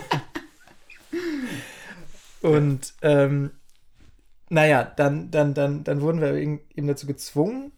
Und 2.42 2.94
ähm, 3.02 3.50
naja, 4.48 4.84
dann, 4.84 5.30
dann, 5.30 5.54
dann, 5.54 5.84
dann 5.84 6.00
wurden 6.00 6.20
wir 6.20 6.34
eben 6.34 6.86
dazu 6.86 7.06
gezwungen, 7.06 7.72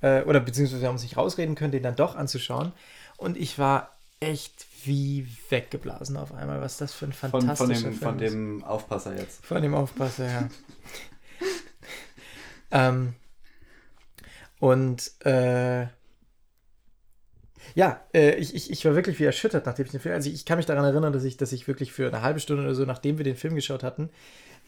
äh, 0.00 0.22
oder 0.22 0.40
beziehungsweise 0.40 0.82
wir 0.82 0.88
haben 0.88 0.94
uns 0.94 1.02
nicht 1.02 1.16
rausreden 1.16 1.54
können, 1.54 1.72
den 1.72 1.82
dann 1.82 1.96
doch 1.96 2.14
anzuschauen. 2.14 2.72
Und 3.16 3.36
ich 3.36 3.58
war 3.58 3.96
echt 4.20 4.66
wie 4.84 5.26
weggeblasen 5.48 6.16
auf 6.16 6.32
einmal, 6.34 6.60
was 6.60 6.76
das 6.76 6.92
für 6.92 7.06
ein 7.06 7.12
Von, 7.12 7.30
fantastischer 7.30 7.74
von, 7.74 7.90
dem, 7.90 7.98
Film 7.98 8.00
von 8.00 8.18
dem 8.18 8.64
Aufpasser 8.64 9.16
jetzt. 9.16 9.44
Von 9.44 9.62
dem 9.62 9.74
Aufpasser, 9.74 10.30
ja. 10.30 10.48
ähm, 12.88 13.14
und 14.60 15.10
äh, 15.24 15.86
ja, 17.74 18.00
äh, 18.14 18.36
ich, 18.36 18.54
ich, 18.54 18.70
ich 18.70 18.84
war 18.84 18.94
wirklich 18.94 19.18
wie 19.18 19.24
erschüttert, 19.24 19.66
nachdem 19.66 19.86
ich 19.86 19.90
den 19.90 20.00
Film. 20.00 20.14
Also 20.14 20.30
ich, 20.30 20.44
kann 20.44 20.58
mich 20.58 20.66
daran 20.66 20.84
erinnern, 20.84 21.12
dass 21.12 21.24
ich, 21.24 21.36
dass 21.36 21.52
ich 21.52 21.66
wirklich 21.66 21.92
für 21.92 22.06
eine 22.06 22.22
halbe 22.22 22.40
Stunde 22.40 22.62
oder 22.62 22.74
so, 22.74 22.84
nachdem 22.84 23.18
wir 23.18 23.24
den 23.24 23.36
Film 23.36 23.54
geschaut 23.54 23.82
hatten, 23.82 24.10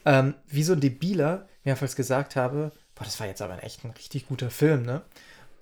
ähm, 0.05 0.35
wie 0.47 0.63
so 0.63 0.73
ein 0.73 0.81
Debiler 0.81 1.47
mehrmals 1.63 1.95
gesagt 1.95 2.35
habe, 2.35 2.71
boah, 2.95 3.05
das 3.05 3.19
war 3.19 3.27
jetzt 3.27 3.41
aber 3.41 3.63
echt 3.63 3.83
ein 3.85 3.91
richtig 3.91 4.27
guter 4.27 4.49
Film, 4.49 4.83
ne? 4.83 5.01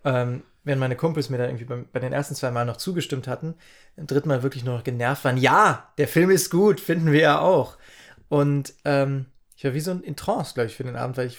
Ähm, 0.03 0.43
während 0.63 0.79
meine 0.79 0.95
Kumpels 0.95 1.29
mir 1.29 1.37
da 1.37 1.45
irgendwie 1.45 1.65
bei, 1.65 1.83
bei 1.91 1.99
den 1.99 2.13
ersten 2.13 2.35
zwei 2.35 2.51
Mal 2.51 2.65
noch 2.65 2.77
zugestimmt 2.77 3.27
hatten, 3.27 3.55
im 3.95 4.07
dritten 4.07 4.29
Mal 4.29 4.43
wirklich 4.43 4.63
nur 4.63 4.75
noch 4.75 4.83
genervt 4.83 5.23
waren. 5.23 5.37
Ja, 5.37 5.91
der 5.97 6.07
Film 6.07 6.31
ist 6.31 6.49
gut, 6.49 6.79
finden 6.79 7.11
wir 7.11 7.21
ja 7.21 7.39
auch. 7.39 7.77
Und 8.27 8.73
ähm, 8.83 9.27
ich 9.55 9.63
war 9.63 9.73
wie 9.73 9.79
so 9.79 9.91
ein 9.91 10.01
in 10.01 10.15
Trance, 10.15 10.55
glaube 10.55 10.67
ich, 10.67 10.75
für 10.75 10.83
den 10.83 10.95
Abend, 10.95 11.17
weil 11.17 11.27
ich 11.27 11.37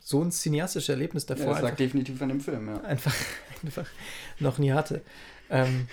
so 0.00 0.22
ein 0.22 0.30
cineastisches 0.30 0.88
Erlebnis 0.88 1.26
Ja, 1.28 1.34
davor 1.34 1.54
das 1.54 1.62
lag 1.62 1.76
definitiv 1.76 2.20
an 2.22 2.28
dem 2.30 2.40
Film, 2.40 2.68
ja. 2.68 2.80
einfach, 2.82 3.14
einfach 3.64 3.86
noch 4.40 4.58
nie 4.58 4.72
hatte. 4.72 5.02
Ähm, 5.50 5.88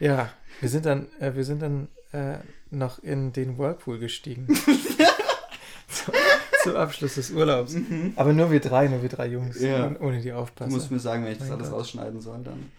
ja, 0.00 0.30
wir 0.60 0.68
sind 0.68 0.86
dann, 0.86 1.08
äh, 1.20 1.34
wir 1.34 1.44
sind 1.44 1.60
dann 1.62 1.88
äh, 2.12 2.38
noch 2.70 2.98
in 3.02 3.32
den 3.32 3.58
Whirlpool 3.58 3.98
gestiegen. 3.98 4.46
zu, 5.88 6.12
zum 6.62 6.76
Abschluss 6.76 7.14
des 7.14 7.30
Urlaubs. 7.30 7.74
Aber 8.16 8.32
nur 8.32 8.50
wir 8.50 8.60
drei, 8.60 8.88
nur 8.88 9.02
wir 9.02 9.08
drei 9.08 9.26
Jungs, 9.28 9.60
Ja. 9.60 9.94
ohne- 10.00 10.20
die 10.20 10.30
Du 10.30 10.36
Aufpasser. 10.36 10.70
musst 10.70 10.90
mir 10.90 10.98
sagen, 10.98 11.24
wenn 11.24 11.32
ich 11.32 11.38
das 11.38 11.48
Mein 11.48 11.58
alles 11.58 11.70
Gott. 11.70 11.80
rausschneiden 11.80 12.20
soll, 12.20 12.42
dann. 12.42 12.70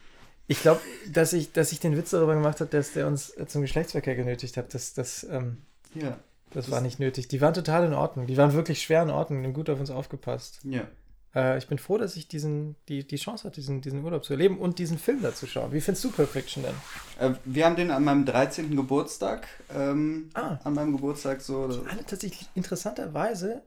Ich 0.48 0.62
glaube, 0.62 0.82
dass 1.12 1.34
ich, 1.34 1.54
dass 1.54 1.72
ich 1.72 1.80
den 1.80 1.98
Witz 1.98 2.12
darüber 2.12 2.36
gemacht 2.36 2.60
habe, 2.60 2.70
dass 2.70 2.94
der 2.94 3.08
uns 3.08 3.32
äh, 3.32 3.48
zum 3.48 3.62
Geschlechtsverkehr 3.62 4.16
genötigt 4.16 4.58
hat. 4.58 4.74
Das, 4.74 4.94
das, 4.94 5.24
ähm, 5.30 5.58
Ja. 5.96 6.18
das 6.52 6.70
war 6.70 6.82
nicht 6.82 7.00
nötig. 7.00 7.28
Die 7.30 7.42
waren 7.42 7.54
total 7.56 7.86
in 7.86 7.94
Ordnung. 7.94 8.28
Die 8.28 8.38
waren 8.38 8.54
wirklich 8.54 8.82
schwer 8.84 9.02
in 9.02 9.10
Ordnung. 9.10 9.44
Haben 9.44 9.54
gut 9.54 9.70
auf 9.72 9.80
uns 9.80 9.90
aufgepasst. 9.90 10.60
Ja. 10.64 10.88
Äh, 11.36 11.58
ich 11.58 11.68
bin 11.68 11.78
froh, 11.78 11.98
dass 11.98 12.16
ich 12.16 12.28
diesen, 12.28 12.76
die, 12.88 13.06
die 13.06 13.16
Chance 13.18 13.44
hatte, 13.46 13.56
diesen, 13.60 13.82
diesen 13.82 14.04
Urlaub 14.04 14.24
zu 14.24 14.34
erleben 14.34 14.58
und 14.58 14.80
diesen 14.80 14.98
Film 14.98 15.22
da 15.22 15.34
zu 15.34 15.48
schauen. 15.48 15.72
Wie 15.74 15.82
findest 15.82 16.04
du 16.06 16.12
Pulp 16.12 16.30
Fiction 16.30 16.64
denn? 16.64 16.76
Äh, 17.20 17.36
wir 17.46 17.66
haben 17.66 17.76
den 17.76 17.92
an 17.92 18.04
meinem 18.04 18.26
13. 18.26 18.76
Geburtstag, 18.76 19.48
ähm, 19.76 20.30
Ah. 20.34 20.60
an 20.64 20.74
meinem 20.74 20.94
Geburtstag 20.94 21.42
so, 21.42 21.84
Alle 21.90 22.06
tatsächlich 22.06 22.48
interessanterweise 22.56 23.64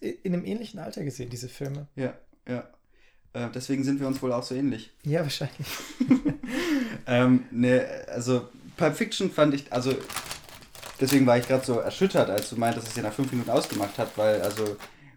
in 0.00 0.32
einem 0.34 0.44
ähnlichen 0.44 0.78
Alter 0.80 1.04
gesehen, 1.04 1.28
diese 1.30 1.48
Filme. 1.48 1.86
ja, 1.96 2.14
ja. 2.48 2.68
Äh, 3.34 3.50
deswegen 3.54 3.84
sind 3.84 4.00
wir 4.00 4.06
uns 4.06 4.22
wohl 4.22 4.32
auch 4.32 4.42
so 4.42 4.54
ähnlich. 4.54 4.92
Ja, 5.04 5.20
wahrscheinlich. 5.22 5.66
Ähm, 7.08 7.44
ne, 7.50 7.86
also 8.08 8.48
Pulp 8.76 8.96
Fiction 8.96 9.30
fand 9.30 9.54
ich, 9.54 9.72
also 9.72 9.94
deswegen 11.00 11.26
war 11.26 11.38
ich 11.38 11.46
gerade 11.46 11.64
so 11.64 11.78
erschüttert, 11.78 12.28
als 12.30 12.50
du 12.50 12.56
meintest, 12.56 12.84
dass 12.86 12.88
es 12.90 12.94
dir 12.94 13.02
nach 13.04 13.12
fünf 13.12 13.30
Minuten 13.30 13.50
ausgemacht 13.50 13.96
hat, 13.98 14.16
weil 14.16 14.40
also 14.42 14.76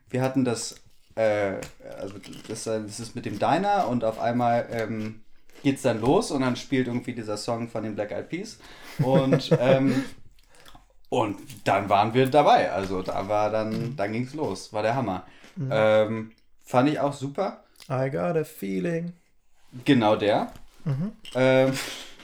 wir 0.10 0.22
hatten 0.22 0.46
das, 0.46 0.76
äh, 1.20 1.60
also 2.00 2.16
das, 2.48 2.64
das 2.64 3.00
ist 3.00 3.16
mit 3.16 3.26
dem 3.26 3.40
Diner 3.40 3.88
und 3.88 4.04
auf 4.04 4.20
einmal 4.20 4.68
ähm, 4.72 5.22
geht's 5.64 5.82
dann 5.82 6.00
los 6.00 6.32
und 6.32 6.42
dann 6.42 6.56
spielt 6.56 6.88
irgendwie 6.88 7.14
dieser 7.14 7.38
Song 7.38 7.68
von 7.68 7.84
den 7.84 7.96
Black 7.96 8.12
Eyed 8.12 8.30
Peas 8.30 8.60
und 9.00 9.50
ähm, 9.60 10.06
und 11.10 11.40
dann 11.68 11.90
waren 11.90 12.14
wir 12.14 12.28
dabei, 12.28 12.72
also 12.72 13.02
da 13.02 13.28
war 13.28 13.50
dann, 13.50 13.96
dann 13.96 14.14
ging's 14.14 14.36
los, 14.36 14.72
war 14.72 14.84
der 14.84 14.96
Hammer. 14.96 15.26
Ähm, 15.70 16.32
fand 16.64 16.90
ich 16.90 17.00
auch 17.00 17.14
super. 17.14 17.64
I 17.90 18.10
got 18.10 18.38
a 18.38 18.44
feeling. 18.44 19.14
Genau 19.84 20.16
der. 20.16 20.54
Mhm. 20.86 21.12
Ähm, 21.34 21.74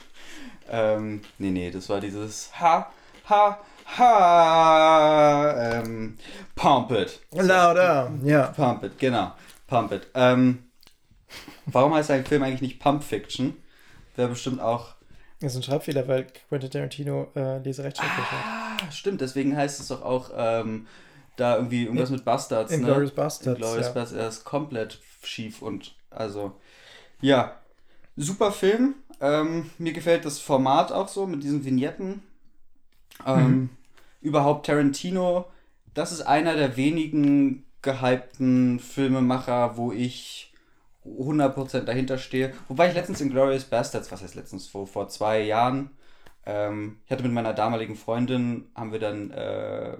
ähm, 0.69 1.22
nee, 1.39 1.49
nee, 1.49 1.72
das 1.72 1.89
war 1.89 1.99
dieses 1.99 2.51
Ha, 2.59 2.91
Ha, 3.27 3.59
Ha, 3.97 5.81
ähm, 5.81 6.17
Pump 6.55 6.91
It. 6.91 7.21
Louder. 7.31 8.11
Ja. 8.23 8.47
Pump 8.47 8.83
It, 8.83 8.97
genau. 8.99 9.33
Pump 9.67 9.91
It. 9.91 10.07
Ähm, 10.13 10.63
warum 11.65 11.93
heißt 11.93 12.11
ein 12.11 12.25
Film 12.25 12.43
eigentlich 12.43 12.61
nicht 12.61 12.79
Pump 12.79 13.03
Fiction? 13.03 13.55
Wäre 14.15 14.29
bestimmt 14.29 14.59
auch. 14.61 14.95
Das 15.39 15.53
ist 15.53 15.59
ein 15.59 15.63
Schreibfehler, 15.63 16.07
weil 16.07 16.27
Quentin 16.49 16.71
Tarantino 16.71 17.27
äh, 17.35 17.59
Leserechtschreibfehler 17.59 18.31
hat. 18.31 18.81
Ah, 18.87 18.91
stimmt, 18.91 19.21
deswegen 19.21 19.55
heißt 19.55 19.79
es 19.79 19.89
doch 19.89 20.01
auch 20.01 20.31
ähm, 20.35 20.87
da 21.35 21.57
irgendwie 21.57 21.83
irgendwas 21.83 22.09
mit 22.09 22.25
Bastards. 22.25 22.71
ne? 22.71 22.77
Inglourious 22.77 23.11
Basterds, 23.11 23.57
Inglourious 23.59 23.87
ja. 23.87 23.91
Basterds, 23.93 24.21
er 24.21 24.27
ist 24.29 24.43
komplett 24.45 24.99
schief 25.23 25.61
und 25.61 25.95
also. 26.09 26.53
Ja, 27.21 27.59
super 28.15 28.51
Film. 28.51 28.95
Ähm, 29.21 29.69
mir 29.77 29.93
gefällt 29.93 30.25
das 30.25 30.39
Format 30.39 30.91
auch 30.91 31.07
so 31.07 31.25
mit 31.27 31.43
diesen 31.43 31.63
Vignetten. 31.63 32.23
Ähm, 33.25 33.47
Mhm. 33.47 33.69
Überhaupt 34.21 34.65
Tarantino, 34.65 35.45
das 35.93 36.11
ist 36.11 36.21
einer 36.21 36.55
der 36.55 36.75
wenigen 36.77 37.63
gehypten 37.83 38.79
Filmemacher, 38.79 39.77
wo 39.77 39.91
ich 39.91 40.51
100% 41.05 41.81
dahinter 41.81 42.17
stehe. 42.17 42.51
Wobei 42.67 42.87
ich 42.89 42.95
letztens 42.95 43.21
in 43.21 43.29
Glorious 43.29 43.65
Bastards, 43.65 44.11
was 44.11 44.23
heißt 44.23 44.33
letztens, 44.33 44.67
vor, 44.67 44.87
vor 44.87 45.07
zwei 45.09 45.41
Jahren, 45.43 45.91
ähm, 46.47 46.97
ich 47.05 47.11
hatte 47.11 47.21
mit 47.21 47.33
meiner 47.33 47.53
damaligen 47.53 47.95
Freundin, 47.95 48.65
haben 48.73 48.91
wir 48.91 48.99
dann 48.99 49.29
äh, 49.29 49.97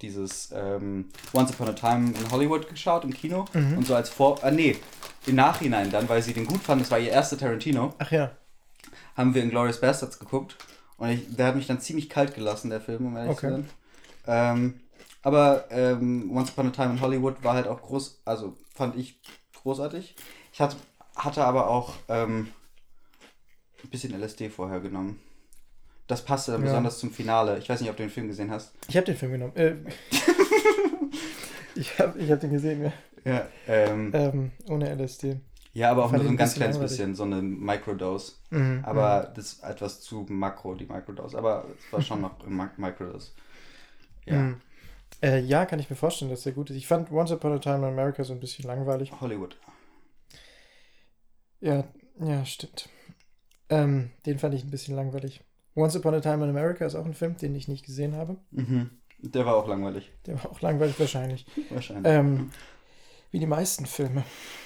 dieses 0.00 0.52
ähm, 0.54 1.08
Once 1.32 1.50
Upon 1.50 1.68
a 1.68 1.72
Time 1.72 2.12
in 2.16 2.30
Hollywood 2.30 2.68
geschaut 2.68 3.02
im 3.04 3.12
Kino 3.12 3.46
Mhm. 3.52 3.78
und 3.78 3.86
so 3.86 3.94
als 3.96 4.08
Vor... 4.10 4.38
Ah, 4.42 4.50
nee, 4.52 4.76
im 5.26 5.34
Nachhinein 5.34 5.90
dann, 5.90 6.08
weil 6.08 6.22
sie 6.22 6.34
den 6.34 6.46
gut 6.46 6.62
fand, 6.62 6.82
das 6.82 6.90
war 6.92 6.98
ihr 7.00 7.10
erster 7.10 7.36
Tarantino, 7.38 7.94
Ach 7.98 8.10
ja. 8.12 8.30
haben 9.16 9.34
wir 9.34 9.42
Inglourious 9.42 9.80
Bastards 9.80 10.18
geguckt 10.20 10.56
und 10.98 11.08
ich, 11.10 11.36
der 11.36 11.46
hat 11.48 11.56
mich 11.56 11.66
dann 11.66 11.80
ziemlich 11.80 12.08
kalt 12.08 12.34
gelassen, 12.34 12.70
der 12.70 12.80
Film, 12.80 13.06
um 13.06 13.16
ehrlich 13.16 13.32
Okay. 13.36 13.48
zu 13.48 13.52
sein. 13.52 13.68
Ähm, 14.26 14.80
aber 15.22 15.64
ähm, 15.70 16.30
Once 16.34 16.50
Upon 16.50 16.68
a 16.68 16.70
Time 16.70 16.92
in 16.92 17.00
Hollywood 17.00 17.42
war 17.42 17.54
halt 17.54 17.66
auch 17.66 17.80
groß, 17.82 18.20
also 18.24 18.56
fand 18.74 18.96
ich 18.96 19.18
großartig. 19.62 20.14
Ich 20.52 20.60
hatte, 20.60 20.76
hatte 21.16 21.44
aber 21.44 21.68
auch 21.68 21.94
ähm, 22.08 22.48
ein 23.82 23.90
bisschen 23.90 24.14
LSD 24.20 24.50
vorher 24.50 24.80
genommen. 24.80 25.20
Das 26.06 26.22
passte 26.24 26.52
dann 26.52 26.60
Ja. 26.60 26.66
besonders 26.66 26.98
zum 26.98 27.10
Finale. 27.10 27.58
Ich 27.58 27.68
weiß 27.68 27.80
nicht, 27.80 27.88
ob 27.90 27.96
du 27.96 28.02
den 28.02 28.10
Film 28.10 28.28
gesehen 28.28 28.50
hast. 28.50 28.72
Ich 28.88 28.96
habe 28.96 29.06
den 29.06 29.16
Film 29.16 29.32
genommen. 29.32 29.56
Äh, 29.56 29.74
ich 31.74 31.98
habe 31.98 32.18
ich 32.18 32.30
hab 32.30 32.40
den 32.40 32.50
gesehen, 32.52 32.82
ja. 32.84 32.92
Ja. 33.24 33.48
Ähm, 33.66 34.10
Ähm, 34.14 34.50
ohne 34.68 34.90
LSD. 34.94 35.40
Ja, 35.74 35.90
aber 35.90 36.04
auch 36.06 36.12
nur 36.12 36.22
so 36.22 36.28
ein 36.28 36.36
ganz 36.36 36.54
kleines 36.54 36.76
langweilig. 36.76 36.98
bisschen, 36.98 37.14
so 37.14 37.24
eine 37.24 37.42
Microdose. 37.42 38.32
Mhm. 38.50 38.82
Aber 38.84 39.32
das 39.34 39.54
ist 39.54 39.62
etwas 39.64 40.00
zu 40.00 40.24
makro, 40.28 40.74
die 40.74 40.86
Microdose. 40.86 41.36
Aber 41.36 41.66
es 41.78 41.92
war 41.92 42.00
schon 42.00 42.20
noch 42.22 42.42
im 42.46 42.56
Mi- 42.60 42.70
Microdose. 42.78 43.32
Ja. 44.24 44.34
Mhm. 44.40 44.60
Äh, 45.22 45.40
ja, 45.40 45.66
kann 45.66 45.78
ich 45.78 45.90
mir 45.90 45.96
vorstellen, 45.96 46.30
dass 46.30 46.42
der 46.42 46.52
gut 46.52 46.70
ist. 46.70 46.76
Ich 46.76 46.86
fand 46.86 47.10
Once 47.12 47.30
Upon 47.32 47.52
a 47.52 47.58
Time 47.58 47.76
in 47.78 47.84
America 47.84 48.24
so 48.24 48.32
ein 48.32 48.40
bisschen 48.40 48.64
langweilig. 48.66 49.12
Hollywood. 49.20 49.56
Ja, 51.60 51.84
ja, 52.20 52.44
stimmt. 52.44 52.88
Ähm, 53.68 54.10
den 54.26 54.38
fand 54.38 54.54
ich 54.54 54.64
ein 54.64 54.70
bisschen 54.70 54.94
langweilig. 54.96 55.42
Once 55.76 55.96
Upon 55.96 56.14
a 56.14 56.20
Time 56.20 56.44
in 56.44 56.50
America 56.50 56.84
ist 56.84 56.94
auch 56.94 57.04
ein 57.06 57.14
Film, 57.14 57.36
den 57.36 57.54
ich 57.54 57.68
nicht 57.68 57.84
gesehen 57.86 58.14
habe. 58.16 58.36
Mhm. 58.50 58.90
Der 59.18 59.46
war 59.46 59.56
auch 59.56 59.66
langweilig. 59.66 60.12
Der 60.26 60.36
war 60.42 60.50
auch 60.50 60.60
langweilig 60.60 60.98
wahrscheinlich. 61.00 61.46
Wahrscheinlich. 61.70 62.12
Ähm, 62.12 62.50
wie 63.30 63.38
die 63.38 63.46
meisten 63.46 63.86
Filme. 63.86 64.22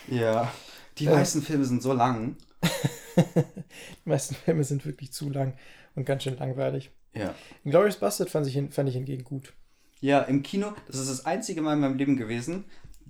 Ja. 0.08 0.50
Die 0.98 1.06
Äh. 1.06 1.10
meisten 1.10 1.42
Filme 1.42 1.64
sind 1.64 1.82
so 1.82 1.92
lang. 1.92 2.36
Die 3.16 4.08
meisten 4.08 4.34
Filme 4.34 4.64
sind 4.64 4.84
wirklich 4.86 5.12
zu 5.12 5.30
lang 5.30 5.54
und 5.94 6.04
ganz 6.04 6.22
schön 6.22 6.36
langweilig. 6.36 6.90
Ja. 7.14 7.34
Glorious 7.64 7.96
Bastard 7.96 8.30
fand 8.30 8.46
ich, 8.46 8.54
fand 8.74 8.88
ich 8.88 8.94
hingegen 8.94 9.24
gut. 9.24 9.52
Ja, 10.00 10.20
im 10.22 10.42
Kino, 10.42 10.72
das 10.86 10.96
ist 10.96 11.10
das 11.10 11.26
einzige 11.26 11.60
Mal 11.60 11.72
in 11.74 11.80
meinem 11.80 11.96
Leben 11.96 12.16
gewesen, 12.16 12.64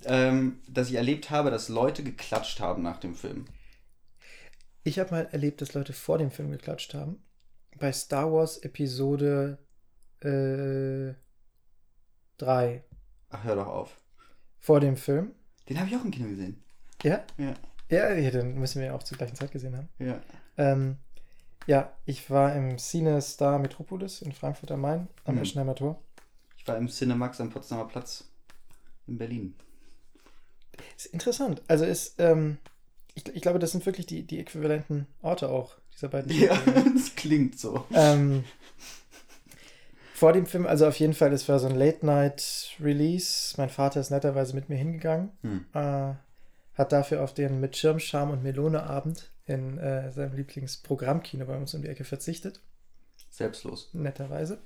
ähm, 0.05 0.61
dass 0.69 0.89
ich 0.89 0.95
erlebt 0.95 1.31
habe, 1.31 1.51
dass 1.51 1.69
Leute 1.69 2.03
geklatscht 2.03 2.61
haben 2.61 2.83
nach 2.83 2.99
dem 2.99 3.15
Film. 3.15 3.45
Ich 4.85 4.99
habe 4.99 5.11
mal 5.11 5.27
erlebt, 5.33 5.61
dass 5.61 5.75
Leute 5.75 5.93
vor 5.93 6.17
dem 6.19 6.31
Film 6.31 6.51
geklatscht 6.51 6.95
haben. 6.95 7.23
Bei 7.79 7.93
Star 7.93 8.33
Wars 8.33 8.59
Episode 8.59 9.59
äh, 10.21 11.13
3. 12.39 12.85
Ach, 13.31 13.45
hör 13.45 13.57
doch 13.57 13.67
auf. 13.67 14.01
Vor 14.59 14.81
dem 14.81 14.97
Film. 14.97 15.33
Den 15.69 15.79
habe 15.79 15.91
ich 15.91 15.97
auch 15.97 16.05
im 16.05 16.11
Kino 16.11 16.29
gesehen. 16.29 16.63
Ja? 17.03 17.23
Ja. 17.37 17.55
Ja, 17.91 18.13
ja, 18.13 18.31
dann 18.31 18.55
müssen 18.55 18.81
wir 18.81 18.89
ja 18.89 18.95
auch 18.95 19.03
zur 19.03 19.17
gleichen 19.19 19.35
Zeit 19.37 19.51
gesehen 19.51 19.77
haben. 19.77 19.89
Ja. 19.99 20.21
Ähm, 20.57 20.97
ja, 21.67 21.93
ich 22.07 22.31
war 22.31 22.55
im 22.55 22.79
Cine 22.79 23.21
Star 23.23 23.59
Metropolis 23.59 24.23
in 24.23 24.33
Frankfurt 24.33 24.71
am 24.71 24.81
Main 24.81 25.09
am 25.25 25.37
Mhm. 25.37 25.43
Eschenheimer 25.43 25.75
Tor. 25.75 26.03
Ich 26.57 26.67
war 26.67 26.77
im 26.77 26.89
Cinemax 26.89 27.41
am 27.41 27.51
Potsdamer 27.51 27.87
Platz 27.87 28.25
in 29.07 29.17
Berlin. 29.19 29.55
Ist 30.97 31.07
interessant. 31.07 31.63
Also 31.69 31.85
ist, 31.85 32.17
ähm, 32.19 32.59
ich, 33.15 33.27
ich 33.35 33.43
glaube, 33.43 33.59
das 33.59 33.73
sind 33.73 33.85
wirklich 33.87 34.07
die, 34.07 34.27
die 34.27 34.39
äquivalenten 34.39 35.07
Orte 35.23 35.49
auch, 35.49 35.77
dieser 35.95 36.09
beiden. 36.09 36.31
Ja, 36.33 36.57
das 36.95 37.15
klingt 37.17 37.59
so. 37.59 37.85
ähm, 37.95 38.45
vor 40.15 40.33
dem 40.33 40.47
Film, 40.47 40.67
also 40.67 40.87
auf 40.87 40.99
jeden 40.99 41.15
Fall, 41.15 41.33
es 41.33 41.49
war 41.49 41.59
so 41.59 41.69
ein 41.69 41.75
Late-Night-Release. 41.77 43.55
Mein 43.57 43.71
Vater 43.71 44.01
ist 44.01 44.11
netterweise 44.11 44.55
mit 44.55 44.69
mir 44.69 44.77
hingegangen. 44.77 45.31
Hm. 45.43 45.65
Äh, 45.75 46.15
hat 46.79 46.93
dafür 46.93 47.23
auf 47.23 47.35
den 47.35 47.61
mit 47.61 47.77
Schirm, 47.77 47.99
Charme 47.99 48.31
und 48.31 48.43
Melone-Abend 48.45 49.33
in 49.45 49.79
äh, 49.79 50.13
seinem 50.13 50.35
Lieblingsprogrammkino 50.37 51.45
bei 51.45 51.57
uns 51.57 51.75
um 51.75 51.83
die 51.83 51.89
Ecke 51.89 52.05
verzichtet. 52.05 52.61
Selbstlos. 53.31 53.91
netterweise. 53.93 54.59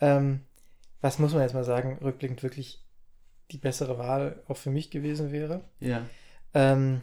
Ähm, 0.00 0.40
was 1.00 1.18
muss 1.18 1.32
man 1.32 1.42
jetzt 1.42 1.54
mal 1.54 1.64
sagen, 1.64 1.98
rückblickend 2.02 2.42
wirklich 2.42 2.82
die 3.50 3.58
bessere 3.58 3.98
Wahl 3.98 4.42
auch 4.48 4.56
für 4.56 4.70
mich 4.70 4.90
gewesen 4.90 5.32
wäre. 5.32 5.62
Ja. 5.80 6.06
Ähm, 6.54 7.02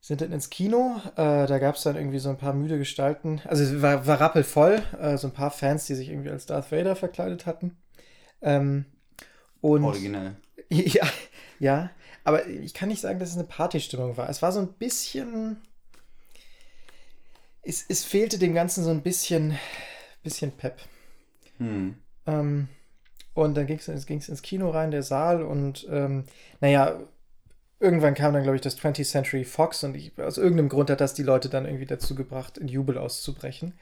sind 0.00 0.20
dann 0.20 0.32
ins 0.32 0.50
Kino, 0.50 1.00
äh, 1.16 1.46
da 1.46 1.58
gab 1.58 1.74
es 1.74 1.82
dann 1.82 1.96
irgendwie 1.96 2.20
so 2.20 2.30
ein 2.30 2.38
paar 2.38 2.54
müde 2.54 2.78
Gestalten, 2.78 3.42
also 3.44 3.64
es 3.64 3.82
war, 3.82 4.06
war 4.06 4.20
rappelvoll, 4.20 4.82
äh, 5.00 5.16
so 5.18 5.26
ein 5.26 5.32
paar 5.32 5.50
Fans, 5.50 5.86
die 5.86 5.94
sich 5.94 6.08
irgendwie 6.08 6.30
als 6.30 6.46
Darth 6.46 6.70
Vader 6.70 6.94
verkleidet 6.96 7.44
hatten. 7.44 7.76
Ähm, 8.40 8.86
und 9.60 9.84
Originell. 9.84 10.36
ja, 10.68 11.06
ja, 11.58 11.90
aber 12.26 12.48
ich 12.48 12.74
kann 12.74 12.88
nicht 12.88 13.00
sagen, 13.00 13.20
dass 13.20 13.30
es 13.30 13.36
eine 13.36 13.46
Partystimmung 13.46 14.16
war. 14.16 14.28
Es 14.28 14.42
war 14.42 14.50
so 14.50 14.58
ein 14.58 14.72
bisschen. 14.72 15.58
Es, 17.62 17.84
es 17.88 18.04
fehlte 18.04 18.36
dem 18.38 18.52
Ganzen 18.52 18.82
so 18.82 18.90
ein 18.90 19.02
bisschen, 19.02 19.56
bisschen 20.24 20.50
Pep. 20.50 20.80
Hm. 21.58 21.96
Ähm, 22.26 22.68
und 23.34 23.56
dann 23.56 23.68
ging 23.68 23.78
es 23.78 24.06
ging's 24.06 24.28
ins 24.28 24.42
Kino 24.42 24.70
rein, 24.70 24.90
der 24.90 25.04
Saal, 25.04 25.40
und 25.42 25.86
ähm, 25.88 26.24
naja, 26.60 26.98
irgendwann 27.78 28.14
kam 28.14 28.32
dann, 28.32 28.42
glaube 28.42 28.56
ich, 28.56 28.62
das 28.62 28.76
20th 28.76 29.08
Century 29.08 29.44
Fox 29.44 29.84
und 29.84 29.94
ich, 29.94 30.18
aus 30.18 30.36
irgendeinem 30.36 30.68
Grund 30.68 30.90
hat 30.90 31.00
das 31.00 31.14
die 31.14 31.22
Leute 31.22 31.48
dann 31.48 31.64
irgendwie 31.64 31.86
dazu 31.86 32.16
gebracht, 32.16 32.58
in 32.58 32.66
Jubel 32.66 32.98
auszubrechen. 32.98 33.74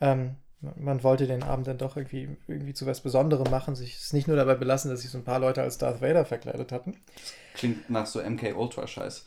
Ähm, 0.00 0.36
man- 0.60 1.02
wollte 1.02 1.26
den 1.26 1.42
Abend 1.42 1.66
dann 1.66 1.78
doch 1.78 1.96
irgendwie, 1.96 2.28
irgendwie 2.48 2.74
zu 2.74 2.86
was 2.86 3.00
Besonderem 3.00 3.50
machen, 3.50 3.74
sich 3.76 3.96
es 3.96 4.12
nicht 4.12 4.28
nur 4.28 4.36
dabei 4.36 4.54
belassen, 4.54 4.90
dass 4.90 5.00
sich 5.00 5.10
so 5.10 5.18
ein 5.18 5.24
paar 5.24 5.38
Leute 5.38 5.62
als 5.62 5.78
Darth 5.78 6.00
Vader 6.02 6.24
verkleidet 6.24 6.72
hatten. 6.72 6.96
Klingt 7.54 7.88
nach 7.90 8.06
so 8.06 8.20
MK 8.20 8.54
Ultra 8.56 8.86
Scheiß. 8.86 9.26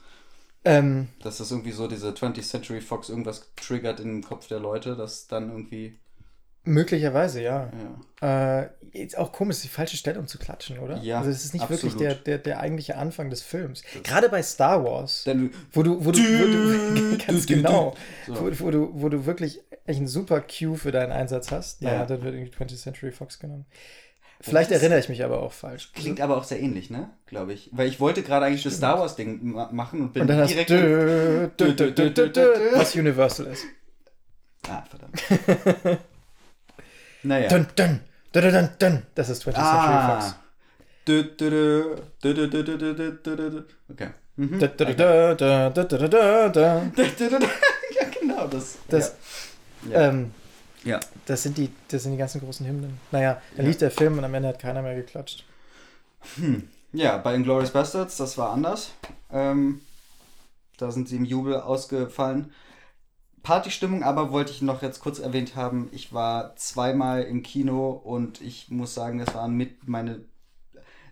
Ähm, 0.66 1.10
Dass 1.22 1.40
das 1.40 1.52
irgendwie 1.52 1.72
so 1.74 1.88
diese 1.88 2.14
20th 2.14 2.48
Century 2.50 2.80
Fox 2.80 3.10
irgendwas 3.10 3.52
triggert 3.58 4.00
im 4.00 4.24
Kopf 4.24 4.48
der 4.48 4.60
Leute, 4.60 4.96
dass 4.96 5.28
dann 5.28 5.50
irgendwie. 5.50 6.00
möglicherweise, 6.64 7.42
ja. 7.42 7.70
Ja. 8.22 8.62
Äh, 8.62 8.70
jetzt 8.94 9.18
auch 9.18 9.34
komisch, 9.34 9.60
die 9.62 9.68
falsche 9.68 9.98
Stelle, 9.98 10.20
um 10.20 10.28
zu 10.28 10.38
klatschen, 10.38 10.80
oder? 10.80 10.98
Ja, 11.00 11.18
Also 11.20 11.32
es 11.32 11.44
ist 11.44 11.54
nicht 11.54 11.70
wirklich 11.70 11.92
absolut. 11.94 12.00
der, 12.02 12.16
der, 12.16 12.38
der 12.38 12.60
eigentliche 12.62 12.96
Anfang 12.98 13.30
des 13.30 13.42
Films. 13.42 13.84
Gerade 14.04 14.30
bei 14.30 14.42
Star 14.42 14.86
Wars. 14.86 15.24
Denn 15.26 15.52
Wo 15.74 15.84
du, 15.84 16.06
wo 16.06 16.12
du, 16.12 16.20
wo 16.20 17.18
du 17.18 17.18
ganz 17.28 17.46
genau, 17.46 17.94
wo, 18.28 18.50
wo, 18.60 18.72
du, 18.72 18.90
wo 18.94 19.10
du 19.10 19.26
wirklich 19.26 19.60
echt 19.86 19.98
einen 19.98 20.08
super 20.08 20.42
Cue 20.42 20.78
für 20.78 20.92
deinen 20.92 21.12
Einsatz 21.12 21.52
hast. 21.52 21.82
Ja. 21.82 21.92
Naja, 21.92 22.06
dann 22.06 22.24
wird 22.24 22.36
irgendwie 22.36 22.52
20th 22.56 22.82
Century 22.82 23.12
Fox 23.12 23.40
genommen. 23.40 23.66
Vielleicht 24.42 24.72
Das 24.72 24.80
erinnere 24.80 25.00
ich 25.00 25.08
mich 25.08 25.24
aber 25.24 25.42
auch 25.42 25.54
falsch. 25.54 25.92
Klingt 25.94 26.20
aber 26.20 26.36
auch 26.36 26.44
sehr 26.44 26.60
ähnlich, 26.60 26.90
ne? 26.90 27.10
Glaube 27.28 27.54
ich. 27.54 27.70
Weil 27.72 27.88
ich 27.88 28.00
wollte 28.02 28.24
gerade 28.24 28.46
eigentlich 28.46 28.64
das 28.64 28.76
Star 28.76 29.00
Wars 29.00 29.16
Ding 29.16 29.40
ma 29.42 29.70
machen 29.72 30.02
und 30.02 30.14
bin 30.14 30.24
Und 30.24 30.28
dann 30.28 30.40
hast 30.40 30.50
direkt. 30.52 30.70
du, 30.70 31.52
dü, 31.58 31.74
dü, 31.76 31.94
dü, 31.94 32.14
dü, 32.14 32.30
dü, 32.34 32.42
was 32.76 32.94
Universal 32.96 33.48
ist. 33.48 33.64
ah, 34.68 34.84
verdammt. 34.90 35.24
naja. 37.24 37.48
Dun, 37.48 37.68
dun, 37.76 38.00
dun, 38.34 38.42
dun, 38.44 38.52
dun, 38.52 38.70
dun. 38.80 39.02
Das 39.16 39.30
ist 39.30 39.44
20th 39.44 39.54
Century 39.54 40.08
Fox. 40.08 40.26
ah. 40.26 40.36
Dü, 41.08 41.38
dü, 41.38 41.50
dü. 42.24 43.66
Okay. 43.92 44.10
Mhm. 44.36 44.60
Da, 44.60 44.68
da, 44.68 44.86
da, 44.94 45.36
da, 45.36 45.70
da, 45.70 45.84
da, 45.84 46.08
da, 46.12 46.50
da. 46.50 46.82
Dü, 46.98 47.04
dü, 47.20 47.30
dü, 47.30 47.40
dü. 47.40 47.46
ja, 47.96 48.04
genau. 48.20 48.48
Das. 48.52 48.76
Das, 48.90 49.08
ja. 49.08 49.14
Ja. 49.90 50.10
ähm, 50.10 50.32
ja. 50.84 51.00
das, 51.26 51.44
sind 51.44 51.58
die, 51.58 51.70
das 51.88 52.04
sind 52.04 52.12
die 52.14 52.18
ganzen 52.18 52.42
großen 52.42 52.66
Hymnen. 52.66 53.00
Naja, 53.12 53.42
dann 53.56 53.66
Ja. 53.66 53.70
lief 53.72 53.78
der 53.80 53.92
Film 53.92 54.18
und 54.18 54.24
am 54.24 54.34
Ende 54.34 54.50
hat 54.50 54.60
keiner 54.60 54.82
mehr 54.82 54.96
geklatscht. 54.96 55.46
Ja, 56.94 57.18
bei 57.18 57.36
Inglourious 57.36 57.72
Bastards, 57.72 58.18
das 58.18 58.38
war 58.38 58.52
anders. 58.52 58.92
Ähm, 59.32 59.82
da 60.78 60.92
sind 60.92 61.10
sie 61.10 61.18
im 61.18 61.26
Jubel 61.26 61.60
ausgefallen. 61.60 62.52
Partystimmung 63.42 64.04
aber 64.04 64.32
wollte 64.32 64.52
ich 64.52 64.62
noch 64.62 64.82
jetzt 64.82 65.02
kurz 65.02 65.20
erwähnt 65.20 65.56
haben. 65.56 65.90
Ich 65.92 66.14
war 66.14 66.56
zweimal 66.56 67.24
im 67.24 67.44
Kino 67.44 67.90
und 67.90 68.42
ich 68.42 68.70
muss 68.70 68.94
sagen, 68.94 69.20
das 69.20 69.34
waren 69.36 69.54
mit 69.56 69.88
meine. 69.88 70.22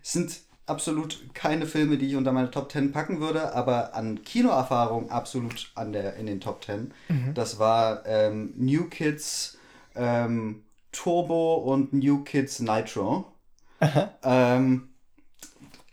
Es 0.02 0.12
sind 0.12 0.40
absolut 0.66 1.34
keine 1.34 1.66
Filme, 1.66 1.98
die 1.98 2.06
ich 2.06 2.16
unter 2.16 2.32
meine 2.32 2.50
Top 2.50 2.70
10 2.70 2.92
packen 2.92 3.20
würde, 3.20 3.54
aber 3.54 3.94
an 3.94 4.22
Kinoerfahrung 4.22 5.10
absolut 5.10 5.70
an 5.74 5.92
der, 5.92 6.16
in 6.16 6.26
den 6.26 6.40
Top 6.40 6.64
10. 6.64 6.92
Das 7.34 7.58
war 7.58 8.06
ähm, 8.06 8.54
New 8.56 8.84
Kids 8.84 9.58
ähm, 9.94 10.62
Turbo 10.92 11.54
und 11.56 11.92
New 11.92 12.22
Kids 12.24 12.60
Nitro. 12.60 13.26
Ähm, 14.22 14.88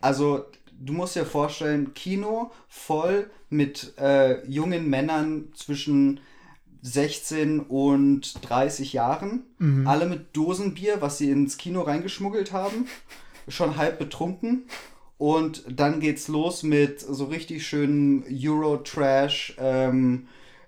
also, 0.01 0.45
du 0.79 0.93
musst 0.93 1.15
dir 1.15 1.25
vorstellen, 1.25 1.93
Kino 1.93 2.51
voll 2.67 3.29
mit 3.49 3.93
äh, 3.97 4.45
jungen 4.47 4.89
Männern 4.89 5.49
zwischen 5.55 6.19
16 6.81 7.59
und 7.61 8.47
30 8.47 8.93
Jahren. 8.93 9.43
Alle 9.87 10.05
mit 10.05 10.35
Dosenbier, 10.37 11.01
was 11.01 11.17
sie 11.17 11.31
ins 11.31 11.57
Kino 11.57 11.81
reingeschmuggelt 11.81 12.53
haben. 12.53 12.87
Schon 13.49 13.75
halb 13.77 13.99
betrunken. 13.99 14.63
Und 15.17 15.63
dann 15.67 15.99
geht's 15.99 16.29
los 16.29 16.63
mit 16.63 17.01
so 17.01 17.25
richtig 17.25 17.67
schönen 17.67 18.23
Euro-Trash, 18.31 19.55
ähm, 19.59 20.27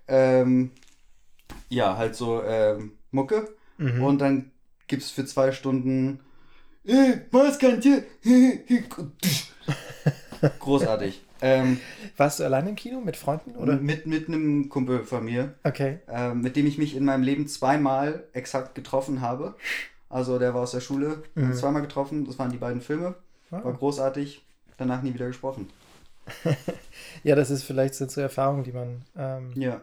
ähm, 0.09 0.71
ja, 1.69 1.95
halt 1.95 2.15
so 2.15 2.43
ähm, 2.43 2.91
Mucke. 3.11 3.47
Und 4.01 4.19
dann 4.19 4.51
gibt's 4.87 5.09
für 5.09 5.25
zwei 5.25 5.53
Stunden 5.53 6.19
äh, 6.85 7.13
Maßkante. 7.31 8.03
Großartig. 10.59 11.21
Ähm, 11.41 11.79
Warst 12.17 12.39
du 12.39 12.43
allein 12.43 12.67
im 12.67 12.75
Kino 12.75 13.01
mit 13.01 13.17
Freunden? 13.17 13.55
Oder? 13.55 13.77
mit, 13.77 14.05
mit 14.05 14.27
einem 14.27 14.69
Kumpel 14.69 15.03
von 15.03 15.25
mir, 15.25 15.55
Okay. 15.63 15.99
äh, 16.07 16.33
mit 16.35 16.55
dem 16.55 16.67
ich 16.67 16.77
mich 16.77 16.95
in 16.95 17.03
meinem 17.05 17.23
Leben 17.23 17.47
zweimal 17.47 18.27
exakt 18.33 18.75
getroffen 18.75 19.21
habe. 19.21 19.55
Also 20.11 20.37
der 20.39 20.53
war 20.53 20.61
aus 20.61 20.71
der 20.71 20.81
Schule, 20.81 21.23
uns 21.35 21.59
zweimal 21.59 21.81
getroffen, 21.81 22.25
das 22.25 22.37
waren 22.37 22.51
die 22.51 22.57
beiden 22.57 22.81
Filme. 22.81 23.15
War 23.49 23.65
Ah. 23.65 23.71
großartig, 23.71 24.43
danach 24.77 25.01
nie 25.01 25.13
wieder 25.13 25.27
gesprochen. 25.27 25.69
Ja, 27.23 27.35
das 27.35 27.49
ist 27.49 27.63
vielleicht 27.63 27.95
so 27.95 28.21
Erfahrungen, 28.21 28.63
die 28.63 28.71
man, 28.71 29.01
ähm, 29.17 29.51
Ja, 29.55 29.81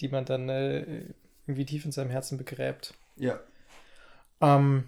die 0.00 0.08
man 0.08 0.24
dann 0.24 0.48
äh, 0.48 1.04
irgendwie 1.46 1.64
tief 1.64 1.84
in 1.84 1.92
seinem 1.92 2.10
Herzen 2.10 2.38
begräbt. 2.38 2.94
ja. 3.16 3.38
Ähm, 4.40 4.84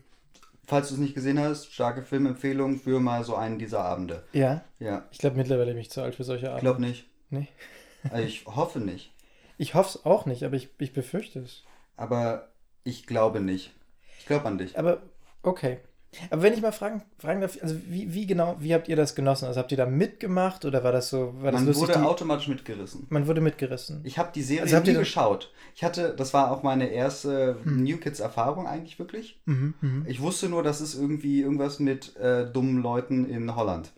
Falls 0.65 0.89
du 0.89 0.95
es 0.95 1.01
nicht 1.01 1.15
gesehen 1.15 1.39
hast, 1.39 1.73
starke 1.73 2.03
Filmempfehlung 2.03 2.79
für 2.79 3.01
mal 3.01 3.25
so 3.25 3.35
einen 3.37 3.59
dieser 3.59 3.81
Abende. 3.85 4.23
ja, 4.33 4.65
Ja, 4.79 5.05
ich 5.11 5.19
glaube 5.19 5.37
mittlerweile 5.37 5.73
bin 5.73 5.81
ich 5.81 5.91
zu 5.91 6.01
alt 6.03 6.15
für 6.15 6.25
solche 6.25 6.47
ich 6.47 6.51
Abende. 6.51 6.63
glaube 6.65 6.81
nicht. 6.81 7.05
Nee. 7.31 7.49
Also 8.11 8.25
ich 8.25 8.47
hoffe 8.47 8.81
nicht. 8.81 9.13
Ich 9.59 9.75
hoffe 9.75 9.99
es 9.99 10.07
auch 10.07 10.25
nicht, 10.27 10.45
aber 10.45 10.55
ich, 10.57 10.69
ich 10.79 10.93
befürchte 10.93 11.41
es. 11.41 11.63
Aber 11.97 12.49
ich 12.85 13.07
glaube 13.07 13.41
nicht. 13.41 13.73
Ich 14.23 14.27
glaube 14.29 14.47
an 14.47 14.57
dich. 14.57 14.79
Aber 14.79 15.03
okay. 15.43 15.79
Aber 16.31 16.43
wenn 16.43 16.53
ich 16.53 16.63
mal 16.63 16.71
fragen, 16.71 17.03
fragen 17.19 17.41
darf, 17.41 17.59
also 17.61 17.75
wie, 17.89 18.15
wie 18.15 18.25
genau, 18.25 18.55
wie 18.61 18.73
habt 18.73 18.87
ihr 18.87 18.95
das 18.95 19.17
genossen? 19.17 19.47
Also 19.47 19.59
habt 19.59 19.73
ihr 19.73 19.77
da 19.79 19.87
mitgemacht 19.87 20.65
oder 20.65 20.85
war 20.85 20.93
das 20.93 21.09
so, 21.09 21.35
war 21.41 21.51
das 21.51 21.61
Man 21.61 21.67
lustig? 21.67 21.89
wurde 21.89 21.99
die, 21.99 22.05
automatisch 22.07 22.47
mitgerissen. 22.47 23.07
man 23.09 23.27
wurde 23.27 23.41
mitgerissen. 23.41 24.01
Ich 24.05 24.17
habe 24.19 24.31
die 24.33 24.43
Serie 24.43 24.63
Also 24.63 24.79
nie 24.93 24.97
geschaut. 24.97 25.53
Ich 25.75 25.83
hatte, 25.83 26.15
das 26.15 26.33
war 26.35 26.53
auch 26.53 26.63
meine 26.63 26.87
erste 26.89 27.57
New 27.65 27.97
Kids 27.97 28.21
Erfahrung 28.21 28.69
eigentlich 28.69 29.01
wirklich. 29.01 29.41
Mhm, 29.47 29.75
mhm. 29.81 30.05
Ich 30.07 30.21
wusste 30.21 30.49
nur, 30.49 30.63
das 30.63 30.81
ist 30.81 30.95
irgendwie 30.95 31.41
irgendwas 31.41 31.81
mit 31.81 32.15
äh, 32.17 32.45
dummen 32.49 32.81
Leuten 32.81 33.29
in 33.29 33.57
Holland. 33.57 33.91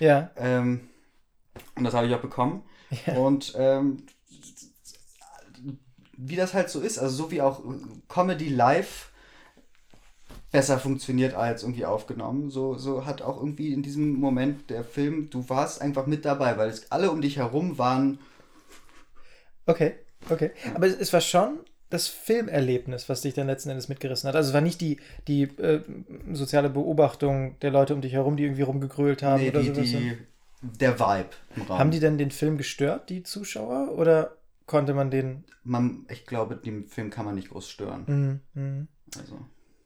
Ja, 0.00 0.30
Ähm, 0.36 0.88
und 1.76 1.84
das 1.84 1.94
habe 1.94 2.08
ich 2.08 2.14
auch 2.14 2.20
bekommen. 2.20 2.62
Ja. 3.06 3.14
Und 3.14 3.54
ähm, 3.56 4.02
wie 6.16 6.36
das 6.36 6.54
halt 6.54 6.68
so 6.68 6.80
ist, 6.80 6.98
also 6.98 7.14
so 7.24 7.30
wie 7.30 7.40
auch 7.42 7.62
Comedy 8.08 8.48
live 8.48 9.12
besser 10.50 10.78
funktioniert 10.78 11.34
als 11.34 11.62
irgendwie 11.62 11.84
aufgenommen, 11.84 12.50
so, 12.50 12.74
so 12.78 13.04
hat 13.04 13.22
auch 13.22 13.36
irgendwie 13.38 13.72
in 13.72 13.82
diesem 13.82 14.14
Moment 14.14 14.70
der 14.70 14.82
Film, 14.84 15.28
du 15.30 15.48
warst 15.48 15.82
einfach 15.82 16.06
mit 16.06 16.24
dabei, 16.24 16.56
weil 16.56 16.70
es 16.70 16.90
alle 16.90 17.10
um 17.10 17.20
dich 17.20 17.36
herum 17.36 17.78
waren. 17.78 18.18
okay, 19.66 19.94
okay. 20.30 20.50
Aber 20.74 20.86
es, 20.86 20.94
es 20.96 21.12
war 21.12 21.20
schon 21.20 21.58
das 21.90 22.08
Filmerlebnis, 22.08 23.08
was 23.08 23.22
dich 23.22 23.34
dann 23.34 23.46
letzten 23.46 23.70
Endes 23.70 23.88
mitgerissen 23.88 24.28
hat. 24.28 24.36
Also 24.36 24.48
es 24.48 24.54
war 24.54 24.60
nicht 24.60 24.80
die, 24.80 24.98
die 25.26 25.42
äh, 25.42 25.82
soziale 26.32 26.68
Beobachtung 26.70 27.58
der 27.60 27.70
Leute 27.70 27.94
um 27.94 28.00
dich 28.00 28.12
herum, 28.12 28.36
die 28.36 28.44
irgendwie 28.44 28.62
rumgegrölt 28.62 29.22
haben 29.22 29.42
Nee, 29.42 29.50
oder 29.50 29.60
die, 29.60 29.68
sowas. 29.68 29.86
die, 29.86 30.18
der 30.62 30.98
Vibe 30.98 31.30
im 31.56 31.62
Raum. 31.62 31.78
Haben 31.78 31.90
die 31.90 32.00
denn 32.00 32.18
den 32.18 32.30
Film 32.30 32.58
gestört, 32.58 33.08
die 33.08 33.22
Zuschauer? 33.22 33.92
Oder 33.96 34.36
konnte 34.66 34.92
man 34.92 35.10
den. 35.10 35.44
Man, 35.64 36.06
ich 36.10 36.26
glaube, 36.26 36.56
den 36.56 36.86
Film 36.88 37.08
kann 37.10 37.24
man 37.24 37.34
nicht 37.34 37.50
groß 37.50 37.68
stören. 37.70 38.04
Mhm, 38.54 38.62
mhm. 38.62 38.88
Also 39.18 39.38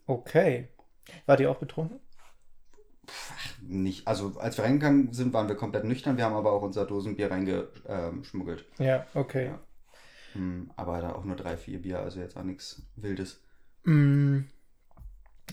Okay. 0.06 0.68
War 1.26 1.36
die 1.36 1.46
auch 1.46 1.58
betrunken? 1.58 2.00
nicht, 3.60 4.06
also 4.06 4.38
als 4.38 4.56
wir 4.56 4.64
reingegangen 4.64 5.12
sind, 5.12 5.32
waren 5.32 5.48
wir 5.48 5.56
komplett 5.56 5.84
nüchtern. 5.84 6.16
Wir 6.16 6.24
haben 6.24 6.34
aber 6.34 6.52
auch 6.52 6.62
unser 6.62 6.86
Dosenbier 6.86 7.30
reingeschmuggelt. 7.30 8.64
Ja, 8.78 9.06
okay. 9.14 9.46
Ja. 9.46 9.60
Hm, 10.34 10.70
aber 10.76 11.00
da 11.00 11.12
auch 11.12 11.24
nur 11.24 11.36
drei, 11.36 11.56
vier 11.56 11.82
Bier, 11.82 12.00
also 12.00 12.20
jetzt 12.20 12.36
auch 12.36 12.44
nichts 12.44 12.82
Wildes. 12.96 13.42
Mm, 13.84 14.42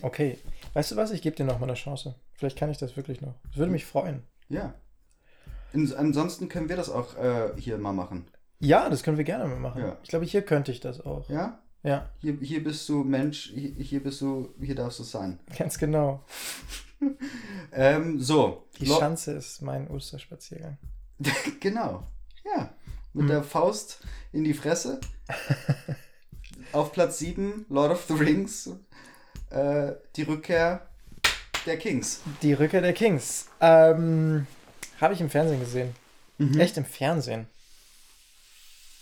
Okay. 0.02 0.38
Weißt 0.72 0.92
du 0.92 0.96
was? 0.96 1.10
Ich 1.10 1.22
gebe 1.22 1.36
dir 1.36 1.44
noch 1.44 1.58
mal 1.58 1.66
eine 1.66 1.74
Chance. 1.74 2.14
Vielleicht 2.32 2.56
kann 2.56 2.70
ich 2.70 2.78
das 2.78 2.96
wirklich 2.96 3.20
noch. 3.20 3.34
Das 3.48 3.56
würde 3.56 3.72
mich 3.72 3.84
freuen. 3.84 4.22
Ja. 4.48 4.74
In, 5.72 5.94
ansonsten 5.94 6.48
können 6.48 6.68
wir 6.68 6.76
das 6.76 6.88
auch 6.88 7.16
äh, 7.16 7.52
hier 7.58 7.78
mal 7.78 7.92
machen. 7.92 8.26
Ja, 8.60 8.88
das 8.88 9.02
können 9.02 9.16
wir 9.18 9.24
gerne 9.24 9.46
mal 9.46 9.58
machen. 9.58 9.82
Ja. 9.82 9.98
Ich 10.02 10.08
glaube, 10.08 10.24
hier 10.24 10.42
könnte 10.42 10.72
ich 10.72 10.80
das 10.80 11.00
auch. 11.00 11.28
Ja? 11.28 11.62
Ja, 11.82 12.10
Hier, 12.20 12.36
hier 12.42 12.62
bist 12.62 12.86
du 12.88 13.02
Mensch, 13.04 13.50
hier, 13.54 13.70
hier 13.78 14.02
bist 14.02 14.20
du, 14.20 14.52
hier 14.60 14.74
darfst 14.74 14.98
du 14.98 15.02
sein. 15.04 15.38
ganz 15.58 15.78
genau. 15.78 16.22
Ähm, 17.72 18.20
so. 18.20 18.66
Die 18.78 18.84
Lo- 18.86 18.98
Schanze 18.98 19.32
ist 19.32 19.62
mein 19.62 19.88
Osterspaziergang. 19.88 20.76
genau. 21.60 22.06
Ja. 22.44 22.74
Mit 23.14 23.22
Hm. 23.22 23.28
der 23.28 23.42
Faust 23.42 24.00
in 24.32 24.44
die 24.44 24.54
Fresse. 24.54 25.00
Auf 26.72 26.92
Platz 26.92 27.18
7, 27.18 27.66
Lord 27.70 27.92
of 27.92 28.04
the 28.08 28.14
Rings. 28.14 28.70
Äh, 29.50 29.92
die 30.16 30.22
Rückkehr 30.22 30.86
der 31.66 31.78
Kings. 31.78 32.20
Die 32.42 32.52
Rückkehr 32.52 32.82
der 32.82 32.92
Kings. 32.92 33.46
Ähm, 33.60 34.46
Habe 35.00 35.14
ich 35.14 35.20
im 35.20 35.30
Fernsehen 35.30 35.60
gesehen. 35.60 35.94
Mhm. 36.38 36.60
Echt 36.60 36.76
im 36.76 36.84
Fernsehen. 36.84 37.46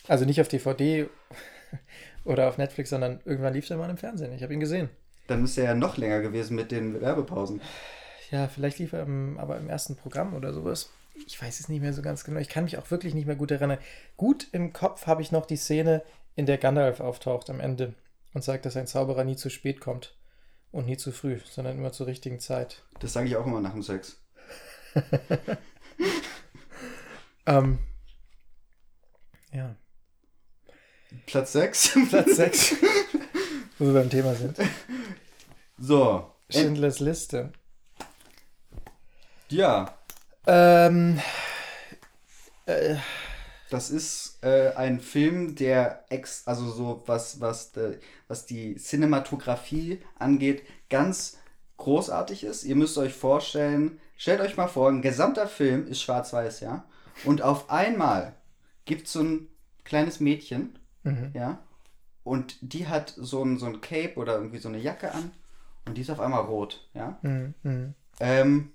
Also 0.06 0.24
nicht 0.24 0.40
auf 0.40 0.48
DVD 0.48 1.08
oder 2.24 2.48
auf 2.48 2.58
Netflix, 2.58 2.90
sondern 2.90 3.20
irgendwann 3.24 3.54
lief 3.54 3.66
der 3.66 3.76
mal 3.76 3.90
im 3.90 3.96
Fernsehen. 3.96 4.32
Ich 4.32 4.42
habe 4.42 4.52
ihn 4.52 4.60
gesehen. 4.60 4.90
Dann 5.26 5.44
ist 5.44 5.58
er 5.58 5.64
ja 5.64 5.74
noch 5.74 5.96
länger 5.96 6.20
gewesen 6.20 6.54
mit 6.56 6.70
den 6.70 7.00
Werbepausen. 7.00 7.60
Ja, 8.30 8.48
vielleicht 8.48 8.78
lief 8.78 8.92
er 8.92 9.02
im, 9.02 9.38
aber 9.38 9.58
im 9.58 9.68
ersten 9.68 9.96
Programm 9.96 10.34
oder 10.34 10.52
sowas. 10.52 10.90
Ich 11.26 11.40
weiß 11.40 11.60
es 11.60 11.68
nicht 11.68 11.80
mehr 11.80 11.92
so 11.92 12.02
ganz 12.02 12.24
genau. 12.24 12.38
Ich 12.40 12.48
kann 12.48 12.64
mich 12.64 12.78
auch 12.78 12.90
wirklich 12.90 13.14
nicht 13.14 13.26
mehr 13.26 13.36
gut 13.36 13.50
erinnern. 13.50 13.78
Gut 14.16 14.48
im 14.52 14.72
Kopf 14.72 15.06
habe 15.06 15.22
ich 15.22 15.32
noch 15.32 15.46
die 15.46 15.56
Szene, 15.56 16.02
in 16.36 16.46
der 16.46 16.58
Gandalf 16.58 17.00
auftaucht 17.00 17.50
am 17.50 17.60
Ende 17.60 17.94
und 18.32 18.44
sagt, 18.44 18.64
dass 18.64 18.76
ein 18.76 18.86
Zauberer 18.86 19.24
nie 19.24 19.36
zu 19.36 19.50
spät 19.50 19.80
kommt. 19.80 20.14
Und 20.70 20.86
nie 20.86 20.98
zu 20.98 21.12
früh, 21.12 21.38
sondern 21.50 21.78
immer 21.78 21.92
zur 21.92 22.06
richtigen 22.06 22.40
Zeit. 22.40 22.82
Das 23.00 23.14
sage 23.14 23.26
ich 23.26 23.36
auch 23.36 23.46
immer 23.46 23.62
nach 23.62 23.72
dem 23.72 23.82
Sex. 23.82 24.22
Ähm, 27.48 27.78
ja, 29.52 29.74
Platz 31.26 31.52
6. 31.52 31.98
Platz 32.08 32.36
6, 32.36 32.76
wo 33.78 33.86
wir 33.86 33.92
beim 33.94 34.10
Thema 34.10 34.34
sind. 34.34 34.56
So. 35.78 36.32
Äh, 36.48 36.52
Schindlers 36.52 37.00
Liste. 37.00 37.52
ja, 39.50 39.94
Ähm, 40.46 41.20
äh, 42.66 42.96
das 43.70 43.90
ist 43.90 44.38
äh, 44.42 44.72
ein 44.74 45.00
Film, 45.00 45.54
der 45.54 46.04
ex, 46.08 46.46
also 46.46 46.70
so 46.70 47.02
was, 47.06 47.40
was, 47.40 47.72
de, 47.72 47.98
was 48.26 48.46
die 48.46 48.76
Cinematografie 48.76 50.00
angeht, 50.18 50.62
ganz 50.88 51.36
großartig 51.76 52.44
ist. 52.44 52.64
Ihr 52.64 52.76
müsst 52.76 52.96
euch 52.96 53.12
vorstellen, 53.12 54.00
stellt 54.16 54.40
euch 54.40 54.56
mal 54.56 54.68
vor, 54.68 54.88
ein 54.88 55.02
gesamter 55.02 55.46
Film 55.46 55.86
ist 55.86 56.00
schwarz-weiß, 56.00 56.60
ja. 56.60 56.84
Und 57.24 57.42
auf 57.42 57.68
einmal 57.70 58.34
gibt 58.86 59.06
es 59.06 59.12
so 59.12 59.20
ein 59.20 59.48
kleines 59.84 60.18
Mädchen, 60.18 60.77
mhm. 61.08 61.30
ja. 61.34 61.58
Und 62.24 62.56
die 62.60 62.86
hat 62.88 63.14
so 63.16 63.42
ein, 63.44 63.58
so 63.58 63.66
ein 63.66 63.80
Cape 63.80 64.16
oder 64.16 64.34
irgendwie 64.34 64.58
so 64.58 64.68
eine 64.68 64.78
Jacke 64.78 65.12
an. 65.12 65.30
Und 65.86 65.94
die 65.96 66.02
ist 66.02 66.10
auf 66.10 66.20
einmal 66.20 66.42
rot, 66.42 66.86
ja. 66.94 67.18
Mhm. 67.22 67.54
Mhm. 67.62 67.94
Ähm, 68.20 68.72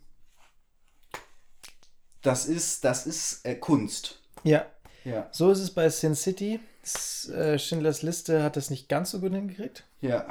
das 2.22 2.46
ist, 2.46 2.84
das 2.86 3.06
ist 3.06 3.46
äh, 3.46 3.56
Kunst. 3.56 4.20
Ja, 4.44 4.66
Ja, 5.04 5.28
so 5.32 5.52
ist 5.52 5.60
es 5.60 5.72
bei 5.74 5.90
Sin 5.90 6.16
City. 6.16 6.60
S 6.84 7.30
äh, 7.30 7.58
Schindlers 7.60 8.02
Liste 8.02 8.44
hat 8.44 8.56
das 8.58 8.70
nicht 8.70 8.90
ganz 8.90 9.12
so 9.12 9.20
gut 9.20 9.32
hingekriegt. 9.34 9.84
ja. 10.02 10.26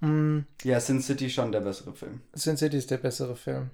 Mm, 0.00 0.40
Ja, 0.62 0.78
Sin 0.78 1.00
City 1.00 1.30
schon 1.30 1.52
der 1.52 1.60
bessere 1.62 1.94
Film. 1.94 2.20
Sin 2.34 2.58
City 2.58 2.76
ist 2.76 2.90
der 2.90 2.98
bessere 2.98 3.34
Film. 3.34 3.70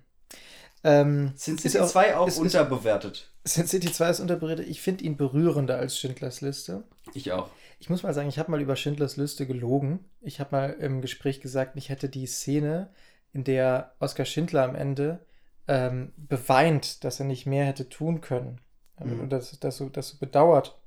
Ähm, 0.85 1.33
Sin 1.35 1.59
City 1.59 1.81
auch- 1.81 1.89
2 1.89 2.17
auch 2.17 2.29
ist- 2.29 2.35
ist- 2.35 2.41
unterbewertet. 2.41 3.32
Sin 3.45 3.67
City 3.67 3.93
2 3.93 4.11
ist 4.11 4.21
unterbewertet. 4.21 4.69
Ich 4.69 4.81
finde 4.81 5.05
ihn 5.05 5.17
berührender 5.17 5.77
als 5.77 5.99
Schindlers 5.99 6.41
Liste. 6.41 6.85
Ich 7.15 7.33
auch. 7.33 7.51
Ich 7.81 7.91
muss 7.91 8.05
mal 8.05 8.15
sagen, 8.15 8.29
ich 8.29 8.39
habe 8.39 8.51
mal 8.51 8.61
über 8.61 8.77
Schindlers 8.77 9.17
Liste 9.17 9.47
gelogen. 9.47 10.05
Ich 10.21 10.39
habe 10.39 10.55
mal 10.55 10.71
im 10.75 11.01
Gespräch 11.01 11.41
gesagt, 11.41 11.77
ich 11.77 11.89
hätte 11.89 12.09
die 12.09 12.27
Szene, 12.27 12.91
in 13.33 13.45
der 13.45 13.95
Oskar 13.99 14.27
Schindler 14.27 14.63
am 14.63 14.77
Ende 14.77 15.25
ähm, 15.67 16.13
beweint, 16.17 17.03
dass 17.03 17.19
er 17.19 17.27
nicht 17.27 17.47
mehr 17.47 17.65
hätte 17.65 17.89
tun 17.89 18.21
können. 18.21 18.61
Mhm. 19.03 19.21
Und 19.21 19.31
das, 19.31 19.59
das, 19.59 19.77
so, 19.77 19.89
das 19.89 20.11
so 20.11 20.19
bedauert. 20.19 20.79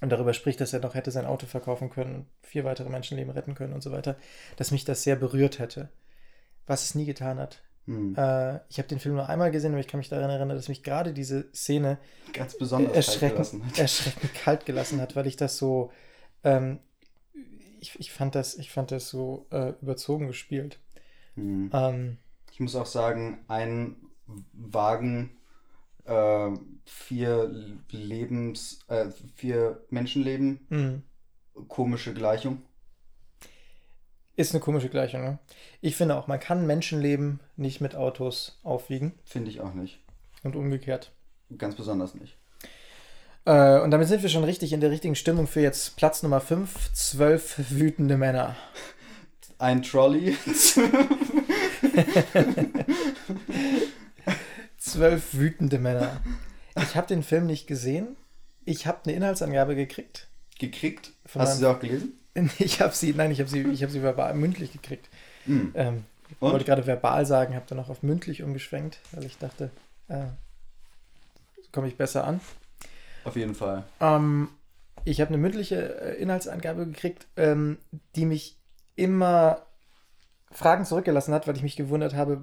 Und 0.00 0.10
darüber 0.10 0.34
spricht, 0.34 0.60
dass 0.60 0.72
er 0.72 0.80
noch 0.80 0.94
hätte 0.94 1.10
sein 1.10 1.26
Auto 1.26 1.46
verkaufen 1.46 1.90
können 1.90 2.14
und 2.14 2.26
vier 2.42 2.64
weitere 2.64 2.90
Menschenleben 2.90 3.32
retten 3.32 3.54
können 3.54 3.72
und 3.72 3.82
so 3.82 3.92
weiter. 3.92 4.16
Dass 4.56 4.70
mich 4.70 4.84
das 4.84 5.02
sehr 5.02 5.16
berührt 5.16 5.58
hätte. 5.58 5.88
Was 6.66 6.84
es 6.84 6.94
nie 6.94 7.04
getan 7.04 7.38
hat. 7.38 7.62
Hm. 7.86 8.14
Äh, 8.16 8.60
ich 8.68 8.78
habe 8.78 8.88
den 8.88 9.00
Film 9.00 9.16
nur 9.16 9.28
einmal 9.28 9.50
gesehen, 9.50 9.72
aber 9.72 9.80
ich 9.80 9.88
kann 9.88 9.98
mich 9.98 10.08
daran 10.08 10.30
erinnern, 10.30 10.50
dass 10.50 10.68
mich 10.68 10.82
gerade 10.82 11.12
diese 11.12 11.52
Szene 11.52 11.98
Ganz 12.32 12.56
besonders 12.56 12.92
kalt 12.92 12.96
erschreckend, 12.96 13.64
hat. 13.64 13.78
erschreckend 13.78 14.34
kalt 14.34 14.66
gelassen 14.66 15.00
hat, 15.00 15.16
weil 15.16 15.26
ich 15.26 15.36
das 15.36 15.56
so, 15.58 15.90
ähm, 16.44 16.78
ich, 17.80 17.98
ich, 17.98 18.12
fand 18.12 18.34
das, 18.34 18.56
ich 18.56 18.70
fand 18.70 18.92
das 18.92 19.08
so 19.08 19.46
äh, 19.50 19.70
überzogen 19.82 20.28
gespielt. 20.28 20.78
Hm. 21.34 21.70
Ähm, 21.72 22.18
Ich 22.52 22.60
muss 22.60 22.76
auch 22.76 22.86
sagen, 22.86 23.44
ein 23.48 23.96
Wagen, 24.52 25.36
äh, 26.04 26.50
vier 26.84 27.50
Lebens, 27.90 28.80
äh, 28.88 29.10
vier 29.34 29.84
Menschenleben, 29.90 30.66
mh. 30.68 31.02
komische 31.68 32.14
Gleichung. 32.14 32.62
Ist 34.34 34.52
eine 34.54 34.60
komische 34.60 34.88
Gleichung, 34.88 35.22
ne? 35.22 35.38
Ich 35.80 35.96
finde 35.96 36.16
auch, 36.16 36.26
man 36.26 36.40
kann 36.40 36.66
Menschenleben 36.66 37.40
nicht 37.56 37.80
mit 37.80 37.94
Autos 37.94 38.58
aufwiegen 38.62 39.12
Finde 39.24 39.50
ich 39.50 39.60
auch 39.60 39.74
nicht. 39.74 40.00
und 40.42 40.56
umgekehrt. 40.56 41.12
Ganz 41.58 41.74
besonders 41.74 42.14
nicht. 42.14 42.36
Äh, 43.44 43.80
und 43.80 43.90
damit 43.90 44.08
sind 44.08 44.22
wir 44.22 44.30
schon 44.30 44.44
richtig 44.44 44.72
in 44.72 44.80
der 44.80 44.90
richtigen 44.90 45.16
Stimmung 45.16 45.46
für 45.46 45.60
jetzt 45.60 45.96
Platz 45.96 46.22
Nummer 46.22 46.40
5, 46.40 46.92
zwölf 46.94 47.56
wütende 47.70 48.16
Männer. 48.16 48.56
Ein 49.58 49.82
Trolley. 49.82 50.36
Zwölf 54.78 55.34
wütende 55.34 55.78
Männer. 55.78 56.20
Ich 56.76 56.96
habe 56.96 57.06
den 57.06 57.22
Film 57.22 57.46
nicht 57.46 57.66
gesehen. 57.66 58.16
Ich 58.64 58.86
habe 58.86 59.00
eine 59.04 59.14
Inhaltsangabe 59.14 59.74
gekriegt. 59.76 60.28
gekriegt. 60.58 61.12
Hast 61.34 61.54
du 61.54 61.58
sie 61.60 61.66
auch 61.70 61.80
gelesen? 61.80 62.18
Ich 62.58 62.80
habe 62.80 62.94
sie, 62.94 63.12
nein, 63.12 63.30
ich 63.30 63.40
habe 63.40 63.50
sie, 63.50 63.62
ich 63.62 63.82
habe 63.82 63.92
sie 63.92 64.02
verbal, 64.02 64.34
mündlich 64.34 64.72
gekriegt. 64.72 65.08
Hm. 65.44 65.72
Ähm, 65.74 66.04
ich 66.30 66.40
wollte 66.40 66.64
gerade 66.64 66.86
verbal 66.86 67.26
sagen, 67.26 67.54
habe 67.54 67.66
dann 67.68 67.78
noch 67.78 67.90
auf 67.90 68.02
mündlich 68.02 68.42
umgeschwenkt, 68.42 69.00
weil 69.12 69.24
ich 69.24 69.36
dachte, 69.38 69.70
äh, 70.08 70.24
so 71.62 71.68
komme 71.72 71.88
ich 71.88 71.96
besser 71.96 72.26
an. 72.26 72.40
Auf 73.24 73.36
jeden 73.36 73.54
Fall. 73.54 73.84
Ähm, 74.00 74.48
ich 75.04 75.20
habe 75.20 75.28
eine 75.28 75.38
mündliche 75.38 76.00
äh, 76.00 76.22
Inhaltsangabe 76.22 76.86
gekriegt, 76.86 77.26
ähm, 77.36 77.78
die 78.16 78.24
mich 78.24 78.56
immer 78.96 79.66
Fragen 80.50 80.84
zurückgelassen 80.84 81.34
hat, 81.34 81.46
weil 81.46 81.56
ich 81.56 81.62
mich 81.62 81.76
gewundert 81.76 82.14
habe, 82.14 82.42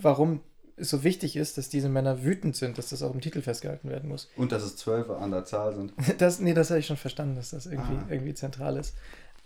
warum 0.00 0.40
so 0.80 1.02
wichtig 1.04 1.36
ist, 1.36 1.58
dass 1.58 1.68
diese 1.68 1.88
Männer 1.88 2.22
wütend 2.22 2.56
sind, 2.56 2.78
dass 2.78 2.88
das 2.90 3.02
auch 3.02 3.12
im 3.14 3.20
Titel 3.20 3.42
festgehalten 3.42 3.88
werden 3.90 4.08
muss. 4.08 4.28
Und 4.36 4.52
dass 4.52 4.62
es 4.62 4.76
zwölf 4.76 5.08
an 5.10 5.30
der 5.30 5.44
Zahl 5.44 5.74
sind. 5.74 5.92
Das, 6.18 6.38
nee, 6.40 6.54
das 6.54 6.70
habe 6.70 6.80
ich 6.80 6.86
schon 6.86 6.96
verstanden, 6.96 7.36
dass 7.36 7.50
das 7.50 7.66
irgendwie, 7.66 7.94
Ah. 7.94 8.06
irgendwie 8.10 8.34
zentral 8.34 8.76
ist. 8.76 8.94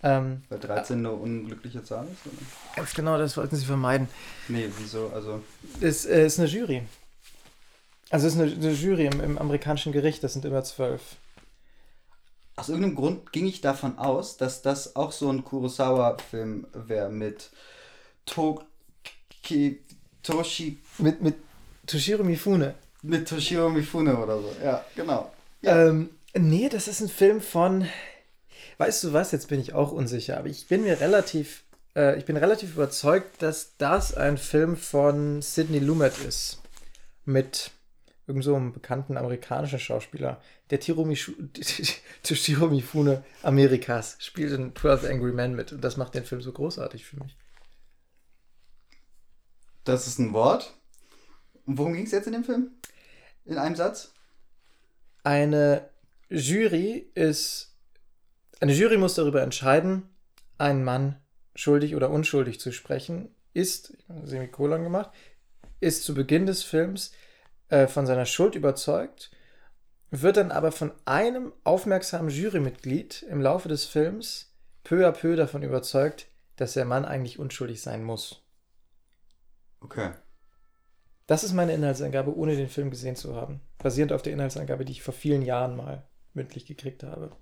Ähm, 0.04 0.42
Weil 0.48 0.58
13 0.58 0.98
eine 0.98 1.12
unglückliche 1.12 1.84
Zahl 1.84 2.06
ist? 2.06 2.26
Oder? 2.26 2.76
ganz 2.76 2.92
genau, 2.94 3.18
das 3.18 3.36
wollten 3.36 3.54
sie 3.56 3.64
vermeiden. 3.64 4.08
Nee, 4.48 4.68
wieso? 4.78 5.10
Also. 5.14 5.42
Es 5.80 6.04
äh, 6.06 6.26
ist 6.26 6.38
eine 6.40 6.48
Jury. 6.48 6.82
Also 8.10 8.26
es 8.26 8.34
ist 8.34 8.40
eine, 8.40 8.52
eine 8.52 8.72
Jury 8.72 9.06
im, 9.06 9.20
im 9.20 9.38
amerikanischen 9.38 9.92
Gericht, 9.92 10.22
das 10.24 10.32
sind 10.32 10.44
immer 10.44 10.64
zwölf. 10.64 11.00
Aus 12.56 12.68
irgendeinem 12.68 12.96
Grund 12.96 13.32
ging 13.32 13.46
ich 13.46 13.60
davon 13.62 13.96
aus, 13.98 14.36
dass 14.36 14.60
das 14.60 14.96
auch 14.96 15.12
so 15.12 15.30
ein 15.30 15.44
Kurosawa-Film 15.44 16.66
wäre 16.74 17.08
mit 17.10 17.50
Toki, 18.26 19.80
Toshi, 20.22 20.78
Mit, 20.98 21.20
mit 21.22 21.34
Toshiro 21.86 22.22
Mifune. 22.24 22.74
mit 23.02 23.28
Toshiro 23.28 23.68
Mifune 23.68 24.16
oder 24.16 24.38
so. 24.40 24.54
Ja, 24.62 24.84
genau. 24.94 25.32
Ja. 25.62 25.88
Ähm, 25.88 26.10
nee, 26.34 26.68
das 26.68 26.88
ist 26.88 27.00
ein 27.00 27.08
Film 27.08 27.40
von. 27.40 27.86
Weißt 28.78 29.04
du 29.04 29.12
was? 29.12 29.32
Jetzt 29.32 29.48
bin 29.48 29.60
ich 29.60 29.74
auch 29.74 29.92
unsicher, 29.92 30.38
aber 30.38 30.48
ich 30.48 30.66
bin 30.68 30.82
mir 30.82 31.00
relativ. 31.00 31.64
Äh, 31.96 32.18
ich 32.18 32.24
bin 32.24 32.36
relativ 32.36 32.74
überzeugt, 32.74 33.42
dass 33.42 33.76
das 33.78 34.14
ein 34.14 34.38
Film 34.38 34.76
von 34.76 35.42
Sidney 35.42 35.78
Lumet 35.78 36.18
ist. 36.26 36.60
Mit 37.24 37.70
irgend 38.26 38.44
so 38.44 38.54
einem 38.54 38.72
bekannten 38.72 39.16
amerikanischen 39.16 39.78
Schauspieler. 39.78 40.40
Der 40.70 40.80
Toshiro 42.22 42.68
Mifune 42.68 43.24
Amerikas 43.42 44.16
spielt 44.20 44.52
in 44.52 44.74
12 44.74 45.04
Angry 45.10 45.32
Men 45.32 45.54
mit. 45.54 45.72
Und 45.72 45.82
das 45.82 45.96
macht 45.96 46.14
den 46.14 46.24
Film 46.24 46.40
so 46.40 46.52
großartig 46.52 47.04
für 47.04 47.16
mich. 47.22 47.36
Das 49.84 50.06
ist 50.06 50.18
ein 50.18 50.32
Wort. 50.32 50.74
Und 51.66 51.78
worum 51.78 51.94
ging 51.94 52.04
es 52.04 52.12
jetzt 52.12 52.26
in 52.26 52.32
dem 52.32 52.44
Film? 52.44 52.70
In 53.44 53.58
einem 53.58 53.76
Satz? 53.76 54.12
Eine 55.24 55.88
Jury 56.28 57.10
ist. 57.14 57.76
Eine 58.60 58.72
Jury 58.72 58.96
muss 58.96 59.14
darüber 59.14 59.42
entscheiden, 59.42 60.08
einen 60.58 60.84
Mann 60.84 61.16
schuldig 61.54 61.96
oder 61.96 62.10
unschuldig 62.10 62.60
zu 62.60 62.72
sprechen. 62.72 63.34
Ist, 63.54 63.96
Semikolon 64.24 64.84
gemacht, 64.84 65.10
ist 65.80 66.04
zu 66.04 66.14
Beginn 66.14 66.46
des 66.46 66.62
Films 66.62 67.12
äh, 67.68 67.86
von 67.86 68.06
seiner 68.06 68.24
Schuld 68.24 68.54
überzeugt, 68.54 69.30
wird 70.10 70.36
dann 70.36 70.52
aber 70.52 70.72
von 70.72 70.92
einem 71.04 71.52
aufmerksamen 71.64 72.30
Jurymitglied 72.30 73.22
im 73.28 73.40
Laufe 73.40 73.68
des 73.68 73.84
Films 73.84 74.52
peu 74.84 75.06
à 75.06 75.12
peu 75.12 75.36
davon 75.36 75.62
überzeugt, 75.62 76.28
dass 76.56 76.74
der 76.74 76.84
Mann 76.84 77.04
eigentlich 77.04 77.38
unschuldig 77.38 77.82
sein 77.82 78.04
muss. 78.04 78.41
Okay. 79.82 80.12
Das 81.26 81.44
ist 81.44 81.52
meine 81.52 81.72
Inhaltsangabe, 81.72 82.36
ohne 82.36 82.56
den 82.56 82.68
Film 82.68 82.90
gesehen 82.90 83.16
zu 83.16 83.34
haben. 83.36 83.60
Basierend 83.78 84.12
auf 84.12 84.22
der 84.22 84.32
Inhaltsangabe, 84.32 84.84
die 84.84 84.92
ich 84.92 85.02
vor 85.02 85.14
vielen 85.14 85.42
Jahren 85.42 85.76
mal 85.76 86.04
mündlich 86.34 86.66
gekriegt 86.66 87.02
habe. 87.04 87.32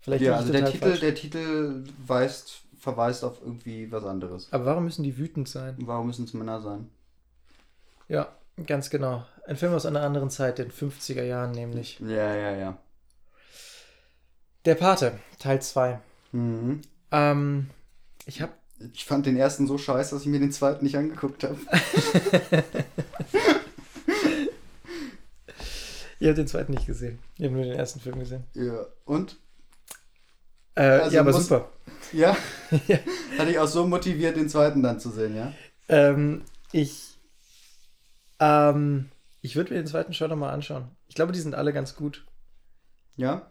Vielleicht 0.00 0.24
ja, 0.24 0.36
also 0.36 0.52
der 0.52 0.66
Titel, 0.66 0.86
falsch. 0.86 1.00
der 1.00 1.14
Titel 1.14 1.84
weist, 2.04 2.62
verweist 2.76 3.24
auf 3.24 3.40
irgendwie 3.40 3.92
was 3.92 4.04
anderes. 4.04 4.52
Aber 4.52 4.66
warum 4.66 4.84
müssen 4.84 5.04
die 5.04 5.16
wütend 5.16 5.48
sein? 5.48 5.76
Warum 5.78 6.08
müssen 6.08 6.24
es 6.24 6.34
Männer 6.34 6.60
sein? 6.60 6.90
Ja, 8.08 8.34
ganz 8.66 8.90
genau. 8.90 9.24
Ein 9.46 9.56
Film 9.56 9.74
aus 9.74 9.86
einer 9.86 10.02
anderen 10.02 10.30
Zeit, 10.30 10.58
den 10.58 10.72
50er 10.72 11.22
Jahren 11.22 11.52
nämlich. 11.52 12.00
Ja, 12.00 12.34
ja, 12.34 12.56
ja. 12.56 12.78
Der 14.64 14.74
Pate, 14.74 15.18
Teil 15.38 15.62
2. 15.62 16.00
Mhm. 16.32 16.80
Ähm, 17.10 17.70
ich 18.26 18.40
habe 18.42 18.52
Ich 18.92 19.04
fand 19.04 19.26
den 19.26 19.36
ersten 19.36 19.66
so 19.66 19.78
scheiße, 19.78 20.14
dass 20.14 20.22
ich 20.22 20.28
mir 20.28 20.40
den 20.40 20.52
zweiten 20.52 20.84
nicht 20.84 20.96
angeguckt 20.96 21.44
habe. 21.44 21.56
Ihr 26.20 26.28
habt 26.28 26.38
den 26.38 26.46
zweiten 26.46 26.72
nicht 26.72 26.86
gesehen. 26.86 27.18
Ihr 27.36 27.46
habt 27.48 27.56
nur 27.56 27.64
den 27.64 27.74
ersten 27.74 28.00
Film 28.00 28.18
gesehen. 28.20 28.44
Ja. 28.54 28.86
Und? 29.04 29.36
Äh, 30.74 30.82
Also 30.82 31.14
ja, 31.16 31.20
aber 31.22 31.32
muss- 31.32 31.42
super. 31.48 31.68
Ja? 32.12 32.36
Ja. 32.86 32.98
Hatte 33.38 33.50
ich 33.50 33.58
auch 33.58 33.66
so 33.66 33.86
motiviert, 33.86 34.36
den 34.36 34.48
zweiten 34.48 34.82
dann 34.82 35.00
zu 35.00 35.10
sehen, 35.10 35.34
ja? 35.36 35.52
Ähm, 35.88 36.42
ich 36.70 37.18
ähm, 38.40 39.10
ich 39.40 39.56
würde 39.56 39.72
mir 39.74 39.80
den 39.80 39.86
zweiten 39.86 40.14
schon 40.14 40.30
nochmal 40.30 40.54
anschauen. 40.54 40.88
Ich 41.08 41.14
glaube, 41.14 41.32
die 41.32 41.40
sind 41.40 41.54
alle 41.54 41.72
ganz 41.72 41.96
gut. 41.96 42.24
Ja? 43.16 43.50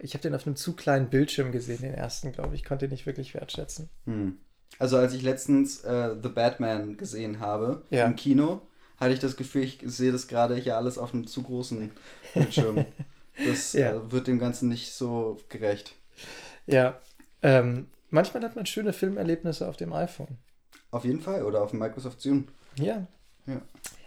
Ich 0.00 0.14
habe 0.14 0.22
den 0.22 0.34
auf 0.34 0.46
einem 0.46 0.56
zu 0.56 0.74
kleinen 0.74 1.10
Bildschirm 1.10 1.50
gesehen, 1.52 1.80
den 1.82 1.94
ersten, 1.94 2.32
glaube 2.32 2.54
ich. 2.54 2.64
Konnte 2.64 2.86
ihn 2.86 2.90
nicht 2.92 3.06
wirklich 3.06 3.34
wertschätzen. 3.34 3.88
Hm. 4.06 4.38
Also 4.78 4.96
als 4.96 5.12
ich 5.14 5.22
letztens 5.22 5.82
äh, 5.82 6.14
The 6.22 6.28
Batman 6.28 6.96
gesehen 6.96 7.40
habe 7.40 7.82
Ja. 7.90 8.04
im 8.06 8.14
Kino, 8.16 8.62
hatte 8.98 9.12
ich 9.12 9.18
das 9.20 9.36
Gefühl, 9.36 9.62
ich 9.64 9.80
sehe 9.84 10.12
das 10.12 10.28
gerade 10.28 10.54
hier 10.56 10.76
alles 10.76 10.98
auf 10.98 11.12
einem 11.14 11.26
zu 11.26 11.42
großen 11.42 11.90
Bildschirm. 12.34 12.84
Das 13.46 13.72
Ja. 13.72 13.92
äh, 13.94 14.10
wird 14.10 14.26
dem 14.26 14.40
Ganzen 14.40 14.68
nicht 14.68 14.92
so 14.92 15.38
gerecht. 15.48 15.94
Ja. 16.66 16.98
Ähm, 17.40 17.86
manchmal 18.10 18.42
hat 18.42 18.56
man 18.56 18.66
schöne 18.66 18.92
Filmerlebnisse 18.92 19.68
auf 19.68 19.76
dem 19.76 19.92
iPhone. 19.92 20.38
Auf 20.90 21.04
jeden 21.04 21.20
Fall. 21.20 21.44
Oder 21.44 21.62
auf 21.62 21.70
dem 21.70 21.78
Microsoft 21.78 22.20
Zune. 22.20 22.44
Ja. 22.74 23.06
Ja. 23.46 23.62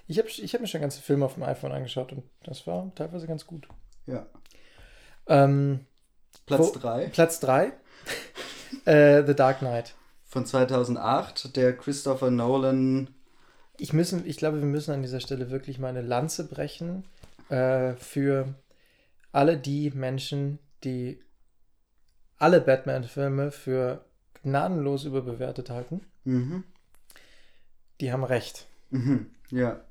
Ich 0.08 0.18
habe 0.20 0.28
ich 0.28 0.54
hab 0.54 0.60
mir 0.60 0.68
schon 0.68 0.82
ganze 0.82 1.02
Filme 1.02 1.24
auf 1.24 1.36
dem 1.36 1.44
iPhone 1.44 1.72
angeschaut 1.72 2.12
und 2.12 2.24
das 2.44 2.68
war 2.68 2.92
teilweise 2.96 3.26
ganz 3.26 3.48
gut. 3.48 3.70
Ja. 4.06 4.26
Ähm, 5.28 5.86
Platz 6.46 6.60
Wo- 6.76 6.80
3 6.80 7.08
Platz 7.08 7.40
3. 7.40 7.74
äh, 8.86 9.24
The 9.26 9.36
Dark 9.36 9.60
Knight. 9.60 9.96
von 10.26 10.46
2008, 10.46 11.56
der 11.56 11.76
Christopher 11.78 12.32
Nolan. 12.32 13.10
Ich, 13.78 13.94
müssen, 13.94 14.26
ich 14.28 14.38
glaube, 14.38 14.60
wir 14.60 14.66
müssen 14.68 14.92
an 14.92 15.02
dieser 15.02 15.20
Stelle 15.20 15.50
wirklich 15.52 15.80
mal 15.80 15.88
eine 15.90 16.02
Lanze 16.02 16.48
brechen 16.48 17.04
äh, 17.50 17.94
für 17.94 18.54
alle 19.32 19.58
die 19.58 19.92
Menschen, 19.92 20.60
die 20.84 21.22
alle 22.38 22.62
Batman-Filme 22.62 23.52
für 23.52 24.04
gnadenlos 24.44 25.04
überbewertet 25.06 25.70
halten. 25.70 26.02
Mhm. 26.24 26.64
Die 28.00 28.12
haben 28.12 28.24
recht. 28.24 28.66
Mhm. 28.90 29.30
Ja. 29.50 29.82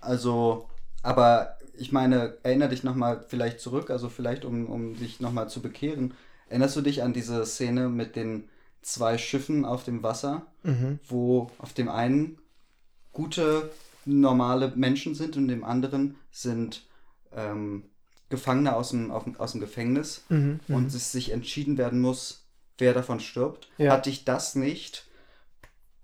Also, 0.00 0.68
aber 1.02 1.56
ich 1.76 1.92
meine, 1.92 2.38
erinnere 2.42 2.68
dich 2.70 2.84
nochmal 2.84 3.24
vielleicht 3.28 3.60
zurück, 3.60 3.90
also 3.90 4.08
vielleicht 4.08 4.44
um, 4.44 4.66
um 4.66 4.96
dich 4.96 5.20
nochmal 5.20 5.48
zu 5.48 5.60
bekehren. 5.62 6.14
Erinnerst 6.48 6.76
du 6.76 6.80
dich 6.82 7.02
an 7.02 7.12
diese 7.12 7.44
Szene 7.46 7.88
mit 7.88 8.16
den 8.16 8.48
zwei 8.82 9.16
Schiffen 9.18 9.64
auf 9.64 9.84
dem 9.84 10.02
Wasser, 10.02 10.46
Mhm. 10.62 10.98
wo 11.08 11.50
auf 11.58 11.72
dem 11.72 11.88
einen 11.88 12.38
gute, 13.12 13.70
normale 14.04 14.72
Menschen 14.76 15.14
sind 15.14 15.36
und 15.36 15.48
dem 15.48 15.64
anderen 15.64 16.16
sind 16.30 16.82
ähm, 17.34 17.84
Gefangene 18.28 18.74
aus 18.76 18.90
dem, 18.90 19.10
auf, 19.10 19.24
aus 19.38 19.52
dem 19.52 19.60
Gefängnis 19.60 20.24
Mhm. 20.28 20.60
und 20.68 20.86
es 20.86 21.12
sich 21.12 21.30
entschieden 21.32 21.78
werden 21.78 22.00
muss, 22.00 22.44
wer 22.78 22.92
davon 22.92 23.20
stirbt. 23.20 23.68
Ja. 23.78 23.92
Hat 23.92 24.06
dich 24.06 24.24
das 24.24 24.54
nicht 24.54 25.06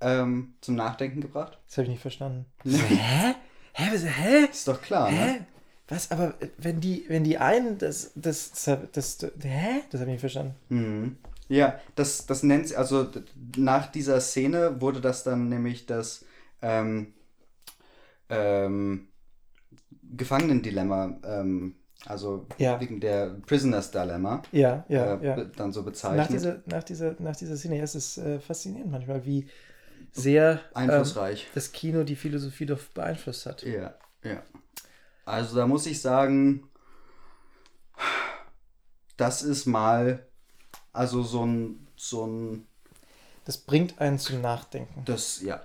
ähm, 0.00 0.54
zum 0.60 0.74
Nachdenken 0.76 1.20
gebracht? 1.20 1.58
Das 1.66 1.76
habe 1.76 1.84
ich 1.84 1.90
nicht 1.90 2.02
verstanden. 2.02 2.46
Hä? 2.64 3.34
Hä? 3.72 3.98
Hä? 3.98 4.44
Ist 4.50 4.66
doch 4.68 4.80
klar, 4.80 5.10
ne? 5.10 5.46
Was? 5.90 6.10
Aber 6.10 6.34
äh, 6.40 6.48
wenn 6.56 6.80
die, 6.80 7.04
wenn 7.08 7.24
die 7.24 7.36
einen 7.38 7.76
das, 7.78 8.12
das, 8.14 8.52
das, 8.92 9.18
das, 9.18 9.30
hä? 9.42 9.82
Das 9.90 10.00
habe 10.00 10.10
ich 10.10 10.14
nicht 10.14 10.20
verstanden. 10.20 10.54
Mhm. 10.70 11.16
Ja, 11.48 11.78
das, 11.96 12.26
das 12.26 12.42
nennt 12.44 12.68
sie, 12.68 12.76
also 12.76 13.08
nach 13.56 13.90
dieser 13.90 14.20
Szene 14.20 14.80
wurde 14.80 15.00
das 15.00 15.24
dann 15.24 15.48
nämlich 15.48 15.84
das 15.84 16.24
ähm, 16.62 17.12
ähm, 18.28 19.08
Gefangenendilemma 20.16 21.18
ähm, 21.24 21.74
Also 22.06 22.46
Ja. 22.58 22.80
wegen 22.80 23.00
der 23.00 23.36
Prisoners 23.46 23.90
Dilemma 23.90 24.42
Ja, 24.52 24.84
ja, 24.88 25.16
äh, 25.16 25.26
ja. 25.26 25.44
dann 25.56 25.72
so 25.72 25.80
Nach 25.80 25.86
bezeichnet. 25.86 26.30
dieser, 26.30 26.62
nach, 26.66 26.84
dieser, 26.84 27.16
nach 27.18 27.36
dieser 27.36 27.56
Szene, 27.56 27.78
ja, 27.78 27.82
es 27.84 27.94
ist 27.94 28.18
äh, 28.18 28.38
faszinierend 28.40 28.90
manchmal, 28.92 29.24
wie 29.26 29.46
sehr 30.12 30.52
ähm, 30.74 30.90
Einflussreich. 30.90 31.48
das 31.54 31.72
Kino 31.72 32.04
die 32.04 32.16
Philosophie 32.16 32.66
doch 32.66 32.80
beeinflusst 32.94 33.46
hat. 33.46 33.62
Ja, 33.64 33.94
ja. 34.24 34.42
Also 35.30 35.54
da 35.56 35.66
muss 35.66 35.86
ich 35.86 36.00
sagen, 36.00 36.68
das 39.16 39.42
ist 39.42 39.64
mal, 39.66 40.26
also 40.92 41.22
so 41.22 41.46
ein, 41.46 41.86
so 41.96 42.26
ein, 42.26 42.66
Das 43.44 43.58
bringt 43.58 44.00
einen 44.00 44.18
zum 44.18 44.40
Nachdenken. 44.40 45.04
das, 45.04 45.40
ja, 45.42 45.62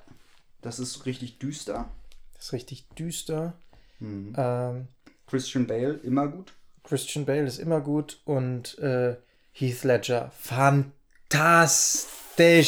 das 0.62 0.78
ist 0.78 1.08
richtig 1.08 1.40
düster. 1.40 1.90
Das 2.36 2.46
ist 2.46 2.54
richtig 2.54 2.88
düster. 2.90 3.54
Mhm. 4.00 4.36
Ähm, 4.38 4.88
Christian 5.26 5.66
Bale, 5.66 5.94
immer 6.04 6.28
gut. 6.28 6.54
Christian 6.84 7.26
Bale 7.26 7.48
ist 7.48 7.58
immer 7.58 7.82
gut 7.82 8.22
und 8.26 8.78
äh, 8.78 9.16
Heath 9.52 9.84
Ledger, 9.84 10.32
fantastisch. 10.40 10.92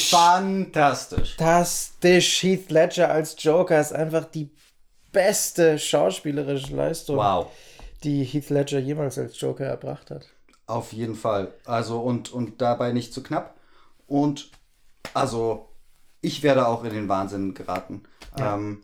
Fantastisch. 0.09 1.35
Fantastisch. 1.35 2.41
Heath 2.41 2.71
Ledger 2.71 3.11
als 3.11 3.35
Joker 3.43 3.79
ist 3.79 3.93
einfach 3.93 4.25
die 4.25 4.49
beste 5.17 5.79
schauspielerische 5.79 6.75
Leistung, 6.75 7.17
Wow. 7.17 7.47
die 8.03 8.23
Heath 8.23 8.49
Ledger 8.51 8.77
jemals 8.79 9.17
als 9.17 9.39
Joker 9.41 9.65
erbracht 9.65 10.11
hat. 10.11 10.27
Auf 10.67 10.93
jeden 10.93 11.15
Fall. 11.15 11.53
Also 11.65 11.99
und, 11.99 12.31
und 12.31 12.61
dabei 12.61 12.91
nicht 12.91 13.13
zu 13.13 13.23
knapp. 13.23 13.55
Und 14.05 14.51
also 15.15 15.69
ich 16.21 16.43
werde 16.43 16.67
auch 16.67 16.83
in 16.83 16.91
den 16.93 17.09
Wahnsinn 17.09 17.53
geraten. 17.55 18.03
Ähm, 18.37 18.81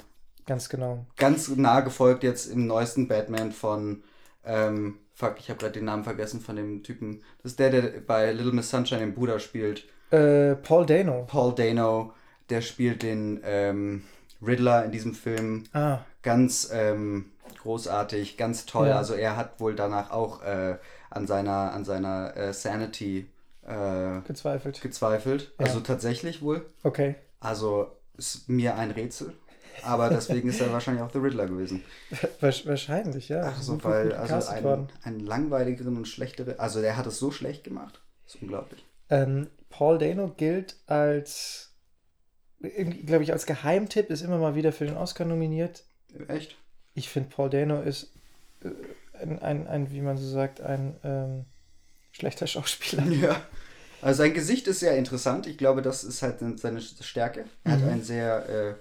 Ganz 0.48 0.70
genau. 0.70 1.06
ganz 1.18 1.50
nah 1.50 1.82
gefolgt 1.82 2.24
jetzt 2.24 2.48
im 2.48 2.66
neuesten 2.68 3.08
Batman 3.08 3.52
von, 3.52 4.04
ähm, 4.44 4.98
fuck, 5.14 5.36
ich 5.40 5.50
habe 5.50 5.60
gerade 5.60 5.74
den 5.74 5.86
Namen 5.86 6.04
vergessen 6.04 6.42
von 6.42 6.56
dem 6.56 6.82
Typen. 6.84 7.22
Das 7.44 7.52
ist 7.54 7.60
der, 7.60 7.70
der 7.70 7.82
bei 8.02 8.32
Little 8.32 8.52
Miss 8.54 8.70
Sunshine 8.72 9.02
den 9.02 9.14
Bruder 9.14 9.40
spielt. 9.40 9.86
Äh, 10.12 10.56
Paul 10.56 10.86
Dano. 10.86 11.26
Paul 11.28 11.54
Dano, 11.56 12.14
der 12.50 12.62
spielt 12.62 13.04
den 13.04 13.40
ähm, 13.46 14.04
Riddler 14.46 14.86
in 14.86 14.92
diesem 14.92 15.14
Film. 15.14 15.64
Ah, 15.74 16.00
Ganz 16.22 16.70
ähm, 16.74 17.32
großartig, 17.62 18.38
ganz 18.38 18.66
toll. 18.66 18.88
Ja. 18.88 18.98
Also 18.98 19.14
er 19.14 19.36
hat 19.36 19.60
wohl 19.60 19.76
danach 19.76 20.12
auch 20.12 20.42
äh, 20.44 20.78
an 21.10 21.28
seiner, 21.28 21.74
an 21.74 21.86
seiner 21.86 22.36
äh, 22.36 22.54
Sanity 22.54 23.28
äh, 23.66 24.22
gezweifelt. 24.28 24.82
gezweifelt. 24.82 25.52
Ja. 25.60 25.66
Also 25.66 25.80
tatsächlich 25.82 26.42
wohl. 26.42 26.66
Okay. 26.84 27.16
Also 27.40 27.92
ist 28.18 28.48
mir 28.50 28.76
ein 28.76 28.92
Rätsel. 28.92 29.34
Aber 29.82 30.10
deswegen 30.10 30.50
ist 30.50 30.62
er 30.62 30.72
wahrscheinlich 30.72 31.04
auch 31.04 31.12
der 31.12 31.24
Riddler 31.24 31.48
gewesen. 31.48 31.84
Wahrscheinlich, 32.40 33.30
ja. 33.30 33.44
Ach 33.48 33.62
so, 33.62 33.84
weil 33.84 34.14
also 34.14 34.28
gecastet 34.28 34.58
ein, 34.58 34.64
worden. 34.64 34.88
ein 35.04 35.20
langweiligeren 35.20 35.98
und 35.98 36.08
schlechteren. 36.08 36.60
Also 36.60 36.82
der 36.82 36.96
hat 36.96 37.08
es 37.08 37.18
so 37.18 37.32
schlecht 37.32 37.64
gemacht. 37.64 38.02
Das 38.26 38.36
ist 38.36 38.42
unglaublich. 38.42 38.86
Ähm, 39.10 39.48
Paul 39.70 39.98
Dano 39.98 40.30
gilt 40.30 40.78
als, 40.86 41.73
glaube 43.06 43.24
ich, 43.24 43.32
als 43.34 43.46
Geheimtipp, 43.46 44.10
ist 44.10 44.22
immer 44.22 44.38
mal 44.38 44.56
wieder 44.56 44.72
für 44.72 44.86
den 44.86 44.98
Oscar 44.98 45.26
nominiert. 45.26 45.84
Echt? 46.28 46.56
Ich 46.94 47.10
finde, 47.10 47.30
Paul 47.30 47.50
Dano 47.50 47.82
ist 47.82 48.14
äh, 48.64 48.70
ein, 49.22 49.40
ein, 49.40 49.68
ein, 49.68 49.92
wie 49.92 50.02
man 50.02 50.18
so 50.18 50.28
sagt, 50.30 50.62
ein 50.62 50.96
ähm, 51.04 51.46
schlechter 52.12 52.48
Schauspieler. 52.48 53.04
Ja. 53.08 53.42
Also 54.02 54.24
sein 54.24 54.34
Gesicht 54.34 54.68
ist 54.68 54.80
sehr 54.82 54.98
interessant. 54.98 55.48
Ich 55.48 55.58
glaube, 55.58 55.82
das 55.82 56.04
ist 56.04 56.22
halt 56.22 56.40
seine 56.60 56.82
Stärke. 56.82 57.46
Er 57.64 57.78
Mhm. 57.78 57.82
hat 57.84 57.90
ein 57.92 58.04
sehr 58.04 58.50
äh, 58.50 58.74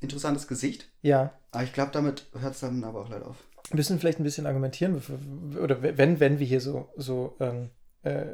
interessantes 0.00 0.46
Gesicht. 0.48 0.88
Ja, 1.02 1.32
Aber 1.52 1.64
ich 1.64 1.72
glaube, 1.72 1.90
damit 1.92 2.26
hört 2.38 2.54
es 2.54 2.60
dann 2.60 2.82
aber 2.84 3.00
auch 3.02 3.08
leider 3.08 3.26
auf. 3.28 3.36
wir 3.70 3.76
müssen 3.76 3.98
vielleicht 3.98 4.20
ein 4.20 4.24
bisschen 4.24 4.46
argumentieren, 4.46 5.00
oder 5.60 5.82
wenn, 5.82 6.20
wenn 6.20 6.38
wir 6.38 6.46
hier 6.46 6.60
so, 6.60 6.90
so 6.96 7.36
ähm, 7.40 7.70
äh, 8.02 8.26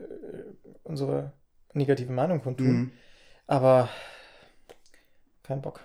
unsere 0.82 1.32
negative 1.72 2.12
Meinung 2.12 2.42
kundtun. 2.42 2.66
Mhm. 2.72 2.92
Aber 3.48 3.88
kein 5.42 5.60
Bock. 5.60 5.80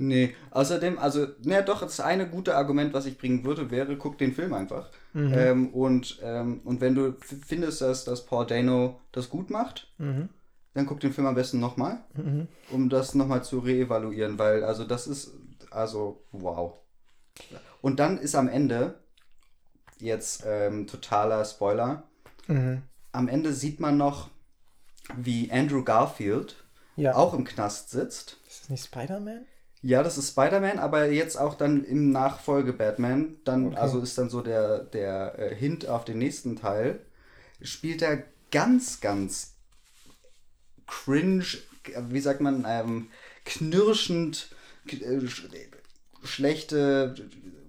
Nee, 0.00 0.34
außerdem, 0.52 0.96
also, 0.98 1.26
naja, 1.42 1.62
doch, 1.62 1.80
das 1.80 1.98
eine 1.98 2.28
gute 2.30 2.56
Argument, 2.56 2.94
was 2.94 3.04
ich 3.06 3.18
bringen 3.18 3.42
würde, 3.44 3.72
wäre, 3.72 3.96
guck 3.96 4.16
den 4.16 4.32
Film 4.32 4.54
einfach. 4.54 4.90
Mhm. 5.12 5.32
Ähm, 5.34 5.68
und, 5.74 6.20
ähm, 6.22 6.60
und 6.64 6.80
wenn 6.80 6.94
du 6.94 7.16
findest, 7.20 7.80
dass, 7.80 8.04
dass 8.04 8.24
Paul 8.24 8.46
Dano 8.46 9.00
das 9.10 9.28
gut 9.28 9.50
macht, 9.50 9.92
Mhm. 9.98 10.28
dann 10.74 10.86
guck 10.86 11.00
den 11.00 11.12
Film 11.12 11.26
am 11.26 11.34
besten 11.34 11.58
nochmal, 11.58 11.98
Mhm. 12.14 12.46
um 12.70 12.88
das 12.88 13.16
nochmal 13.16 13.42
zu 13.42 13.58
reevaluieren, 13.58 14.38
weil, 14.38 14.62
also, 14.62 14.84
das 14.84 15.08
ist, 15.08 15.32
also, 15.72 16.22
wow. 16.30 16.74
Und 17.82 17.98
dann 17.98 18.18
ist 18.18 18.36
am 18.36 18.48
Ende, 18.48 19.00
jetzt 19.98 20.44
ähm, 20.46 20.86
totaler 20.86 21.44
Spoiler, 21.44 22.04
Mhm. 22.46 22.82
am 23.10 23.26
Ende 23.26 23.52
sieht 23.52 23.80
man 23.80 23.96
noch, 23.96 24.28
wie 25.16 25.50
Andrew 25.50 25.82
Garfield 25.82 26.54
Ja. 26.98 27.14
auch 27.14 27.34
im 27.34 27.44
Knast 27.44 27.90
sitzt. 27.90 28.38
Ist 28.48 28.62
das 28.62 28.70
nicht 28.70 28.84
Spider-Man? 28.84 29.46
Ja, 29.80 30.02
das 30.02 30.18
ist 30.18 30.30
Spider-Man, 30.30 30.78
aber 30.78 31.06
jetzt 31.10 31.36
auch 31.36 31.54
dann 31.54 31.84
im 31.84 32.10
Nachfolge 32.10 32.72
Batman, 32.72 33.36
dann, 33.44 33.68
Okay. 33.68 33.76
also 33.76 34.00
ist 34.00 34.18
dann 34.18 34.28
so 34.28 34.42
der, 34.42 34.80
der 34.80 35.38
äh, 35.38 35.54
Hint 35.54 35.86
auf 35.86 36.04
den 36.04 36.18
nächsten 36.18 36.56
Teil, 36.56 36.98
spielt 37.62 38.02
er 38.02 38.24
ganz, 38.50 39.00
ganz 39.00 39.54
cringe, 40.86 41.44
wie 42.08 42.20
sagt 42.20 42.40
man, 42.40 42.64
ähm, 42.68 43.10
knirschend, 43.44 44.50
äh, 44.90 45.26
sch 45.26 45.48
schlechte, 46.24 47.14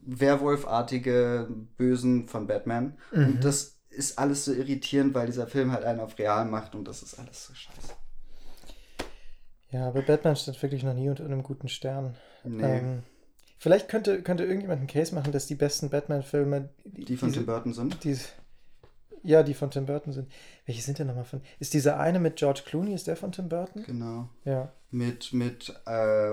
Werwolfartige 0.01 1.47
Bösen 1.77 2.27
von 2.27 2.47
Batman. 2.47 2.97
Und 3.11 3.43
das 3.43 3.75
ist 3.89 4.17
alles 4.17 4.45
so 4.45 4.53
irritierend, 4.53 5.13
weil 5.13 5.27
dieser 5.27 5.45
Film 5.45 5.71
halt 5.71 5.83
einen 5.83 5.99
auf 5.99 6.17
real 6.17 6.45
macht 6.45 6.73
und 6.73 6.85
das 6.87 7.03
ist 7.03 7.19
alles 7.19 7.45
so 7.45 7.53
scheiße. 7.53 7.93
Ja, 9.71 9.87
aber 9.87 10.01
Batman 10.01 10.35
stand 10.35 10.61
wirklich 10.63 10.83
noch 10.83 10.93
nie 10.95 11.09
unter 11.09 11.25
einem 11.25 11.43
guten 11.43 11.67
Stern. 11.69 12.15
Nee. 12.43 12.63
Ähm, 12.63 13.03
vielleicht 13.59 13.87
könnte, 13.87 14.23
könnte 14.23 14.43
irgendjemand 14.43 14.79
einen 14.79 14.87
Case 14.87 15.13
machen, 15.13 15.31
dass 15.31 15.45
die 15.45 15.55
besten 15.55 15.89
Batman-Filme, 15.89 16.69
Die 16.85 17.17
von 17.17 17.29
diese- 17.29 17.39
Tim 17.41 17.45
Burton 17.45 17.73
sind. 17.73 18.03
die, 18.03 18.17
ja, 19.21 19.43
die 19.43 19.53
von 19.53 19.69
Tim 19.69 19.85
Burton 19.85 20.11
sind. 20.13 20.31
Welche 20.65 20.81
sind 20.81 20.97
denn 20.97 21.05
nochmal 21.07 21.25
von? 21.25 21.41
Ist 21.59 21.73
dieser 21.75 21.99
eine 21.99 22.19
mit 22.19 22.37
George 22.37 22.61
Clooney, 22.65 22.93
ist 22.95 23.05
der 23.07 23.15
von 23.15 23.31
Tim 23.31 23.47
Burton? 23.49 23.83
Genau. 23.83 24.29
Ja. 24.43 24.71
Mit, 24.91 25.33
mit 25.33 25.69
äh, 25.85 26.31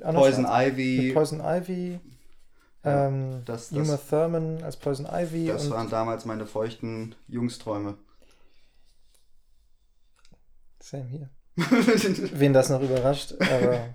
Poison 0.00 0.46
Ivy. 0.48 1.02
Mit 1.06 1.14
Poison 1.14 1.40
Ivy. 1.40 1.98
Ja, 2.84 3.08
ähm, 3.08 3.42
das- 3.46 3.70
das- 3.70 3.88
Uma 3.88 3.96
Thurman 3.96 4.62
als 4.62 4.76
Poison 4.76 5.06
Ivy. 5.10 5.48
Das 5.48 5.68
waren 5.70 5.90
damals 5.90 6.24
meine 6.24 6.46
feuchten 6.46 7.16
Jungsträume. 7.26 7.98
Same 10.80 11.04
hier. 11.08 11.30
Wen 11.56 12.52
das 12.52 12.68
noch 12.70 12.80
überrascht, 12.80 13.34
aber 13.38 13.88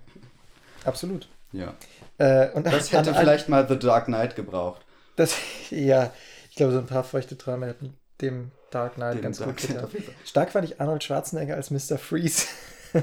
absolut. 0.84 1.28
ja. 1.52 1.74
Äh, 2.18 2.50
und 2.52 2.66
Das 2.66 2.90
hätte 2.92 3.10
an- 3.10 3.16
vielleicht 3.16 3.48
mal 3.48 3.68
The 3.68 3.78
Dark 3.78 4.06
Knight 4.06 4.36
gebraucht. 4.36 4.82
Das, 5.16 5.34
ja, 5.70 6.12
ich 6.50 6.56
glaube, 6.56 6.72
so 6.72 6.78
ein 6.78 6.86
paar 6.86 7.04
feuchte 7.04 7.36
Träume 7.36 7.66
hätten 7.66 7.94
dem 8.20 8.50
Dark 8.70 8.94
Knight 8.94 9.16
Den 9.16 9.22
ganz 9.22 9.38
Dark 9.38 9.50
gut 9.58 9.68
getan. 9.68 9.88
Stark 10.24 10.50
fand 10.52 10.64
ich 10.68 10.80
Arnold 10.80 11.04
Schwarzenegger 11.04 11.54
als 11.56 11.70
Mr. 11.70 11.98
Freeze. 11.98 12.46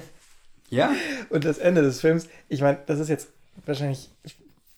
Ja? 0.70 0.92
Und 1.30 1.46
das 1.46 1.60
Ende 1.60 1.84
des 1.84 2.02
Films, 2.02 2.28
ich 2.50 2.62
meine, 2.62 2.80
das 2.88 2.98
ist 2.98 3.08
jetzt 3.08 3.28
wahrscheinlich 3.68 4.10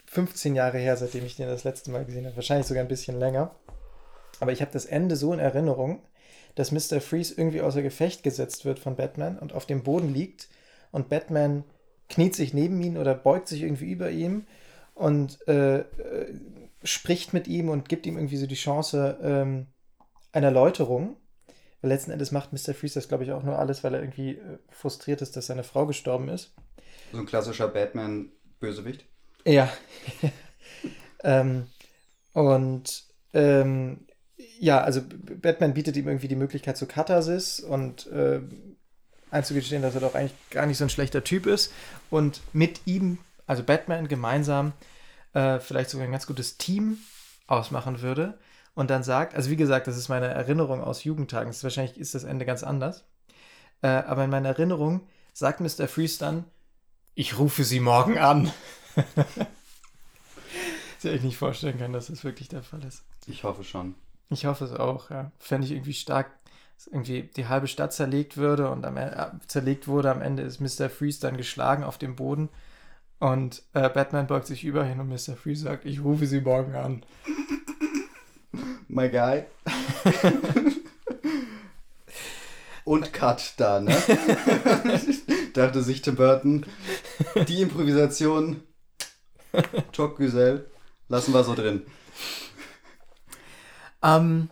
15 0.08 0.54
Jahre 0.54 0.78
her, 0.78 0.98
seitdem 0.98 1.26
ich 1.26 1.38
den 1.38 1.48
das 1.48 1.64
letzte 1.64 1.90
Mal 1.90 2.04
gesehen 2.04 2.26
habe. 2.26 2.36
Wahrscheinlich 2.36 2.68
sogar 2.68 2.84
ein 2.84 2.90
bisschen 2.90 3.18
länger. 3.18 3.56
Aber 4.42 4.52
ich 4.52 4.60
habe 4.60 4.72
das 4.74 4.84
Ende 4.86 5.16
so 5.16 5.32
in 5.32 5.40
Erinnerung, 5.40 6.02
dass 6.56 6.72
Mr. 6.72 7.02
Freeze 7.02 7.36
irgendwie 7.38 7.62
außer 7.62 7.82
Gefecht 7.82 8.24
gesetzt 8.24 8.66
wird 8.66 8.80
von 8.80 8.96
Batman 8.96 9.38
und 9.38 9.54
auf 9.54 9.66
dem 9.66 9.84
Boden 9.84 10.14
liegt 10.14 10.48
und 10.92 11.10
Batman 11.10 11.64
kniet 12.10 12.36
sich 12.36 12.54
neben 12.54 12.82
ihn 12.82 12.98
oder 12.98 13.14
beugt 13.14 13.48
sich 13.48 13.62
irgendwie 13.64 13.92
über 13.92 14.10
ihm 14.10 14.46
und 14.94 15.46
äh, 15.48 15.80
äh, 15.80 16.40
spricht 16.84 17.34
mit 17.34 17.48
ihm 17.48 17.70
und 17.70 17.90
gibt 17.90 18.06
ihm 18.06 18.18
irgendwie 18.18 18.38
so 18.38 18.48
die 18.48 18.56
Chance 18.56 19.18
ähm, 19.22 19.68
einer 20.32 20.52
Läuterung. 20.52 21.18
Weil 21.82 21.92
letzten 21.92 22.12
Endes 22.12 22.32
macht 22.32 22.54
Mr. 22.54 22.74
Freeze 22.74 22.96
das, 22.96 23.08
glaube 23.08 23.24
ich, 23.24 23.32
auch 23.32 23.44
nur 23.44 23.60
alles, 23.60 23.84
weil 23.84 23.94
er 23.94 24.02
irgendwie 24.02 24.32
äh, 24.32 24.58
frustriert 24.70 25.22
ist, 25.22 25.36
dass 25.36 25.48
seine 25.48 25.64
Frau 25.64 25.86
gestorben 25.86 26.30
ist. 26.30 26.54
So 27.12 27.20
ein 27.20 27.26
klassischer 27.26 27.68
Batman-Bösewicht. 27.68 29.06
Ja. 29.46 29.70
ähm, 31.24 31.68
und 32.34 33.06
ähm, 33.34 34.05
ja, 34.60 34.82
also 34.82 35.02
Batman 35.42 35.74
bietet 35.74 35.98
ihm 35.98 36.08
irgendwie 36.08 36.28
die 36.28 36.36
Möglichkeit 36.36 36.78
zur 36.78 36.88
Katharsis 36.88 37.60
und 37.60 38.08
äh, 38.08 38.40
einzugestehen, 39.32 39.82
dass 39.82 39.96
er 39.96 40.02
doch 40.02 40.16
eigentlich 40.16 40.36
gar 40.50 40.66
nicht 40.66 40.78
so 40.78 40.86
ein 40.86 40.90
schlechter 40.90 41.24
Typ 41.24 41.46
ist. 41.46 41.72
Und 42.10 42.42
mit 42.54 42.82
ihm, 42.86 43.18
also 43.48 43.64
Batman 43.64 44.08
gemeinsam, 44.08 44.74
äh, 45.34 45.60
vielleicht 45.60 45.90
sogar 45.90 46.08
ein 46.08 46.12
ganz 46.12 46.28
gutes 46.28 46.58
Team 46.58 46.98
ausmachen 47.48 48.02
würde. 48.02 48.38
Und 48.74 48.90
dann 48.90 49.04
sagt, 49.04 49.36
also 49.36 49.50
wie 49.50 49.56
gesagt, 49.56 49.88
das 49.88 49.98
ist 49.98 50.10
meine 50.10 50.28
Erinnerung 50.28 50.84
aus 50.84 51.04
Jugendtagen, 51.04 51.50
ist, 51.50 51.64
wahrscheinlich 51.64 51.98
ist 51.98 52.16
das 52.16 52.24
Ende 52.24 52.46
ganz 52.46 52.64
anders. 52.64 53.06
Äh, 53.82 53.88
aber 53.88 54.26
in 54.26 54.30
meiner 54.30 54.50
Erinnerung 54.50 55.02
sagt 55.34 55.60
Mr. 55.60 55.88
Freeze 55.88 56.20
dann, 56.20 56.46
ich 57.14 57.38
rufe 57.38 57.64
sie 57.64 57.80
morgen 57.80 58.18
an. 58.18 58.52
dir 61.06 61.14
echt 61.14 61.24
nicht 61.24 61.38
vorstellen 61.38 61.78
kann, 61.78 61.94
dass 61.94 62.08
das 62.08 62.24
wirklich 62.24 62.50
der 62.50 62.64
Fall 62.64 62.84
ist. 62.84 63.04
Ich 63.28 63.44
hoffe 63.44 63.64
schon. 63.64 63.96
Ich 64.30 64.46
hoffe 64.46 64.66
es 64.66 64.74
auch, 64.74 65.10
ja. 65.10 65.32
Fände 65.40 65.66
ich 65.66 65.74
irgendwie 65.74 65.94
stark, 65.94 66.32
dass 66.78 66.88
irgendwie 66.88 67.24
die 67.36 67.48
halbe 67.48 67.68
Stadt 67.68 67.94
zerlegt 67.94 68.38
würde 68.38 68.70
und 68.70 68.86
am 68.86 68.98
äh, 68.98 69.12
zerlegt 69.48 69.88
wurde. 69.88 70.12
Am 70.12 70.22
Ende 70.22 70.44
ist 70.44 70.60
Mr. 70.60 70.90
Freeze 70.90 71.22
dann 71.22 71.38
geschlagen 71.38 71.84
auf 71.84 71.98
dem 71.98 72.16
Boden. 72.16 72.50
Und 73.20 73.64
äh, 73.74 73.90
Batman 73.90 74.28
beugt 74.28 74.48
sich 74.48 74.64
über 74.64 74.84
hin 74.84 75.00
und 75.00 75.10
Mr. 75.10 75.36
Freeze 75.36 75.64
sagt, 75.64 75.86
ich 75.86 76.04
rufe 76.04 76.28
sie 76.28 76.42
morgen 76.42 76.76
an. 76.76 77.04
My 78.88 79.10
guy. 79.10 79.46
Und 82.86 83.14
Cut 83.14 83.54
da, 83.58 83.80
ne? 83.80 83.96
Dachte 85.54 85.82
sich 85.82 86.04
Tim 86.04 86.16
Burton, 86.16 86.66
die 87.48 87.62
Improvisation, 87.62 88.62
Choc 89.96 90.18
Güzel, 90.18 90.70
lassen 91.08 91.34
wir 91.34 91.44
so 91.44 91.56
drin. 91.56 91.82
Ähm, 94.04 94.50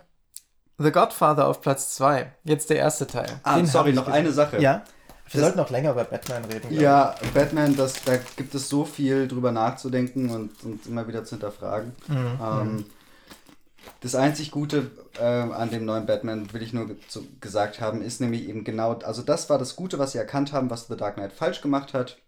The 0.78 0.90
Godfather 0.90 1.46
auf 1.46 1.60
Platz 1.60 1.94
2. 1.96 2.32
Jetzt 2.44 2.70
der 2.70 2.78
erste 2.78 3.06
Teil. 3.06 3.28
Ah, 3.44 3.56
Den 3.56 3.66
sorry, 3.66 3.90
ich 3.90 3.96
noch 3.96 4.06
gesehen. 4.06 4.18
eine 4.20 4.32
Sache. 4.32 4.60
Ja? 4.60 4.82
Wir 5.30 5.40
Das- 5.40 5.40
sollten 5.40 5.58
noch 5.58 5.70
länger 5.70 5.92
über 5.92 6.04
Batman 6.04 6.44
reden. 6.46 6.72
Ja, 6.72 7.14
Batman, 7.32 7.76
das, 7.76 8.02
da 8.04 8.16
gibt 8.36 8.54
es 8.54 8.68
so 8.68 8.84
viel 8.84 9.26
drüber 9.28 9.52
nachzudenken 9.52 10.30
und, 10.30 10.62
und 10.64 10.86
immer 10.86 11.06
wieder 11.08 11.24
zu 11.24 11.30
hinterfragen. 11.36 11.92
Mhm. 12.08 12.38
Ähm, 12.42 12.84
das 14.00 14.14
einzig 14.14 14.50
Gute 14.50 14.90
ähm, 15.20 15.52
an 15.52 15.70
dem 15.70 15.84
neuen 15.84 16.06
Batman, 16.06 16.52
will 16.52 16.62
ich 16.62 16.72
nur 16.72 16.86
ge 16.88 16.96
so 17.08 17.22
gesagt 17.40 17.80
haben, 17.80 18.02
ist 18.02 18.20
nämlich 18.20 18.48
eben 18.48 18.64
genau, 18.64 18.94
also 18.98 19.22
das 19.22 19.48
war 19.48 19.58
das 19.58 19.76
Gute, 19.76 19.98
was 19.98 20.12
sie 20.12 20.18
erkannt 20.18 20.52
haben, 20.52 20.68
was 20.70 20.88
The 20.88 20.96
Dark 20.96 21.14
Knight 21.14 21.32
falsch 21.32 21.60
gemacht 21.60 21.94
hat. 21.94 22.18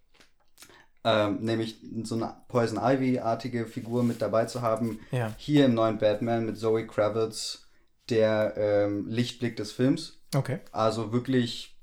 Ähm, 1.08 1.38
nämlich 1.40 1.78
so 2.02 2.16
eine 2.16 2.34
Poison 2.48 2.78
Ivy-artige 2.82 3.66
Figur 3.66 4.02
mit 4.02 4.20
dabei 4.20 4.46
zu 4.46 4.60
haben. 4.60 4.98
Ja. 5.12 5.32
Hier 5.36 5.66
im 5.66 5.74
neuen 5.74 5.98
Batman 5.98 6.46
mit 6.46 6.58
Zoe 6.58 6.84
Kravitz, 6.84 7.68
der 8.10 8.54
ähm, 8.56 9.06
Lichtblick 9.06 9.54
des 9.56 9.70
Films. 9.70 10.20
Okay. 10.34 10.58
Also 10.72 11.12
wirklich, 11.12 11.78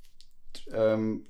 ähm, 0.74 1.26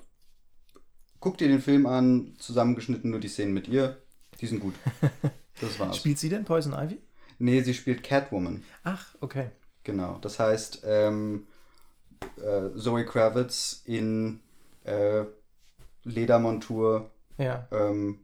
guck 1.19 1.37
dir 1.37 1.47
den 1.47 1.61
Film 1.61 1.85
an, 1.85 2.33
zusammengeschnitten 2.39 3.11
nur 3.11 3.19
die 3.19 3.27
Szenen 3.27 3.53
mit 3.53 3.67
ihr. 3.67 4.01
Die 4.41 4.47
sind 4.47 4.59
gut. 4.59 4.73
Das 5.61 5.79
war's. 5.79 5.97
Spielt 5.97 6.17
sie 6.17 6.29
denn 6.29 6.45
Poison 6.45 6.73
Ivy? 6.73 6.97
Nee, 7.37 7.61
sie 7.61 7.75
spielt 7.75 8.03
Catwoman. 8.03 8.63
Ach, 8.83 9.13
okay. 9.21 9.51
Genau. 9.83 10.17
Das 10.19 10.39
heißt, 10.39 10.81
ähm, 10.83 11.45
äh, 12.37 12.75
Zoe 12.75 13.05
Kravitz 13.05 13.83
in 13.85 14.39
äh, 14.83 15.25
Ledermontur, 16.03 17.11
Ja. 17.37 17.67
ähm, 17.71 18.19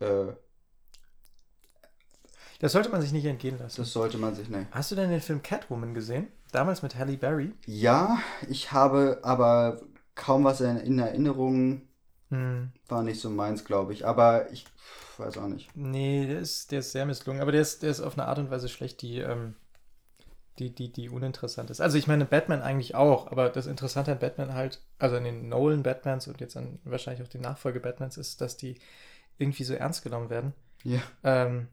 äh, 0.00 0.32
Das 2.60 2.72
sollte 2.72 2.88
man 2.88 3.02
sich 3.02 3.12
nicht 3.12 3.24
entgehen 3.26 3.58
lassen. 3.58 3.80
das 3.82 3.92
sollte 3.92 4.18
man 4.18 4.34
sich 4.34 4.48
nicht. 4.48 4.66
Hast 4.70 4.90
du 4.90 4.94
denn 4.94 5.10
den 5.10 5.20
Film 5.20 5.42
Catwoman 5.42 5.94
gesehen? 5.94 6.28
Damals 6.52 6.82
mit 6.82 6.96
Halle 6.96 7.16
Berry? 7.16 7.52
Ja, 7.66 8.18
ich 8.48 8.72
habe 8.72 9.20
aber 9.22 9.80
kaum 10.14 10.44
was 10.44 10.60
in, 10.60 10.76
in 10.78 10.98
Erinnerung. 10.98 11.82
Hm. 12.30 12.72
War 12.88 13.02
nicht 13.02 13.20
so 13.20 13.30
meins, 13.30 13.64
glaube 13.64 13.92
ich. 13.92 14.06
Aber 14.06 14.50
ich 14.50 14.64
weiß 15.18 15.38
auch 15.38 15.48
nicht. 15.48 15.68
Nee, 15.76 16.26
der 16.26 16.40
ist, 16.40 16.72
der 16.72 16.80
ist 16.80 16.92
sehr 16.92 17.04
misslungen. 17.06 17.42
Aber 17.42 17.52
der 17.52 17.60
ist, 17.60 17.82
der 17.82 17.90
ist 17.90 18.00
auf 18.00 18.14
eine 18.18 18.26
Art 18.26 18.38
und 18.38 18.50
Weise 18.50 18.68
schlecht, 18.68 19.02
die, 19.02 19.18
ähm, 19.18 19.54
die, 20.58 20.74
die, 20.74 20.90
die 20.90 21.08
uninteressant 21.08 21.70
ist. 21.70 21.80
Also 21.80 21.98
ich 21.98 22.06
meine, 22.06 22.24
Batman 22.24 22.62
eigentlich 22.62 22.94
auch, 22.94 23.30
aber 23.30 23.50
das 23.50 23.66
Interessante 23.66 24.12
an 24.12 24.18
Batman 24.18 24.54
halt, 24.54 24.80
also 24.98 25.16
an 25.16 25.24
den 25.24 25.48
Nolan 25.48 25.82
Batmans 25.82 26.28
und 26.28 26.40
jetzt 26.40 26.56
an 26.56 26.78
wahrscheinlich 26.84 27.22
auch 27.26 27.30
den 27.30 27.42
Nachfolge 27.42 27.80
Batmans 27.80 28.16
ist, 28.16 28.40
dass 28.40 28.56
die 28.56 28.78
irgendwie 29.38 29.64
so 29.64 29.74
ernst 29.74 30.02
genommen 30.02 30.30
werden. 30.30 30.54
Ja. 30.82 31.00
Ähm, 31.24 31.68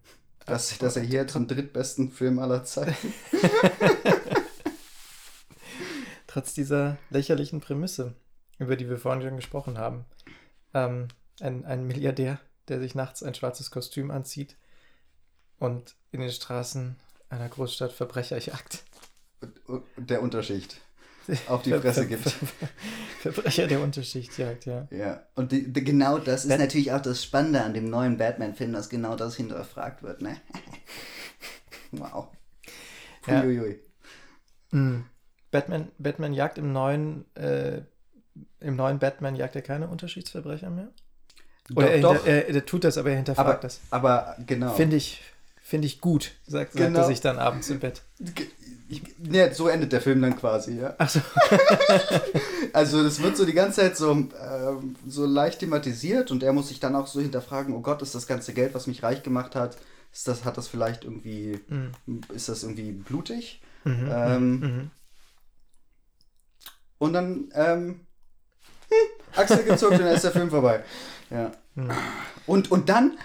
Dass, 0.46 0.78
dass 0.78 0.98
er 0.98 1.04
hier 1.04 1.26
zum 1.28 1.48
drittbesten 1.48 2.12
Film 2.12 2.38
aller 2.40 2.66
Zeiten. 2.66 3.14
trotz 6.34 6.56
dieser 6.56 6.98
lächerlichen 7.12 7.62
Prämisse, 7.62 8.16
über 8.58 8.76
die 8.76 8.90
wir 8.90 8.98
vorhin 8.98 9.22
schon 9.22 9.36
gesprochen 9.36 9.78
haben. 9.78 10.06
Ähm, 10.74 11.08
ein, 11.40 11.64
ein 11.66 11.86
Milliardär, 11.86 12.40
der 12.68 12.80
sich 12.80 12.96
nachts 12.96 13.22
ein 13.22 13.36
schwarzes 13.36 13.70
Kostüm 13.70 14.10
anzieht 14.10 14.58
und 15.60 15.96
in 16.12 16.22
den 16.22 16.32
Straßen 16.32 16.96
einer 17.34 17.50
Großstadt 17.50 17.92
Verbrecher 17.92 18.38
jagt. 18.40 18.84
Der 19.98 20.22
Unterschicht 20.22 20.80
auf 21.48 21.62
die 21.64 21.72
Fresse 21.74 22.08
gibt. 22.08 22.34
Verbrecher 23.22 23.68
der 23.68 23.82
Unterschicht 23.82 24.38
jagt, 24.38 24.66
ja. 24.66 24.88
Ja, 24.92 25.24
und 25.36 25.52
die, 25.52 25.72
die, 25.72 25.84
genau 25.84 26.18
das 26.18 26.44
ist 26.46 26.50
Bat- 26.50 26.60
natürlich 26.60 26.92
auch 26.92 27.02
das 27.02 27.24
Spannende 27.24 27.62
an 27.62 27.74
dem 27.74 27.90
neuen 27.90 28.18
Batman-Film, 28.18 28.74
dass 28.74 28.90
genau 28.90 29.16
das 29.16 29.36
hinterfragt 29.36 30.04
wird, 30.04 30.22
ne? 30.22 30.40
wow. 31.92 32.28
Ja. 33.28 33.42
Uiuiui. 33.42 33.80
Mhm. 34.72 35.06
Batman, 35.52 35.90
Batman 35.98 36.34
jagt 36.34 36.58
im 36.58 36.72
neuen, 36.74 37.26
äh, 37.36 37.82
im 38.60 38.76
neuen 38.76 39.00
Batman 39.00 39.36
jagt 39.36 39.56
er 39.56 39.62
keine 39.62 39.88
Unterschichtsverbrecher 39.88 40.70
mehr? 40.70 40.90
Oder 41.76 41.92
er, 41.92 42.02
doch, 42.02 42.16
hinter, 42.16 42.28
er, 42.28 42.50
er 42.50 42.66
tut 42.66 42.84
das, 42.84 42.98
aber 42.98 43.12
er 43.12 43.18
hinterfragt 43.18 43.50
aber, 43.50 43.58
das. 43.60 43.80
aber 43.92 44.36
genau. 44.46 44.74
Finde 44.74 44.98
ich, 44.98 45.22
finde 45.66 45.88
ich 45.88 46.02
gut, 46.02 46.34
sagt, 46.46 46.74
Genau. 46.74 47.00
er 47.00 47.06
sich 47.08 47.22
dann 47.22 47.40
abends 47.40 47.70
im 47.70 47.80
Bett. 47.80 48.04
ich, 48.90 49.02
ne, 49.18 49.54
so 49.56 49.70
endet 49.70 49.92
der 49.94 50.02
Film 50.02 50.22
dann 50.22 50.36
quasi, 50.38 50.78
ja. 50.80 50.94
Achso. 51.00 51.20
Also 52.74 53.04
das 53.04 53.22
wird 53.22 53.38
so 53.38 53.46
die 53.46 53.54
ganze 53.54 53.82
Zeit 53.82 53.96
so, 53.98 54.12
ähm, 54.12 54.96
so 55.08 55.26
leicht 55.26 55.60
thematisiert 55.60 56.32
und 56.32 56.42
er 56.44 56.54
muss 56.54 56.68
sich 56.70 56.80
dann 56.80 56.96
auch 56.96 57.06
so 57.08 57.22
hinterfragen, 57.22 57.74
oh 57.76 57.82
Gott, 57.82 58.02
ist 58.02 58.16
das 58.16 58.26
ganze 58.28 58.52
Geld, 58.54 58.74
was 58.74 58.88
mich 58.88 59.04
reich 59.04 59.22
gemacht 59.24 59.56
hat, 59.56 59.78
ist 60.12 60.28
das, 60.28 60.44
hat 60.44 60.58
das 60.58 60.68
vielleicht 60.68 61.04
irgendwie, 61.04 61.60
ist 62.34 62.50
das 62.50 62.64
irgendwie 62.64 62.92
blutig? 62.92 63.62
Mhm, 63.84 64.10
Ähm, 64.12 64.60
mhm. 64.60 64.92
Und 66.98 67.14
dann, 67.14 67.52
ähm, 67.54 68.02
hm, 68.90 69.36
Achsel 69.36 69.64
gezuckt 69.64 69.94
und 69.94 70.00
dann 70.02 70.16
ist 70.16 70.24
der 70.24 70.32
Film 70.32 70.50
vorbei. 70.50 70.84
Ja. 71.30 71.52
Mhm. 71.76 71.92
Und, 72.48 72.72
und 72.72 72.90
dann, 72.90 73.18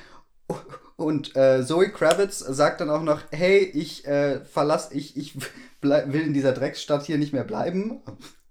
und 0.98 1.36
äh, 1.36 1.64
Zoe 1.64 1.90
Kravitz 1.90 2.40
sagt 2.40 2.80
dann 2.80 2.90
auch 2.90 3.02
noch, 3.02 3.20
hey, 3.30 3.58
ich 3.60 4.04
äh, 4.06 4.40
verlass, 4.44 4.90
ich, 4.92 5.16
ich 5.16 5.34
bleib, 5.80 6.12
will 6.12 6.22
in 6.22 6.34
dieser 6.34 6.52
Drecksstadt 6.52 7.06
hier 7.06 7.18
nicht 7.18 7.32
mehr 7.32 7.44
bleiben. 7.44 8.00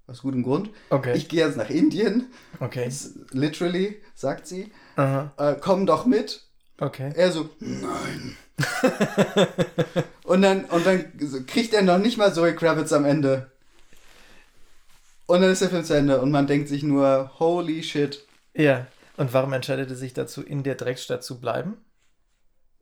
Aus 0.07 0.22
gutem 0.22 0.44
Grund. 0.44 0.69
Okay. 0.90 1.14
Ich 1.18 1.28
gehe 1.28 1.45
jetzt 1.45 1.57
nach 1.57 1.69
Indien. 1.69 2.28
okay. 2.61 2.86
Das- 2.86 3.14
Literally, 3.32 4.02
sagt 4.15 4.48
sie. 4.48 4.72
Aha. 4.95 5.34
Äh, 5.38 5.56
komm 5.60 5.86
doch 5.86 6.06
mit. 6.06 6.44
Okay. 6.80 7.11
Er 7.15 7.32
so, 7.34 7.49
nein. 7.60 8.38
und 10.24 10.41
dann, 10.41 10.64
und 10.65 10.86
dann 10.86 11.45
kriegt 11.48 11.74
er 11.74 11.82
noch 11.82 11.98
nicht 11.98 12.18
mal 12.18 12.34
Zoe 12.34 12.56
Kravitz 12.56 12.94
am 12.94 13.03
Ende. 13.03 13.52
Und 15.26 15.41
dann 15.41 15.52
ist 15.52 15.61
der 15.61 15.69
Film 15.69 15.84
zu 15.84 15.95
Ende 15.98 16.22
und 16.22 16.32
man 16.32 16.48
denkt 16.48 16.69
sich 16.69 16.84
nur, 16.84 17.32
holy 17.40 17.84
shit, 17.84 18.26
Ja. 18.53 18.88
Und 19.18 19.34
warum 19.34 19.52
entscheidet 19.52 19.90
er 19.90 19.95
sich 19.98 20.14
dazu, 20.14 20.41
in 20.44 20.61
der 20.64 20.76
Drecksstadt 20.76 21.24
zu 21.24 21.40
bleiben? 21.41 21.76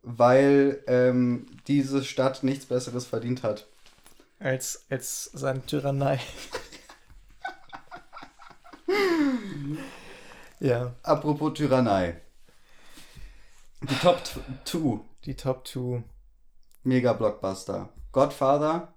Weil 0.06 0.84
ähm, 0.88 1.48
diese 1.68 2.04
Stadt 2.04 2.44
nichts 2.44 2.66
Besseres 2.68 3.06
verdient 3.06 3.44
hat. 3.44 3.68
Als, 4.40 4.86
als 4.90 5.32
seine 5.34 5.66
Tyrannei. 5.66 6.20
ja, 10.60 10.94
Apropos 11.02 11.54
Tyrannei. 11.56 12.22
Die 13.82 13.96
Top 13.96 14.22
2 14.66 15.00
die 15.26 15.36
Top 15.36 15.68
2. 15.68 16.04
Mega-Blockbuster. 16.84 17.90
Godfather 18.12 18.94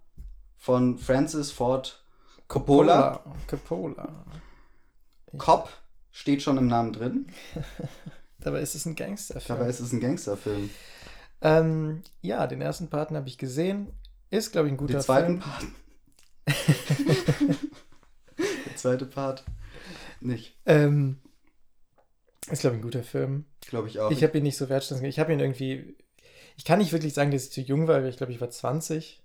von 0.59 0.99
Francis 0.99 1.51
Ford 1.51 2.05
Coppola. 2.49 3.25
Coppola. 3.47 4.27
Cop 5.39 5.71
steht 6.11 6.43
schon 6.43 6.59
im 6.59 6.67
Namen 6.67 6.93
drin. 6.93 7.29
Dabei 8.41 8.61
ist 8.61 8.75
es 8.75 8.87
ein 8.87 8.95
Gangsterfilm. 8.95 9.59
Dabei 9.59 9.71
ist 9.71 9.81
es 9.81 9.93
ein 9.93 10.01
Gangsterfilm. 10.01 10.71
Ähm, 11.41 12.03
ja, 12.21 12.47
den 12.47 12.61
ersten 12.61 12.91
Parten 12.91 13.17
habe 13.17 13.29
ich 13.29 13.39
gesehen. 13.39 13.93
Ist, 14.31 14.53
glaube 14.53 14.69
ich, 14.69 14.75
ein 14.75 14.77
guter 14.77 14.95
Den 14.95 15.03
zweiten 15.03 15.41
Film. 15.41 15.53
Part. 15.53 15.67
Der 18.39 18.77
zweite 18.77 19.07
Part. 19.07 19.45
Nicht. 20.21 20.57
Ähm, 20.67 21.19
ist, 22.51 22.61
glaube 22.61 22.77
ich, 22.77 22.81
ein 22.81 22.85
guter 22.85 23.03
Film. 23.03 23.45
Glaube 23.67 23.89
ich 23.89 24.01
auch. 24.01 24.11
Ich 24.11 24.23
habe 24.23 24.39
ihn 24.39 24.45
nicht 24.45 24.57
so 24.57 24.69
wertschätzen. 24.69 25.05
Ich 25.05 25.19
habe 25.19 25.33
ihn 25.33 25.41
irgendwie. 25.41 25.97
Ich 26.57 26.65
kann 26.65 26.79
nicht 26.79 26.93
wirklich 26.93 27.15
sagen, 27.15 27.31
dass 27.31 27.45
ich 27.45 27.53
zu 27.53 27.61
jung 27.61 27.87
war, 27.87 28.03
weil 28.03 28.09
ich 28.09 28.17
glaube, 28.17 28.33
ich 28.33 28.41
war 28.41 28.51
20. 28.51 29.23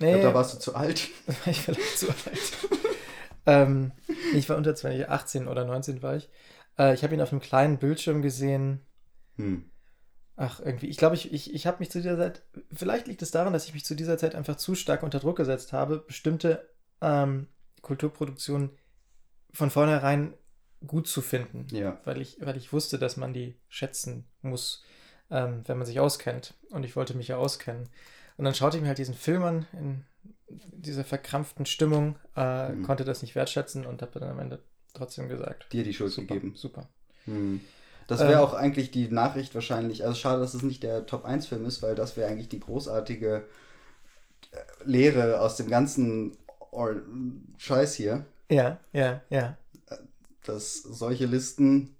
Nee, 0.00 0.14
Ich 0.14 0.20
glaub, 0.20 0.32
da 0.32 0.38
warst 0.38 0.54
du 0.54 0.58
zu 0.58 0.74
alt. 0.74 1.08
war 1.26 1.48
ich 1.48 1.60
vielleicht 1.60 1.98
zu 1.98 2.08
alt. 2.08 2.52
ähm, 3.46 3.92
ich 4.34 4.48
war 4.48 4.56
unter 4.56 4.74
20, 4.74 5.08
18 5.08 5.48
oder 5.48 5.64
19 5.64 6.02
war 6.02 6.16
ich. 6.16 6.28
Äh, 6.78 6.94
ich 6.94 7.02
habe 7.02 7.14
ihn 7.14 7.20
auf 7.20 7.32
einem 7.32 7.40
kleinen 7.40 7.78
Bildschirm 7.78 8.22
gesehen. 8.22 8.80
Hm. 9.36 9.70
Ach, 10.36 10.60
irgendwie. 10.60 10.86
Ich 10.88 10.96
glaube, 10.96 11.14
ich, 11.14 11.32
ich, 11.32 11.52
ich 11.54 11.66
habe 11.66 11.78
mich 11.80 11.90
zu 11.90 12.00
dieser 12.00 12.16
Zeit. 12.16 12.42
Vielleicht 12.72 13.06
liegt 13.06 13.22
es 13.22 13.30
daran, 13.30 13.52
dass 13.52 13.66
ich 13.66 13.74
mich 13.74 13.84
zu 13.84 13.94
dieser 13.94 14.16
Zeit 14.18 14.34
einfach 14.34 14.56
zu 14.56 14.74
stark 14.74 15.02
unter 15.02 15.20
Druck 15.20 15.36
gesetzt 15.36 15.72
habe, 15.72 15.98
bestimmte 15.98 16.68
ähm, 17.00 17.48
Kulturproduktionen 17.82 18.70
von 19.52 19.70
vornherein 19.70 20.34
gut 20.86 21.06
zu 21.06 21.20
finden. 21.20 21.66
Ja. 21.70 22.00
Weil 22.04 22.20
ich, 22.20 22.38
weil 22.40 22.56
ich 22.56 22.72
wusste, 22.72 22.98
dass 22.98 23.16
man 23.16 23.32
die 23.34 23.56
schätzen 23.68 24.26
muss, 24.40 24.82
ähm, 25.30 25.62
wenn 25.66 25.76
man 25.78 25.86
sich 25.86 26.00
auskennt. 26.00 26.54
Und 26.70 26.84
ich 26.84 26.96
wollte 26.96 27.14
mich 27.14 27.28
ja 27.28 27.36
auskennen. 27.36 27.88
Und 28.38 28.44
dann 28.46 28.54
schaute 28.54 28.78
ich 28.78 28.82
mir 28.82 28.88
halt 28.88 28.98
diesen 28.98 29.14
Film 29.14 29.42
an 29.42 29.66
in 29.74 30.04
dieser 30.48 31.04
verkrampften 31.04 31.66
Stimmung, 31.66 32.16
äh, 32.36 32.70
Mhm. 32.70 32.82
konnte 32.84 33.04
das 33.04 33.22
nicht 33.22 33.34
wertschätzen 33.34 33.86
und 33.86 34.02
habe 34.02 34.18
dann 34.18 34.30
am 34.30 34.38
Ende 34.38 34.62
trotzdem 34.94 35.28
gesagt. 35.28 35.72
Dir 35.72 35.84
die 35.84 35.94
Schuld 35.94 36.12
Super, 36.12 36.34
gegeben. 36.34 36.54
super. 36.56 36.88
Hm. 37.26 37.60
Das 38.06 38.26
wäre 38.26 38.40
Ähm, 38.40 38.42
auch 38.42 38.54
eigentlich 38.54 38.90
die 38.90 39.08
Nachricht 39.08 39.54
wahrscheinlich. 39.54 40.04
Also 40.04 40.16
schade, 40.16 40.40
dass 40.40 40.54
es 40.54 40.62
nicht 40.62 40.82
der 40.82 41.06
Top 41.06 41.24
1 41.24 41.46
Film 41.46 41.64
ist, 41.66 41.82
weil 41.82 41.94
das 41.94 42.16
wäre 42.16 42.30
eigentlich 42.30 42.48
die 42.48 42.60
großartige 42.60 43.44
äh, 44.52 44.56
Lehre 44.84 45.40
aus 45.40 45.56
dem 45.56 45.68
ganzen 45.68 46.36
Scheiß 47.58 47.94
hier, 47.94 48.24
Ja, 48.50 48.78
ja, 48.92 49.22
ja. 49.30 49.56
dass 50.44 50.82
solche 50.82 51.26
Listen 51.26 51.96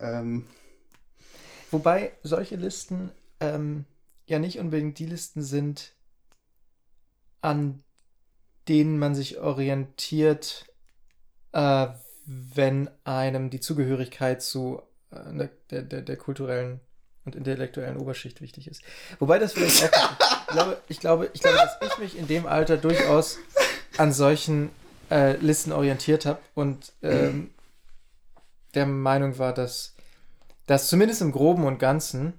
ähm, 0.00 0.46
Wobei 1.70 2.12
solche 2.22 2.56
Listen 2.56 3.10
ähm, 3.40 3.84
ja 4.26 4.38
nicht 4.38 4.58
unbedingt 4.58 4.98
die 4.98 5.06
Listen 5.06 5.42
sind, 5.42 5.94
an 7.40 7.82
denen 8.68 8.98
man 8.98 9.14
sich 9.14 9.38
orientiert, 9.40 10.66
äh, 11.52 11.88
wenn 12.26 12.90
einem 13.04 13.50
die 13.50 13.60
Zugehörigkeit 13.60 14.42
zu 14.42 14.82
der, 15.10 15.48
der, 15.70 15.82
der, 15.82 16.02
der 16.02 16.16
kulturellen 16.16 16.80
und 17.24 17.36
intellektuellen 17.36 17.96
Oberschicht 17.98 18.40
wichtig 18.40 18.68
ist. 18.68 18.82
Wobei 19.18 19.38
das 19.38 19.52
vielleicht 19.52 19.94
auch. 19.94 20.10
ich, 20.48 20.48
glaube, 20.48 20.78
ich, 20.88 21.00
glaube, 21.00 21.30
ich 21.34 21.40
glaube, 21.40 21.56
dass 21.58 21.92
ich 21.92 21.98
mich 21.98 22.18
in 22.18 22.26
dem 22.26 22.46
Alter 22.46 22.76
durchaus 22.76 23.38
an 23.98 24.12
solchen 24.12 24.70
äh, 25.10 25.36
Listen 25.36 25.72
orientiert 25.72 26.26
habe 26.26 26.40
und 26.54 26.92
ähm, 27.02 27.50
der 28.74 28.86
Meinung 28.86 29.38
war, 29.38 29.52
dass 29.54 29.94
das 30.66 30.88
zumindest 30.88 31.22
im 31.22 31.32
Groben 31.32 31.64
und 31.64 31.78
Ganzen, 31.78 32.34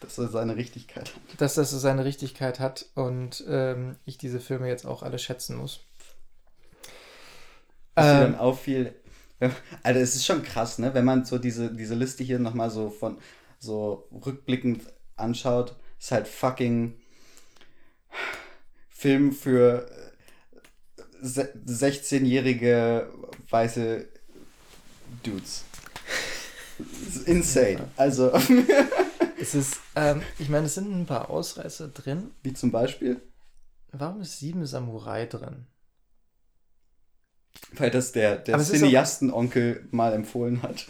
dass 0.00 0.18
er 0.18 0.28
seine 0.28 0.56
Richtigkeit 0.56 1.12
hat. 1.14 1.40
dass 1.40 1.54
das 1.54 1.70
seine 1.70 2.04
Richtigkeit 2.04 2.60
hat 2.60 2.86
und 2.94 3.44
ähm, 3.48 3.96
ich 4.04 4.18
diese 4.18 4.40
Filme 4.40 4.68
jetzt 4.68 4.86
auch 4.86 5.02
alle 5.02 5.18
schätzen 5.18 5.56
muss. 5.56 5.80
Dass 7.94 8.06
dir 8.06 8.20
dann 8.20 8.34
Ähm, 8.34 8.40
auffiel. 8.40 8.94
Also 9.82 10.00
es 10.00 10.14
ist 10.16 10.24
schon 10.26 10.42
krass, 10.42 10.78
ne? 10.78 10.92
Wenn 10.94 11.04
man 11.04 11.24
so 11.24 11.38
diese, 11.38 11.72
diese 11.74 11.94
Liste 11.94 12.22
hier 12.24 12.38
nochmal 12.38 12.70
so 12.70 12.90
von 12.90 13.18
so 13.58 14.08
rückblickend 14.24 14.82
anschaut, 15.16 15.76
ist 15.98 16.10
halt 16.12 16.26
fucking 16.28 16.94
Film 18.90 19.32
für 19.32 19.88
äh, 19.90 20.96
se- 21.22 21.52
16-jährige 21.66 23.08
weiße 23.50 24.06
Dudes. 25.22 25.64
Insane. 27.26 27.88
Also, 27.96 28.32
es 29.40 29.54
ist, 29.54 29.76
ähm, 29.94 30.22
ich 30.38 30.48
meine, 30.48 30.66
es 30.66 30.74
sind 30.74 30.90
ein 30.90 31.06
paar 31.06 31.30
Ausreißer 31.30 31.88
drin. 31.88 32.30
wie 32.42 32.52
zum 32.52 32.70
Beispiel, 32.72 33.20
Warum 33.92 34.22
ist 34.22 34.38
Sieben 34.38 34.64
Samurai 34.66 35.26
drin? 35.26 35.66
Weil 37.74 37.90
das 37.90 38.12
der, 38.12 38.36
der 38.36 38.58
Cineasten-Onkel 38.58 39.88
mal 39.90 40.12
empfohlen 40.12 40.62
hat. 40.62 40.86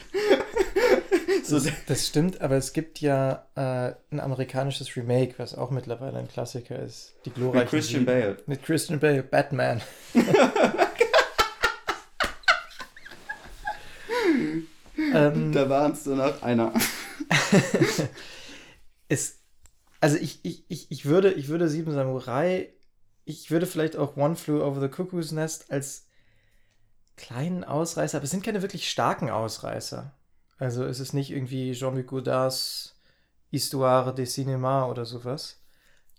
so, 1.44 1.58
Das, 1.58 1.72
das 1.86 2.06
stimmt, 2.06 2.40
aber 2.40 2.56
es 2.56 2.72
gibt 2.72 3.00
ja 3.00 3.46
äh, 3.54 3.92
ein 4.10 4.20
amerikanisches 4.20 4.96
Remake, 4.96 5.34
was 5.38 5.54
auch 5.54 5.70
mittlerweile 5.70 6.18
ein 6.18 6.28
Klassiker 6.28 6.78
ist. 6.78 7.14
Die 7.24 7.30
glorreichen 7.30 7.60
mit 7.60 7.70
Christian 7.70 8.00
Sieben. 8.00 8.06
Bale. 8.06 8.36
Mit 8.46 8.62
Christian 8.62 9.00
Bale, 9.00 9.22
Batman. 9.22 9.80
ähm, 15.14 15.52
Da 15.52 15.68
waren 15.68 15.92
es 15.92 16.06
nur 16.06 16.16
noch 16.16 16.42
einer. 16.42 16.72
es, 19.08 19.38
also 20.00 20.16
ich, 20.16 20.40
ich, 20.42 20.64
ich, 20.68 20.90
ich, 20.90 21.04
würde, 21.04 21.32
ich 21.32 21.48
würde 21.48 21.68
Sieben 21.68 21.92
Samurai, 21.92 22.72
ich 23.24 23.50
würde 23.50 23.66
vielleicht 23.66 23.96
auch 23.96 24.16
One 24.16 24.36
Flew 24.36 24.62
Over 24.64 24.80
the 24.80 24.88
Cuckoo's 24.88 25.32
Nest 25.32 25.70
als 25.70 26.06
kleinen 27.22 27.64
Ausreißer, 27.64 28.18
aber 28.18 28.26
es 28.26 28.32
sind 28.32 28.44
keine 28.44 28.62
wirklich 28.62 28.90
starken 28.90 29.30
Ausreißer. 29.30 30.12
Also 30.58 30.84
es 30.84 31.00
ist 31.00 31.14
nicht 31.14 31.32
irgendwie 31.32 31.72
Jean-Luc 31.74 32.08
Godards 32.08 32.96
Histoire 33.50 34.14
des 34.14 34.36
Cinéma 34.36 34.88
oder 34.90 35.06
sowas. 35.06 35.60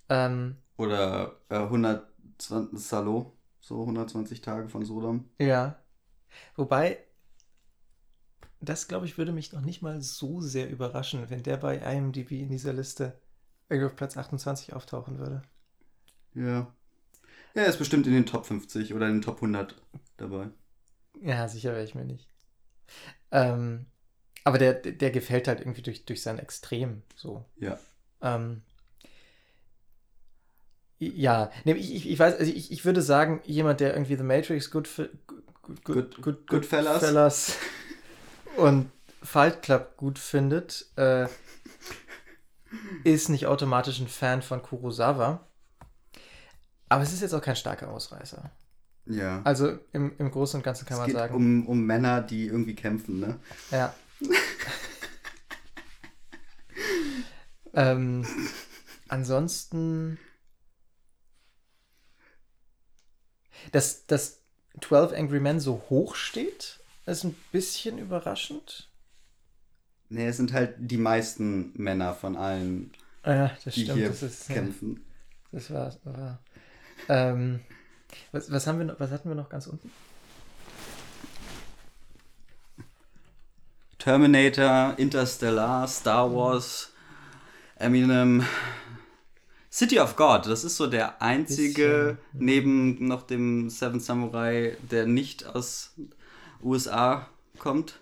Ähm, 0.10 0.58
Oder 0.78 1.40
äh, 1.50 1.56
120 1.58 2.80
Salo, 2.80 3.34
so 3.60 3.82
120 3.82 4.42
Tage 4.42 4.70
von 4.70 4.86
Sodom. 4.86 5.30
ja. 5.40 5.80
Wobei, 6.56 7.00
das 8.62 8.88
glaube 8.88 9.06
ich 9.06 9.20
würde 9.20 9.32
mich 9.32 9.54
noch 9.54 9.62
nicht 9.62 9.84
mal 9.84 10.02
so 10.02 10.42
sehr 10.42 10.68
überraschen, 10.68 11.30
wenn 11.30 11.44
der 11.44 11.58
bei 11.58 11.78
IMDb 11.78 12.32
in 12.32 12.50
dieser 12.50 12.74
Liste 12.74 13.22
irgendwie 13.70 13.88
auf 13.88 13.96
Platz 13.96 14.18
28 14.18 14.74
auftauchen 14.74 15.20
würde. 15.20 15.44
Ja. 16.36 16.76
Ja, 17.56 17.64
er 17.64 17.68
ist 17.68 17.80
bestimmt 17.80 18.08
in 18.08 18.14
den 18.14 18.26
Top 18.28 18.46
50 18.48 18.94
oder 18.94 19.08
in 19.08 19.16
den 19.16 19.22
Top 19.24 19.38
100 19.38 19.76
dabei. 20.18 20.50
Ja, 21.24 21.48
sicher 21.48 21.72
wäre 21.72 21.84
ich 21.84 21.96
mir 21.96 22.04
nicht. 22.06 22.28
Ähm, 23.32 23.86
aber 24.44 24.58
der, 24.58 24.74
der 24.74 25.10
gefällt 25.10 25.48
halt 25.48 25.62
irgendwie 25.62 25.82
durch, 25.82 26.06
durch 26.06 26.22
sein 26.22 26.38
Extrem 26.38 27.02
so. 27.16 27.46
Ja. 27.58 27.80
Ähm, 28.22 28.62
ja, 31.00 31.50
nee, 31.64 31.74
ich, 31.74 32.10
ich, 32.10 32.20
weiß, 32.20 32.38
also 32.38 32.52
ich, 32.52 32.72
ich 32.72 32.86
würde 32.86 33.02
sagen, 33.02 33.42
jemand, 33.46 33.80
der 33.80 33.94
irgendwie 33.94 34.16
The 34.18 34.24
Matrix 34.24 34.70
gut, 34.70 34.90
good, 34.98 35.10
good, 35.64 35.84
Good- 35.86 36.22
good, 36.22 36.48
Goodfellas. 36.48 37.00
Fellas 37.00 37.58
und 38.58 38.92
Fight 39.22 39.62
Club 39.62 39.96
gut 39.96 40.20
findet, 40.20 40.88
äh, 40.98 41.28
ist 43.06 43.30
nicht 43.30 43.48
automatisch 43.48 44.00
ein 44.00 44.08
Fan 44.10 44.42
von 44.42 44.62
Kurosawa. 44.62 45.48
Aber 46.90 47.04
es 47.04 47.14
ist 47.14 47.22
jetzt 47.22 47.34
auch 47.34 47.42
kein 47.42 47.56
starker 47.56 47.90
Ausreißer. 47.90 48.52
Ja. 49.06 49.42
Also 49.44 49.78
im, 49.92 50.14
im 50.18 50.32
Großen 50.32 50.60
und 50.60 50.64
Ganzen 50.64 50.86
kann 50.86 50.96
es 50.96 51.00
man 51.00 51.08
geht 51.08 51.16
sagen. 51.18 51.36
um, 51.36 51.68
um 51.68 51.86
Männer, 51.86 52.22
die 52.22 52.46
irgendwie 52.46 52.76
kämpfen, 52.76 53.20
ne? 53.20 53.40
Ja. 53.72 53.94
ähm, 57.74 58.26
ansonsten. 59.08 60.20
Dass, 63.72 64.06
dass 64.08 64.42
12 64.82 65.14
Angry 65.14 65.40
Men 65.40 65.60
so 65.60 65.84
hoch 65.90 66.16
steht, 66.16 66.80
ist 67.06 67.24
ein 67.24 67.36
bisschen 67.52 67.98
überraschend. 67.98 68.90
Ne, 70.10 70.28
es 70.28 70.38
sind 70.38 70.54
halt 70.54 70.76
die 70.78 70.98
meisten 70.98 71.72
Männer 71.82 72.14
von 72.14 72.36
allen, 72.36 72.92
Ja, 73.26 73.56
das 73.64 73.74
die 73.74 73.84
stimmt. 73.84 73.98
hier 74.00 74.10
Das, 74.10 74.22
ist, 74.22 74.50
ja, 74.50 74.56
kämpfen. 74.56 75.06
das 75.52 75.72
war. 75.72 75.96
war 76.04 76.40
ähm, 77.10 77.62
was, 78.32 78.52
was, 78.52 78.68
haben 78.68 78.80
wir 78.80 78.86
noch, 78.86 79.00
was 79.00 79.12
hatten 79.12 79.30
wir 79.30 79.36
noch 79.36 79.50
ganz 79.50 79.68
unten? 79.68 79.92
Terminator, 84.00 84.96
Interstellar, 84.98 85.88
Star 85.88 86.34
Wars, 86.34 86.92
Eminem, 87.78 88.46
City 89.72 90.00
of 90.00 90.16
God. 90.16 90.46
Das 90.46 90.64
ist 90.64 90.76
so 90.76 90.88
der 90.88 91.22
einzige, 91.22 92.18
neben 92.34 93.08
noch 93.08 93.24
dem 93.24 93.70
Seven 93.70 94.00
Samurai, 94.00 94.76
der 94.92 95.08
nicht 95.08 95.46
aus 95.46 95.94
USA 96.62 97.28
kommt, 97.60 98.00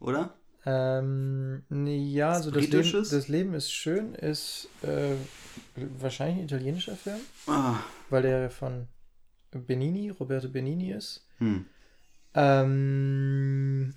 oder? 0.00 0.34
Ähm, 0.64 1.62
nee, 1.70 2.10
ja, 2.10 2.32
also 2.32 2.50
das 2.50 2.62
Leben, 2.62 2.72
Britisches? 2.72 3.08
das 3.08 3.28
Leben 3.28 3.54
ist 3.54 3.72
schön, 3.72 4.14
ist 4.14 4.68
äh, 4.82 5.14
wahrscheinlich 5.98 6.38
ein 6.38 6.44
italienischer 6.44 6.94
Film, 6.94 7.18
Ah, 7.48 7.78
weil 8.10 8.22
der 8.22 8.48
von 8.48 8.86
Benini, 9.58 10.10
Roberto 10.10 10.48
Benini 10.48 10.92
ist. 10.92 11.26
hm. 11.38 11.66
Ähm, 12.34 13.94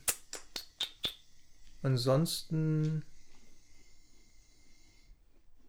ansonsten, 1.82 3.04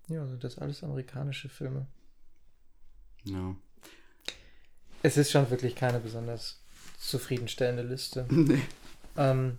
ja, 0.08 0.26
sind 0.26 0.42
das 0.42 0.58
alles 0.58 0.82
amerikanische 0.82 1.48
Filme. 1.48 1.86
Ja. 3.24 3.54
Es 5.02 5.16
ist 5.16 5.30
schon 5.30 5.48
wirklich 5.50 5.76
keine 5.76 6.00
besonders 6.00 6.60
zufriedenstellende 6.98 7.82
Liste. 7.82 8.26
Nee. 8.30 8.62
Ähm, 9.16 9.58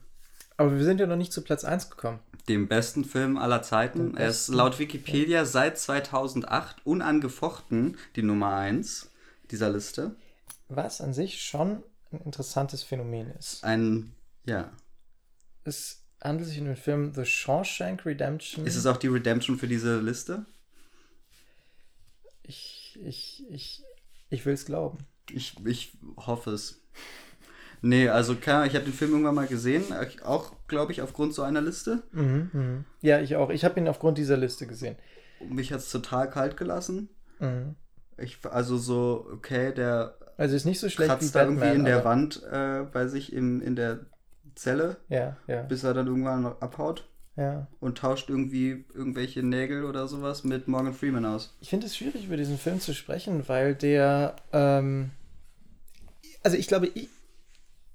aber 0.57 0.75
wir 0.75 0.83
sind 0.83 0.99
ja 0.99 1.07
noch 1.07 1.15
nicht 1.15 1.33
zu 1.33 1.41
Platz 1.43 1.63
1 1.63 1.89
gekommen. 1.89 2.19
Dem 2.47 2.67
besten 2.67 3.05
Film 3.05 3.37
aller 3.37 3.61
Zeiten. 3.63 4.15
Er 4.17 4.29
ist 4.29 4.49
laut 4.49 4.77
Wikipedia 4.79 5.45
seit 5.45 5.79
2008 5.79 6.85
unangefochten 6.85 7.97
die 8.15 8.21
Nummer 8.21 8.55
1 8.55 9.09
dieser 9.51 9.69
Liste. 9.69 10.15
Was 10.69 11.01
an 11.01 11.13
sich 11.13 11.41
schon 11.41 11.83
ein 12.11 12.21
interessantes 12.21 12.83
Phänomen 12.83 13.31
ist. 13.31 13.63
Ein, 13.63 14.13
ja. 14.45 14.71
Es 15.63 16.03
handelt 16.21 16.49
sich 16.49 16.59
um 16.59 16.65
den 16.65 16.75
Film 16.75 17.13
The 17.13 17.25
Shawshank 17.25 18.05
Redemption. 18.05 18.65
Ist 18.65 18.75
es 18.75 18.85
auch 18.85 18.97
die 18.97 19.07
Redemption 19.07 19.57
für 19.57 19.67
diese 19.67 19.99
Liste? 19.99 20.45
Ich, 22.43 22.97
ich, 23.03 23.45
ich, 23.49 23.83
ich 24.29 24.45
will 24.45 24.53
es 24.53 24.65
glauben. 24.65 24.99
Ich, 25.29 25.55
ich 25.65 25.97
hoffe 26.17 26.51
es. 26.51 26.81
Nee, 27.81 28.09
also 28.09 28.35
Ahnung, 28.45 28.67
ich 28.67 28.75
habe 28.75 28.85
den 28.85 28.93
Film 28.93 29.11
irgendwann 29.11 29.35
mal 29.35 29.47
gesehen, 29.47 29.83
auch, 30.23 30.53
glaube 30.67 30.91
ich, 30.91 31.01
aufgrund 31.01 31.33
so 31.33 31.43
einer 31.43 31.61
Liste. 31.61 32.03
Mhm, 32.11 32.49
mhm. 32.51 32.85
Ja, 33.01 33.19
ich 33.19 33.35
auch. 33.35 33.49
Ich 33.49 33.63
habe 33.65 33.79
ihn 33.79 33.87
aufgrund 33.87 34.17
dieser 34.17 34.37
Liste 34.37 34.65
gesehen. 34.65 34.95
Mich 35.47 35.71
hat 35.71 35.79
es 35.79 35.91
total 35.91 36.29
kalt 36.29 36.57
gelassen. 36.57 37.09
Mhm. 37.39 37.75
Ich, 38.17 38.39
also 38.45 38.77
so, 38.77 39.27
okay, 39.33 39.73
der 39.73 40.15
Also 40.37 40.55
ist 40.55 40.65
nicht 40.65 40.79
so 40.79 40.89
schlecht 40.89 41.09
wie 41.11 41.15
kratzt 41.15 41.35
da 41.35 41.39
Batman. 41.45 41.57
irgendwie 41.59 41.79
in 41.79 41.85
der 41.85 42.03
Wand 42.05 42.43
äh, 42.51 42.83
bei 42.91 43.07
sich 43.07 43.31
im, 43.33 43.61
in 43.61 43.75
der 43.75 44.05
Zelle, 44.55 44.97
Ja, 45.09 45.37
ja, 45.47 45.61
bis 45.63 45.83
er 45.83 45.93
dann 45.93 46.07
irgendwann 46.07 46.41
noch 46.41 46.61
abhaut 46.61 47.07
ja. 47.35 47.67
und 47.79 47.99
tauscht 47.99 48.29
irgendwie 48.29 48.85
irgendwelche 48.93 49.43
Nägel 49.43 49.85
oder 49.85 50.07
sowas 50.07 50.43
mit 50.43 50.67
Morgan 50.67 50.93
Freeman 50.93 51.25
aus. 51.25 51.55
Ich 51.59 51.69
finde 51.69 51.85
es 51.85 51.95
schwierig, 51.95 52.25
über 52.25 52.37
diesen 52.37 52.57
Film 52.57 52.79
zu 52.79 52.93
sprechen, 52.95 53.47
weil 53.47 53.75
der, 53.75 54.35
ähm, 54.51 55.11
also 56.43 56.57
ich 56.57 56.67
glaube, 56.67 56.87
ich, 56.87 57.07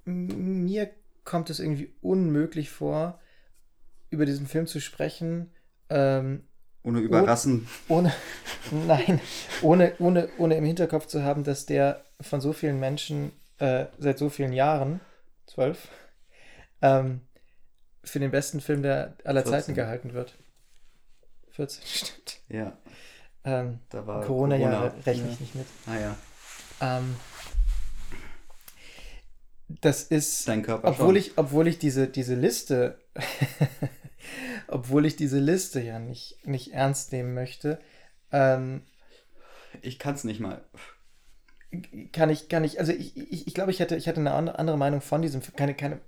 mir 0.05 0.89
kommt 1.25 1.49
es 1.49 1.59
irgendwie 1.59 1.93
unmöglich 2.01 2.69
vor, 2.69 3.19
über 4.09 4.25
diesen 4.25 4.47
Film 4.47 4.67
zu 4.67 4.79
sprechen, 4.79 5.51
ähm, 5.89 6.43
Ohne 6.83 6.99
überrassen. 6.99 7.67
ohne, 7.87 8.13
nein, 8.71 9.21
ohne, 9.61 9.93
ohne, 9.99 10.29
ohne 10.37 10.55
im 10.57 10.65
Hinterkopf 10.65 11.05
zu 11.07 11.23
haben, 11.23 11.43
dass 11.43 11.65
der 11.65 12.03
von 12.21 12.41
so 12.41 12.51
vielen 12.53 12.79
Menschen 12.79 13.31
äh, 13.59 13.85
seit 13.97 14.17
so 14.17 14.29
vielen 14.29 14.53
Jahren, 14.53 14.99
zwölf, 15.47 15.87
ähm, 16.81 17.21
für 18.03 18.19
den 18.19 18.31
besten 18.31 18.59
Film 18.59 18.81
der 18.83 19.15
aller 19.23 19.43
14. 19.43 19.51
Zeiten 19.53 19.73
gehalten 19.75 20.13
wird. 20.13 20.37
14, 21.51 21.83
stimmt. 21.85 22.39
Ja, 22.49 22.77
Ähm, 23.45 23.79
da 23.89 24.05
war 24.07 24.21
Corona-Jahre 24.25 24.89
Corona. 24.89 25.03
rechne 25.05 25.27
Ja. 25.27 25.33
ich 25.33 25.39
nicht 25.39 25.55
mit. 25.55 25.65
Ah 25.87 25.97
ja, 25.99 26.15
Ähm, 26.81 27.15
das 29.81 30.03
ist, 30.03 30.47
dein 30.47 30.61
Körper 30.63 30.89
obwohl 30.89 31.07
schon. 31.07 31.15
ich, 31.15 31.37
obwohl 31.37 31.67
ich 31.67 31.79
diese, 31.79 32.07
diese 32.07 32.35
Liste, 32.35 32.99
obwohl 34.73 35.05
ich 35.05 35.15
diese 35.15 35.39
Liste 35.39 35.81
ja 35.81 35.99
nicht, 35.99 36.45
nicht 36.45 36.73
ernst 36.73 37.11
nehmen 37.11 37.33
möchte, 37.33 37.79
ähm, 38.31 38.83
Ich 39.81 39.99
kann 39.99 40.15
es 40.15 40.23
nicht 40.23 40.39
mal. 40.39 40.61
kann 42.11 42.29
ich, 42.29 42.49
kann 42.49 42.63
ich, 42.63 42.79
also 42.79 42.91
ich, 42.91 43.17
ich, 43.17 43.47
ich 43.47 43.53
glaube, 43.53 43.71
ich 43.71 43.79
hätte, 43.79 43.95
ich 43.95 44.07
hätte 44.07 44.19
eine 44.19 44.33
andere 44.33 44.77
Meinung 44.77 45.01
von 45.01 45.21
diesem 45.21 45.41
Film, 45.41 45.55
keine, 45.55 45.75
keine 45.75 46.01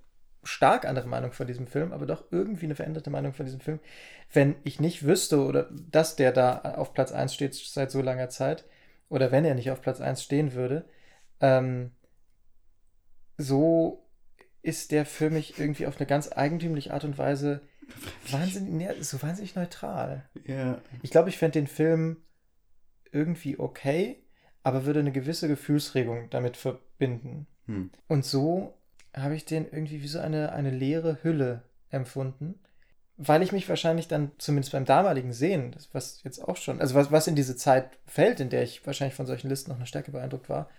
stark 0.44 0.86
andere 0.86 1.08
Meinung 1.08 1.32
von 1.32 1.48
diesem 1.48 1.68
Film, 1.68 1.92
aber 1.92 2.06
doch 2.06 2.26
irgendwie 2.32 2.66
eine 2.66 2.76
veränderte 2.76 3.10
Meinung 3.10 3.34
von 3.34 3.46
diesem 3.46 3.62
Film, 3.62 3.80
wenn 4.34 4.56
ich 4.64 4.80
nicht 4.80 5.06
wüsste 5.06 5.44
oder 5.44 5.70
dass 5.72 6.16
der 6.16 6.32
da 6.32 6.60
auf 6.76 6.94
Platz 6.94 7.12
1 7.12 7.34
steht 7.34 7.56
seit 7.56 7.92
so 7.92 8.02
langer 8.02 8.30
Zeit 8.30 8.66
oder 9.10 9.32
wenn 9.32 9.46
er 9.46 9.56
nicht 9.56 9.72
auf 9.72 9.82
Platz 9.82 10.02
1 10.02 10.22
stehen 10.24 10.54
würde, 10.54 10.86
ähm, 11.42 11.92
so 13.38 14.06
ist 14.62 14.92
der 14.92 15.06
für 15.06 15.30
mich 15.30 15.60
irgendwie 15.60 15.88
auf 15.88 15.98
eine 15.98 16.08
ganz 16.08 16.32
eigentümliche 16.36 16.94
Art 16.94 17.04
und 17.04 17.18
Weise 17.18 17.62
wahnsinnig, 18.32 18.74
nee, 18.74 19.02
so 19.02 19.22
wahnsinnig 19.22 19.56
neutral. 19.56 20.28
Ja. 20.46 20.82
Ich 21.02 21.12
glaube, 21.12 21.30
ich 21.30 21.38
fände 21.38 21.60
den 21.60 21.68
Film 21.68 22.18
irgendwie 23.12 23.60
okay, 23.60 24.24
aber 24.64 24.86
würde 24.86 25.00
eine 25.00 25.12
gewisse 25.12 25.48
Gefühlsregung 25.48 26.30
damit 26.30 26.58
verbinden. 26.58 27.48
Hm. 27.68 27.92
Und 28.08 28.26
so 28.26 28.78
habe 29.16 29.36
ich 29.36 29.46
den 29.46 29.66
irgendwie 29.66 30.02
wie 30.02 30.08
so 30.08 30.20
eine, 30.20 30.52
eine 30.52 30.72
leere 30.72 31.24
Hülle 31.24 31.64
empfunden, 31.90 32.60
weil 33.18 33.42
ich 33.42 33.52
mich 33.52 33.70
wahrscheinlich 33.70 34.08
dann, 34.08 34.32
zumindest 34.38 34.74
beim 34.74 34.86
damaligen 34.86 35.32
Sehen, 35.32 35.76
was 35.94 36.22
jetzt 36.24 36.40
auch 36.40 36.58
schon, 36.58 36.82
also 36.82 36.96
was, 36.96 37.12
was 37.12 37.28
in 37.28 37.36
diese 37.36 37.56
Zeit 37.56 37.98
fällt, 38.06 38.40
in 38.40 38.50
der 38.50 38.64
ich 38.64 38.86
wahrscheinlich 38.86 39.16
von 39.16 39.26
solchen 39.26 39.48
Listen 39.48 39.70
noch 39.70 39.78
eine 39.78 39.86
Stärke 39.86 40.12
beeindruckt 40.12 40.50
war 40.50 40.70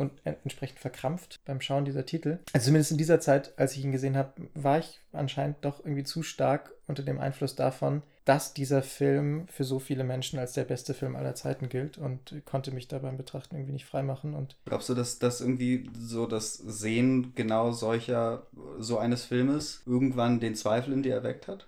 und 0.00 0.12
en- 0.24 0.36
entsprechend 0.42 0.78
verkrampft 0.80 1.38
beim 1.44 1.60
Schauen 1.60 1.84
dieser 1.84 2.06
Titel. 2.06 2.38
Also 2.52 2.66
zumindest 2.66 2.90
in 2.92 2.98
dieser 2.98 3.20
Zeit, 3.20 3.52
als 3.58 3.76
ich 3.76 3.84
ihn 3.84 3.92
gesehen 3.92 4.16
habe, 4.16 4.32
war 4.54 4.78
ich 4.78 5.00
anscheinend 5.12 5.58
doch 5.64 5.80
irgendwie 5.84 6.04
zu 6.04 6.22
stark 6.22 6.72
unter 6.86 7.02
dem 7.02 7.20
Einfluss 7.20 7.54
davon, 7.54 8.02
dass 8.24 8.52
dieser 8.54 8.82
Film 8.82 9.46
für 9.48 9.64
so 9.64 9.78
viele 9.78 10.04
Menschen 10.04 10.38
als 10.38 10.52
der 10.52 10.64
beste 10.64 10.94
Film 10.94 11.16
aller 11.16 11.34
Zeiten 11.34 11.68
gilt 11.68 11.98
und 11.98 12.42
konnte 12.44 12.70
mich 12.70 12.86
da 12.86 12.98
beim 12.98 13.16
Betrachten 13.16 13.56
irgendwie 13.56 13.72
nicht 13.72 13.86
freimachen 13.86 14.34
und 14.34 14.56
Glaubst 14.66 14.88
du, 14.88 14.94
dass 14.94 15.18
das 15.18 15.40
irgendwie 15.40 15.90
so 15.98 16.26
das 16.26 16.54
Sehen 16.54 17.32
genau 17.34 17.72
solcher, 17.72 18.46
so 18.78 18.98
eines 18.98 19.24
Filmes 19.24 19.82
irgendwann 19.86 20.38
den 20.40 20.54
Zweifel 20.54 20.92
in 20.92 21.02
dir 21.02 21.14
erweckt 21.14 21.48
hat? 21.48 21.66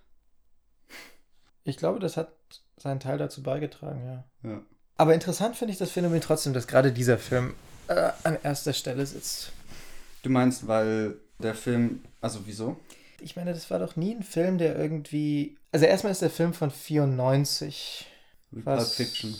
Ich 1.65 1.77
glaube, 1.77 2.01
das 2.01 2.17
hat 2.17 2.33
seinen 2.77 3.01
Teil 3.01 3.19
dazu 3.19 3.43
beigetragen, 3.43 4.03
ja. 4.05 4.25
Ja. 4.51 4.61
Aber 4.97 5.15
interessant 5.15 5.57
finde 5.57 5.73
ich 5.73 5.79
das 5.79 5.91
Phänomen 5.91 6.21
trotzdem, 6.21 6.53
dass 6.53 6.67
gerade 6.67 6.93
dieser 6.93 7.19
Film 7.19 7.55
äh, 7.97 8.12
an 8.24 8.39
erster 8.43 8.73
Stelle 8.73 9.05
sitzt. 9.06 9.52
Du 10.23 10.31
meinst, 10.31 10.66
weil 10.66 11.16
der 11.39 11.55
Film, 11.55 12.02
also 12.20 12.40
wieso? 12.47 12.77
Ich 13.20 13.36
meine, 13.36 13.52
das 13.52 13.70
war 13.70 13.78
doch 13.78 13.97
nie 13.97 14.14
ein 14.14 14.23
Film, 14.23 14.59
der 14.59 14.77
irgendwie. 14.77 15.56
Also 15.73 15.86
erstmal 15.86 16.12
ist 16.12 16.23
der 16.23 16.31
Film 16.31 16.55
von 16.55 16.70
94, 16.70 18.06
Pulp 18.52 18.66
was 18.66 18.94
Fiction. 18.94 19.35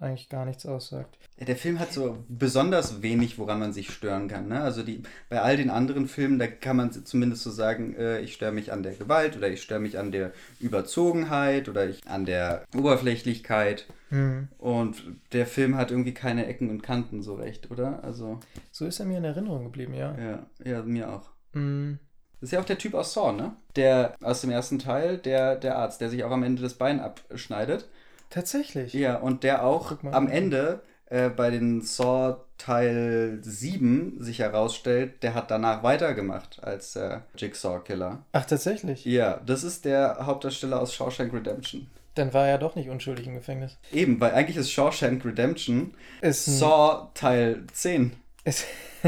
eigentlich 0.00 0.28
gar 0.28 0.44
nichts 0.44 0.64
aussagt. 0.66 1.16
Der 1.38 1.56
Film 1.56 1.78
hat 1.78 1.92
so 1.92 2.24
besonders 2.28 3.02
wenig, 3.02 3.38
woran 3.38 3.58
man 3.58 3.74
sich 3.74 3.90
stören 3.90 4.26
kann. 4.26 4.48
Ne? 4.48 4.62
Also 4.62 4.82
die, 4.82 5.02
bei 5.28 5.42
all 5.42 5.58
den 5.58 5.68
anderen 5.68 6.08
Filmen, 6.08 6.38
da 6.38 6.46
kann 6.46 6.76
man 6.76 6.92
zumindest 6.92 7.42
so 7.42 7.50
sagen, 7.50 7.94
äh, 7.94 8.20
ich 8.20 8.32
störe 8.32 8.52
mich 8.52 8.72
an 8.72 8.82
der 8.82 8.94
Gewalt 8.94 9.36
oder 9.36 9.48
ich 9.48 9.60
störe 9.60 9.80
mich 9.80 9.98
an 9.98 10.12
der 10.12 10.32
Überzogenheit 10.60 11.68
oder 11.68 11.86
ich, 11.86 12.00
an 12.06 12.24
der 12.24 12.64
Oberflächlichkeit. 12.74 13.86
Hm. 14.08 14.48
Und 14.56 15.02
der 15.32 15.46
Film 15.46 15.76
hat 15.76 15.90
irgendwie 15.90 16.14
keine 16.14 16.46
Ecken 16.46 16.70
und 16.70 16.82
Kanten 16.82 17.22
so 17.22 17.34
recht, 17.34 17.70
oder? 17.70 18.02
Also, 18.02 18.40
So 18.70 18.86
ist 18.86 19.00
er 19.00 19.06
mir 19.06 19.18
in 19.18 19.24
Erinnerung 19.24 19.64
geblieben, 19.64 19.92
ja. 19.92 20.16
ja, 20.18 20.46
ja, 20.64 20.82
mir 20.82 21.12
auch. 21.12 21.32
Hm. 21.52 21.98
Das 22.40 22.48
ist 22.48 22.52
ja 22.52 22.60
auch 22.60 22.66
der 22.66 22.78
Typ 22.78 22.94
aus 22.94 23.12
Saw, 23.12 23.32
ne? 23.32 23.56
Der 23.76 24.14
aus 24.22 24.40
dem 24.40 24.50
ersten 24.50 24.78
Teil, 24.78 25.18
der, 25.18 25.56
der 25.56 25.76
Arzt, 25.76 26.00
der 26.00 26.08
sich 26.08 26.24
auch 26.24 26.30
am 26.30 26.42
Ende 26.42 26.62
das 26.62 26.74
Bein 26.74 27.00
abschneidet. 27.00 27.88
Tatsächlich. 28.30 28.92
Ja, 28.92 29.16
und 29.16 29.42
der 29.42 29.64
auch 29.64 30.02
am 30.02 30.28
Ende 30.28 30.82
äh, 31.06 31.28
bei 31.30 31.50
den 31.50 31.82
Saw 31.82 32.36
Teil 32.58 33.38
7 33.42 34.16
sich 34.18 34.38
herausstellt, 34.40 35.22
der 35.22 35.34
hat 35.34 35.50
danach 35.50 35.82
weitergemacht 35.82 36.62
als 36.62 36.94
der 36.94 37.24
Jigsaw-Killer. 37.36 38.24
Ach, 38.32 38.44
tatsächlich. 38.46 39.04
Ja, 39.04 39.40
das 39.44 39.62
ist 39.62 39.84
der 39.84 40.18
Hauptdarsteller 40.26 40.80
aus 40.80 40.94
Shawshank 40.94 41.32
Redemption. 41.32 41.86
Dann 42.14 42.32
war 42.32 42.48
er 42.48 42.58
doch 42.58 42.76
nicht 42.76 42.88
unschuldig 42.88 43.26
im 43.26 43.34
Gefängnis. 43.34 43.76
Eben, 43.92 44.18
weil 44.20 44.32
eigentlich 44.32 44.56
ist 44.56 44.72
Shawshank 44.72 45.24
Redemption 45.24 45.94
Ist 46.22 46.46
Saw 46.46 47.08
Teil 47.14 47.64
10. 47.72 48.12
Ist 48.44 48.64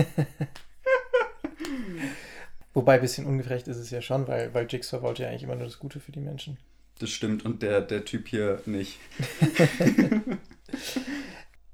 Wobei 2.74 2.94
ein 2.96 3.00
bisschen 3.00 3.26
ungerecht 3.26 3.66
ist 3.66 3.78
es 3.78 3.90
ja 3.90 4.02
schon, 4.02 4.28
weil, 4.28 4.54
weil 4.54 4.66
Jigsaw 4.68 5.02
wollte 5.02 5.22
ja 5.22 5.30
eigentlich 5.30 5.42
immer 5.42 5.56
nur 5.56 5.64
das 5.64 5.78
Gute 5.78 6.00
für 6.00 6.12
die 6.12 6.20
Menschen. 6.20 6.58
Das 6.98 7.10
stimmt 7.10 7.44
und 7.44 7.62
der, 7.62 7.80
der 7.80 8.04
Typ 8.04 8.28
hier 8.28 8.60
nicht. 8.66 8.98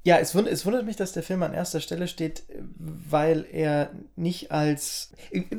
Ja, 0.07 0.19
es, 0.19 0.35
wund 0.35 0.47
es 0.49 0.67
wundert 0.67 0.85
mich, 0.85 0.97
dass 0.97 1.13
der 1.13 1.23
Film 1.23 1.43
an 1.43 1.55
erster 1.55 1.81
Stelle 1.81 2.09
steht, 2.09 2.43
weil 2.79 3.47
er 3.51 3.91
nicht 4.17 4.51
als, 4.53 5.13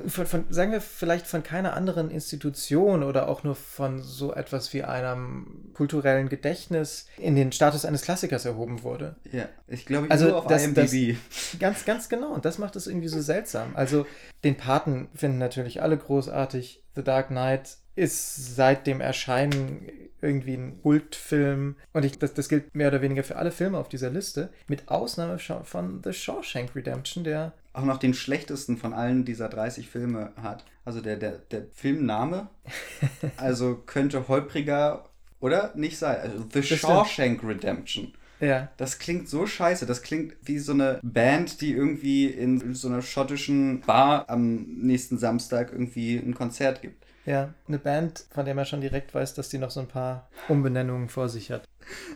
von, 0.07 0.27
von, 0.27 0.45
sagen 0.51 0.71
wir 0.71 0.81
vielleicht 0.81 1.25
von 1.25 1.41
keiner 1.41 1.73
anderen 1.73 2.11
Institution 2.11 3.01
oder 3.01 3.27
auch 3.27 3.43
nur 3.43 3.55
von 3.55 4.03
so 4.03 4.33
etwas 4.35 4.71
wie 4.71 4.83
einem 4.83 5.71
kulturellen 5.73 6.29
Gedächtnis 6.29 7.07
in 7.17 7.35
den 7.35 7.51
Status 7.51 7.85
eines 7.85 8.03
Klassikers 8.03 8.45
erhoben 8.45 8.83
wurde. 8.83 9.15
Ja, 9.31 9.49
ich 9.67 9.87
glaube, 9.87 10.05
ich 10.05 10.11
Also 10.11 10.27
nur 10.27 10.37
auf 10.37 10.45
das- 10.47 10.63
IMDb. 10.63 11.17
Ganz, 11.59 11.83
ganz 11.85 12.07
genau. 12.07 12.31
Und 12.31 12.45
das 12.45 12.59
macht 12.59 12.75
es 12.75 12.85
irgendwie 12.85 13.07
so 13.07 13.21
seltsam. 13.21 13.75
Also, 13.75 14.05
den 14.43 14.55
Paten 14.57 15.09
finden 15.15 15.39
natürlich 15.39 15.81
alle 15.81 15.97
großartig. 15.97 16.83
The 16.95 17.03
Dark 17.03 17.29
Knight 17.29 17.77
ist 17.95 18.55
seit 18.55 18.85
dem 18.85 19.01
Erscheinen 19.01 19.89
irgendwie 20.25 20.55
ein 20.55 20.81
Kultfilm. 20.81 21.75
Und 21.93 22.05
ich, 22.05 22.19
das, 22.19 22.33
das 22.33 22.49
gilt 22.49 22.75
mehr 22.75 22.89
oder 22.89 23.01
weniger 23.01 23.23
für 23.23 23.35
alle 23.35 23.51
Filme 23.51 23.77
auf 23.77 23.89
dieser 23.89 24.09
Liste. 24.09 24.49
Mit 24.67 24.89
Ausnahme 24.89 25.39
von 25.39 26.01
The 26.03 26.13
Shawshank 26.13 26.75
Redemption, 26.75 27.23
der. 27.23 27.53
auch 27.73 27.83
noch 27.85 27.97
den 27.97 28.13
schlechtesten 28.13 28.77
von 28.77 28.93
allen 28.93 29.25
dieser 29.25 29.49
30 29.49 29.89
Filme 29.89 30.31
hat. 30.41 30.65
Also 30.83 31.01
der, 31.01 31.17
der, 31.17 31.39
der 31.51 31.63
Filmname, 31.73 32.49
also 33.37 33.75
könnte 33.85 34.27
holpriger 34.27 35.09
oder 35.39 35.71
nicht 35.75 35.97
sein. 35.97 36.17
Also 36.17 36.45
The. 36.51 36.63
Shawshank 36.63 37.43
Redemption. 37.43 38.13
Ja. 38.39 38.69
Das 38.77 38.99
klingt 38.99 39.29
so 39.29 39.47
scheiße. 39.47 39.85
Das 39.85 40.01
klingt 40.01 40.35
wie 40.43 40.59
so 40.59 40.73
eine 40.73 40.99
Band, 41.03 41.61
die 41.61 41.73
irgendwie 41.73 42.25
in 42.25 42.73
so 42.73 42.87
einer 42.87 43.01
schottischen 43.01 43.81
Bar 43.81 44.29
am 44.29 44.63
nächsten 44.63 45.17
Samstag 45.17 45.71
irgendwie 45.71 46.17
ein 46.17 46.33
Konzert 46.33 46.81
gibt. 46.81 47.05
Ja, 47.25 47.53
eine 47.67 47.79
Band, 47.79 48.25
von 48.31 48.45
der 48.45 48.53
man 48.53 48.65
schon 48.65 48.81
direkt 48.81 49.13
weiß, 49.13 49.33
dass 49.33 49.49
die 49.49 49.57
noch 49.57 49.71
so 49.71 49.79
ein 49.79 49.87
paar 49.87 50.29
Umbenennungen 50.47 51.09
vor 51.09 51.27
sich 51.29 51.51
hat. 51.51 51.67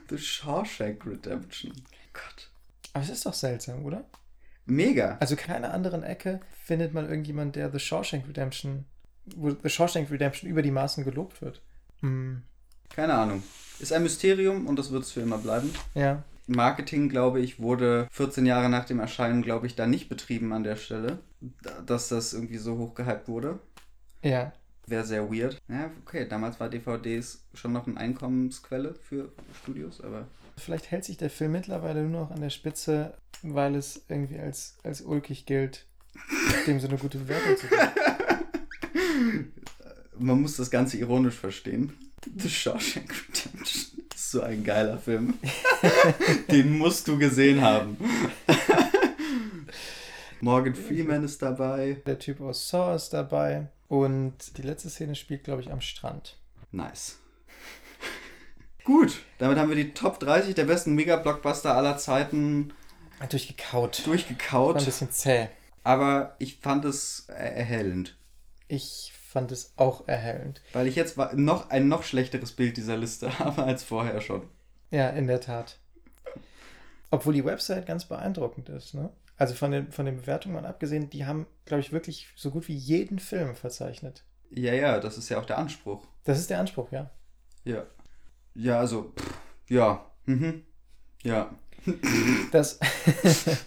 The 0.10 0.18
Shawshank 0.18 1.06
Redemption. 1.06 1.73
Gott. 2.14 2.49
Aber 2.94 3.03
es 3.03 3.10
ist 3.10 3.26
doch 3.26 3.34
seltsam, 3.34 3.86
oder? 3.86 4.03
Mega. 4.65 5.18
Also 5.19 5.36
keiner 5.36 5.73
anderen 5.73 6.03
Ecke 6.03 6.40
findet 6.64 6.94
man 6.94 7.10
irgendjemand, 7.10 7.56
der 7.56 7.72
The 7.72 7.80
Shawshank 7.80 8.27
Redemption, 8.27 8.86
wo 9.36 9.49
The 9.52 9.69
Shawshank 9.69 10.11
Redemption 10.11 10.49
über 10.49 10.61
die 10.61 10.72
Maßen 10.72 11.03
gelobt 11.03 11.41
wird. 11.41 11.61
Hm. 12.02 12.44
Keine 12.90 13.14
Ahnung. 13.15 13.41
Ist 13.80 13.94
ein 13.94 14.03
Mysterium 14.03 14.68
und 14.68 14.77
das 14.77 14.91
wird 14.91 15.03
es 15.03 15.11
für 15.11 15.22
immer 15.22 15.38
bleiben. 15.40 15.73
Ja. 15.95 16.23
Marketing, 16.48 17.10
glaube 17.10 17.40
ich, 17.41 17.60
wurde 17.60 18.07
14 18.11 18.45
Jahre 18.45 18.69
nach 18.69 18.86
dem 18.86 18.99
Erscheinen, 18.99 19.41
glaube 19.44 19.68
ich, 19.68 19.76
da 19.76 19.86
nicht 19.88 20.10
betrieben 20.10 20.52
an 20.53 20.64
der 20.64 20.76
Stelle. 20.76 21.19
da- 21.64 21.81
dass 21.81 22.10
das 22.10 22.34
irgendwie 22.34 22.57
so 22.57 22.77
hoch 22.77 22.95
gehypt 22.95 23.27
wurde. 23.30 23.60
Ja. 24.22 24.52
Wäre 24.89 25.05
sehr 25.05 25.31
weird. 25.31 25.61
Ja, 25.67 25.91
okay, 26.03 26.27
damals 26.27 26.59
war 26.59 26.67
DVDs 26.67 27.43
schon 27.53 27.73
noch 27.73 27.85
eine 27.85 27.97
Einkommensquelle 27.97 28.95
für 28.95 29.31
Studios, 29.61 30.01
aber 30.01 30.27
Vielleicht 30.57 30.89
hält 30.91 31.05
sich 31.05 31.17
der 31.17 31.29
Film 31.29 31.53
mittlerweile 31.53 32.01
nur 32.01 32.21
noch 32.21 32.31
an 32.31 32.41
der 32.41 32.49
Spitze, 32.49 33.13
weil 33.43 33.75
es 33.75 34.03
irgendwie 34.09 34.39
als, 34.39 34.77
als 34.83 35.01
ulkig 35.01 35.45
gilt, 35.45 35.85
dem 36.67 36.79
so 36.79 36.87
eine 36.87 36.97
gute 36.97 37.19
Bewertung 37.19 37.55
zu 37.57 37.67
geben. 37.67 39.53
man 40.17 40.41
muss 40.41 40.57
das 40.57 40.71
Ganze 40.71 40.97
ironisch 40.97 41.35
verstehen. 41.35 41.93
The 42.35 42.49
Shawshank 42.49 43.13
Redemption 43.29 44.03
ist 44.13 44.31
so 44.31 44.41
ein 44.41 44.63
geiler 44.63 44.97
Film. 44.97 45.35
Den 46.51 46.77
musst 46.77 47.07
du 47.07 47.17
gesehen 47.17 47.61
haben. 47.61 47.95
Morgan 50.41 50.75
Freeman 50.75 51.23
ist 51.23 51.41
dabei. 51.41 52.01
Der 52.05 52.19
Typ 52.19 52.41
aus 52.41 52.67
Saw 52.67 52.95
ist 52.95 53.09
dabei. 53.11 53.69
Und 53.89 54.57
die 54.57 54.61
letzte 54.61 54.89
Szene 54.89 55.15
spielt, 55.15 55.43
glaube 55.43 55.61
ich, 55.61 55.71
am 55.71 55.81
Strand. 55.81 56.37
Nice. 56.71 57.17
Gut, 58.85 59.19
damit 59.39 59.57
haben 59.57 59.69
wir 59.69 59.75
die 59.75 59.93
Top 59.93 60.19
30 60.19 60.55
der 60.55 60.65
besten 60.65 60.93
Mega-Blockbuster 60.95 61.75
aller 61.75 61.97
Zeiten 61.97 62.71
Durchgekaut. 63.27 63.99
War 63.99 64.05
ein 64.05 64.05
durchgekaut. 64.05 64.85
bisschen 64.85 65.11
zäh. 65.11 65.49
Aber 65.83 66.35
ich 66.39 66.57
fand 66.59 66.85
es 66.85 67.25
erhellend. 67.27 68.15
Ich 68.67 69.11
fand 69.27 69.51
es 69.51 69.73
auch 69.75 70.07
erhellend. 70.07 70.61
Weil 70.73 70.87
ich 70.87 70.95
jetzt 70.95 71.17
noch 71.33 71.69
ein 71.69 71.87
noch 71.87 72.03
schlechteres 72.03 72.51
Bild 72.53 72.77
dieser 72.77 72.95
Liste 72.95 73.39
habe 73.39 73.63
als 73.63 73.83
vorher 73.83 74.21
schon. 74.21 74.47
Ja, 74.91 75.09
in 75.09 75.27
der 75.27 75.41
Tat. 75.41 75.79
Obwohl 77.11 77.33
die 77.33 77.45
Website 77.45 77.87
ganz 77.87 78.05
beeindruckend 78.05 78.69
ist, 78.69 78.93
ne? 78.93 79.09
Also 79.39 79.55
von 79.55 79.71
den, 79.71 79.91
von 79.91 80.05
den 80.05 80.17
Bewertungen 80.17 80.53
mal 80.53 80.65
abgesehen, 80.65 81.09
die 81.09 81.25
haben, 81.25 81.47
glaube 81.65 81.81
ich, 81.81 81.91
wirklich 81.91 82.27
so 82.35 82.51
gut 82.51 82.67
wie 82.67 82.75
jeden 82.75 83.17
Film 83.19 83.55
verzeichnet. 83.55 84.23
Ja, 84.51 84.73
ja, 84.73 84.99
das 84.99 85.17
ist 85.17 85.29
ja 85.29 85.39
auch 85.39 85.45
der 85.45 85.57
Anspruch. 85.57 86.05
Das 86.25 86.37
ist 86.39 86.49
der 86.49 86.59
Anspruch, 86.59 86.91
ja. 86.91 87.09
Ja. 87.63 87.85
Ja, 88.53 88.79
also, 88.79 89.13
pff, 89.17 89.33
ja. 89.69 90.05
Mhm. 90.25 90.63
Ja. 91.23 91.55
Das, 92.51 92.79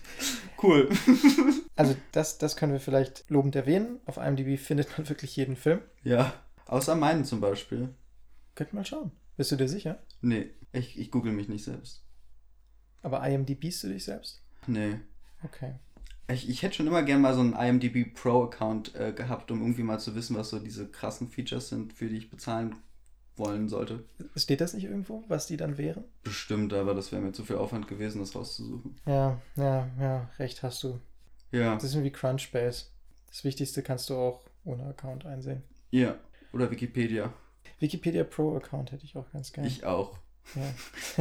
Cool. 0.63 0.89
also 1.77 1.97
das, 2.13 2.39
das 2.39 2.57
können 2.57 2.73
wir 2.73 2.81
vielleicht 2.81 3.29
lobend 3.29 3.57
erwähnen. 3.57 4.01
Auf 4.07 4.17
IMDb 4.17 4.59
findet 4.59 4.97
man 4.97 5.09
wirklich 5.09 5.35
jeden 5.35 5.57
Film. 5.57 5.81
Ja. 6.05 6.33
Außer 6.67 6.95
meinen 6.95 7.25
zum 7.25 7.41
Beispiel. 7.41 7.89
Könnt 8.55 8.73
mal 8.73 8.85
schauen. 8.85 9.11
Bist 9.37 9.51
du 9.51 9.57
dir 9.57 9.69
sicher? 9.69 10.01
Nee, 10.21 10.51
ich, 10.73 10.99
ich 10.99 11.11
google 11.11 11.33
mich 11.33 11.49
nicht 11.49 11.65
selbst. 11.65 12.05
Aber 13.03 13.27
IMDbst 13.27 13.83
du 13.83 13.89
dich 13.89 14.05
selbst? 14.05 14.43
Nee. 14.69 15.01
Okay. 15.45 15.75
Ich, 16.29 16.49
ich 16.49 16.63
hätte 16.63 16.77
schon 16.77 16.87
immer 16.87 17.03
gern 17.03 17.21
mal 17.21 17.35
so 17.35 17.41
einen 17.41 17.55
IMDb 17.55 18.15
Pro-Account 18.15 18.95
äh, 18.95 19.13
gehabt, 19.13 19.51
um 19.51 19.61
irgendwie 19.61 19.83
mal 19.83 19.99
zu 19.99 20.15
wissen, 20.15 20.37
was 20.37 20.51
so 20.51 20.59
diese 20.59 20.89
krassen 20.89 21.29
Features 21.29 21.69
sind, 21.69 21.93
für 21.93 22.09
die 22.09 22.17
ich 22.17 22.31
bezahlen 22.31 22.77
wollen 23.37 23.69
sollte. 23.69 24.05
Steht 24.37 24.61
das 24.61 24.75
nicht 24.75 24.85
irgendwo, 24.85 25.25
was 25.29 25.47
die 25.47 25.57
dann 25.57 25.79
wären? 25.79 26.05
Bestimmt, 26.23 26.73
aber 26.73 26.95
das 26.95 27.13
wäre 27.13 27.23
mir 27.23 27.33
zu 27.33 27.45
viel 27.45 27.57
Aufwand 27.57 27.89
gewesen, 27.89 28.21
das 28.21 28.35
rauszusuchen. 28.35 28.97
Ja, 29.07 29.41
ja, 29.57 29.89
ja, 29.99 30.31
recht 30.39 30.63
hast 30.63 30.83
du. 30.83 31.01
Ja. 31.51 31.75
Das 31.75 31.85
ist 31.85 32.03
wie 32.03 32.11
Crunchbase. 32.11 32.87
Das 33.29 33.45
Wichtigste 33.45 33.83
kannst 33.83 34.11
du 34.11 34.15
auch 34.15 34.45
ohne 34.65 34.85
Account 34.85 35.27
einsehen. 35.27 35.63
Ja. 35.91 36.17
Oder 36.53 36.71
Wikipedia. 36.71 37.33
Wikipedia 37.79 38.25
Pro 38.25 38.57
Account 38.57 38.93
hätte 38.93 39.05
ich 39.05 39.17
auch 39.17 39.31
ganz 39.33 39.53
gerne. 39.53 39.69
Ich 39.69 39.85
auch. 39.85 40.19
Ja. 40.55 40.63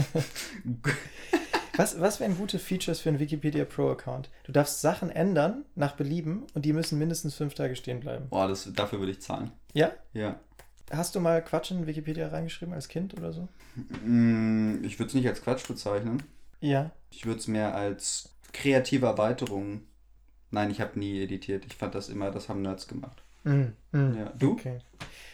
Was, 1.81 1.99
was 1.99 2.19
wären 2.19 2.37
gute 2.37 2.59
Features 2.59 2.99
für 2.99 3.09
einen 3.09 3.17
Wikipedia 3.17 3.65
Pro 3.65 3.89
Account? 3.89 4.29
Du 4.43 4.51
darfst 4.51 4.81
Sachen 4.81 5.09
ändern 5.09 5.65
nach 5.73 5.95
Belieben 5.95 6.43
und 6.53 6.63
die 6.63 6.73
müssen 6.73 6.99
mindestens 6.99 7.33
fünf 7.33 7.55
Tage 7.55 7.75
stehen 7.75 8.01
bleiben. 8.01 8.27
Boah, 8.29 8.47
das, 8.47 8.71
dafür 8.71 8.99
würde 8.99 9.13
ich 9.13 9.19
zahlen. 9.19 9.49
Ja? 9.73 9.89
Ja. 10.13 10.39
Hast 10.91 11.15
du 11.15 11.19
mal 11.19 11.43
Quatsch 11.43 11.71
in 11.71 11.87
Wikipedia 11.87 12.27
reingeschrieben 12.27 12.75
als 12.75 12.87
Kind 12.87 13.15
oder 13.17 13.33
so? 13.33 13.47
Mm, 14.05 14.83
Ich 14.83 14.99
würde 14.99 15.07
es 15.07 15.15
nicht 15.15 15.27
als 15.27 15.41
Quatsch 15.41 15.67
bezeichnen. 15.67 16.21
Ja. 16.59 16.91
Ich 17.09 17.25
würde 17.25 17.39
es 17.39 17.47
mehr 17.47 17.73
als 17.73 18.29
kreative 18.53 19.07
Erweiterung. 19.07 19.81
Nein, 20.51 20.69
ich 20.69 20.81
habe 20.81 20.99
nie 20.99 21.23
editiert. 21.23 21.65
Ich 21.65 21.73
fand 21.77 21.95
das 21.95 22.09
immer, 22.09 22.29
das 22.29 22.47
haben 22.47 22.61
Nerds 22.61 22.87
gemacht. 22.87 23.23
Mhm. 23.43 23.73
Mhm. 23.91 24.17
Ja. 24.19 24.33
Du? 24.37 24.51
Okay. 24.51 24.77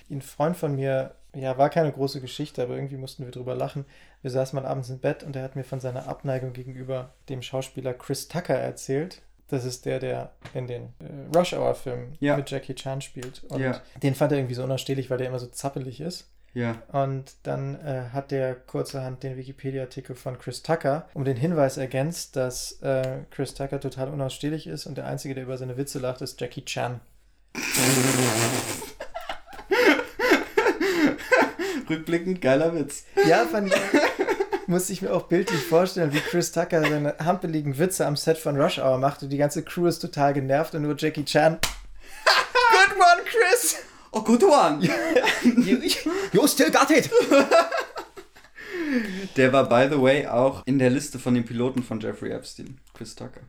Ein 0.10 0.22
Freund 0.22 0.56
von 0.56 0.76
mir, 0.76 1.14
ja, 1.38 1.58
war 1.58 1.70
keine 1.70 1.92
große 1.92 2.22
Geschichte, 2.22 2.62
aber 2.64 2.76
irgendwie 2.76 2.98
mussten 2.98 3.24
wir 3.26 3.32
drüber 3.32 3.56
lachen. 3.56 3.86
Wir 4.22 4.32
saßen 4.32 4.60
mal 4.60 4.68
abends 4.68 4.90
im 4.90 5.00
Bett 5.00 5.24
und 5.24 5.36
er 5.36 5.44
hat 5.44 5.56
mir 5.56 5.64
von 5.64 5.80
seiner 5.80 6.08
Abneigung 6.08 6.54
gegenüber 6.54 7.14
dem 7.30 7.42
Schauspieler 7.42 7.94
Chris 7.94 8.28
Tucker 8.28 8.56
erzählt. 8.56 9.22
Das 9.50 9.64
ist 9.64 9.86
der, 9.86 10.00
der 10.00 10.32
in 10.54 10.68
den 10.68 10.94
äh, 11.00 11.38
Rush 11.38 11.54
Hour 11.54 11.74
Filmen 11.76 12.18
Ja. 12.20 12.36
mit 12.36 12.50
Jackie 12.52 12.76
Chan 12.76 13.00
spielt. 13.02 13.44
Und 13.46 13.62
Ja. 13.62 13.80
den 14.04 14.14
fand 14.16 14.32
er 14.34 14.38
irgendwie 14.40 14.56
so 14.56 14.64
unausstehlich, 14.64 15.10
weil 15.10 15.18
der 15.20 15.28
immer 15.28 15.40
so 15.40 15.48
zappelig 15.48 16.02
ist. 16.02 16.30
Ja. 16.54 16.82
Und 16.92 17.36
dann 17.44 17.76
äh, 17.76 18.10
hat 18.12 18.32
der 18.32 18.56
kurzerhand 18.56 19.22
den 19.24 19.38
Wikipedia-Artikel 19.38 20.16
von 20.16 20.40
Chris 20.40 20.64
Tucker 20.64 21.08
um 21.14 21.24
den 21.24 21.38
Hinweis 21.38 21.78
ergänzt, 21.78 22.36
dass 22.36 22.82
äh, 22.82 23.20
Chris 23.30 23.54
Tucker 23.54 23.80
total 23.80 24.10
unausstehlich 24.10 24.66
ist 24.68 24.86
und 24.88 24.98
der 24.98 25.06
Einzige, 25.06 25.36
der 25.36 25.44
über 25.44 25.58
seine 25.58 25.78
Witze 25.78 26.00
lacht, 26.00 26.22
ist 26.22 26.42
Jackie 26.42 26.66
Chan. 26.66 27.00
Rückblickend, 31.90 32.42
geiler 32.42 32.76
Witz. 32.76 33.06
Ja, 33.28 33.46
fand 33.46 33.74
ich. 33.74 33.82
Musste 34.68 34.92
ich 34.92 35.02
mir 35.02 35.14
auch 35.14 35.24
bildlich 35.24 35.62
vorstellen, 35.62 36.14
wie 36.14 36.20
Chris 36.20 36.52
Tucker 36.52 36.82
seine 36.82 37.16
hampeligen 37.24 37.78
Witze 37.78 38.06
am 38.06 38.18
Set 38.18 38.38
von 38.38 38.60
Rush 38.60 38.80
Hour 38.80 38.98
macht 38.98 39.24
und 39.24 39.30
die 39.30 39.38
ganze 39.38 39.64
Crew 39.64 39.88
ist 39.88 40.00
total 40.00 40.34
genervt 40.34 40.76
und 40.76 40.82
nur 40.82 40.96
Jackie 40.98 41.24
Chan. 41.24 41.58
Good 42.26 42.98
one, 42.98 43.24
Chris! 43.24 43.78
Oh, 44.12 44.22
good 44.22 44.44
one! 44.44 44.84
You, 45.44 45.80
you 46.34 46.48
still 46.48 46.72
got 46.72 46.90
it! 46.92 47.10
Der 49.36 49.54
war, 49.54 49.68
by 49.68 49.88
the 49.94 50.02
way, 50.02 50.26
auch 50.26 50.66
in 50.66 50.80
der 50.80 50.90
Liste 50.90 51.20
von 51.20 51.34
den 51.34 51.46
Piloten 51.46 51.84
von 51.84 52.00
Jeffrey 52.00 52.32
Epstein. 52.32 52.80
Chris 52.94 53.16
Tucker. 53.16 53.42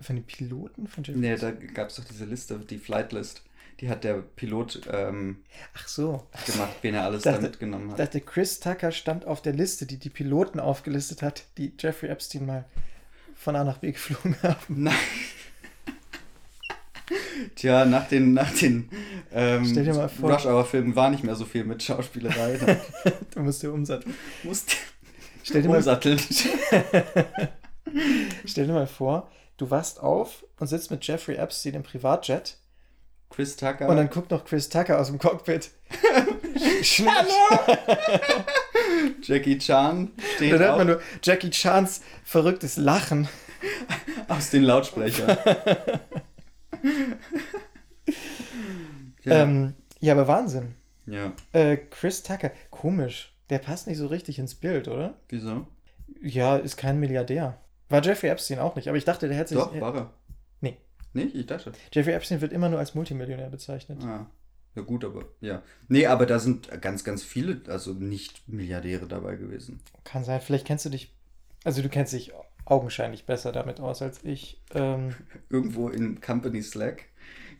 Von 0.00 0.16
den 0.16 0.24
Piloten 0.24 0.86
von 0.86 1.04
Jeffrey 1.04 1.20
Nee, 1.20 1.36
da 1.36 1.50
gab 1.50 1.88
es 1.88 1.96
doch 1.96 2.04
diese 2.04 2.24
Liste, 2.24 2.58
die 2.58 2.78
Flight 2.78 3.12
List. 3.12 3.42
Die 3.82 3.90
hat 3.90 4.04
der 4.04 4.14
Pilot 4.14 4.82
ähm, 4.92 5.38
Ach 5.74 5.88
so. 5.88 6.24
gemacht, 6.46 6.76
wen 6.82 6.94
er 6.94 7.02
alles 7.04 7.24
Dachte- 7.24 7.38
da 7.38 7.42
mitgenommen 7.42 7.86
Ich 7.88 7.92
hat. 7.92 7.98
dachte, 7.98 8.20
Chris 8.20 8.60
Tucker 8.60 8.92
stand 8.92 9.26
auf 9.26 9.42
der 9.42 9.52
Liste, 9.52 9.84
die 9.86 9.98
die 9.98 10.08
Piloten 10.08 10.60
aufgelistet 10.60 11.20
hat, 11.20 11.42
die 11.58 11.72
Jeffrey 11.78 12.08
Epstein 12.08 12.46
mal 12.46 12.64
von 13.34 13.56
A 13.56 13.64
nach 13.64 13.78
B 13.78 13.90
geflogen 13.92 14.36
haben. 14.44 14.84
Nein. 14.84 14.94
Tja, 17.56 17.84
nach 17.84 18.06
den, 18.08 18.32
nach 18.34 18.52
den 18.54 18.88
ähm, 19.32 19.64
Rush 20.22 20.46
Hour 20.46 20.64
Filmen 20.64 20.94
war 20.94 21.10
nicht 21.10 21.24
mehr 21.24 21.34
so 21.34 21.44
viel 21.44 21.64
mit 21.64 21.82
Schauspielerei. 21.82 22.80
Du 23.34 23.40
musst 23.40 23.62
dir 23.62 23.72
umsatteln. 23.72 24.14
musste 24.44 24.76
Stell 25.42 25.62
dir, 25.62 25.68
mal, 25.68 25.78
umsatteln. 25.78 26.20
stell 28.44 28.66
dir 28.68 28.72
mal 28.74 28.86
vor, 28.86 29.28
du 29.56 29.68
wachst 29.70 29.98
auf 30.00 30.44
und 30.60 30.68
sitzt 30.68 30.92
mit 30.92 31.04
Jeffrey 31.06 31.34
Epstein 31.34 31.74
im 31.74 31.82
Privatjet 31.82 32.58
Chris 33.32 33.56
Tucker. 33.56 33.88
und 33.88 33.96
dann 33.96 34.10
guckt 34.10 34.30
noch 34.30 34.44
Chris 34.44 34.68
Tucker 34.68 34.98
aus 35.00 35.08
dem 35.08 35.18
Cockpit. 35.18 35.70
Schnell. 36.82 37.12
Jackie 39.22 39.58
Chan 39.58 40.10
steht 40.36 40.52
Dann 40.52 40.60
hört 40.60 40.78
man 40.78 40.86
nur 40.86 41.00
Jackie 41.22 41.50
Chans 41.50 42.02
verrücktes 42.24 42.76
Lachen. 42.76 43.28
aus 44.28 44.50
den 44.50 44.64
Lautsprechern. 44.64 45.36
ja. 49.24 49.42
Ähm, 49.42 49.74
ja, 50.00 50.12
aber 50.14 50.28
Wahnsinn. 50.28 50.74
ja. 51.06 51.32
Äh, 51.52 51.76
Chris 51.90 52.22
Tucker, 52.22 52.50
komisch. 52.70 53.32
Der 53.50 53.58
passt 53.58 53.86
nicht 53.86 53.98
so 53.98 54.06
richtig 54.06 54.38
ins 54.38 54.54
Bild, 54.54 54.88
oder? 54.88 55.14
Wieso? 55.28 55.66
Ja, 56.22 56.56
ist 56.56 56.76
kein 56.76 56.98
Milliardär. 57.00 57.58
War 57.88 58.02
Jeffrey 58.02 58.30
Epstein 58.30 58.58
auch 58.58 58.74
nicht, 58.76 58.88
aber 58.88 58.96
ich 58.96 59.04
dachte, 59.04 59.28
der 59.28 59.36
hätte 59.36 59.50
sich. 59.50 59.58
Doch, 59.58 59.78
war 59.80 59.94
er. 59.94 60.10
Nee. 61.12 61.24
Nicht? 61.24 61.34
Ich 61.36 61.46
dachte. 61.46 61.72
Jeffrey 61.92 62.12
Epstein 62.14 62.40
wird 62.40 62.52
immer 62.52 62.68
nur 62.68 62.78
als 62.78 62.94
Multimillionär 62.94 63.50
bezeichnet. 63.50 64.02
Ah. 64.04 64.26
Ja 64.74 64.82
gut, 64.82 65.04
aber 65.04 65.26
ja. 65.40 65.62
Nee, 65.88 66.06
aber 66.06 66.24
da 66.24 66.38
sind 66.38 66.70
ganz, 66.80 67.04
ganz 67.04 67.22
viele, 67.22 67.60
also 67.68 67.92
nicht 67.92 68.48
Milliardäre 68.48 69.06
dabei 69.06 69.36
gewesen. 69.36 69.80
Kann 70.04 70.24
sein, 70.24 70.40
vielleicht 70.40 70.66
kennst 70.66 70.86
du 70.86 70.88
dich. 70.90 71.14
Also, 71.64 71.82
du 71.82 71.90
kennst 71.90 72.14
dich 72.14 72.32
augenscheinlich 72.64 73.26
besser 73.26 73.52
damit 73.52 73.80
aus 73.80 74.00
als 74.00 74.24
ich. 74.24 74.62
Ähm, 74.74 75.14
Irgendwo 75.50 75.88
in 75.90 76.20
Company 76.22 76.62
Slack 76.62 77.04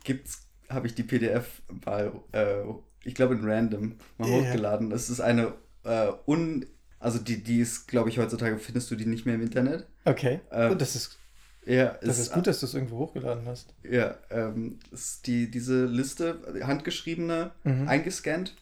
gibt's, 0.04 0.46
habe 0.70 0.86
ich 0.86 0.94
die 0.94 1.02
PDF 1.02 1.60
mal, 1.84 2.12
äh, 2.32 2.62
ich 3.04 3.14
glaube 3.14 3.34
in 3.34 3.44
Random 3.44 3.96
mal 4.16 4.28
Ja. 4.30 4.36
hochgeladen. 4.40 4.88
Das 4.88 5.10
ist 5.10 5.20
eine 5.20 5.52
äh, 5.84 6.12
un, 6.26 6.64
also 6.98 7.18
die, 7.18 7.42
die 7.42 7.60
ist, 7.60 7.88
glaube 7.88 8.08
ich, 8.08 8.18
heutzutage 8.18 8.58
findest 8.58 8.90
du 8.90 8.96
die 8.96 9.06
nicht 9.06 9.26
mehr 9.26 9.34
im 9.34 9.42
Internet. 9.42 9.86
okay. 10.06 10.40
Ähm, 10.50 10.70
Gut, 10.70 10.80
das 10.80 10.96
ist, 10.96 11.18
Ja, 11.64 11.96
das 12.02 12.18
ist 12.18 12.32
gut, 12.32 12.46
dass 12.46 12.60
du 12.60 12.66
es 12.66 12.74
irgendwo 12.74 12.98
hochgeladen 12.98 13.46
hast. 13.46 13.72
Ja, 13.88 14.16
ähm, 14.30 14.78
ist 14.90 15.26
die, 15.26 15.50
diese 15.50 15.84
Liste, 15.86 16.60
handgeschriebene, 16.66 17.52
Mhm. 17.64 17.88
eingescannt, 17.88 18.56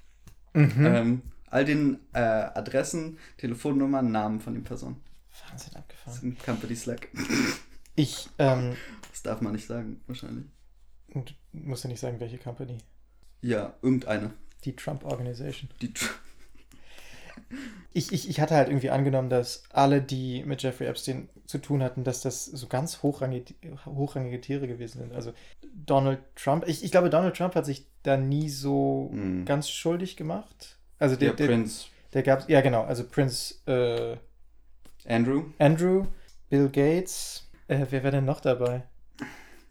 Mhm. 0.53 0.85
ähm, 0.87 1.23
all 1.49 1.65
den 1.65 1.99
äh, 2.13 2.19
Adressen, 2.19 3.19
Telefonnummern, 3.39 4.11
Namen 4.13 4.41
von 4.41 4.53
den 4.55 4.65
Personen. 4.65 4.97
Wahnsinn 5.49 5.71
Das 5.73 5.77
abgefahren. 5.81 6.19
ein 6.23 6.39
Company 6.45 6.77
Slack. 6.77 7.09
Ich, 7.97 8.29
ähm, 8.39 8.77
Das 9.11 9.23
darf 9.23 9.41
man 9.41 9.53
nicht 9.53 9.67
sagen, 9.67 10.01
wahrscheinlich. 10.07 10.45
Und 11.15 11.31
du 11.53 11.59
musst 11.59 11.85
ja 11.85 11.91
nicht 11.91 12.01
sagen, 12.01 12.21
welche 12.21 12.39
Company. 12.39 12.79
Ja, 13.43 13.75
irgendeine. 13.83 14.33
Die 14.65 14.77
Trump 14.77 15.05
Organization. 15.05 15.71
Die 15.81 15.89
Tr- 15.89 16.11
Ich, 17.93 18.13
ich, 18.13 18.29
ich 18.29 18.41
hatte 18.41 18.55
halt 18.55 18.69
irgendwie 18.69 18.91
angenommen, 18.91 19.31
dass 19.31 19.65
alle, 19.73 20.01
die 20.01 20.45
mit 20.45 20.63
Jeffrey 20.63 20.87
Epstein 20.87 21.29
zu 21.47 21.59
tun 21.59 21.83
hatten, 21.83 22.05
dass 22.05 22.21
das 22.21 22.45
so 22.45 22.69
ganz 22.69 23.03
hochrangige, 23.03 23.55
hochrangige 23.85 24.41
Tiere 24.41 24.69
gewesen 24.69 24.99
sind. 24.99 25.13
Also 25.13 25.33
Donald 25.75 26.21
Trump, 26.37 26.69
ich, 26.69 26.85
ich 26.85 26.93
glaube, 26.93 27.11
Donald 27.11 27.37
Trump 27.37 27.55
hat 27.57 27.67
sich 27.67 27.87
da 28.03 28.17
nie 28.17 28.49
so 28.49 29.11
Mhm. 29.13 29.45
ganz 29.45 29.69
schuldig 29.69 30.17
gemacht. 30.17 30.79
Also 30.99 31.17
der, 31.17 31.31
der 31.33 31.47
der, 31.47 31.55
Prinz 31.55 31.89
der 32.13 32.23
gab 32.23 32.49
ja 32.49 32.61
genau, 32.61 32.83
also 32.85 33.05
Prince 33.05 33.55
äh, 33.67 34.17
Andrew. 35.13 35.45
Andrew, 35.59 36.07
Bill 36.49 36.69
Gates, 36.69 37.49
äh, 37.69 37.79
wer 37.89 38.03
wäre 38.05 38.11
denn 38.13 38.25
noch 38.25 38.41
dabei? 38.41 38.85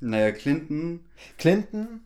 Naja, 0.01 0.31
Clinton. 0.31 1.05
Clinton? 1.37 2.01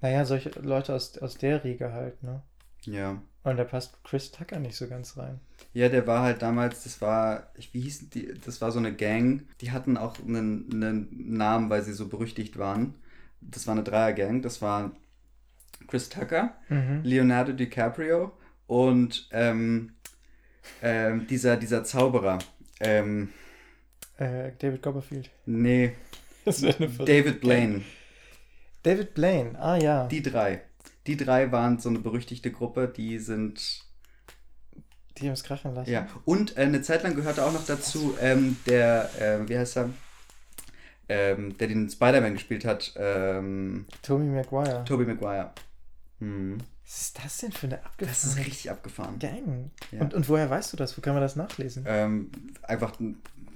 Naja, 0.00 0.24
solche 0.24 0.48
Leute 0.60 0.94
aus, 0.94 1.18
aus 1.18 1.36
der 1.36 1.62
Riege 1.62 1.92
halt, 1.92 2.22
ne? 2.22 2.42
Ja. 2.82 3.20
Und 3.42 3.56
da 3.56 3.64
passt 3.64 4.02
Chris 4.04 4.30
Tucker 4.30 4.58
nicht 4.58 4.76
so 4.76 4.86
ganz 4.86 5.16
rein. 5.16 5.40
Ja, 5.72 5.88
der 5.88 6.06
war 6.06 6.22
halt 6.22 6.42
damals, 6.42 6.84
das 6.84 7.00
war, 7.00 7.50
ich- 7.56 7.72
wie 7.72 7.80
hieß 7.80 8.10
die, 8.10 8.34
das 8.44 8.60
war 8.60 8.70
so 8.70 8.78
eine 8.78 8.94
Gang, 8.94 9.46
die 9.62 9.70
hatten 9.72 9.96
auch 9.96 10.18
einen, 10.18 10.68
einen 10.70 11.08
Namen, 11.36 11.70
weil 11.70 11.82
sie 11.82 11.94
so 11.94 12.08
berüchtigt 12.08 12.58
waren. 12.58 12.94
Das 13.40 13.66
war 13.66 13.72
eine 13.72 13.82
Dreiergang, 13.84 14.42
das 14.42 14.60
war 14.60 14.92
Chris 15.88 16.10
Tucker, 16.10 16.54
Mhm. 16.68 17.00
Leonardo 17.02 17.52
DiCaprio 17.52 18.32
und 18.66 19.28
ähm, 19.32 19.92
ähm, 20.82 21.26
dieser, 21.26 21.56
dieser 21.56 21.82
Zauberer. 21.84 22.38
Ähm, 22.80 23.30
Äh, 24.18 24.52
David 24.58 24.82
Copperfield. 24.82 25.30
nee, 25.46 25.92
Das 26.44 26.60
wäre 26.60 26.76
eine 26.76 26.88
David 27.06 27.40
Blaine. 27.40 27.82
David 28.82 29.14
Blaine, 29.14 29.58
ah 29.58 29.76
ja. 29.78 30.06
Die 30.08 30.22
drei. 30.22 30.60
Die 31.06 31.16
drei 31.16 31.50
waren 31.52 31.78
so 31.78 31.88
eine 31.88 31.98
berüchtigte 31.98 32.50
Gruppe, 32.50 32.86
die 32.88 33.18
sind 33.18 33.84
Die 35.18 35.26
haben 35.26 35.32
es 35.32 35.42
krachen 35.44 35.74
lassen. 35.74 35.90
Ja, 35.90 36.06
und 36.24 36.56
äh, 36.56 36.60
eine 36.62 36.82
Zeit 36.82 37.02
lang 37.02 37.14
gehörte 37.14 37.44
auch 37.44 37.52
noch 37.52 37.64
dazu 37.66 38.16
ähm, 38.20 38.56
der, 38.66 39.10
äh, 39.20 39.48
wie 39.48 39.56
heißt 39.58 39.78
er, 39.78 39.90
ähm, 41.08 41.56
der 41.58 41.68
den 41.68 41.88
Spider-Man 41.88 42.34
gespielt 42.34 42.64
hat, 42.64 42.92
ähm, 42.96 43.86
Tommy 44.02 44.26
Maguire. 44.26 44.84
Tobey 44.84 45.04
Maguire. 45.06 45.50
Hm. 46.20 46.58
Was 46.84 47.02
ist 47.02 47.18
das 47.24 47.38
denn 47.38 47.52
für 47.52 47.66
eine 47.66 47.80
Das 47.98 48.24
ist 48.24 48.30
abgefahrene 48.30 48.46
richtig 48.46 48.70
abgefahren. 48.70 49.18
Gang? 49.18 49.70
Ja. 49.92 50.00
Und, 50.00 50.14
und 50.14 50.28
woher 50.28 50.50
weißt 50.50 50.72
du 50.72 50.76
das? 50.76 50.96
Wo 50.96 51.00
kann 51.00 51.14
man 51.14 51.22
das 51.22 51.36
nachlesen? 51.36 51.84
Ähm, 51.86 52.30
einfach, 52.62 52.92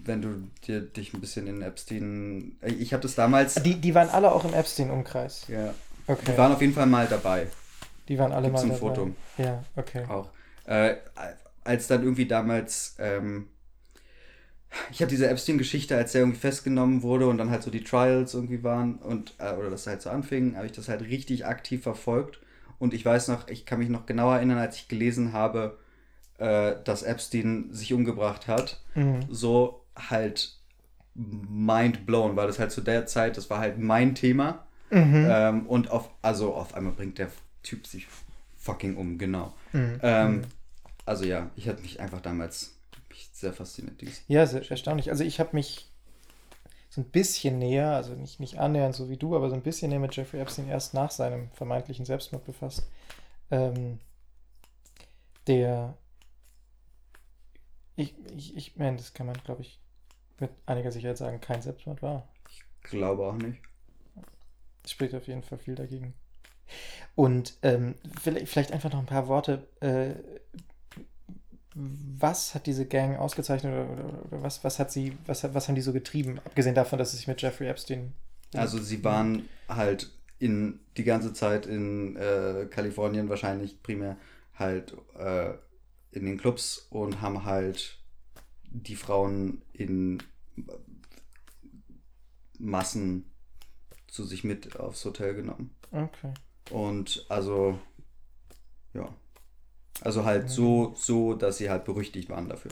wenn 0.04 0.22
du 0.22 0.48
dir, 0.66 0.80
dich 0.80 1.14
ein 1.14 1.20
bisschen 1.20 1.46
in 1.46 1.60
Epstein... 1.62 2.56
äh, 2.62 2.72
Ich 2.72 2.92
habe 2.92 3.02
das 3.02 3.14
damals... 3.14 3.54
Die, 3.54 3.80
die 3.80 3.94
waren 3.94 4.08
alle 4.08 4.32
auch 4.32 4.44
im 4.44 4.54
Epstein-Umkreis. 4.54 5.46
ja, 5.48 5.74
Okay. 6.06 6.32
die 6.32 6.38
waren 6.38 6.52
auf 6.52 6.60
jeden 6.60 6.74
Fall 6.74 6.86
mal 6.86 7.06
dabei. 7.06 7.46
Die 8.08 8.18
waren 8.18 8.32
alle 8.32 8.48
Gibt's 8.48 8.62
mal 8.62 8.72
ein 8.72 8.80
dabei. 8.80 8.94
Foto. 8.94 9.10
Ja, 9.38 9.64
okay. 9.76 10.04
auch. 10.08 10.30
Äh, 10.66 10.96
als 11.64 11.86
dann 11.86 12.02
irgendwie 12.02 12.26
damals, 12.26 12.96
ähm, 12.98 13.48
ich 14.90 15.00
habe 15.00 15.10
diese 15.10 15.28
Epstein-Geschichte, 15.28 15.96
als 15.96 16.14
er 16.14 16.22
irgendwie 16.22 16.40
festgenommen 16.40 17.02
wurde 17.02 17.28
und 17.28 17.38
dann 17.38 17.50
halt 17.50 17.62
so 17.62 17.70
die 17.70 17.84
Trials 17.84 18.34
irgendwie 18.34 18.62
waren 18.62 18.96
und, 18.96 19.34
äh, 19.38 19.52
oder 19.52 19.70
das 19.70 19.86
halt 19.86 20.02
so 20.02 20.10
anfing, 20.10 20.56
habe 20.56 20.66
ich 20.66 20.72
das 20.72 20.88
halt 20.88 21.02
richtig 21.02 21.46
aktiv 21.46 21.82
verfolgt. 21.82 22.40
Und 22.78 22.92
ich 22.92 23.04
weiß 23.04 23.28
noch, 23.28 23.48
ich 23.48 23.66
kann 23.66 23.78
mich 23.78 23.88
noch 23.88 24.04
genau 24.04 24.32
erinnern, 24.32 24.58
als 24.58 24.76
ich 24.76 24.88
gelesen 24.88 25.32
habe, 25.32 25.78
äh, 26.38 26.74
dass 26.84 27.02
Epstein 27.02 27.68
sich 27.70 27.92
umgebracht 27.94 28.48
hat. 28.48 28.82
Mhm. 28.94 29.20
So 29.30 29.84
halt 29.96 30.58
mind 31.14 32.06
blown, 32.06 32.36
weil 32.36 32.48
das 32.48 32.58
halt 32.58 32.72
zu 32.72 32.80
der 32.80 33.06
Zeit, 33.06 33.36
das 33.36 33.48
war 33.48 33.60
halt 33.60 33.78
mein 33.78 34.14
Thema. 34.14 34.66
Mhm. 34.90 35.26
Ähm, 35.28 35.66
und 35.66 35.90
auf, 35.90 36.10
also 36.22 36.54
auf 36.54 36.74
einmal 36.74 36.92
bringt 36.92 37.18
der 37.18 37.30
Typ 37.62 37.86
sich 37.86 38.06
fucking 38.56 38.96
um, 38.96 39.18
genau. 39.18 39.54
Mhm. 39.72 39.98
Ähm, 40.02 40.42
also 41.06 41.24
ja, 41.24 41.50
ich 41.56 41.68
hatte 41.68 41.82
mich 41.82 42.00
einfach 42.00 42.20
damals 42.20 42.76
mich 43.08 43.28
sehr 43.32 43.52
fasziniert. 43.52 44.00
Dieses. 44.00 44.22
Ja, 44.28 44.46
sehr 44.46 44.68
erstaunlich. 44.70 45.10
Also 45.10 45.24
ich 45.24 45.40
habe 45.40 45.50
mich 45.52 45.90
so 46.90 47.00
ein 47.00 47.06
bisschen 47.06 47.58
näher, 47.58 47.90
also 47.90 48.14
nicht, 48.14 48.40
nicht 48.40 48.58
annähernd 48.58 48.94
so 48.94 49.08
wie 49.08 49.16
du, 49.16 49.34
aber 49.34 49.48
so 49.48 49.56
ein 49.56 49.62
bisschen 49.62 49.90
näher 49.90 49.98
mit 49.98 50.14
Jeffrey 50.14 50.40
Epstein 50.40 50.68
erst 50.68 50.94
nach 50.94 51.10
seinem 51.10 51.50
vermeintlichen 51.50 52.04
Selbstmord 52.04 52.44
befasst. 52.44 52.86
Ähm, 53.50 53.98
der 55.46 55.96
ich, 57.96 58.14
ich, 58.36 58.56
ich 58.56 58.76
meine, 58.76 58.96
das 58.96 59.14
kann 59.14 59.26
man, 59.26 59.36
glaube 59.44 59.62
ich, 59.62 59.78
mit 60.40 60.50
einiger 60.66 60.90
Sicherheit 60.90 61.18
sagen, 61.18 61.40
kein 61.40 61.62
Selbstmord 61.62 62.02
war. 62.02 62.28
Glaube 62.82 63.26
auch 63.26 63.34
nicht. 63.34 63.60
Das 64.84 64.92
spricht 64.92 65.14
auf 65.14 65.26
jeden 65.26 65.42
Fall 65.42 65.58
viel 65.58 65.74
dagegen. 65.74 66.14
Und 67.16 67.54
ähm, 67.62 67.94
vielleicht, 68.20 68.72
einfach 68.72 68.92
noch 68.92 69.00
ein 69.00 69.06
paar 69.06 69.28
Worte. 69.28 69.66
Äh, 69.80 70.14
was 71.74 72.54
hat 72.54 72.66
diese 72.66 72.86
Gang 72.86 73.18
ausgezeichnet 73.18 73.72
oder, 73.72 73.90
oder, 73.90 74.24
oder 74.26 74.42
was, 74.42 74.62
was 74.62 74.78
hat 74.78 74.92
sie, 74.92 75.16
was, 75.26 75.42
was 75.54 75.66
haben 75.66 75.74
die 75.74 75.80
so 75.80 75.92
getrieben, 75.92 76.38
abgesehen 76.44 76.74
davon, 76.74 76.98
dass 76.98 77.10
sie 77.10 77.16
sich 77.16 77.26
mit 77.26 77.42
Jeffrey 77.42 77.66
Epstein. 77.66 78.12
Also 78.54 78.78
sie 78.78 79.02
waren 79.02 79.48
halt 79.68 80.12
in 80.38 80.78
die 80.96 81.04
ganze 81.04 81.32
Zeit 81.32 81.66
in 81.66 82.16
äh, 82.16 82.66
Kalifornien 82.70 83.28
wahrscheinlich 83.28 83.82
primär 83.82 84.16
halt 84.54 84.94
äh, 85.18 85.54
in 86.12 86.24
den 86.26 86.38
Clubs 86.38 86.86
und 86.90 87.20
haben 87.20 87.44
halt 87.44 87.98
die 88.70 88.96
Frauen 88.96 89.62
in 89.72 90.22
Massen 92.58 93.24
zu 94.14 94.24
sich 94.24 94.44
mit 94.44 94.78
aufs 94.78 95.04
Hotel 95.04 95.34
genommen. 95.34 95.74
Okay. 95.90 96.32
Und 96.70 97.26
also, 97.28 97.78
ja. 98.92 99.08
Also 100.02 100.24
halt 100.24 100.48
so, 100.48 100.94
so, 100.96 101.34
dass 101.34 101.58
sie 101.58 101.68
halt 101.68 101.84
berüchtigt 101.84 102.30
waren 102.30 102.48
dafür. 102.48 102.70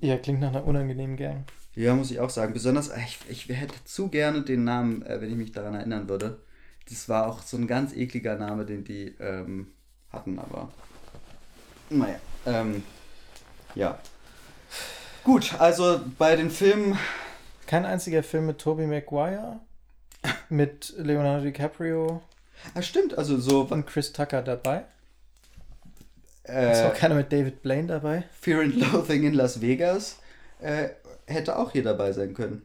Ja, 0.00 0.18
klingt 0.18 0.40
nach 0.40 0.50
einer 0.50 0.66
unangenehmen 0.66 1.16
Gang. 1.16 1.44
Ja, 1.74 1.94
muss 1.94 2.10
ich 2.10 2.20
auch 2.20 2.30
sagen. 2.30 2.52
Besonders, 2.52 2.88
äh, 2.88 3.00
ich, 3.06 3.18
ich 3.28 3.48
hätte 3.48 3.74
zu 3.84 4.08
gerne 4.08 4.42
den 4.42 4.64
Namen, 4.64 5.02
äh, 5.02 5.20
wenn 5.20 5.30
ich 5.30 5.36
mich 5.36 5.52
daran 5.52 5.74
erinnern 5.74 6.08
würde. 6.08 6.40
Das 6.88 7.08
war 7.08 7.26
auch 7.26 7.40
so 7.40 7.56
ein 7.56 7.66
ganz 7.66 7.94
ekliger 7.94 8.36
Name, 8.36 8.66
den 8.66 8.84
die 8.84 9.14
ähm, 9.18 9.68
hatten, 10.12 10.38
aber 10.38 10.70
naja. 11.88 12.18
Ähm, 12.44 12.82
ja. 13.74 13.98
Gut, 15.24 15.58
also 15.58 16.00
bei 16.18 16.36
den 16.36 16.50
Filmen, 16.50 16.98
Kein 17.66 17.84
einziger 17.84 18.22
Film 18.22 18.46
mit 18.46 18.58
Tobey 18.58 18.86
Maguire, 18.86 19.60
mit 20.48 20.94
Leonardo 20.96 21.44
DiCaprio 21.44 22.22
ah, 22.74 22.82
stimmt, 22.82 23.16
also 23.16 23.38
so 23.38 23.62
und 23.62 23.86
Chris 23.86 24.12
Tucker 24.12 24.42
dabei. 24.42 24.84
Ist 26.44 26.82
auch 26.82 26.94
äh, 26.94 26.96
keiner 26.96 27.14
mit 27.14 27.32
David 27.32 27.62
Blaine 27.62 27.88
dabei. 27.88 28.24
Fear 28.38 28.62
and 28.62 28.76
Loathing 28.76 29.24
in 29.24 29.34
Las 29.34 29.60
Vegas 29.60 30.18
äh, 30.60 30.90
hätte 31.26 31.56
auch 31.58 31.72
hier 31.72 31.82
dabei 31.82 32.12
sein 32.12 32.34
können. 32.34 32.62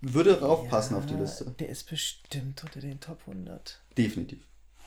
Würde 0.00 0.40
raufpassen 0.40 0.96
auf 0.96 1.06
die 1.06 1.14
Ja, 1.14 1.20
Liste. 1.20 1.44
Der 1.58 1.68
ist 1.68 1.88
bestimmt 1.88 2.62
unter 2.62 2.80
den 2.80 3.00
Top 3.00 3.20
100. 3.26 3.80
Definitiv. 3.96 4.40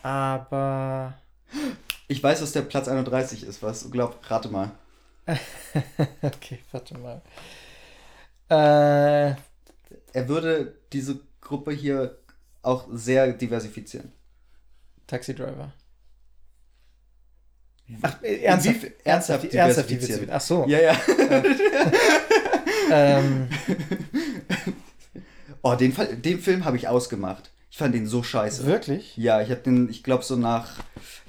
Aber 0.04 1.18
Ich 2.08 2.24
weiß, 2.24 2.42
was 2.42 2.52
der 2.54 2.62
Platz 2.62 2.88
31 2.88 3.44
ist. 3.44 3.62
Was? 3.64 3.90
Glaub, 3.92 4.20
rate 4.30 4.50
mal. 4.50 4.72
okay, 6.22 6.60
warte 6.72 6.98
mal. 6.98 7.22
Äh, 8.50 9.32
Er 9.34 9.38
würde 10.28 10.76
diese 10.94 11.20
Gruppe 11.42 11.72
hier 11.72 12.18
auch 12.62 12.88
sehr 12.92 13.34
diversifizieren. 13.34 14.12
Taxi 15.06 15.36
Driver. 15.36 15.74
Ach, 18.02 18.22
äh, 18.22 18.42
ernsthaft, 18.44 18.78
Inwief- 18.78 18.92
ernsthaft, 19.06 19.44
ernsthaft 19.44 19.54
ernsthaft 19.56 19.90
diversifizieren. 19.90 20.30
Ach 20.32 20.42
so. 20.42 20.66
Ja, 20.68 20.80
ja. 20.80 20.98
Ähm, 22.90 23.50
Oh, 25.62 25.76
den, 25.76 25.94
den 26.22 26.40
Film 26.40 26.64
habe 26.64 26.78
ich 26.78 26.88
ausgemacht. 26.88 27.52
Ich 27.70 27.78
fand 27.78 27.94
den 27.94 28.08
so 28.08 28.24
scheiße. 28.24 28.66
wirklich? 28.66 29.18
Ja, 29.18 29.42
ich 29.42 29.50
habe 29.52 29.60
den, 29.62 29.90
ich 29.90 30.04
glaube, 30.04 30.24
so 30.24 30.38
nach 30.38 30.76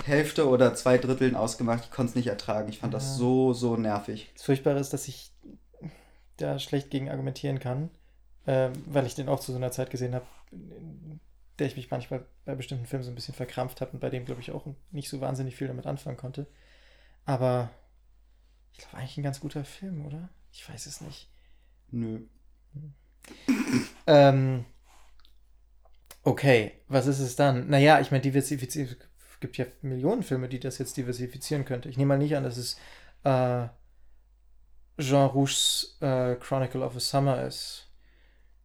Hälfte 0.04 0.48
oder 0.48 0.74
zwei 0.74 0.98
Dritteln 0.98 1.34
ausgemacht. 1.34 1.84
Ich 1.84 1.90
konnte 1.90 2.10
es 2.10 2.16
nicht 2.16 2.28
ertragen. 2.28 2.68
Ich 2.68 2.78
fand 2.78 2.94
das 2.94 3.16
so, 3.16 3.52
so 3.54 3.76
nervig. 3.76 4.30
Das 4.34 4.44
Furchtbare 4.44 4.78
ist, 4.78 4.92
dass 4.92 5.08
ich 5.08 5.32
da 6.38 6.58
schlecht 6.58 6.90
gegen 6.90 7.10
argumentieren 7.10 7.58
kann, 7.58 7.90
ähm, 8.46 8.72
weil 8.86 9.06
ich 9.06 9.14
den 9.14 9.28
auch 9.28 9.40
zu 9.40 9.52
so 9.52 9.58
einer 9.58 9.70
Zeit 9.70 9.90
gesehen 9.90 10.14
habe, 10.14 10.26
in 10.50 11.20
der 11.58 11.66
ich 11.66 11.76
mich 11.76 11.90
manchmal 11.90 12.24
bei 12.44 12.54
bestimmten 12.54 12.86
Filmen 12.86 13.04
so 13.04 13.10
ein 13.10 13.14
bisschen 13.14 13.34
verkrampft 13.34 13.80
habe 13.80 13.92
und 13.92 14.00
bei 14.00 14.10
dem, 14.10 14.24
glaube 14.24 14.40
ich, 14.40 14.52
auch 14.52 14.66
nicht 14.90 15.08
so 15.08 15.20
wahnsinnig 15.20 15.56
viel 15.56 15.68
damit 15.68 15.86
anfangen 15.86 16.16
konnte. 16.16 16.46
Aber 17.24 17.70
ich 18.72 18.78
glaube, 18.78 18.96
eigentlich 18.96 19.18
ein 19.18 19.24
ganz 19.24 19.40
guter 19.40 19.64
Film, 19.64 20.06
oder? 20.06 20.28
Ich 20.52 20.68
weiß 20.68 20.86
es 20.86 21.00
nicht. 21.00 21.28
Nö. 21.90 22.20
Ähm, 24.06 24.64
okay, 26.22 26.72
was 26.88 27.06
ist 27.06 27.18
es 27.18 27.36
dann? 27.36 27.68
Naja, 27.68 28.00
ich 28.00 28.10
meine, 28.10 28.22
diversifizieren. 28.22 28.96
Es 29.30 29.40
gibt 29.40 29.56
ja 29.56 29.66
Millionen 29.82 30.22
Filme, 30.22 30.48
die 30.48 30.60
das 30.60 30.78
jetzt 30.78 30.96
diversifizieren 30.96 31.64
könnte. 31.64 31.88
Ich 31.88 31.96
nehme 31.96 32.08
mal 32.08 32.18
nicht 32.18 32.36
an, 32.36 32.44
dass 32.44 32.56
es 32.56 32.76
äh, 33.24 33.68
Jean 34.98 35.26
Rouges 35.26 35.96
äh, 36.00 36.34
Chronicle 36.36 36.82
of 36.82 36.96
a 36.96 37.00
Summer 37.00 37.42
ist. 37.44 37.86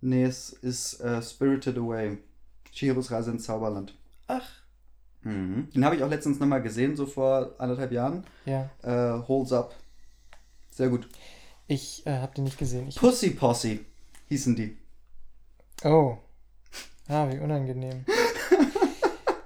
Nee, 0.01 0.23
es 0.25 0.49
ist 0.49 0.99
äh, 1.01 1.21
Spirited 1.21 1.77
Away. 1.77 2.17
Chihiros 2.71 3.11
Reise 3.11 3.31
ins 3.31 3.45
Zauberland. 3.45 3.93
Ach, 4.27 4.47
Mhm. 5.25 5.69
Den 5.73 5.85
habe 5.85 5.95
ich 5.95 6.03
auch 6.03 6.09
letztens 6.09 6.37
nochmal 6.41 6.61
gesehen, 6.61 6.97
so 6.97 7.05
vor 7.05 7.55
anderthalb 7.57 7.93
Jahren. 7.93 8.25
ja. 8.45 8.69
Äh, 8.81 9.25
Holds 9.25 9.53
Up. 9.53 9.73
Sehr 10.69 10.89
gut. 10.89 11.07
Ich 11.67 12.05
äh, 12.05 12.17
habe 12.17 12.33
den 12.35 12.43
nicht 12.43 12.57
gesehen. 12.57 12.89
Ich, 12.89 12.97
Pussy 12.97 13.29
Posse 13.29 13.79
hießen 14.27 14.53
die. 14.55 14.77
oh. 15.85 16.17
Ah, 17.07 17.29
wie 17.31 17.39
unangenehm. 17.39 18.03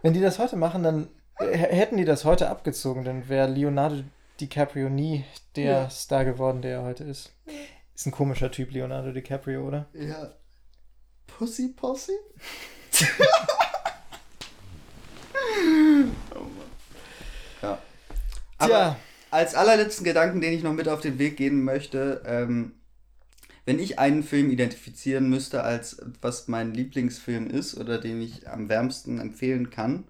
Wenn 0.01 0.13
die 0.13 0.21
das 0.21 0.39
heute 0.39 0.55
machen, 0.55 0.81
dann 0.81 1.09
äh, 1.39 1.55
hätten 1.55 1.97
die 1.97 2.05
das 2.05 2.25
heute 2.25 2.49
abgezogen, 2.49 3.03
dann 3.03 3.29
wäre 3.29 3.47
Leonardo 3.47 4.01
DiCaprio 4.37 4.89
nie 4.89 5.25
der 5.55 5.65
Ja. 5.65 5.89
Star 5.89 6.25
geworden, 6.25 6.61
der 6.61 6.77
er 6.79 6.83
heute 6.83 7.03
ist. 7.03 7.33
Ist 7.95 8.05
ein 8.05 8.11
komischer 8.11 8.51
Typ, 8.51 8.71
Leonardo 8.71 9.11
DiCaprio, 9.11 9.67
oder? 9.67 9.87
Ja. 9.93 10.33
Pussy 11.25 11.69
Posse? 11.75 12.11
oh 16.35 16.39
Mann. 16.39 16.71
Ja. 17.61 17.77
Aber 18.57 18.67
Tja. 18.69 18.99
als 19.31 19.55
allerletzten 19.55 20.03
Gedanken, 20.03 20.41
den 20.41 20.53
ich 20.53 20.63
noch 20.63 20.73
mit 20.73 20.87
auf 20.87 21.01
den 21.01 21.19
Weg 21.19 21.37
gehen 21.37 21.63
möchte, 21.63 22.21
ähm, 22.25 22.73
wenn 23.65 23.79
ich 23.79 23.99
einen 23.99 24.23
Film 24.23 24.49
identifizieren 24.49 25.29
müsste, 25.29 25.63
als 25.63 26.01
was 26.21 26.47
mein 26.47 26.73
Lieblingsfilm 26.73 27.49
ist 27.49 27.75
oder 27.75 27.97
den 27.97 28.21
ich 28.21 28.47
am 28.47 28.69
wärmsten 28.69 29.19
empfehlen 29.19 29.69
kann, 29.69 30.05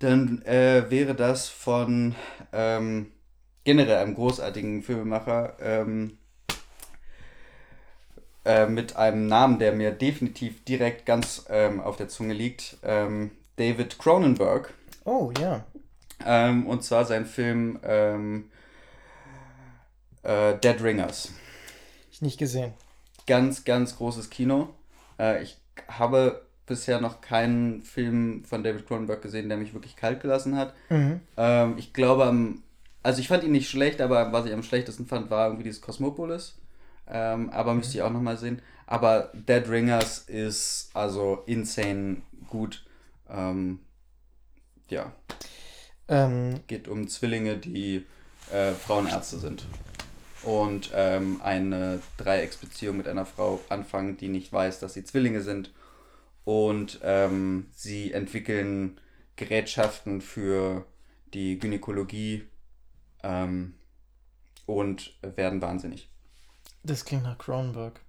dann 0.00 0.42
äh, 0.42 0.90
wäre 0.90 1.14
das 1.14 1.48
von 1.48 2.14
ähm, 2.52 3.12
generell 3.64 3.98
einem 3.98 4.14
großartigen 4.14 4.82
Filmemacher 4.82 5.56
ähm, 5.60 6.18
äh, 8.44 8.66
mit 8.66 8.96
einem 8.96 9.26
Namen, 9.26 9.58
der 9.58 9.72
mir 9.72 9.92
definitiv 9.92 10.64
direkt 10.64 11.04
ganz 11.04 11.44
ähm, 11.50 11.80
auf 11.80 11.96
der 11.96 12.08
Zunge 12.08 12.32
liegt, 12.32 12.78
ähm, 12.82 13.30
David 13.56 13.98
Cronenberg. 13.98 14.72
Oh, 15.04 15.32
ja. 15.38 15.64
Ähm, 16.24 16.66
und 16.66 16.82
zwar 16.82 17.04
sein 17.04 17.26
Film 17.26 17.78
ähm, 17.82 18.50
äh, 20.22 20.56
Dead 20.58 20.82
Ringers. 20.82 21.32
Ich 22.10 22.22
nicht 22.22 22.38
gesehen. 22.38 22.72
Ganz, 23.26 23.64
ganz 23.64 23.96
großes 23.96 24.30
Kino. 24.30 24.70
Äh, 25.18 25.42
ich 25.42 25.58
habe 25.88 26.46
bisher 26.70 27.00
noch 27.00 27.20
keinen 27.20 27.82
Film 27.82 28.44
von 28.44 28.64
David 28.64 28.86
Cronenberg 28.86 29.20
gesehen, 29.20 29.50
der 29.50 29.58
mich 29.58 29.74
wirklich 29.74 29.94
kalt 29.96 30.22
gelassen 30.22 30.56
hat. 30.56 30.72
Mhm. 30.88 31.20
Ähm, 31.36 31.74
ich 31.76 31.92
glaube, 31.92 32.24
am, 32.24 32.62
also 33.02 33.20
ich 33.20 33.28
fand 33.28 33.44
ihn 33.44 33.52
nicht 33.52 33.68
schlecht, 33.68 34.00
aber 34.00 34.32
was 34.32 34.46
ich 34.46 34.54
am 34.54 34.62
schlechtesten 34.62 35.06
fand, 35.06 35.30
war 35.30 35.46
irgendwie 35.48 35.64
dieses 35.64 35.82
Cosmopolis. 35.82 36.56
Ähm, 37.06 37.50
aber 37.50 37.74
müsste 37.74 37.98
ich 37.98 38.02
auch 38.02 38.12
nochmal 38.12 38.38
sehen. 38.38 38.62
Aber 38.86 39.30
Dead 39.34 39.68
Ringers 39.68 40.20
ist 40.20 40.90
also 40.94 41.42
insane 41.46 42.22
gut. 42.48 42.84
Ähm, 43.28 43.80
ja, 44.88 45.12
Ähm, 46.08 46.60
geht 46.66 46.88
um 46.88 47.06
Zwillinge, 47.06 47.56
die 47.56 48.04
äh, 48.52 48.72
Frauenärzte 48.72 49.38
sind. 49.38 49.64
Und 50.42 50.90
ähm, 50.94 51.40
eine 51.44 52.00
Dreiecksbeziehung 52.16 52.96
mit 52.96 53.06
einer 53.06 53.26
Frau 53.26 53.60
anfangen, 53.68 54.16
die 54.16 54.28
nicht 54.28 54.52
weiß, 54.52 54.80
dass 54.80 54.94
sie 54.94 55.04
Zwillinge 55.04 55.42
sind. 55.42 55.70
Und 56.44 57.00
ähm, 57.02 57.68
sie 57.72 58.12
entwickeln 58.12 59.00
Gerätschaften 59.36 60.20
für 60.20 60.86
die 61.32 61.58
Gynäkologie 61.58 62.48
ähm, 63.22 63.74
und 64.66 65.16
werden 65.22 65.62
wahnsinnig. 65.62 66.10
das 66.82 67.04
klingt 67.04 67.22
nach 67.24 67.38
Cronenberg. 67.38 68.00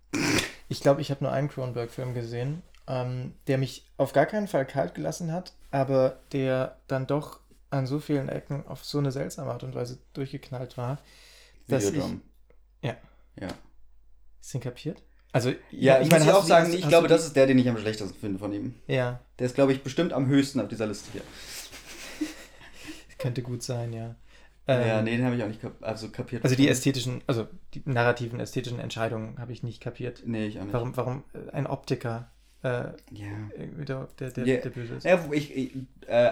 Ich 0.69 0.79
glaube, 0.81 1.01
ich 1.01 1.11
habe 1.11 1.23
nur 1.23 1.33
einen 1.33 1.49
Cronenberg-Film 1.49 2.13
gesehen, 2.13 2.63
ähm, 2.87 3.35
der 3.47 3.57
mich 3.57 3.85
auf 3.97 4.13
gar 4.13 4.25
keinen 4.25 4.47
Fall 4.47 4.65
kalt 4.65 4.95
gelassen 4.95 5.31
hat, 5.31 5.53
aber 5.69 6.19
der 6.31 6.77
dann 6.87 7.07
doch 7.07 7.39
an 7.69 7.85
so 7.85 7.99
vielen 7.99 8.27
Ecken 8.29 8.65
auf 8.67 8.83
so 8.83 8.97
eine 8.97 9.11
seltsame 9.11 9.51
Art 9.51 9.63
und 9.63 9.75
Weise 9.75 9.99
durchgeknallt 10.13 10.77
war, 10.77 10.99
dass 11.67 11.83
ich... 11.85 11.91
Videodrome. 11.91 12.21
Ja. 12.81 12.97
Ja, 13.39 13.47
Ist 14.41 14.53
den 14.53 14.61
kapiert? 14.61 15.01
Also, 15.33 15.53
ja 15.71 16.01
ich, 16.01 16.11
meine, 16.11 16.25
muss 16.25 16.33
ich 16.33 16.39
auch 16.39 16.45
sagen, 16.45 16.73
ich 16.73 16.87
glaube, 16.87 17.07
das 17.07 17.25
ist 17.25 17.35
der, 17.35 17.47
den 17.47 17.57
ich 17.57 17.69
am 17.69 17.77
schlechtesten 17.77 18.19
finde 18.19 18.39
von 18.39 18.51
ihm. 18.51 18.75
Ja, 18.87 19.21
Der 19.39 19.45
ist, 19.45 19.55
glaube 19.55 19.71
ich, 19.71 19.81
bestimmt 19.81 20.11
am 20.13 20.27
höchsten 20.27 20.59
auf 20.59 20.67
dieser 20.67 20.87
Liste 20.87 21.09
hier. 21.13 21.21
könnte 23.17 23.41
gut 23.41 23.63
sein, 23.63 23.93
ja. 23.93 24.15
ja, 24.67 24.99
Ähm, 24.99 25.05
nee, 25.05 25.17
den 25.17 25.25
habe 25.25 25.35
ich 25.35 25.43
auch 25.43 25.47
nicht 25.47 25.61
kap 25.61 25.75
also 25.81 26.09
kapiert. 26.09 26.43
Also 26.43 26.55
die 26.55 26.67
ästhetischen, 26.67 27.21
also 27.27 27.47
die 27.73 27.81
narrativen, 27.85 28.39
ästhetischen 28.39 28.79
Entscheidungen 28.79 29.37
habe 29.39 29.53
ich 29.53 29.63
nicht 29.63 29.81
kapiert. 29.81 30.23
Nee, 30.25 30.47
ich 30.47 30.59
auch 30.59 30.63
nicht. 30.63 30.73
Warum, 30.73 30.97
warum 30.97 31.23
äh, 31.33 31.51
ein 31.51 31.67
Optiker 31.67 32.31
äh, 32.63 32.67
Ja. 33.11 33.49
irgendwie 33.57 33.85
der, 33.85 34.07
der, 34.19 34.31
der, 34.31 34.45
Ja. 34.45 34.57
der 34.61 34.69
Böse 34.69 34.95
ist. 34.95 35.03
Ja, 35.03 35.27
wo 35.27 35.33
ich, 35.33 35.55
ich, 35.55 35.71
äh, 36.07 36.31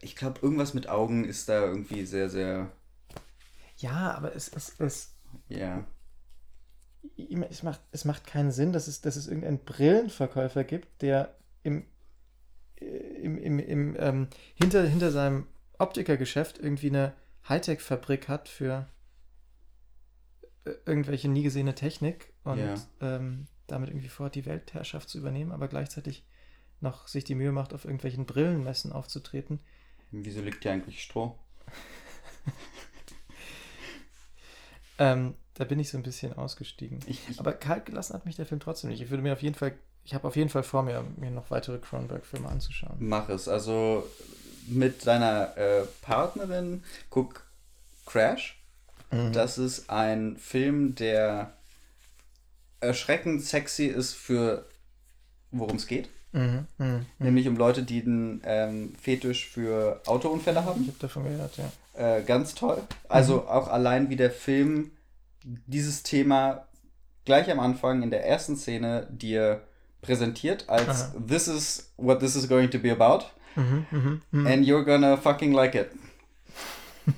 ich 0.00 0.16
glaube, 0.16 0.40
irgendwas 0.42 0.74
mit 0.74 0.88
Augen 0.88 1.24
ist 1.24 1.48
da 1.48 1.64
irgendwie 1.66 2.04
sehr, 2.06 2.30
sehr, 2.30 2.70
Ja, 3.76 4.14
aber 4.16 4.34
es, 4.34 4.48
es, 4.48 4.74
es, 4.78 5.14
ja. 5.48 5.84
Es, 7.50 7.62
macht, 7.62 7.80
es 7.92 8.04
macht 8.04 8.26
keinen 8.26 8.52
Sinn, 8.52 8.72
dass 8.72 8.86
es, 8.86 9.00
dass 9.00 9.16
es 9.16 9.26
irgendeinen 9.26 9.58
Brillenverkäufer 9.58 10.64
gibt, 10.64 11.02
der 11.02 11.34
im, 11.62 11.84
äh, 12.80 12.86
im, 12.86 13.38
im, 13.38 13.58
im, 13.58 13.96
ähm, 13.98 14.28
hinter, 14.54 14.86
hinter 14.86 15.10
seinem 15.10 15.46
Optikergeschäft 15.78 16.58
irgendwie 16.58 16.88
eine 16.88 17.14
Hightech-Fabrik 17.48 18.28
hat 18.28 18.48
für 18.48 18.88
äh, 20.64 20.70
irgendwelche 20.86 21.28
nie 21.28 21.42
gesehene 21.42 21.74
Technik 21.74 22.32
und 22.44 22.58
Ja. 22.58 22.74
ähm, 23.00 23.46
damit 23.66 23.90
irgendwie 23.90 24.08
vorhat, 24.08 24.34
die 24.34 24.46
Weltherrschaft 24.46 25.08
zu 25.08 25.18
übernehmen, 25.18 25.52
aber 25.52 25.68
gleichzeitig 25.68 26.24
noch 26.80 27.08
sich 27.08 27.24
die 27.24 27.34
Mühe 27.34 27.52
macht, 27.52 27.74
auf 27.74 27.84
irgendwelchen 27.84 28.24
Brillenmessen 28.26 28.92
aufzutreten. 28.92 29.58
Wieso 30.12 30.40
liegt 30.40 30.62
hier 30.62 30.72
eigentlich 30.72 31.02
Stroh? 31.02 31.36
Ähm, 34.98 35.34
da 35.58 35.64
bin 35.64 35.78
ich 35.78 35.90
so 35.90 35.98
ein 35.98 36.02
bisschen 36.02 36.32
ausgestiegen. 36.32 37.00
Ich, 37.06 37.20
ich, 37.28 37.38
Aber 37.40 37.52
kalt 37.52 37.84
gelassen 37.86 38.14
hat 38.14 38.24
mich 38.24 38.36
der 38.36 38.46
Film 38.46 38.60
trotzdem 38.60 38.90
nicht. 38.90 39.02
Ich 39.02 39.10
würde 39.10 39.22
mir 39.22 39.32
auf 39.32 39.42
jeden 39.42 39.54
Fall, 39.56 39.72
ich 40.04 40.14
habe 40.14 40.26
auf 40.26 40.36
jeden 40.36 40.48
Fall 40.50 40.62
vor 40.62 40.82
mir, 40.82 41.04
mir 41.16 41.30
noch 41.30 41.50
weitere 41.50 41.78
Cronenberg-Filme 41.78 42.48
anzuschauen. 42.48 42.96
mach 42.98 43.28
es. 43.28 43.48
Also 43.48 44.08
mit 44.68 45.06
deiner 45.06 45.56
äh, 45.56 45.82
Partnerin 46.02 46.82
guck 47.10 47.42
Crash. 48.06 48.58
Mhm. 49.10 49.32
Das 49.32 49.58
ist 49.58 49.90
ein 49.90 50.36
Film, 50.36 50.94
der 50.94 51.52
erschreckend 52.80 53.42
sexy 53.42 53.86
ist 53.86 54.14
für 54.14 54.64
worum 55.50 55.76
es 55.76 55.86
geht. 55.86 56.08
Mhm. 56.32 56.66
Mhm. 56.76 56.86
Mhm. 56.86 57.06
Nämlich 57.18 57.48
um 57.48 57.56
Leute, 57.56 57.82
die 57.82 58.02
einen 58.02 58.42
ähm, 58.44 58.94
Fetisch 59.00 59.48
für 59.48 60.00
Autounfälle 60.06 60.64
haben. 60.64 60.82
Ich 60.82 60.88
habe 60.88 60.98
davon 61.00 61.24
gehört, 61.24 61.56
ja. 61.56 61.72
Äh, 61.94 62.22
ganz 62.22 62.54
toll. 62.54 62.82
Also 63.08 63.36
Mhm. 63.40 63.48
auch 63.48 63.68
allein 63.68 64.10
wie 64.10 64.16
der 64.16 64.30
Film 64.30 64.90
dieses 65.44 66.02
Thema 66.02 66.66
gleich 67.24 67.50
am 67.50 67.60
Anfang 67.60 68.02
in 68.02 68.10
der 68.10 68.26
ersten 68.26 68.56
Szene 68.56 69.06
dir 69.10 69.62
präsentiert 70.02 70.68
als 70.68 70.88
Aha. 70.88 71.14
this 71.26 71.48
is 71.48 71.92
what 71.96 72.20
this 72.20 72.36
is 72.36 72.48
going 72.48 72.70
to 72.70 72.78
be 72.78 72.90
about 72.90 73.24
Mhm. 73.56 73.86
Mhm. 73.90 74.22
Mhm. 74.30 74.46
and 74.46 74.64
you're 74.66 74.84
gonna 74.84 75.16
fucking 75.16 75.52
like 75.52 75.74
it. 75.74 75.90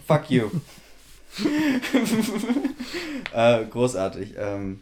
Fuck 0.07 0.31
you. 0.31 0.51
äh, 3.35 3.65
großartig. 3.67 4.35
Ähm, 4.39 4.81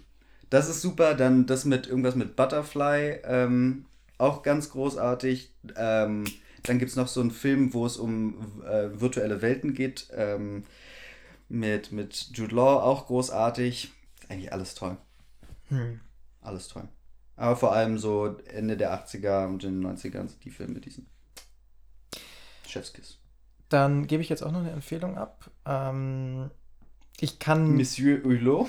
das 0.50 0.68
ist 0.68 0.80
super. 0.82 1.14
Dann 1.14 1.46
das 1.46 1.64
mit 1.64 1.86
irgendwas 1.86 2.14
mit 2.14 2.36
Butterfly. 2.36 3.20
Ähm, 3.24 3.84
auch 4.18 4.42
ganz 4.42 4.70
großartig. 4.70 5.50
Ähm, 5.76 6.24
dann 6.64 6.78
gibt 6.78 6.90
es 6.90 6.96
noch 6.96 7.08
so 7.08 7.20
einen 7.20 7.30
Film, 7.30 7.72
wo 7.74 7.86
es 7.86 7.96
um 7.96 8.62
äh, 8.66 9.00
virtuelle 9.00 9.42
Welten 9.42 9.74
geht. 9.74 10.08
Ähm, 10.14 10.64
mit, 11.48 11.92
mit 11.92 12.30
Jude 12.34 12.54
Law 12.54 12.82
auch 12.82 13.06
großartig. 13.06 13.92
Eigentlich 14.28 14.52
alles 14.52 14.74
toll. 14.74 14.96
Hm. 15.68 16.00
Alles 16.40 16.68
toll. 16.68 16.88
Aber 17.36 17.56
vor 17.56 17.72
allem 17.72 17.98
so 17.98 18.36
Ende 18.52 18.76
der 18.76 18.92
80er 18.92 19.46
und 19.46 19.64
in 19.64 19.80
den 19.80 19.96
90ern 19.96 20.28
die 20.42 20.50
Filme, 20.50 20.80
diesen 20.80 21.06
Chefskiss. 22.66 23.18
Dann 23.68 24.06
gebe 24.06 24.22
ich 24.22 24.28
jetzt 24.28 24.42
auch 24.42 24.50
noch 24.50 24.60
eine 24.60 24.72
Empfehlung 24.72 25.16
ab. 25.16 25.50
Ähm, 25.64 26.50
ich 27.20 27.38
kann. 27.38 27.76
Monsieur 27.76 28.22
Hulot. 28.24 28.68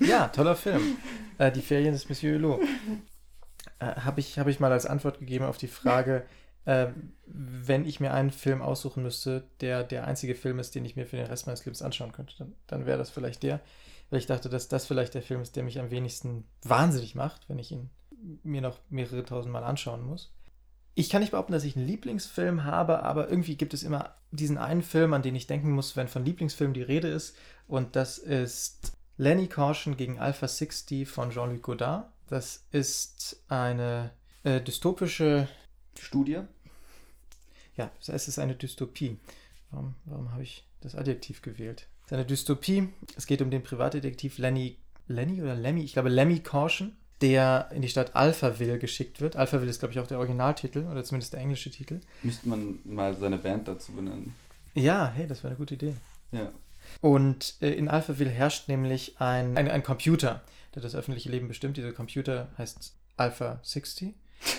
ja, 0.00 0.28
toller 0.28 0.56
Film. 0.56 0.96
Äh, 1.38 1.50
die 1.50 1.62
Ferien 1.62 1.92
des 1.92 2.08
Monsieur 2.08 2.34
Hulot. 2.34 2.60
Äh, 3.78 3.86
Habe 3.86 4.20
ich, 4.20 4.38
hab 4.38 4.48
ich 4.48 4.60
mal 4.60 4.72
als 4.72 4.86
Antwort 4.86 5.18
gegeben 5.18 5.44
auf 5.44 5.58
die 5.58 5.68
Frage, 5.68 6.26
äh, 6.64 6.88
wenn 7.26 7.86
ich 7.86 8.00
mir 8.00 8.12
einen 8.12 8.30
Film 8.30 8.62
aussuchen 8.62 9.02
müsste, 9.02 9.44
der 9.60 9.84
der 9.84 10.06
einzige 10.06 10.34
Film 10.34 10.58
ist, 10.58 10.74
den 10.74 10.84
ich 10.84 10.96
mir 10.96 11.06
für 11.06 11.16
den 11.16 11.26
Rest 11.26 11.46
meines 11.46 11.64
Lebens 11.64 11.82
anschauen 11.82 12.12
könnte, 12.12 12.34
dann, 12.38 12.52
dann 12.66 12.86
wäre 12.86 12.98
das 12.98 13.10
vielleicht 13.10 13.42
der. 13.42 13.60
Weil 14.10 14.18
ich 14.18 14.26
dachte, 14.26 14.48
dass 14.48 14.68
das 14.68 14.86
vielleicht 14.86 15.14
der 15.14 15.22
Film 15.22 15.40
ist, 15.40 15.56
der 15.56 15.62
mich 15.62 15.80
am 15.80 15.90
wenigsten 15.90 16.44
wahnsinnig 16.62 17.14
macht, 17.14 17.48
wenn 17.48 17.58
ich 17.58 17.72
ihn 17.72 17.90
mir 18.42 18.60
noch 18.60 18.78
mehrere 18.90 19.24
tausend 19.24 19.52
Mal 19.52 19.64
anschauen 19.64 20.04
muss. 20.04 20.32
Ich 20.94 21.08
kann 21.08 21.22
nicht 21.22 21.30
behaupten, 21.30 21.52
dass 21.52 21.64
ich 21.64 21.76
einen 21.76 21.86
Lieblingsfilm 21.86 22.64
habe, 22.64 23.02
aber 23.02 23.30
irgendwie 23.30 23.56
gibt 23.56 23.72
es 23.72 23.82
immer 23.82 24.14
diesen 24.30 24.58
einen 24.58 24.82
Film, 24.82 25.14
an 25.14 25.22
den 25.22 25.34
ich 25.34 25.46
denken 25.46 25.70
muss, 25.70 25.96
wenn 25.96 26.08
von 26.08 26.24
Lieblingsfilm 26.24 26.74
die 26.74 26.82
Rede 26.82 27.08
ist. 27.08 27.34
Und 27.66 27.96
das 27.96 28.18
ist 28.18 28.92
Lenny 29.16 29.46
Caution 29.46 29.96
gegen 29.96 30.18
Alpha 30.18 30.46
60 30.46 31.08
von 31.08 31.30
Jean-Luc 31.30 31.62
Godard. 31.62 32.12
Das 32.28 32.66
ist 32.70 33.42
eine 33.48 34.10
äh, 34.42 34.60
dystopische, 34.60 35.48
Studie? 35.98 36.40
ja, 37.76 37.90
es 38.06 38.28
ist 38.28 38.38
eine 38.38 38.54
Dystopie. 38.54 39.18
Warum, 39.70 39.94
warum 40.04 40.32
habe 40.32 40.42
ich 40.42 40.64
das 40.80 40.94
Adjektiv 40.94 41.42
gewählt? 41.42 41.86
Es 42.04 42.12
ist 42.12 42.12
eine 42.12 42.26
Dystopie. 42.26 42.88
Es 43.16 43.26
geht 43.26 43.40
um 43.42 43.50
den 43.50 43.62
Privatdetektiv 43.62 44.38
Lenny, 44.38 44.76
Lenny 45.08 45.40
oder 45.40 45.54
Lemmy? 45.54 45.82
Ich 45.82 45.94
glaube 45.94 46.08
Lemmy 46.08 46.40
Caution, 46.40 46.92
der 47.20 47.70
in 47.72 47.82
die 47.82 47.88
Stadt 47.88 48.14
Alphaville 48.14 48.78
geschickt 48.78 49.20
wird. 49.20 49.36
Alphaville 49.36 49.70
ist, 49.70 49.78
glaube 49.78 49.92
ich, 49.92 50.00
auch 50.00 50.06
der 50.06 50.18
Originaltitel 50.18 50.86
oder 50.90 51.04
zumindest 51.04 51.32
der 51.32 51.40
englische 51.40 51.70
Titel. 51.70 52.00
Müsste 52.22 52.48
man 52.48 52.78
mal 52.84 53.16
seine 53.16 53.38
Band 53.38 53.68
dazu 53.68 53.92
benennen. 53.92 54.34
Ja, 54.74 55.12
hey, 55.14 55.26
das 55.26 55.38
wäre 55.38 55.48
eine 55.48 55.58
gute 55.58 55.74
Idee. 55.74 55.94
Ja. 56.32 56.50
Und 57.00 57.54
äh, 57.60 57.72
in 57.72 57.88
Alphaville 57.88 58.30
herrscht 58.30 58.68
nämlich 58.68 59.20
ein, 59.20 59.56
ein, 59.56 59.70
ein 59.70 59.82
Computer, 59.82 60.42
der 60.74 60.82
das 60.82 60.94
öffentliche 60.94 61.30
Leben 61.30 61.48
bestimmt. 61.48 61.76
Dieser 61.76 61.92
Computer 61.92 62.48
heißt 62.58 62.94
Alpha 63.16 63.60
60. 63.62 64.14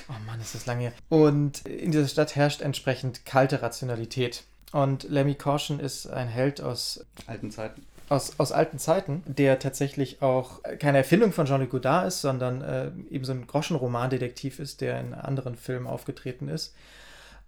Oh 0.09 0.25
Mann, 0.25 0.39
ist 0.41 0.55
das 0.55 0.65
lange 0.65 0.81
her. 0.83 0.93
Und 1.09 1.65
in 1.65 1.91
dieser 1.91 2.07
Stadt 2.07 2.35
herrscht 2.35 2.61
entsprechend 2.61 3.25
kalte 3.25 3.61
Rationalität. 3.61 4.43
Und 4.71 5.03
Lemmy 5.03 5.35
Caution 5.35 5.79
ist 5.79 6.07
ein 6.07 6.27
Held 6.27 6.61
aus, 6.61 7.05
Alten 7.27 7.51
Zeiten. 7.51 7.85
aus, 8.09 8.39
aus 8.39 8.51
alten 8.51 8.79
Zeiten, 8.79 9.23
der 9.27 9.59
tatsächlich 9.59 10.21
auch 10.21 10.61
keine 10.79 10.97
Erfindung 10.97 11.31
von 11.31 11.45
Jean-Luc 11.45 11.69
Godard 11.69 12.07
ist, 12.07 12.21
sondern 12.21 12.61
äh, 12.61 12.91
eben 13.11 13.23
so 13.23 13.33
ein 13.33 13.45
Groschenromandetektiv 13.45 14.59
ist, 14.59 14.81
der 14.81 14.99
in 14.99 15.13
anderen 15.13 15.55
Filmen 15.55 15.87
aufgetreten 15.87 16.47
ist. 16.47 16.73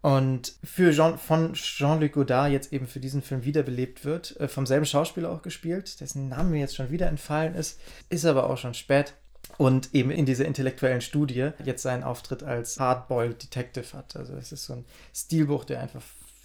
Und 0.02 0.54
für 0.64 0.92
Jean, 0.92 1.18
von 1.18 1.54
Jean-Luc 1.54 2.12
Godard 2.12 2.52
jetzt 2.52 2.72
eben 2.72 2.86
für 2.86 3.00
diesen 3.00 3.24
Film 3.24 3.44
wiederbelebt 3.44 4.06
wird, 4.06 4.40
äh, 4.40 4.48
vom 4.48 4.68
selben 4.68 4.86
Schauspieler 4.86 5.32
auch 5.32 5.42
gespielt, 5.42 6.00
dessen 6.02 6.30
Name 6.30 6.52
mir 6.52 6.60
jetzt 6.60 6.76
schon 6.76 6.92
wieder 6.92 7.08
entfallen 7.08 7.56
ist, 7.56 7.80
ist 8.10 8.26
aber 8.26 8.48
auch 8.48 8.58
schon 8.60 8.76
spät. 8.76 9.16
Und 9.58 9.94
eben 9.94 10.12
in 10.12 10.26
dieser 10.26 10.46
intellektuellen 10.46 11.02
Studie 11.02 11.52
jetzt 11.64 11.84
seinen 11.84 12.04
Auftritt 12.04 12.44
als 12.44 12.80
Hardboiled 12.80 13.42
Detective 13.42 13.98
hat. 13.98 14.16
Also 14.16 14.34
es 14.34 14.52
ist 14.52 14.66
so 14.66 14.74
ein 14.74 14.86
Stilbuch, 15.14 15.66
der 15.66 15.82
einfach 15.82 16.02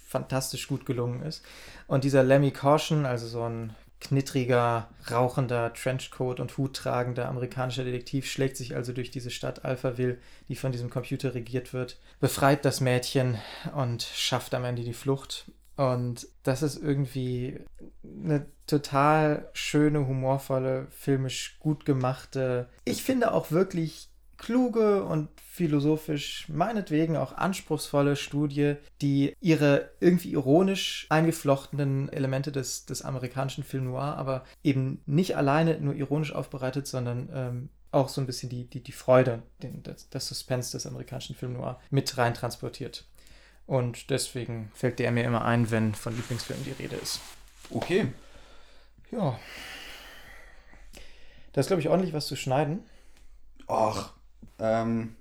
fantastisch 0.07 0.67
gut 0.67 0.85
gelungen 0.85 1.21
ist. 1.23 1.43
Und 1.87 2.03
dieser 2.03 2.23
Lemmy 2.23 2.51
Caution, 2.51 3.05
also 3.05 3.27
so 3.27 3.43
ein 3.43 3.75
knittriger, 4.01 4.89
rauchender, 5.09 5.73
Trenchcoat 5.73 6.39
und 6.39 6.57
Hut 6.57 6.75
tragender 6.75 7.29
amerikanischer 7.29 7.83
Detektiv, 7.83 8.29
schlägt 8.29 8.57
sich 8.57 8.75
also 8.75 8.93
durch 8.93 9.11
diese 9.11 9.29
Stadt 9.29 9.63
Alphaville, 9.63 10.17
die 10.49 10.55
von 10.55 10.71
diesem 10.71 10.89
Computer 10.89 11.33
regiert 11.33 11.71
wird, 11.71 11.99
befreit 12.19 12.65
das 12.65 12.81
Mädchen 12.81 13.37
und 13.75 14.01
schafft 14.01 14.53
am 14.53 14.65
Ende 14.65 14.83
die 14.83 14.93
Flucht. 14.93 15.45
Und 15.81 16.27
das 16.43 16.61
ist 16.61 16.77
irgendwie 16.77 17.59
eine 18.03 18.45
total 18.67 19.49
schöne, 19.53 20.05
humorvolle, 20.05 20.85
filmisch 20.91 21.57
gut 21.59 21.85
gemachte, 21.87 22.69
ich 22.85 23.01
finde 23.01 23.33
auch 23.33 23.49
wirklich 23.49 24.09
kluge 24.37 25.03
und 25.03 25.29
philosophisch, 25.41 26.47
meinetwegen 26.49 27.17
auch 27.17 27.33
anspruchsvolle 27.33 28.15
Studie, 28.15 28.75
die 29.01 29.35
ihre 29.41 29.89
irgendwie 29.99 30.31
ironisch 30.31 31.07
eingeflochtenen 31.09 32.09
Elemente 32.09 32.51
des, 32.51 32.85
des 32.85 33.01
amerikanischen 33.01 33.63
Film 33.63 33.85
Noir, 33.85 34.17
aber 34.17 34.43
eben 34.63 35.01
nicht 35.07 35.35
alleine 35.35 35.79
nur 35.79 35.95
ironisch 35.95 36.31
aufbereitet, 36.31 36.85
sondern 36.85 37.29
ähm, 37.33 37.69
auch 37.91 38.07
so 38.07 38.21
ein 38.21 38.27
bisschen 38.27 38.49
die, 38.49 38.69
die, 38.69 38.83
die 38.83 38.91
Freude, 38.91 39.41
den, 39.63 39.81
das, 39.81 40.09
das 40.09 40.27
Suspense 40.27 40.71
des 40.71 40.85
amerikanischen 40.85 41.35
Film 41.35 41.53
Noir 41.53 41.79
mit 41.89 42.17
rein 42.17 42.35
transportiert. 42.35 43.05
Und 43.71 44.09
deswegen 44.09 44.69
fällt 44.75 44.99
der 44.99 45.11
mir 45.13 45.23
immer 45.23 45.45
ein, 45.45 45.71
wenn 45.71 45.95
von 45.95 46.13
Lieblingsfilmen 46.13 46.65
die 46.65 46.71
Rede 46.73 46.97
ist. 46.97 47.21
Okay. 47.69 48.07
Ja. 49.11 49.39
Da 51.53 51.61
ist, 51.61 51.67
glaube 51.67 51.79
ich, 51.79 51.87
ordentlich 51.87 52.11
was 52.13 52.27
zu 52.27 52.35
schneiden. 52.35 52.83
Ach. 53.69 54.11
Ähm. 54.59 55.15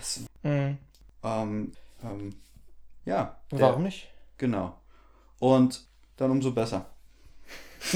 Es, 0.00 0.22
Mhm. 0.42 0.78
ähm, 1.22 1.72
ähm. 2.02 2.34
Ja. 3.04 3.38
der- 3.52 3.60
Warum 3.60 3.84
nicht? 3.84 4.08
Genau. 4.36 4.76
Und 5.38 5.86
dann 6.16 6.32
umso 6.32 6.50
besser. 6.50 6.86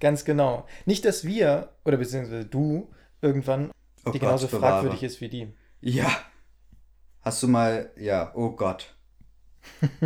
Ganz 0.00 0.26
genau. 0.26 0.66
Nicht, 0.84 1.06
dass 1.06 1.24
wir, 1.24 1.70
oder 1.86 1.96
beziehungsweise 1.96 2.44
du, 2.44 2.92
irgendwann 3.22 3.70
Oh 4.04 4.10
die 4.10 4.18
Gott, 4.18 4.28
genauso 4.28 4.48
bewahre. 4.48 4.72
fragwürdig 4.82 5.02
ist 5.02 5.20
wie 5.22 5.28
die. 5.30 5.48
Ja. 5.80 6.10
Hast 7.24 7.42
du 7.42 7.48
mal. 7.48 7.90
Ja, 7.96 8.32
oh 8.34 8.50
Gott. 8.50 8.94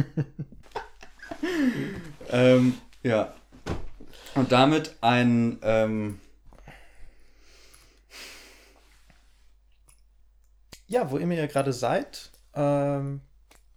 ähm, 2.30 2.74
ja. 3.02 3.34
Und 4.34 4.52
damit 4.52 4.96
ein. 5.00 5.58
Ähm, 5.62 6.20
Ja, 10.90 11.10
wo 11.10 11.18
immer 11.18 11.34
ihr 11.34 11.48
gerade 11.48 11.74
seid, 11.74 12.30
ähm, 12.54 13.20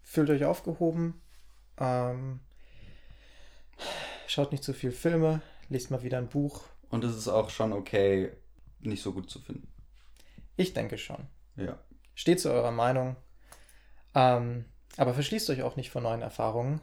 fühlt 0.02 0.30
euch 0.30 0.46
aufgehoben, 0.46 1.22
ähm, 1.78 2.40
schaut 4.28 4.54
nicht 4.54 4.64
zu 4.64 4.74
viel 4.74 4.94
Filme, 4.94 5.42
lest 5.68 5.92
mal 5.92 6.04
wieder 6.04 6.20
ein 6.20 6.30
Buch. 6.30 6.64
und 6.90 7.04
es 7.04 7.18
ist 7.18 7.28
auch 7.28 7.50
schon 7.50 7.74
okay, 7.74 8.32
nicht 8.80 9.04
so 9.04 9.12
gut 9.12 9.30
zu 9.30 9.42
finden. 9.42 9.68
Ich 10.56 10.74
denke 10.74 10.98
schon. 10.98 11.28
Ja. 11.58 11.78
Steht 12.16 12.40
zu 12.40 12.50
eurer 12.50 12.72
Meinung, 12.72 13.18
ähm, 14.16 14.66
aber 14.98 15.14
verschließt 15.14 15.50
euch 15.50 15.64
auch 15.64 15.76
nicht 15.76 15.92
vor 15.92 16.02
neuen 16.02 16.22
Erfahrungen. 16.22 16.82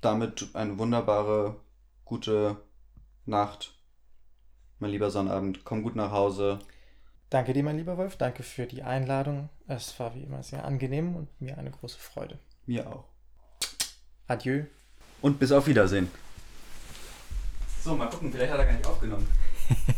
Damit 0.00 0.48
eine 0.54 0.78
wunderbare, 0.78 1.56
gute 2.04 2.56
Nacht. 3.24 3.74
Mein 4.78 4.90
lieber 4.90 5.10
Sonnabend. 5.10 5.64
Komm 5.64 5.82
gut 5.82 5.96
nach 5.96 6.10
Hause. 6.10 6.58
Danke 7.30 7.52
dir, 7.52 7.64
mein 7.64 7.76
lieber 7.76 7.96
Wolf, 7.96 8.16
danke 8.16 8.42
für 8.42 8.66
die 8.66 8.82
Einladung. 8.82 9.48
Es 9.66 9.98
war 9.98 10.14
wie 10.14 10.22
immer 10.22 10.42
sehr 10.44 10.64
angenehm 10.64 11.16
und 11.16 11.40
mir 11.40 11.58
eine 11.58 11.72
große 11.72 11.98
Freude. 11.98 12.38
Mir 12.66 12.86
auch. 12.86 13.04
Adieu. 14.28 14.64
Und 15.22 15.38
bis 15.38 15.50
auf 15.50 15.66
Wiedersehen. 15.66 16.08
So, 17.82 17.96
mal 17.96 18.08
gucken, 18.08 18.32
vielleicht 18.32 18.52
hat 18.52 18.60
er 18.60 18.66
gar 18.66 18.72
nicht 18.74 18.86
aufgenommen. 18.86 19.26